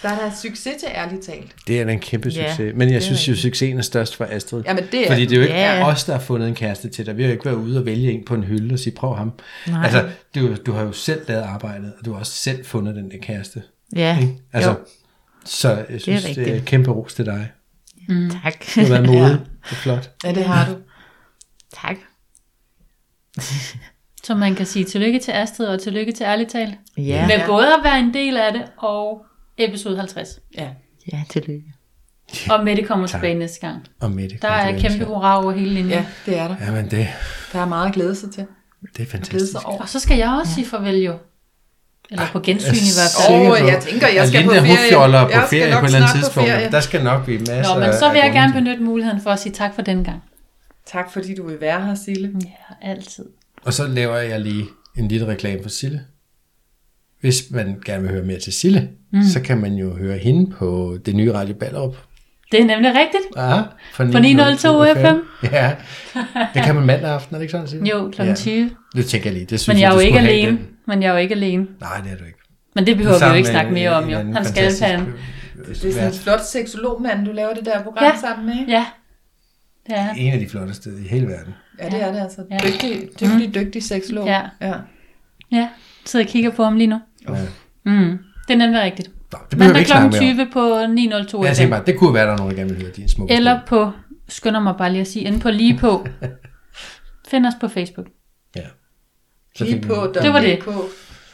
der 0.04 0.10
er 0.10 0.20
der 0.20 0.32
succes 0.42 0.76
til 0.80 0.88
ærligt 0.96 1.24
talt. 1.26 1.56
Det 1.68 1.82
er 1.82 1.86
da 1.86 1.92
en 1.92 2.00
kæmpe 2.00 2.30
Ja, 2.30 2.50
succes. 2.50 2.74
Men 2.76 2.82
jeg 2.82 2.90
det 2.90 2.96
er 2.96 3.00
synes 3.16 3.28
jo, 3.28 3.36
succesen 3.36 3.78
er 3.78 3.82
størst 3.82 4.16
for 4.16 4.28
Astrid. 4.30 4.64
Jamen, 4.68 4.84
det 4.92 5.04
er 5.04 5.08
Fordi 5.12 5.26
det 5.26 5.32
er 5.32 5.36
jo 5.38 5.42
ikke 5.42 5.54
Ja. 5.56 5.88
os, 5.88 6.04
der 6.04 6.14
har 6.14 6.20
fundet 6.20 6.48
en 6.48 6.56
kæreste 6.56 6.90
til 6.90 7.06
dig. 7.06 7.18
Vi 7.18 7.22
har 7.24 7.30
jo 7.30 7.34
ikke 7.34 7.46
været 7.46 7.56
ude 7.56 7.80
og 7.80 7.86
vælge 7.86 8.12
en 8.12 8.26
på 8.26 8.34
en 8.36 8.44
hylde 8.44 8.74
og 8.74 8.80
sige, 8.80 8.96
prøv 8.96 9.16
ham. 9.16 9.32
Nej. 9.68 9.84
Altså, 9.84 10.10
du, 10.36 10.56
du 10.66 10.72
har 10.72 10.84
jo 10.84 10.92
selv 10.92 11.22
lavet 11.28 11.42
arbejdet, 11.42 11.94
og 12.00 12.06
du 12.06 12.12
har 12.14 12.20
også 12.20 12.34
selv 12.34 12.66
fundet 12.66 12.96
den 12.96 13.12
der 13.12 13.18
kæreste. 13.22 13.64
ja, 13.96 14.20
Ikke? 14.22 14.34
Altså, 14.54 14.70
jo, 14.70 14.76
så 15.46 15.86
jeg 15.90 16.02
synes, 16.02 16.24
det 16.24 16.30
er, 16.32 16.34
det 16.34 16.42
er 16.44 16.46
rigtigt. 16.46 16.66
kæmpe 16.66 16.92
ros 16.92 17.14
til 17.14 17.26
dig. 17.26 17.52
tak. 18.44 18.54
Du 18.76 18.82
har 18.82 18.88
været 18.90 19.06
modig. 19.14 19.40
Det 19.64 19.72
er 19.72 19.76
flot. 19.76 20.12
Ja, 20.24 20.34
det 20.34 20.44
har 20.44 20.70
du. 20.70 20.76
tak. 21.82 21.96
Så 24.26 24.36
man 24.36 24.56
kan 24.56 24.66
sige 24.66 24.86
tillykke 24.86 25.20
til 25.20 25.32
Astrid 25.32 25.68
og 25.68 25.82
tillykke 25.82 26.12
til 26.12 26.24
Ærligt 26.24 26.50
Talt. 26.50 26.74
Ja, 26.98 27.28
Med 27.28 27.48
både 27.48 27.68
at 27.68 27.80
være 27.84 28.00
en 28.00 28.14
del 28.14 28.38
af 28.38 28.54
det 28.54 28.64
og 28.78 29.26
episode 29.58 29.98
50. 29.98 30.40
Ja. 30.58 30.68
ja, 31.14 31.24
tillykke. 31.30 31.74
Og 32.50 32.64
Mette 32.64 32.84
kommer 32.84 33.08
Tak. 33.08 33.20
tilbage 33.22 33.36
næste 33.40 33.60
gang. 33.60 33.88
Og 34.02 34.12
Mette. 34.12 34.38
Der 34.42 34.48
er 34.48 34.80
kæmpe 34.80 35.06
hurra 35.06 35.44
over 35.44 35.52
hele 35.52 35.70
linjen. 35.74 35.90
ja, 35.90 36.06
det 36.26 36.38
er 36.40 36.48
der. 36.48 36.56
Jamen, 36.66 36.92
det, 36.92 37.08
Der 37.54 37.60
er 37.60 37.66
meget 37.66 37.88
at 37.88 37.94
glæde 37.94 38.16
sig 38.16 38.32
til. 38.32 38.46
det 38.98 39.04
er 39.08 39.12
fantastisk. 39.12 39.52
sig 39.52 39.66
over. 39.66 39.82
Og 39.82 39.90
så 39.90 40.00
skal 40.00 40.18
jeg 40.18 40.30
også 40.42 40.54
sige 40.54 40.66
farvel 40.68 40.96
jo. 40.98 41.14
Eller 42.12 42.28
på 42.32 42.40
gensyn 42.40 42.74
i 42.74 42.94
hvert 42.96 43.30
er 43.30 43.32
fald. 43.32 43.42
Åh, 43.42 43.48
på, 43.60 43.66
jeg 43.72 43.80
tænker, 43.82 44.08
jeg 44.08 44.28
skal 44.28 44.44
på 44.44 44.52
Linda, 44.52 44.66
ferie. 44.68 44.78
Hun 44.78 44.90
fjoller 44.90 45.24
på 45.26 45.32
Jeg 45.32 45.44
skal 45.48 45.60
ferie 45.60 45.72
nok 45.72 45.80
på 45.80 45.86
et 45.86 45.90
eller 45.90 45.98
andet 45.98 46.10
snart 46.10 46.22
på 46.22 46.26
tidspunkt. 46.26 46.50
ferie. 46.50 46.72
Der 46.72 46.80
skal 46.80 47.04
nok 47.04 47.24
blive 47.26 47.40
masser 47.40 47.74
Nå, 47.74 47.80
men 47.80 47.94
så 47.94 48.12
vil 48.12 48.22
jeg 48.24 48.32
gerne 48.34 48.54
benytte 48.54 48.84
muligheden 48.84 49.22
for 49.22 49.30
at 49.30 49.40
sige 49.40 49.54
tak 49.54 49.76
for 49.76 49.82
den 49.82 50.04
gang. 50.04 50.24
Tak 50.86 51.12
fordi 51.12 51.36
du 51.36 51.48
vil 51.48 51.62
være 51.62 51.86
her, 51.86 51.96
Sille. 51.96 52.32
Ja, 52.46 52.90
altid. 52.90 53.26
Og 53.66 53.74
så 53.74 53.88
laver 53.88 54.18
jeg 54.18 54.40
lige 54.40 54.66
en 54.98 55.08
lille 55.08 55.28
reklame 55.28 55.62
for 55.64 55.70
Sille. 55.70 56.02
Hvis 57.22 57.44
man 57.52 57.82
gerne 57.86 58.02
vil 58.02 58.12
høre 58.12 58.24
mere 58.24 58.40
til 58.40 58.54
Sille, 58.54 58.90
mm. 59.14 59.24
så 59.24 59.42
kan 59.42 59.58
man 59.58 59.74
jo 59.74 59.96
høre 59.96 60.18
hende 60.18 60.52
på 60.52 60.98
det 61.06 61.16
nye 61.16 61.34
Radio 61.34 61.56
Ballerup. 61.56 61.96
Det 62.52 62.62
er 62.62 62.66
nemlig 62.66 62.92
rigtigt. 62.96 63.24
Fra 63.94 64.12
På 64.12 64.20
902 64.20 64.84
FM. 64.86 65.46
Ja, 65.52 65.76
det 66.54 66.64
kan 66.64 66.76
man 66.76 66.86
mandag 66.86 67.10
aften, 67.12 67.36
er 67.36 67.40
det 67.40 67.44
ikke 67.44 67.52
sådan, 67.52 67.68
Sille? 67.68 67.86
Jo, 67.90 68.12
kl. 68.16 68.22
Ja. 68.22 68.36
20. 68.36 68.70
Det 68.96 69.06
tænker 69.06 69.30
jeg 69.30 69.34
lige. 69.34 69.46
Det 69.46 69.60
synes 69.60 69.76
Men 69.76 69.82
jeg 69.82 69.88
er 69.88 69.92
du 69.92 70.00
jo 70.00 70.06
ikke 70.06 70.20
have 70.20 70.30
alene. 70.32 70.52
den. 70.58 70.68
Men 70.88 71.02
jeg 71.04 71.08
er 71.10 71.14
jo 71.14 71.18
ikke 71.20 71.36
alene. 71.36 71.68
Nej, 71.82 71.98
det 72.04 72.12
er 72.12 72.18
du 72.18 72.24
ikke. 72.26 72.38
Men 72.76 72.86
det 72.86 72.98
behøver 72.98 73.20
vi 73.20 73.26
jo 73.26 73.34
ikke 73.34 73.50
snakke 73.50 73.72
mere 73.72 73.90
om, 73.90 74.10
jo. 74.10 74.18
Han 74.18 74.46
skal 74.46 74.64
en. 74.66 75.14
Det 75.66 75.70
er 75.86 75.92
sådan 75.92 76.08
en 76.08 76.14
flot 76.14 76.42
seksologmand, 76.46 77.26
du 77.26 77.32
laver 77.32 77.54
det 77.54 77.66
der 77.66 77.84
program 77.84 78.04
Ja. 78.04 78.20
sammen 78.22 78.46
med. 78.46 78.60
ikke? 78.60 78.72
Ja, 78.72 78.86
det 79.88 79.96
er. 79.98 80.10
En 80.14 80.34
af 80.34 80.40
de 80.40 80.50
flotteste 80.50 80.90
i 81.06 81.08
hele 81.08 81.28
verden. 81.28 81.54
Ja, 81.80 81.90
det 81.90 82.04
er 82.04 82.12
det 82.12 82.20
altså. 82.20 82.44
Ja. 82.52 82.58
Dygtig, 82.58 83.10
dygtig, 83.20 83.56
dygtig 83.56 83.84
seksolog. 83.84 84.26
Ja. 84.28 84.42
ja. 84.62 84.74
Ja, 85.52 85.70
sidder 86.06 86.26
og 86.26 86.30
kigger 86.32 86.52
på 86.52 86.64
ham 86.64 86.76
lige 86.76 86.88
nu. 86.88 87.02
Ja. 87.30 87.36
Mm. 87.84 88.18
Det 88.48 88.54
er 88.54 88.58
nemlig 88.58 88.82
rigtigt. 88.82 89.12
Nå, 89.32 89.40
det 89.52 89.60
Mandag 89.60 89.80
ikke 89.80 89.92
kl. 90.12 90.18
20 90.18 90.48
på 90.54 90.86
902 90.90 91.44
Jeg 91.46 91.56
tænker 91.56 91.78
bare, 91.78 91.86
det 91.86 91.98
kunne 92.00 92.14
være, 92.14 92.26
der 92.26 92.34
er 92.34 92.38
nogen, 92.38 92.52
der 92.52 92.58
gerne 92.58 92.74
vil 92.74 92.82
høre 92.82 92.92
din 92.92 93.10
smukke 93.10 93.34
Eller 93.34 93.60
på, 93.68 93.92
skynder 94.28 94.60
mig 94.60 94.76
bare 94.78 94.92
lige 94.92 95.02
at 95.02 95.08
sige, 95.08 95.26
inde 95.26 95.40
på 95.40 95.50
lige 95.50 95.78
på. 95.78 96.08
Find 97.32 97.46
os 97.46 97.54
på 97.62 97.68
Facebook. 97.68 98.08
Ja. 98.56 98.62
Så 99.56 99.64
Lige 99.64 99.82
på 99.82 100.14
Det 100.14 100.34
var 100.34 100.42
det. 100.42 100.60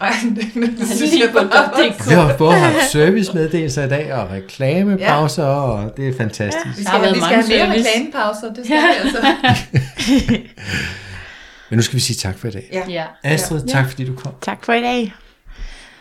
Ej, 0.02 0.14
det, 0.36 0.38
det 0.80 0.88
synes 0.88 1.00
Lige 1.12 1.24
jeg 1.26 1.34
bare 1.34 1.90
.dk. 1.90 2.10
Vi 2.10 2.14
har 2.14 2.36
både 2.38 2.54
haft 2.54 2.90
servicemeddelelser 2.92 3.86
i 3.86 3.90
dag, 3.90 4.14
og 4.14 4.32
reklamepauser, 4.32 5.44
ja. 5.44 5.50
og 5.50 5.94
det 5.98 6.08
er 6.10 6.14
fantastisk. 6.18 6.66
Vi 6.66 6.84
Der 6.84 6.90
skal, 6.90 6.92
har 6.92 7.00
været 7.00 7.16
vi 7.16 7.22
skal 7.22 7.36
have 7.36 7.48
mange 7.48 7.68
mere 7.74 7.84
service. 7.84 7.90
reklamepauser, 7.90 8.54
det 8.54 8.66
skal 8.66 8.76
Ja. 8.76 8.82
vi 8.88 9.08
altså. 9.08 10.40
Men 11.70 11.78
nu 11.78 11.82
skal 11.82 11.96
vi 11.96 12.00
sige 12.02 12.16
tak 12.16 12.38
for 12.38 12.48
i 12.48 12.52
dag. 12.52 12.70
Ja. 12.74 12.84
Ja, 12.90 13.04
Astrid, 13.24 13.62
tak 13.68 13.90
fordi 13.90 14.06
du 14.06 14.16
kom, 14.16 14.32
Tak 14.42 14.66
for 14.66 14.74
i 14.74 14.82
dag. 14.82 15.14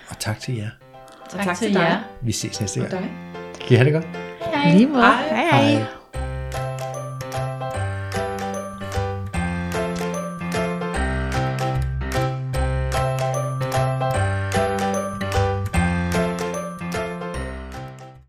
og 0.08 0.18
tak 0.18 0.40
til 0.40 0.56
jer. 0.56 0.68
tak, 1.36 1.44
tak 1.44 1.58
til 1.58 1.66
til 1.66 1.74
dig. 1.74 1.80
jer. 1.82 1.98
Vi 2.22 2.32
ses 2.32 2.60
næste 2.60 2.80
Og 2.80 2.86
gang. 2.90 3.02
dig. 3.02 3.10
Kan 3.60 3.72
I 3.72 3.74
have 3.74 3.84
det 3.84 3.92
godt? 3.92 4.06
Hej. 4.54 4.72
Lige 4.72 4.86
måde. 4.86 5.02
Hej. 5.02 5.46
hej. 5.50 5.62
Hej. 5.72 5.84